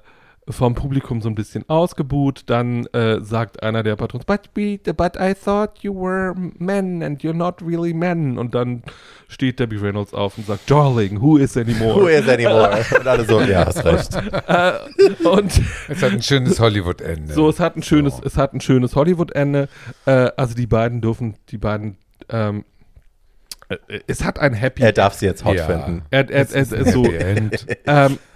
vom 0.49 0.73
Publikum 0.75 1.21
so 1.21 1.29
ein 1.29 1.35
bisschen 1.35 1.63
ausgebuht. 1.69 2.43
Dann 2.47 2.85
äh, 2.87 3.21
sagt 3.21 3.61
einer 3.63 3.83
der 3.83 3.95
Patrons, 3.95 4.25
but, 4.25 4.49
we, 4.55 4.77
but 4.77 5.15
I 5.19 5.33
thought 5.33 5.79
you 5.81 5.93
were 5.93 6.33
men 6.57 7.03
and 7.03 7.21
you're 7.21 7.33
not 7.33 7.61
really 7.61 7.93
men. 7.93 8.37
Und 8.37 8.55
dann 8.55 8.83
steht 9.27 9.59
Debbie 9.59 9.77
Reynolds 9.77 10.13
auf 10.13 10.37
und 10.37 10.47
sagt, 10.47 10.69
Darling, 10.69 11.21
who 11.21 11.37
is 11.37 11.55
anymore? 11.55 12.01
Who 12.01 12.07
is 12.07 12.27
anymore? 12.27 12.83
Und 12.97 13.07
alle 13.07 13.25
so, 13.25 13.41
ja, 13.41 13.65
hast 13.65 13.85
recht. 13.85 14.15
äh, 14.47 15.27
und 15.27 15.61
Es 15.87 16.01
hat 16.03 16.11
ein 16.11 16.21
schönes 16.21 16.59
Hollywood-Ende. 16.59 17.33
so, 17.33 17.49
es 17.49 17.59
hat 17.59 17.75
ein 17.75 17.83
schönes, 17.83 18.17
So. 18.17 18.23
es 18.23 18.37
hat 18.37 18.53
ein 18.53 18.61
schönes 18.61 18.95
Hollywood-Ende. 18.95 19.69
Äh, 20.05 20.31
also 20.35 20.55
die 20.55 20.67
beiden 20.67 21.01
dürfen, 21.01 21.35
die 21.49 21.57
beiden, 21.57 21.97
ähm, 22.29 22.59
äh, 22.59 22.63
es 24.07 24.23
hat 24.23 24.39
ein 24.39 24.53
Happy 24.53 24.81
Er 24.81 24.93
darf 24.93 25.13
sie 25.13 25.27
jetzt 25.27 25.45
hot 25.45 25.55
Ja. 25.57 25.65
finden. 25.65 26.01
Er, 26.09 26.29
er, 26.29 26.49
er, 26.49 26.71
er, 26.71 26.91
so, 26.91 27.05
ähm, 27.11 27.49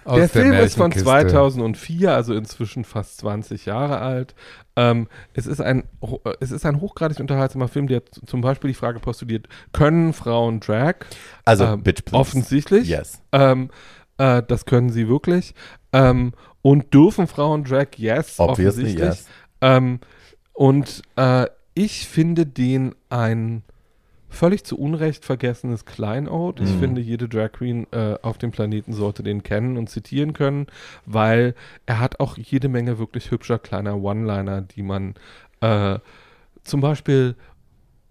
Aus 0.04 0.14
der 0.14 0.16
der 0.16 0.28
Film 0.28 0.52
ist 0.52 0.76
von 0.76 0.90
Märchenkiste. 0.90 1.04
2004, 1.04 2.12
also 2.14 2.34
inzwischen 2.34 2.84
fast 2.84 3.18
20 3.18 3.66
Jahre 3.66 3.98
alt. 3.98 4.34
Ähm, 4.76 5.08
es, 5.32 5.46
ist 5.46 5.60
ein, 5.60 5.84
äh, 6.02 6.34
es 6.40 6.50
ist 6.52 6.64
ein 6.66 6.80
hochgradig 6.80 7.18
unterhaltsamer 7.20 7.68
Film, 7.68 7.88
der 7.88 8.02
zum 8.26 8.40
Beispiel 8.42 8.68
die 8.68 8.74
Frage 8.74 9.00
postuliert, 9.00 9.48
können 9.72 10.12
Frauen 10.12 10.60
Drag? 10.60 10.94
Also, 11.44 11.64
Ähm, 11.64 11.82
bitch, 11.82 12.04
please. 12.04 12.16
Offensichtlich. 12.20 12.88
Yes. 12.88 13.20
Ähm, 13.32 13.70
äh, 14.18 14.42
das 14.46 14.66
können 14.66 14.90
sie 14.90 15.08
wirklich. 15.08 15.54
Ähm, 15.92 16.32
und 16.62 16.94
dürfen 16.94 17.26
Frauen 17.26 17.64
Drag? 17.64 17.88
Yes, 17.96 18.38
Obviously, 18.38 18.82
offensichtlich. 18.84 19.04
yes. 19.08 19.26
Ähm, 19.60 19.98
und 20.52 21.02
äh, 21.16 21.46
ich 21.74 22.06
finde 22.06 22.46
den 22.46 22.94
ein 23.10 23.62
völlig 24.34 24.64
zu 24.64 24.78
Unrecht 24.78 25.24
vergessenes 25.24 25.84
Kleinod. 25.84 26.60
Ich 26.60 26.74
Mhm. 26.74 26.78
finde, 26.78 27.00
jede 27.00 27.28
Drag 27.28 27.52
Queen 27.52 27.86
äh, 27.92 28.16
auf 28.22 28.38
dem 28.38 28.50
Planeten 28.50 28.92
sollte 28.92 29.22
den 29.22 29.42
kennen 29.42 29.76
und 29.76 29.88
zitieren 29.90 30.32
können, 30.32 30.66
weil 31.06 31.54
er 31.86 32.00
hat 32.00 32.20
auch 32.20 32.36
jede 32.36 32.68
Menge 32.68 32.98
wirklich 32.98 33.30
hübscher 33.30 33.58
kleiner 33.58 33.96
One-Liner, 33.96 34.62
die 34.62 34.82
man 34.82 35.14
äh, 35.60 35.98
zum 36.62 36.80
Beispiel 36.80 37.36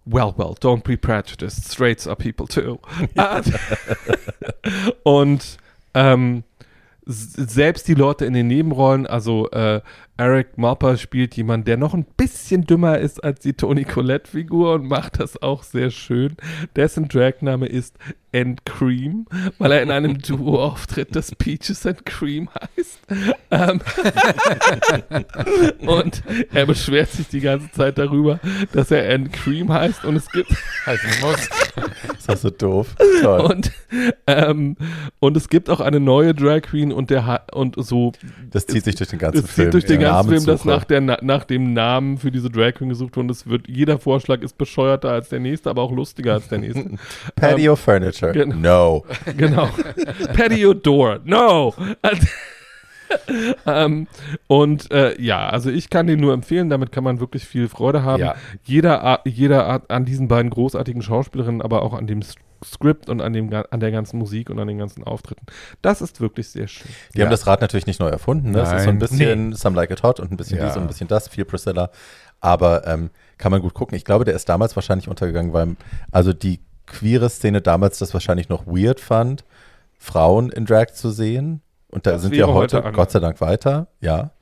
Well, 0.06 0.34
well, 0.36 0.54
don't 0.60 0.82
be 0.82 0.98
prejudiced. 0.98 1.72
Straights 1.72 2.06
are 2.06 2.14
people 2.16 2.46
too. 2.46 2.78
Ah, 3.16 3.40
und 5.02 5.56
ähm, 5.94 6.44
selbst 7.06 7.86
die 7.88 7.94
Leute 7.94 8.24
in 8.24 8.32
den 8.32 8.46
Nebenrollen, 8.46 9.06
also 9.06 9.50
äh, 9.50 9.80
Eric 10.16 10.56
Marper 10.58 10.96
spielt 10.96 11.36
jemanden, 11.36 11.64
der 11.64 11.76
noch 11.76 11.92
ein 11.92 12.06
bisschen 12.16 12.64
dümmer 12.66 12.98
ist 12.98 13.22
als 13.24 13.40
die 13.40 13.54
Toni 13.54 13.84
Collette-Figur 13.84 14.74
und 14.74 14.86
macht 14.86 15.18
das 15.18 15.42
auch 15.42 15.64
sehr 15.64 15.90
schön. 15.90 16.36
Dessen 16.76 17.08
Dragname 17.08 17.66
ist 17.66 17.96
and 18.32 18.64
Cream, 18.64 19.26
weil 19.58 19.72
er 19.72 19.82
in 19.82 19.90
einem 19.90 20.18
Duo 20.22 20.62
auftritt, 20.62 21.14
das 21.16 21.34
Peaches 21.34 21.84
and 21.86 22.04
Cream 22.06 22.48
heißt. 22.50 23.00
Ähm, 23.50 23.80
und 25.86 26.22
er 26.52 26.66
beschwert 26.66 27.10
sich 27.10 27.28
die 27.28 27.40
ganze 27.40 27.70
Zeit 27.72 27.98
darüber, 27.98 28.40
dass 28.72 28.90
er 28.90 29.12
and 29.12 29.32
Cream 29.32 29.72
heißt 29.72 30.04
und 30.04 30.16
es 30.16 30.30
gibt 30.30 30.50
Heißen 30.86 31.10
muss. 31.22 31.48
Das 32.26 32.36
ist 32.36 32.42
so 32.42 32.50
doof. 32.50 32.94
Toll. 33.22 33.40
und, 33.40 33.72
ähm, 34.26 34.76
und 35.18 35.36
es 35.36 35.48
gibt 35.48 35.70
auch 35.70 35.80
eine 35.80 35.98
neue 36.00 36.34
Drag 36.34 36.62
Queen 36.62 36.92
und 36.92 37.10
der 37.10 37.26
hat 37.26 37.54
und 37.54 37.76
so 37.78 38.12
Das 38.50 38.66
zieht 38.66 38.84
sich 38.84 38.94
durch 38.96 39.10
den 39.10 39.18
ganzen 39.18 39.46
Film. 39.46 39.66
zieht 39.66 39.74
durch 39.74 39.84
den 39.86 40.00
Die 40.00 40.03
ganzen 40.04 40.30
Film, 40.30 40.46
dass 40.46 40.64
nach, 40.64 40.84
der, 40.84 41.00
Na- 41.00 41.18
nach 41.22 41.44
dem 41.44 41.72
Namen 41.72 42.18
für 42.18 42.30
diese 42.30 42.50
Drag 42.50 42.74
Queen 42.74 42.88
gesucht. 42.88 43.16
Und 43.16 43.30
es 43.30 43.46
wird, 43.48 43.68
jeder 43.68 43.98
Vorschlag 43.98 44.42
ist 44.42 44.56
bescheuerter 44.58 45.10
als 45.10 45.28
der 45.28 45.40
nächste, 45.40 45.70
aber 45.70 45.82
auch 45.82 45.92
lustiger 45.92 46.34
als 46.34 46.48
der 46.48 46.58
nächste. 46.58 46.84
Patio 47.36 47.76
Furniture. 47.76 48.32
genau. 48.32 48.56
No. 48.56 49.04
genau. 49.36 49.68
Patio 50.36 50.74
Door. 50.74 51.20
No. 51.24 51.74
ähm, 53.66 54.06
und 54.46 54.90
äh, 54.90 55.20
ja, 55.20 55.48
also 55.48 55.70
ich 55.70 55.90
kann 55.90 56.06
den 56.06 56.20
nur 56.20 56.32
empfehlen, 56.32 56.70
damit 56.70 56.90
kann 56.92 57.04
man 57.04 57.20
wirklich 57.20 57.44
viel 57.44 57.68
Freude 57.68 58.02
haben. 58.02 58.20
Ja. 58.20 58.34
Jeder, 58.64 59.20
jeder 59.24 59.66
Art 59.66 59.90
an 59.90 60.04
diesen 60.04 60.28
beiden 60.28 60.50
großartigen 60.50 61.02
Schauspielerinnen, 61.02 61.62
aber 61.62 61.82
auch 61.82 61.92
an 61.94 62.06
dem 62.06 62.20
S- 62.20 62.34
Skript 62.64 63.08
und 63.08 63.20
an, 63.20 63.32
dem, 63.32 63.52
an 63.52 63.80
der 63.80 63.90
ganzen 63.90 64.18
Musik 64.18 64.50
und 64.50 64.58
an 64.58 64.66
den 64.68 64.78
ganzen 64.78 65.04
Auftritten. 65.04 65.44
Das 65.82 66.00
ist 66.00 66.20
wirklich 66.20 66.48
sehr 66.48 66.66
schön. 66.68 66.90
Die 67.14 67.18
Ja. 67.18 67.24
haben 67.24 67.30
das 67.30 67.46
Rad 67.46 67.60
natürlich 67.60 67.86
nicht 67.86 68.00
neu 68.00 68.08
erfunden. 68.08 68.50
Ne? 68.52 68.60
Es 68.60 68.72
ist 68.72 68.84
so 68.84 68.90
ein 68.90 68.98
bisschen 68.98 69.52
Some 69.54 69.76
Like 69.76 69.90
It 69.90 70.02
Hot 70.02 70.20
und 70.20 70.32
ein 70.32 70.36
bisschen 70.36 70.58
Ja. 70.58 70.66
dies 70.66 70.76
und 70.76 70.82
ein 70.82 70.88
bisschen 70.88 71.08
das, 71.08 71.28
viel 71.28 71.44
Priscilla. 71.44 71.90
Aber 72.40 72.86
ähm, 72.86 73.10
kann 73.38 73.50
man 73.52 73.60
gut 73.62 73.74
gucken. 73.74 73.96
Ich 73.96 74.04
glaube, 74.04 74.24
der 74.24 74.34
ist 74.34 74.48
damals 74.48 74.76
wahrscheinlich 74.76 75.08
untergegangen, 75.08 75.52
weil 75.52 75.76
also 76.12 76.32
die 76.32 76.60
queere 76.86 77.30
Szene 77.30 77.62
damals 77.62 77.98
das 77.98 78.12
wahrscheinlich 78.12 78.48
noch 78.48 78.66
weird 78.66 79.00
fand, 79.00 79.44
Frauen 79.98 80.50
in 80.50 80.66
Drag 80.66 80.86
zu 80.92 81.10
sehen. 81.10 81.62
Und 81.90 82.06
da 82.06 82.12
Das 82.12 82.22
sind 82.22 82.32
wir 82.32 82.48
heute, 82.48 82.82
heute. 82.82 82.92
Gott 82.92 83.10
sei 83.10 83.20
Dank, 83.20 83.40
weiter, 83.40 83.86
ja. 84.00 84.32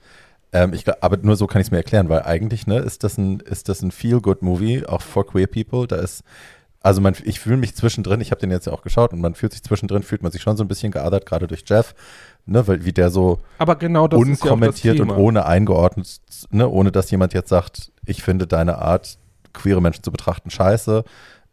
Ähm, 0.55 0.73
ich, 0.74 0.85
glaub- 0.85 0.99
aber 1.01 1.16
nur 1.19 1.36
so 1.36 1.47
kann 1.47 1.61
ich 1.61 1.69
es 1.69 1.70
mir 1.70 1.78
erklären, 1.78 2.09
weil 2.09 2.23
eigentlich 2.23 2.66
ne, 2.66 2.78
ist 2.78 3.05
das 3.05 3.16
ein, 3.16 3.40
ist 3.40 3.69
das 3.69 3.81
ein 3.82 3.90
Feel-Good-Movie, 3.90 4.86
auch 4.86 5.01
for 5.01 5.27
queer 5.27 5.47
people. 5.47 5.86
Da 5.86 5.97
ist, 5.97 6.24
also 6.82 7.00
man, 7.00 7.14
ich 7.24 7.40
fühle 7.40 7.56
mich 7.56 7.74
zwischendrin, 7.74 8.20
ich 8.20 8.30
habe 8.30 8.40
den 8.40 8.50
jetzt 8.50 8.66
ja 8.66 8.72
auch 8.72 8.82
geschaut 8.82 9.12
und 9.12 9.20
man 9.20 9.34
fühlt 9.34 9.52
sich 9.52 9.62
zwischendrin, 9.62 10.02
fühlt 10.02 10.22
man 10.22 10.32
sich 10.32 10.42
schon 10.42 10.56
so 10.56 10.64
ein 10.64 10.68
bisschen 10.68 10.92
geadert, 10.92 11.26
gerade 11.26 11.46
durch 11.46 11.64
Jeff, 11.66 11.94
ne, 12.46 12.66
weil 12.66 12.84
wie 12.84 12.92
der 12.92 13.10
so 13.10 13.38
Aber 13.59 13.76
genau 13.76 14.09
das 14.09 14.20
ist 14.20 14.44
ja 14.44 14.50
unkommentiert 14.52 15.00
und 15.00 15.10
ohne 15.10 15.46
eingeordnet, 15.46 16.20
ne, 16.50 16.68
ohne 16.68 16.90
dass 16.90 17.10
jemand 17.10 17.34
jetzt 17.34 17.48
sagt, 17.48 17.92
ich 18.04 18.22
finde 18.22 18.46
deine 18.46 18.78
Art, 18.78 19.18
queere 19.52 19.80
Menschen 19.80 20.02
zu 20.02 20.10
betrachten, 20.10 20.50
scheiße. 20.50 21.04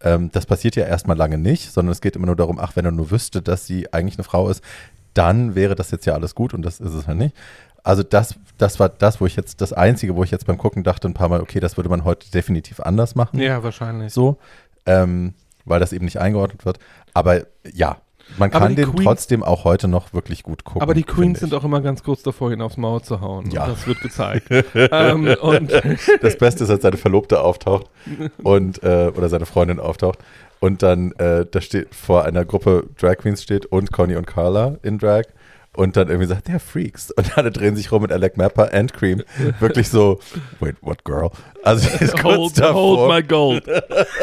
Ähm, 0.02 0.32
das 0.32 0.46
passiert 0.46 0.76
ja 0.76 0.86
erstmal 0.86 1.18
lange 1.18 1.38
nicht, 1.38 1.72
sondern 1.72 1.92
es 1.92 2.02
geht 2.02 2.16
immer 2.16 2.28
nur 2.28 2.36
darum, 2.36 2.58
ach, 2.60 2.76
wenn 2.76 2.86
er 2.86 2.92
nur 2.92 3.12
wüsste, 3.12 3.42
dass 3.42 3.66
sie 3.66 3.94
eigentlich 3.94 4.18
eine 4.18 4.24
Frau 4.24 4.50
ist, 4.50 4.64
dann 5.14 5.56
wäre 5.56 5.76
das 5.76 5.92
jetzt 5.92 6.06
ja 6.06 6.14
alles 6.14 6.34
gut 6.36 6.54
und 6.54 6.62
das 6.62 6.80
ist 6.80 6.94
es 6.94 7.06
ja 7.06 7.14
nicht. 7.14 7.36
Also 7.84 8.04
das, 8.04 8.36
das 8.58 8.80
war 8.80 8.90
das, 8.90 9.22
wo 9.22 9.26
ich 9.26 9.36
jetzt, 9.36 9.62
das 9.62 9.74
Einzige, 9.74 10.16
wo 10.16 10.24
ich 10.24 10.32
jetzt 10.32 10.46
beim 10.46 10.58
Gucken 10.58 10.84
dachte 10.84 11.08
ein 11.08 11.14
paar 11.14 11.30
Mal, 11.30 11.42
okay, 11.42 11.60
das 11.60 11.78
würde 11.78 11.90
man 11.90 12.04
heute 12.04 12.30
definitiv 12.32 12.80
anders 12.80 13.16
machen. 13.16 13.40
Ja, 13.40 13.64
wahrscheinlich. 13.64 14.14
So, 14.14 14.38
ähm, 14.86 15.34
weil 15.66 15.80
das 15.80 15.94
eben 15.94 16.06
nicht 16.06 16.20
eingeordnet 16.20 16.66
wird. 16.66 16.80
Aber 17.14 17.42
ja, 17.72 17.98
man 18.38 18.52
kann 18.52 18.76
den 18.76 18.92
Queens- 18.92 19.04
trotzdem 19.04 19.44
auch 19.44 19.64
heute 19.64 19.88
noch 19.88 20.14
wirklich 20.14 20.44
gut 20.44 20.64
gucken. 20.64 20.82
Aber 20.82 20.94
die 20.94 21.04
Queens 21.04 21.40
sind 21.40 21.54
auch 21.54 21.64
immer 21.64 21.82
ganz 21.82 22.04
kurz 22.04 22.22
davor, 22.24 22.52
ihn 22.52 22.62
aufs 22.62 22.78
Maul 22.78 23.02
zu 23.02 23.22
hauen. 23.22 23.50
Ja. 23.52 23.68
Das 23.68 23.88
wird 23.88 24.02
gezeigt. 24.02 24.48
ähm, 24.76 25.36
und 25.42 25.72
Das 26.22 26.38
Beste 26.38 26.64
ist, 26.64 26.70
als 26.70 26.84
seine 26.84 26.98
Verlobte 26.98 27.42
auftaucht 27.42 27.88
und 28.44 28.84
äh, 28.84 29.12
oder 29.16 29.30
seine 29.30 29.46
Freundin 29.46 29.80
auftaucht 29.80 30.20
und 30.60 30.84
dann 30.84 31.14
äh, 31.14 31.46
da 31.50 31.62
steht 31.62 31.94
vor 31.96 32.26
einer 32.26 32.46
Gruppe 32.46 32.86
Drag 33.00 33.18
Queens 33.18 33.42
steht 33.44 33.66
und 33.66 33.92
Conny 33.92 34.16
und 34.16 34.28
Carla 34.28 34.78
in 34.84 34.98
Drag 35.00 35.24
und 35.76 35.96
dann 35.96 36.10
irgendwie 36.10 36.28
sagt, 36.28 36.48
der 36.48 36.60
Freaks. 36.60 37.12
Und 37.12 37.38
alle 37.38 37.52
drehen 37.52 37.76
sich 37.76 37.92
rum 37.92 38.02
mit 38.02 38.12
Alec 38.12 38.38
Mapper 38.38 38.74
and 38.74 38.94
Cream. 38.94 39.24
Wirklich 39.60 39.90
so, 39.90 40.20
wait, 40.60 40.76
what 40.82 41.04
girl? 41.06 41.30
Also 41.64 41.88
ist 42.04 42.18
kurz 42.22 42.36
hold, 42.36 42.60
davor, 42.60 42.98
hold 42.98 43.12
my 43.12 43.24
gold. 43.24 43.66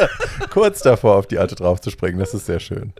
kurz 0.49 0.81
davor, 0.81 1.15
auf 1.15 1.27
die 1.27 1.39
alte 1.39 1.55
draufzuspringen. 1.55 2.19
Das 2.19 2.33
ist 2.33 2.45
sehr 2.45 2.59
schön. 2.59 2.93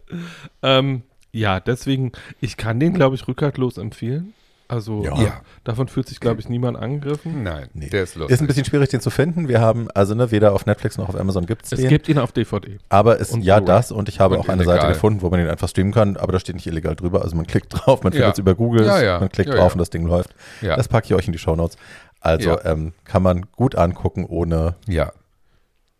ähm, 0.64 1.04
ja, 1.32 1.60
deswegen, 1.60 2.14
ich 2.42 2.58
kann 2.58 2.80
den, 2.80 2.94
glaube 2.94 3.16
ich, 3.16 3.28
rückhaltlos 3.28 3.78
empfehlen. 3.78 4.34
Also 4.70 5.04
Ja. 5.04 5.16
Ja. 5.22 5.42
davon 5.64 5.88
fühlt 5.88 6.08
sich, 6.10 6.20
glaube 6.20 6.42
ich, 6.42 6.50
niemand 6.50 6.78
angegriffen. 6.78 7.42
Nein, 7.44 7.70
Nee. 7.74 7.88
der 7.90 8.04
ist 8.04 8.16
lustig. 8.16 8.34
Ist 8.34 8.42
ein 8.42 8.48
bisschen 8.48 8.66
schwierig, 8.66 8.90
den 8.90 9.00
zu 9.00 9.10
finden. 9.10 9.48
Wir 9.48 9.62
haben, 9.62 9.90
also 9.92 10.14
ne, 10.14 10.30
weder 10.32 10.52
auf 10.54 10.66
Netflix 10.66 10.98
noch 10.98 11.08
auf 11.08 11.16
Amazon 11.16 11.46
gibt 11.46 11.66
es 11.66 11.72
Es 11.72 11.80
den. 11.80 11.88
gibt 11.90 12.10
ihn 12.10 12.20
auf 12.20 12.32
DVD. 12.34 12.78
Aber 12.90 13.20
es, 13.22 13.32
Und 13.32 13.44
ja, 13.44 13.58
Blu-ray. 13.60 13.76
das 13.76 13.92
und 13.94 14.10
ich 14.10 14.20
habe 14.20 14.36
Und 14.36 14.42
auch 14.42 14.50
eine 14.50 14.64
illegal. 14.64 14.82
Seite 14.82 14.94
gefunden, 14.94 15.22
wo 15.22 15.30
man 15.30 15.40
den 15.40 15.50
einfach 15.50 15.70
streamen 15.70 15.94
kann, 15.94 16.18
aber 16.18 16.34
da 16.34 16.40
steht 16.40 16.56
nicht 16.56 16.68
illegal 16.68 16.96
drüber. 16.98 17.22
Also 17.22 17.36
man 17.38 17.48
klickt 17.48 17.68
drauf, 17.74 18.04
man 18.04 18.12
findet 18.12 18.28
Ja. 18.28 18.32
es 18.34 18.40
über 18.40 18.56
Google, 18.56 18.86
Ja, 18.86 19.02
ja. 19.02 19.20
man 19.20 19.30
klickt 19.30 19.50
Ja, 19.50 19.56
drauf 19.56 19.70
ja. 19.72 19.74
und 19.74 19.80
das 19.80 19.90
Ding 19.90 20.06
läuft. 20.06 20.36
ja. 20.62 20.76
Das 20.76 20.88
packe 20.90 21.06
ich 21.06 21.14
euch 21.14 21.28
in 21.28 21.32
die 21.32 21.40
Shownotes. 21.40 21.78
Also 22.20 22.50
Ja. 22.50 22.66
ähm, 22.66 22.94
kann 23.06 23.24
man 23.24 23.46
gut 23.56 23.76
angucken, 23.76 24.26
ohne 24.26 24.76
ja. 24.88 25.14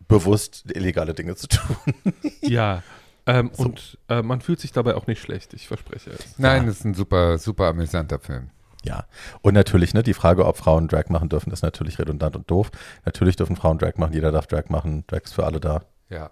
bewusst 0.08 0.66
illegale 0.74 1.14
Dinge 1.14 1.36
zu 1.36 1.48
tun. 1.48 1.76
Ja. 2.42 2.84
Ähm, 3.26 3.50
So. 3.54 3.64
Und 3.66 3.98
äh, 4.08 4.22
man 4.22 4.40
fühlt 4.40 4.60
sich 4.62 4.72
dabei 4.72 4.96
auch 4.96 5.06
nicht 5.08 5.22
schlecht, 5.22 5.54
ich 5.54 5.68
verspreche 5.68 6.12
es. 6.12 6.38
Nein, 6.40 6.62
Ja. 6.62 6.68
das 6.70 6.78
ist 6.80 6.86
ein 6.86 6.94
super, 6.94 7.38
super 7.38 7.66
amüsanter 7.66 8.20
Film. 8.20 8.52
Ja. 8.84 9.06
Und 9.42 9.54
natürlich, 9.54 9.94
ne, 9.94 10.04
die 10.04 10.14
Frage, 10.14 10.46
ob 10.46 10.58
Frauen 10.58 10.88
Drag 10.88 11.10
machen 11.10 11.30
dürfen, 11.30 11.52
ist 11.52 11.64
natürlich 11.64 12.00
redundant 12.00 12.36
und 12.36 12.50
doof. 12.50 12.72
Natürlich 13.06 13.36
dürfen 13.36 13.56
Frauen 13.56 13.78
Drag 13.78 13.98
machen, 13.98 14.14
jeder 14.14 14.32
darf 14.32 14.48
Drag 14.48 14.70
machen, 14.70 15.04
Drag 15.08 15.24
ist 15.24 15.34
für 15.34 15.46
alle 15.46 15.60
da. 15.60 15.82
Ja. 16.10 16.32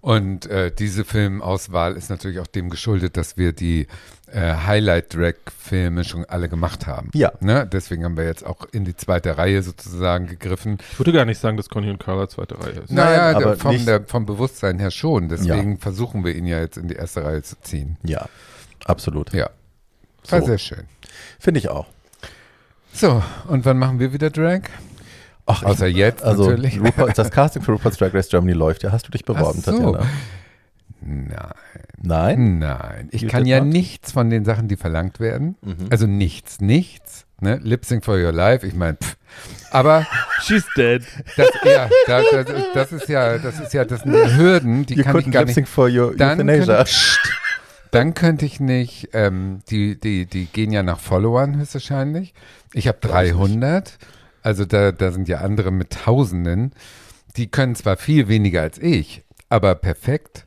Und 0.00 0.46
äh, 0.46 0.70
diese 0.70 1.04
Filmauswahl 1.04 1.96
ist 1.96 2.08
natürlich 2.08 2.38
auch 2.38 2.46
dem 2.46 2.70
geschuldet, 2.70 3.16
dass 3.16 3.36
wir 3.36 3.52
die 3.52 3.88
äh, 4.30 4.54
Highlight-Drag-Filme 4.54 6.04
schon 6.04 6.24
alle 6.24 6.48
gemacht 6.48 6.86
haben. 6.86 7.10
Ja. 7.14 7.32
Ne? 7.40 7.66
Deswegen 7.66 8.04
haben 8.04 8.16
wir 8.16 8.24
jetzt 8.24 8.46
auch 8.46 8.64
in 8.70 8.84
die 8.84 8.94
zweite 8.94 9.38
Reihe 9.38 9.60
sozusagen 9.60 10.26
gegriffen. 10.26 10.78
Ich 10.92 11.00
würde 11.00 11.12
gar 11.12 11.24
nicht 11.24 11.40
sagen, 11.40 11.56
dass 11.56 11.68
Conny 11.68 11.90
und 11.90 11.98
Carla 11.98 12.28
zweite 12.28 12.60
Reihe 12.60 12.74
ist. 12.74 12.92
Nein, 12.92 13.06
naja, 13.06 13.36
aber 13.36 13.40
der, 13.40 13.56
vom, 13.56 13.86
der, 13.86 14.04
vom 14.04 14.24
Bewusstsein 14.24 14.78
her 14.78 14.92
schon. 14.92 15.28
Deswegen 15.28 15.78
versuchen 15.78 16.24
wir 16.24 16.34
ihn 16.36 16.46
ja 16.46 16.60
jetzt 16.60 16.76
in 16.76 16.86
die 16.86 16.94
erste 16.94 17.24
Reihe 17.24 17.42
zu 17.42 17.60
ziehen. 17.60 17.96
Ja, 18.04 18.28
absolut. 18.84 19.32
Ja. 19.32 19.50
War 20.28 20.40
So. 20.40 20.46
sehr 20.46 20.58
schön. 20.58 20.84
Finde 21.38 21.60
ich 21.60 21.68
auch. 21.68 21.86
So, 22.92 23.22
und 23.48 23.64
wann 23.64 23.78
machen 23.78 24.00
wir 24.00 24.12
wieder 24.12 24.30
Drag? 24.30 24.62
Ach, 25.46 25.62
Außer 25.62 25.86
jetzt 25.86 26.22
also 26.22 26.50
natürlich. 26.50 26.80
RuPaul, 26.80 27.12
das 27.14 27.30
Casting 27.32 27.62
für 27.62 27.72
RuPaul's 27.72 27.96
Drag 27.96 28.12
Race 28.12 28.28
Germany 28.28 28.52
läuft 28.52 28.82
ja. 28.82 28.92
Hast 28.92 29.06
du 29.06 29.10
dich 29.10 29.24
beworben, 29.24 29.60
Ach 29.62 29.64
so. 29.64 29.72
Tatjana? 29.72 30.06
Nein. 31.00 31.38
Nein? 32.02 32.58
Nein. 32.58 33.08
Ich 33.12 33.22
You 33.22 33.28
kann 33.28 33.46
ja 33.46 33.60
not? 33.60 33.68
nichts 33.68 34.12
von 34.12 34.30
den 34.30 34.44
Sachen, 34.44 34.68
die 34.68 34.76
verlangt 34.76 35.20
werden. 35.20 35.56
Mhm. 35.62 35.86
Also 35.90 36.06
nichts, 36.06 36.60
nichts. 36.60 37.24
Ne? 37.40 37.60
Lip 37.62 37.84
Sync 37.84 38.04
for 38.04 38.16
Your 38.16 38.32
Life, 38.32 38.66
ich 38.66 38.74
meine, 38.74 38.96
aber 39.70 40.06
She's 40.42 40.64
dead. 40.76 41.02
das, 41.36 41.48
ja, 41.64 41.88
das, 42.06 42.24
das, 42.32 42.46
das 42.74 42.92
ist 42.92 43.08
ja, 43.08 43.38
das 43.38 43.60
ist 43.60 43.72
ja, 43.74 43.84
das 43.84 44.00
sind 44.00 44.12
Hürden, 44.36 44.86
die 44.86 44.94
You 44.94 45.04
kann 45.04 45.18
ich 45.20 45.30
gar 45.30 45.42
lip 45.42 45.46
nicht. 45.48 45.54
sync 45.54 45.68
for 45.68 45.88
your 45.88 46.16
Dann 46.16 46.40
euthanasia. 46.40 46.76
könnte, 46.78 46.84
Psst. 46.84 47.20
dann 47.90 48.14
könnte 48.14 48.44
ich 48.44 48.60
nicht, 48.60 49.10
ähm, 49.12 49.60
die, 49.70 49.98
die, 49.98 50.26
die 50.26 50.46
gehen 50.46 50.72
ja 50.72 50.82
nach 50.82 51.00
Followern 51.00 51.56
höchstwahrscheinlich. 51.56 52.34
Ich 52.72 52.88
habe 52.88 52.98
Glaub 53.00 53.22
ich 53.22 53.32
nicht. 53.32 53.40
300, 53.40 53.98
also 54.42 54.64
da, 54.64 54.92
da 54.92 55.10
sind 55.10 55.28
ja 55.28 55.38
andere 55.38 55.70
mit 55.70 55.90
Tausenden. 55.90 56.72
Die 57.36 57.48
können 57.48 57.74
zwar 57.74 57.96
viel 57.96 58.28
weniger 58.28 58.62
als 58.62 58.78
ich, 58.78 59.22
aber 59.48 59.74
perfekt. 59.74 60.46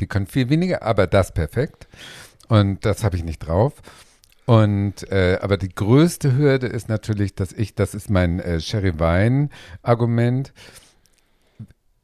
Die 0.00 0.06
können 0.06 0.26
viel 0.26 0.48
weniger, 0.48 0.82
aber 0.82 1.06
das 1.06 1.32
perfekt. 1.32 1.86
Und 2.48 2.84
das 2.84 3.04
habe 3.04 3.16
ich 3.16 3.24
nicht 3.24 3.38
drauf. 3.38 3.74
Und 4.44 5.10
äh, 5.10 5.38
aber 5.40 5.56
die 5.56 5.72
größte 5.74 6.36
Hürde 6.36 6.66
ist 6.66 6.88
natürlich, 6.88 7.34
dass 7.34 7.52
ich, 7.52 7.74
das 7.74 7.94
ist 7.94 8.10
mein 8.10 8.40
äh, 8.40 8.60
Sherry 8.60 8.98
Wein 8.98 9.50
Argument. 9.82 10.52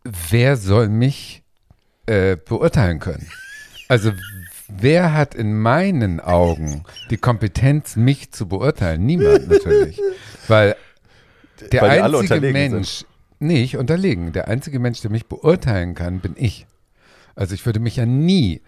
Wer 0.05 0.57
soll 0.57 0.89
mich 0.89 1.43
äh, 2.07 2.37
beurteilen 2.37 3.01
können? 3.01 3.29
Also 3.89 4.13
wer 4.69 5.15
hat 5.15 5.35
in 5.35 5.59
meinen 5.59 6.21
Augen 6.21 6.85
die 7.11 7.17
Kompetenz, 7.17 7.97
mich 7.97 8.31
zu 8.33 8.47
beurteilen? 8.49 9.05
Niemand 9.05 9.49
natürlich, 9.49 10.01
weil 10.49 10.77
der 11.73 11.83
Weil 11.83 12.15
einzige 12.15 12.53
Mensch, 12.53 13.05
nicht 13.41 13.77
unterlegen, 13.77 14.33
der 14.33 14.49
einzige 14.49 14.79
Mensch, 14.79 15.01
der 15.01 15.11
mich 15.11 15.27
beurteilen 15.27 15.95
kann, 15.95 16.21
bin 16.21 16.35
ich. 16.37 16.67
Also 17.35 17.55
ich 17.55 17.65
würde 17.67 17.81
mich 17.81 17.97
ja 17.97 18.07
nie 18.07 18.63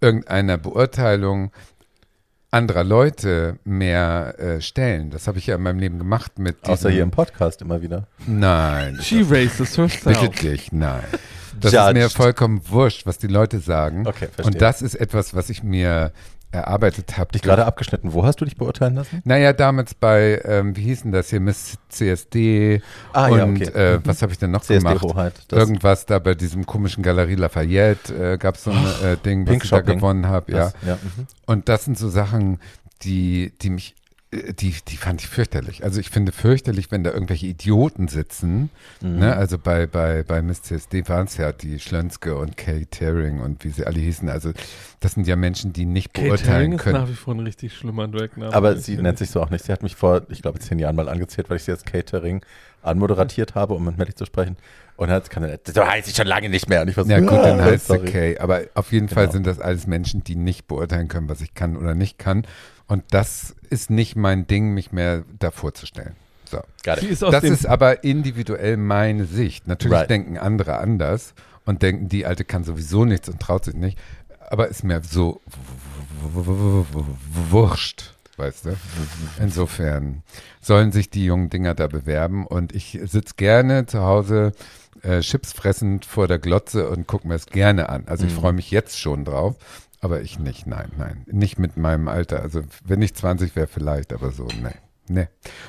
irgendeiner 0.00 0.58
Beurteilung 0.58 1.50
anderer 2.50 2.84
Leute 2.84 3.58
mehr 3.64 4.34
äh, 4.38 4.60
stellen. 4.60 5.10
Das 5.10 5.26
habe 5.26 5.38
ich 5.38 5.46
ja 5.46 5.56
in 5.56 5.62
meinem 5.62 5.78
Leben 5.78 5.98
gemacht 5.98 6.38
mit 6.38 6.64
Außer 6.66 6.90
hier 6.90 7.02
im 7.02 7.10
Podcast 7.10 7.60
immer 7.62 7.82
wieder. 7.82 8.06
Nein, 8.26 8.98
She 9.02 9.22
raises 9.28 9.76
bitte 9.76 10.10
herself. 10.10 10.40
dich, 10.40 10.72
nein. 10.72 11.04
Das 11.60 11.72
ist 11.72 11.78
mir 11.94 12.02
Judged. 12.02 12.16
vollkommen 12.16 12.60
wurscht, 12.68 13.06
was 13.06 13.18
die 13.18 13.26
Leute 13.26 13.58
sagen. 13.60 14.06
Okay, 14.06 14.26
verstehe. 14.26 14.44
Und 14.46 14.60
das 14.60 14.82
ist 14.82 14.94
etwas, 14.94 15.34
was 15.34 15.50
ich 15.50 15.62
mir 15.62 16.12
erarbeitet 16.50 17.18
habe. 17.18 17.30
Dich 17.32 17.42
gerade 17.42 17.66
abgeschnitten. 17.66 18.14
Wo 18.14 18.24
hast 18.24 18.40
du 18.40 18.46
dich 18.46 18.56
beurteilen 18.56 18.94
lassen? 18.94 19.20
Naja, 19.24 19.52
damals 19.52 19.92
bei, 19.94 20.40
ähm, 20.46 20.74
wie 20.76 20.82
hieß 20.82 21.02
denn 21.02 21.12
das 21.12 21.28
hier, 21.28 21.40
Miss 21.40 21.76
CSD 21.90 22.80
Ah, 23.12 23.28
und 23.28 23.38
ja, 23.58 23.68
okay. 23.68 23.94
äh, 23.96 24.00
was 24.04 24.22
habe 24.22 24.32
ich 24.32 24.38
denn 24.38 24.50
noch 24.52 24.66
gemacht? 24.66 24.98
CSD-Hoheit. 25.00 25.34
Das- 25.48 25.58
Irgendwas 25.58 26.06
da 26.06 26.18
bei 26.18 26.34
diesem 26.34 26.64
komischen 26.64 27.02
Galerie 27.02 27.34
Lafayette 27.34 28.32
äh, 28.34 28.38
gab 28.38 28.54
es 28.54 28.64
so 28.64 28.70
ein 28.70 28.78
äh, 29.04 29.16
Ding, 29.18 29.42
was 29.46 29.50
Pink 29.50 29.64
ich 29.64 29.70
da 29.70 29.76
Shopping. 29.76 29.96
gewonnen 29.98 30.26
habe. 30.26 30.50
Ja. 30.52 30.72
ja. 30.86 30.94
mhm. 30.94 31.26
Und 31.44 31.68
das 31.68 31.84
sind 31.84 31.98
so 31.98 32.08
Sachen, 32.08 32.60
die, 33.02 33.52
die 33.60 33.68
mich, 33.68 33.94
die, 34.30 34.74
die 34.86 34.96
fand 34.98 35.22
ich 35.22 35.28
fürchterlich. 35.28 35.84
Also 35.84 36.00
ich 36.00 36.10
finde 36.10 36.32
fürchterlich, 36.32 36.90
wenn 36.90 37.02
da 37.02 37.12
irgendwelche 37.12 37.46
Idioten 37.46 38.08
sitzen. 38.08 38.68
Mhm. 39.00 39.18
Ne? 39.20 39.34
Also 39.34 39.56
bei, 39.58 39.86
bei, 39.86 40.22
bei 40.22 40.42
Miss 40.42 40.60
CSD 40.62 41.08
waren 41.08 41.26
es 41.26 41.38
ja 41.38 41.50
die 41.52 41.78
Schlönske 41.80 42.36
und 42.36 42.56
Kay 42.58 42.84
Tearing 42.84 43.40
und 43.40 43.64
wie 43.64 43.70
sie 43.70 43.86
alle 43.86 43.98
hießen. 43.98 44.28
Also 44.28 44.52
das 45.00 45.12
sind 45.12 45.26
ja 45.26 45.34
Menschen, 45.36 45.72
die 45.72 45.86
nicht 45.86 46.12
Catering 46.12 46.28
beurteilen 46.36 46.72
ist 46.72 46.82
können. 46.82 47.00
nach 47.00 47.08
wie 47.08 47.14
vor 47.14 47.34
ein 47.34 47.40
richtig 47.40 47.74
schlimmer 47.74 48.06
Dragname. 48.06 48.52
Aber 48.52 48.76
sie 48.76 48.96
nennt 48.98 49.16
sich 49.16 49.30
so 49.30 49.40
auch 49.40 49.48
nicht. 49.48 49.64
Sie 49.64 49.72
hat 49.72 49.82
mich 49.82 49.96
vor, 49.96 50.22
ich 50.28 50.42
glaube, 50.42 50.58
zehn 50.58 50.78
Jahren 50.78 50.96
mal 50.96 51.08
angezählt, 51.08 51.48
weil 51.48 51.56
ich 51.56 51.62
sie 51.64 51.72
als 51.72 51.84
Catering 51.84 52.44
anmoderatiert 52.82 53.54
habe, 53.54 53.74
um 53.74 53.84
mit 53.84 53.96
Melly 53.98 54.14
zu 54.14 54.24
sprechen. 54.26 54.56
Und 54.96 55.08
dann 55.08 55.22
hat 55.22 55.66
sie 55.66 55.72
so 55.72 55.86
heißt 55.86 56.08
ich 56.08 56.16
schon 56.16 56.26
lange 56.26 56.48
nicht 56.48 56.68
mehr. 56.68 56.82
Und 56.82 56.88
ich 56.88 56.96
war 56.96 57.04
so, 57.04 57.10
Ja 57.10 57.20
gut, 57.20 57.30
dann 57.30 57.60
heißt 57.64 57.86
sie. 57.88 57.98
Kay. 58.00 58.38
Aber 58.38 58.62
auf 58.74 58.92
jeden 58.92 59.08
Fall 59.08 59.24
Genau. 59.24 59.32
sind 59.32 59.46
das 59.46 59.58
alles 59.60 59.86
Menschen, 59.86 60.22
die 60.24 60.36
nicht 60.36 60.66
beurteilen 60.66 61.08
können, 61.08 61.28
was 61.28 61.40
ich 61.40 61.54
kann 61.54 61.76
oder 61.76 61.94
nicht 61.94 62.18
kann. 62.18 62.46
Und 62.88 63.04
das 63.10 63.54
ist 63.70 63.90
nicht 63.90 64.16
mein 64.16 64.46
Ding, 64.48 64.74
mich 64.74 64.90
mehr 64.92 65.24
da 65.38 65.50
vorzustellen. 65.52 66.16
So. 66.50 66.60
Ist 67.10 67.22
Das 67.22 67.44
ist 67.44 67.66
aber 67.66 68.02
individuell 68.04 68.76
meine 68.78 69.26
Sicht. 69.26 69.68
Natürlich 69.68 69.98
Right. 69.98 70.10
denken 70.10 70.38
andere 70.38 70.78
anders 70.78 71.34
und 71.66 71.82
denken, 71.82 72.08
die 72.08 72.24
Alte 72.26 72.44
kann 72.44 72.64
sowieso 72.64 73.04
nichts 73.04 73.28
und 73.28 73.38
traut 73.40 73.66
sich 73.66 73.74
nicht. 73.74 73.98
Aber 74.50 74.68
ist 74.68 74.82
mir 74.82 75.02
so 75.04 75.42
wurscht, 77.50 78.14
weißt 78.36 78.66
du? 78.66 78.76
Insofern 79.40 80.22
sollen 80.60 80.92
sich 80.92 81.10
die 81.10 81.24
jungen 81.24 81.50
Dinger 81.50 81.74
da 81.74 81.86
bewerben 81.86 82.46
und 82.46 82.74
ich 82.74 82.98
sitze 83.04 83.34
gerne 83.36 83.86
zu 83.86 84.00
Hause 84.00 84.52
äh, 85.02 85.20
Chips 85.20 85.52
fressend 85.52 86.04
vor 86.04 86.26
der 86.26 86.38
Glotze 86.38 86.88
und 86.88 87.06
gucke 87.06 87.28
mir 87.28 87.34
es 87.34 87.46
gerne 87.46 87.88
an. 87.88 88.04
Also 88.06 88.26
ich 88.26 88.32
Mhm. 88.34 88.38
freue 88.40 88.52
mich 88.52 88.70
jetzt 88.70 88.98
schon 88.98 89.24
drauf. 89.24 89.54
Aber 90.00 90.20
ich 90.20 90.38
nicht, 90.38 90.66
nein, 90.66 90.92
nein. 90.96 91.24
Nicht 91.26 91.58
mit 91.58 91.76
meinem 91.76 92.08
Alter. 92.08 92.40
Also 92.42 92.62
wenn 92.84 93.02
ich 93.02 93.14
20 93.14 93.56
wäre 93.56 93.66
vielleicht, 93.66 94.12
aber 94.12 94.30
so, 94.30 94.46
nee. 94.62 94.70
Nee. 95.10 95.26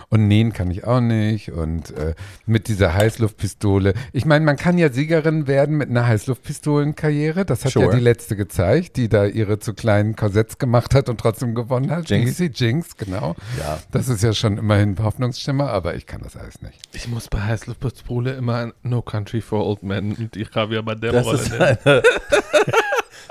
Und 0.10 0.28
nähen 0.28 0.52
kann 0.52 0.70
ich 0.70 0.84
auch 0.84 1.00
nicht. 1.00 1.54
Und 1.54 1.92
äh, 1.92 2.14
mit 2.46 2.68
dieser 2.68 2.94
Heißluftpistole. 2.94 3.94
Ich 4.12 4.26
meine, 4.26 4.44
man 4.44 4.58
kann 4.58 4.78
ja 4.78 4.92
Siegerin 4.92 5.48
werden 5.48 5.78
mit 5.78 5.90
einer 5.90 6.06
Heißluftpistolenkarriere. 6.08 7.46
Das 7.46 7.64
hat 7.64 7.74
ja 7.74 7.82
Sure. 7.84 7.96
die 7.96 8.02
letzte 8.02 8.36
gezeigt, 8.36 8.98
die 8.98 9.08
da 9.08 9.26
ihre 9.26 9.58
zu 9.60 9.74
kleinen 9.74 10.18
Korsetts 10.18 10.58
gemacht 10.58 10.94
hat 10.94 11.08
und 11.08 11.22
trotzdem 11.22 11.56
gewonnen 11.56 11.90
hat. 11.90 12.10
Jinx. 12.10 12.36
Sie? 12.36 12.48
Jinx, 12.54 12.98
genau. 12.98 13.36
Ja. 13.60 13.80
Das 13.92 14.10
ist 14.10 14.24
ja 14.24 14.34
schon 14.34 14.58
immerhin 14.58 14.96
ein 14.98 15.04
Hoffnungsschimmer, 15.04 15.70
aber 15.70 15.96
ich 15.96 16.06
kann 16.06 16.20
das 16.22 16.36
alles 16.36 16.62
nicht. 16.62 16.78
Ich 16.94 17.08
muss 17.08 17.30
bei 17.30 17.40
Heißluftpistole 17.42 18.34
immer 18.34 18.56
an 18.56 18.74
No 18.84 19.02
Country 19.02 19.40
for 19.40 19.66
Old 19.66 19.84
Men 19.84 20.18
mit 20.20 20.36
die 20.36 20.46
Javier 20.54 20.84
Bardem 20.84 21.14
Das 21.14 21.26
Rolle 21.26 21.40
ist 21.40 21.50
nennen. 21.52 21.78
eine. 21.86 22.04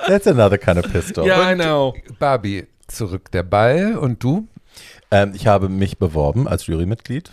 That's 0.09 0.27
another 0.27 0.59
kind 0.59 0.79
of 0.79 0.91
pistol. 0.91 1.27
Ja, 1.27 1.53
I 1.53 1.55
know. 1.55 1.95
Barbie, 2.19 2.67
zurück 2.87 3.31
der 3.31 3.43
Ball 3.43 3.97
und 3.97 4.23
du? 4.23 4.49
Ähm, 5.11 5.33
ich 5.35 5.47
habe 5.47 5.69
mich 5.69 5.99
beworben 5.99 6.49
als 6.49 6.67
Jurymitglied. 6.67 7.31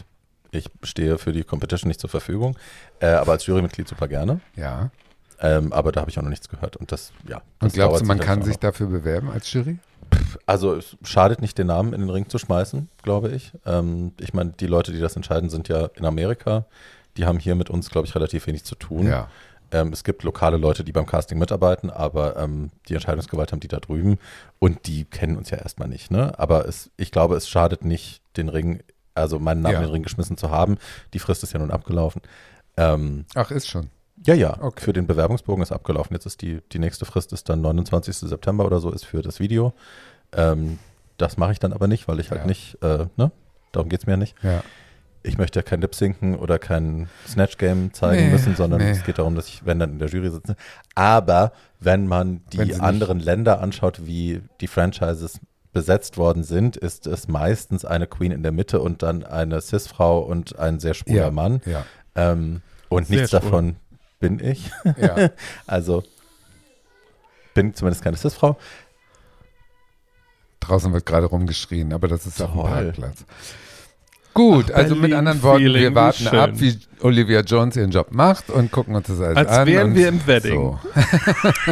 Ich 0.51 0.69
stehe 0.83 1.17
für 1.17 1.33
die 1.33 1.43
Competition 1.43 1.87
nicht 1.87 1.99
zur 1.99 2.09
Verfügung, 2.09 2.57
äh, 2.99 3.07
aber 3.07 3.33
als 3.33 3.45
Jurymitglied 3.45 3.87
super 3.87 4.07
gerne. 4.07 4.39
Ja. 4.55 4.91
Ähm, 5.39 5.73
aber 5.73 5.91
da 5.91 6.01
habe 6.01 6.09
ich 6.09 6.17
auch 6.17 6.23
noch 6.23 6.29
nichts 6.29 6.47
gehört. 6.47 6.77
Und 6.77 6.91
das, 6.91 7.11
ja. 7.27 7.37
Und 7.37 7.43
das 7.61 7.73
glaubst 7.73 7.91
dauert 7.91 8.01
du, 8.01 8.05
man 8.05 8.19
kann 8.19 8.41
sich 8.43 8.55
noch. 8.55 8.61
dafür 8.61 8.87
bewerben 8.87 9.29
als 9.29 9.51
Jury? 9.51 9.79
Also 10.45 10.75
es 10.75 10.97
schadet 11.03 11.41
nicht, 11.41 11.57
den 11.57 11.67
Namen 11.67 11.93
in 11.93 12.01
den 12.01 12.09
Ring 12.09 12.29
zu 12.29 12.37
schmeißen, 12.37 12.89
glaube 13.03 13.31
ich. 13.31 13.51
Ähm, 13.65 14.13
ich 14.19 14.33
meine, 14.33 14.51
die 14.51 14.67
Leute, 14.67 14.91
die 14.91 14.99
das 14.99 15.15
entscheiden, 15.15 15.49
sind 15.49 15.67
ja 15.67 15.87
in 15.95 16.05
Amerika. 16.05 16.65
Die 17.17 17.25
haben 17.25 17.39
hier 17.39 17.55
mit 17.55 17.69
uns, 17.69 17.89
glaube 17.89 18.07
ich, 18.07 18.15
relativ 18.15 18.47
wenig 18.47 18.63
zu 18.63 18.75
tun. 18.75 19.07
Ja. 19.07 19.29
Ähm, 19.71 19.91
es 19.93 20.03
gibt 20.03 20.23
lokale 20.23 20.57
Leute, 20.57 20.83
die 20.83 20.91
beim 20.91 21.05
Casting 21.05 21.37
mitarbeiten, 21.39 21.89
aber 21.89 22.37
ähm, 22.37 22.69
die 22.87 22.93
Entscheidungsgewalt 22.93 23.51
haben 23.51 23.59
die 23.59 23.67
da 23.67 23.79
drüben 23.79 24.17
und 24.59 24.87
die 24.87 25.05
kennen 25.05 25.37
uns 25.37 25.49
ja 25.49 25.57
erstmal 25.57 25.87
nicht. 25.87 26.11
Ne? 26.11 26.37
Aber 26.39 26.67
es, 26.67 26.91
ich 26.97 27.11
glaube, 27.11 27.35
es 27.35 27.47
schadet 27.49 27.83
nicht, 27.85 28.21
den 28.37 28.49
Ring, 28.49 28.81
also 29.13 29.39
meinen 29.39 29.61
Namen 29.61 29.73
Ja. 29.73 29.79
in 29.79 29.85
den 29.87 29.91
Ring 29.91 30.03
geschmissen 30.03 30.37
zu 30.37 30.49
haben. 30.51 30.77
Die 31.13 31.19
Frist 31.19 31.41
ist 31.43 31.53
ja 31.53 31.59
nun 31.59 31.71
abgelaufen. 31.71 32.21
Ähm, 32.77 33.25
Ach, 33.35 33.49
ist 33.51 33.67
schon. 33.67 33.89
ja, 34.25 34.33
ja, 34.35 34.57
Okay. 34.61 34.83
für 34.83 34.93
den 34.93 35.07
Bewerbungsbogen 35.07 35.63
ist 35.63 35.71
abgelaufen. 35.71 36.13
Jetzt 36.13 36.25
ist 36.25 36.41
die, 36.41 36.61
die 36.71 36.79
nächste 36.79 37.05
Frist 37.05 37.31
ist 37.33 37.47
dann 37.49 37.61
29. 37.61 38.15
September 38.17 38.65
oder 38.65 38.79
so, 38.79 38.91
ist 38.91 39.05
für 39.05 39.21
das 39.21 39.39
Video. 39.39 39.73
Ähm, 40.33 40.79
das 41.17 41.37
mache 41.37 41.53
ich 41.53 41.59
dann 41.59 41.71
aber 41.73 41.87
nicht, 41.87 42.07
weil 42.07 42.19
ich 42.19 42.29
halt 42.31 42.41
Ja. 42.41 42.47
nicht, 42.47 42.77
äh, 42.83 43.05
ne? 43.15 43.31
Darum 43.71 43.89
geht 43.89 43.99
es 44.01 44.05
mir 44.05 44.13
ja 44.13 44.17
nicht. 44.17 44.35
Ja. 44.43 44.63
Ich 45.27 45.37
möchte 45.37 45.59
ja 45.59 45.63
kein 45.63 45.81
Lip-Sinken 45.81 46.35
oder 46.35 46.59
kein 46.59 47.09
Snatch-Game 47.27 47.93
zeigen 47.93 48.25
Nee, 48.27 48.31
müssen, 48.31 48.55
sondern 48.55 48.79
nee. 48.81 48.91
es 48.91 49.03
geht 49.03 49.17
darum, 49.17 49.35
dass 49.35 49.47
ich, 49.47 49.65
wenn 49.65 49.79
dann 49.79 49.91
in 49.93 49.99
der 49.99 50.07
Jury 50.09 50.29
sitze. 50.29 50.55
Aber 50.93 51.51
wenn 51.79 52.07
man 52.07 52.41
Wenn 52.51 52.67
die 52.67 52.71
nicht- 52.73 52.79
anderen 52.81 53.19
Länder 53.19 53.59
anschaut, 53.61 54.05
wie 54.05 54.41
die 54.61 54.67
Franchises 54.67 55.39
besetzt 55.73 56.17
worden 56.17 56.43
sind, 56.43 56.77
ist 56.77 57.07
es 57.07 57.27
meistens 57.27 57.83
eine 57.85 58.07
Queen 58.07 58.31
in 58.31 58.43
der 58.43 58.51
Mitte 58.51 58.79
und 58.79 59.01
dann 59.03 59.23
eine 59.25 59.59
Cis-Frau 59.61 60.19
und 60.19 60.57
ein 60.59 60.79
sehr 60.79 60.93
schwuler 60.93 61.15
Ja. 61.25 61.31
Mann. 61.31 61.61
Ja. 61.65 61.85
Ähm, 62.15 62.61
und 62.89 63.07
Sehr 63.07 63.17
nichts 63.17 63.31
schwul. 63.31 63.39
davon 63.41 63.75
bin 64.19 64.39
ich. 64.39 64.71
ja. 64.97 65.31
Also 65.67 66.03
bin 67.53 67.73
zumindest 67.73 68.03
keine 68.03 68.15
Cis-Frau. 68.17 68.57
Draußen 70.61 70.91
wird 70.93 71.05
gerade 71.05 71.25
rumgeschrien, 71.27 71.93
aber 71.93 72.07
das 72.07 72.25
ist 72.25 72.41
auf 72.41 72.51
dem 72.51 72.61
Toll. 72.61 72.69
Parkplatz. 72.69 73.25
Gut, 74.35 74.65
Ach, 74.73 74.79
also 74.79 74.95
mit 74.95 75.13
anderen 75.13 75.41
Worten, 75.41 75.61
Feeling, 75.63 75.81
wir 75.81 75.95
warten 75.95 76.23
schön. 76.25 76.39
ab, 76.39 76.49
wie 76.55 76.77
Olivia 77.01 77.39
Jones 77.39 77.77
ihren 77.77 77.89
Job 77.91 78.07
macht 78.11 78.49
und 78.49 78.69
gucken 78.69 78.93
uns 78.93 79.07
das 79.07 79.19
alles 79.21 79.37
Als 79.37 79.49
an. 79.49 79.65
wären 79.65 79.87
und 79.91 79.95
wir 79.95 80.09
im 80.09 80.27
Wedding. 80.27 80.53
So. 80.53 80.79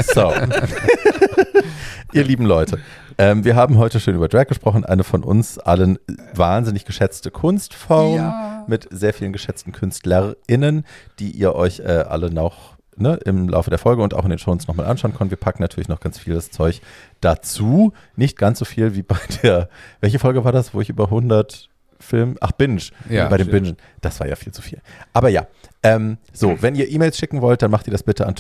So. 0.14 0.34
Ihr 2.14 2.24
lieben 2.24 2.46
Leute, 2.46 2.80
ähm, 3.18 3.44
wir 3.44 3.56
haben 3.56 3.78
heute 3.78 4.00
schön 4.00 4.16
über 4.16 4.28
Drag 4.30 4.46
gesprochen, 4.48 4.86
eine 4.86 5.04
von 5.04 5.24
uns 5.24 5.58
allen 5.60 6.00
wahnsinnig 6.34 6.86
geschätzte 6.86 7.32
Kunstform 7.32 8.16
Ja. 8.16 8.64
mit 8.68 8.88
sehr 8.92 9.14
vielen 9.14 9.34
geschätzten 9.34 9.74
KünstlerInnen, 9.74 10.86
die 11.20 11.32
ihr 11.32 11.56
euch 11.56 11.80
äh, 11.82 12.06
alle 12.08 12.32
noch 12.32 12.78
ne, 12.96 13.20
im 13.26 13.50
Laufe 13.50 13.72
der 13.72 13.80
Folge 13.80 14.04
und 14.04 14.14
auch 14.14 14.24
in 14.24 14.30
den 14.30 14.40
Shows 14.40 14.68
nochmal 14.68 14.86
anschauen 14.86 15.14
könnt. 15.16 15.32
Wir 15.32 15.38
packen 15.38 15.62
natürlich 15.62 15.90
noch 15.90 16.00
ganz 16.00 16.18
vieles 16.20 16.50
Zeug 16.52 16.80
dazu. 17.20 17.92
Nicht 18.16 18.38
ganz 18.38 18.60
so 18.60 18.66
viel 18.66 18.96
wie 18.96 19.04
bei 19.04 19.18
der, 19.42 19.68
welche 20.00 20.20
Folge 20.20 20.46
war 20.46 20.52
das, 20.52 20.74
wo 20.74 20.80
ich 20.82 20.90
über 20.90 21.06
100 21.06 21.70
Film, 22.04 22.38
ach 22.42 22.52
Binge, 22.52 22.82
Ja, 23.10 23.28
bei 23.28 23.38
dem 23.38 23.48
stimmt. 23.48 23.64
Bingen, 23.64 23.78
das 24.02 24.20
war 24.20 24.28
ja 24.28 24.36
viel 24.36 24.54
zu 24.54 24.62
viel. 24.62 24.80
Aber 25.14 25.30
ja, 25.30 25.48
ähm, 25.82 26.18
so, 26.32 26.62
wenn 26.62 26.76
ihr 26.76 26.90
E-Mails 26.90 27.18
schicken 27.18 27.42
wollt, 27.42 27.62
dann 27.62 27.72
macht 27.72 27.88
ihr 27.88 27.92
das 27.92 28.04
bitte 28.04 28.26
an 28.26 28.36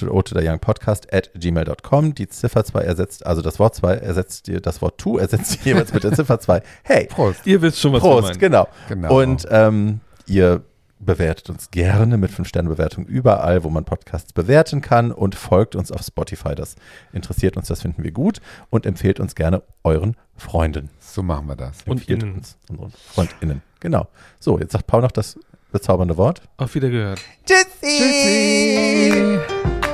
Podcast 0.59 1.11
at 1.13 1.31
gmail.com. 1.35 2.15
Die 2.15 2.27
Ziffer 2.27 2.63
2 2.63 2.81
ersetzt, 2.81 3.25
also 3.25 3.41
das 3.41 3.59
Wort 3.59 3.75
2 3.75 3.95
ersetzt 3.95 4.47
ihr, 4.47 4.61
das 4.61 4.81
Wort 4.81 4.97
to 4.97 5.17
ersetzt 5.19 5.65
ihr 5.65 5.73
jeweils 5.73 5.93
mit 5.93 6.03
der 6.03 6.13
Ziffer 6.13 6.39
2. 6.39 6.61
Hey, 6.83 7.07
Prost. 7.07 7.45
Ihr 7.45 7.61
wisst 7.61 7.79
schon, 7.79 7.93
was 7.93 8.03
wir 8.03 8.09
Prost, 8.09 8.27
meinen. 8.29 8.39
genau. 8.39 8.67
Genau. 8.87 9.21
Und 9.21 9.45
ähm, 9.49 9.99
ihr 10.25 10.61
bewertet 11.03 11.49
uns 11.49 11.71
gerne 11.71 12.17
mit 12.17 12.31
5-Sterne-Bewertung 12.31 13.05
überall, 13.05 13.63
wo 13.63 13.69
man 13.69 13.85
Podcasts 13.85 14.33
bewerten 14.33 14.81
kann 14.81 15.11
und 15.11 15.35
folgt 15.35 15.75
uns 15.75 15.91
auf 15.91 16.01
Spotify. 16.01 16.55
Das 16.55 16.75
interessiert 17.11 17.57
uns, 17.57 17.67
das 17.67 17.81
finden 17.81 18.03
wir 18.03 18.11
gut 18.11 18.39
und 18.69 18.85
empfehlt 18.85 19.19
uns 19.19 19.35
gerne 19.35 19.63
euren 19.83 20.15
Freunden. 20.35 20.89
So 20.99 21.23
machen 21.23 21.47
wir 21.47 21.55
das. 21.55 21.83
Und 21.85 21.99
Empfiehlt 21.99 22.23
innen. 22.23 22.35
uns 22.35 22.57
unseren 22.69 22.91
FreundInnen. 22.91 23.61
Genau. 23.79 24.07
So, 24.39 24.59
jetzt 24.59 24.71
sagt 24.71 24.87
Paul 24.87 25.01
noch 25.01 25.11
das 25.11 25.37
bezaubernde 25.71 26.17
Wort. 26.17 26.41
Auf 26.57 26.73
Wiedergehört. 26.75 27.19
Tschüssi! 27.45 29.09
Tschüssi. 29.11 29.92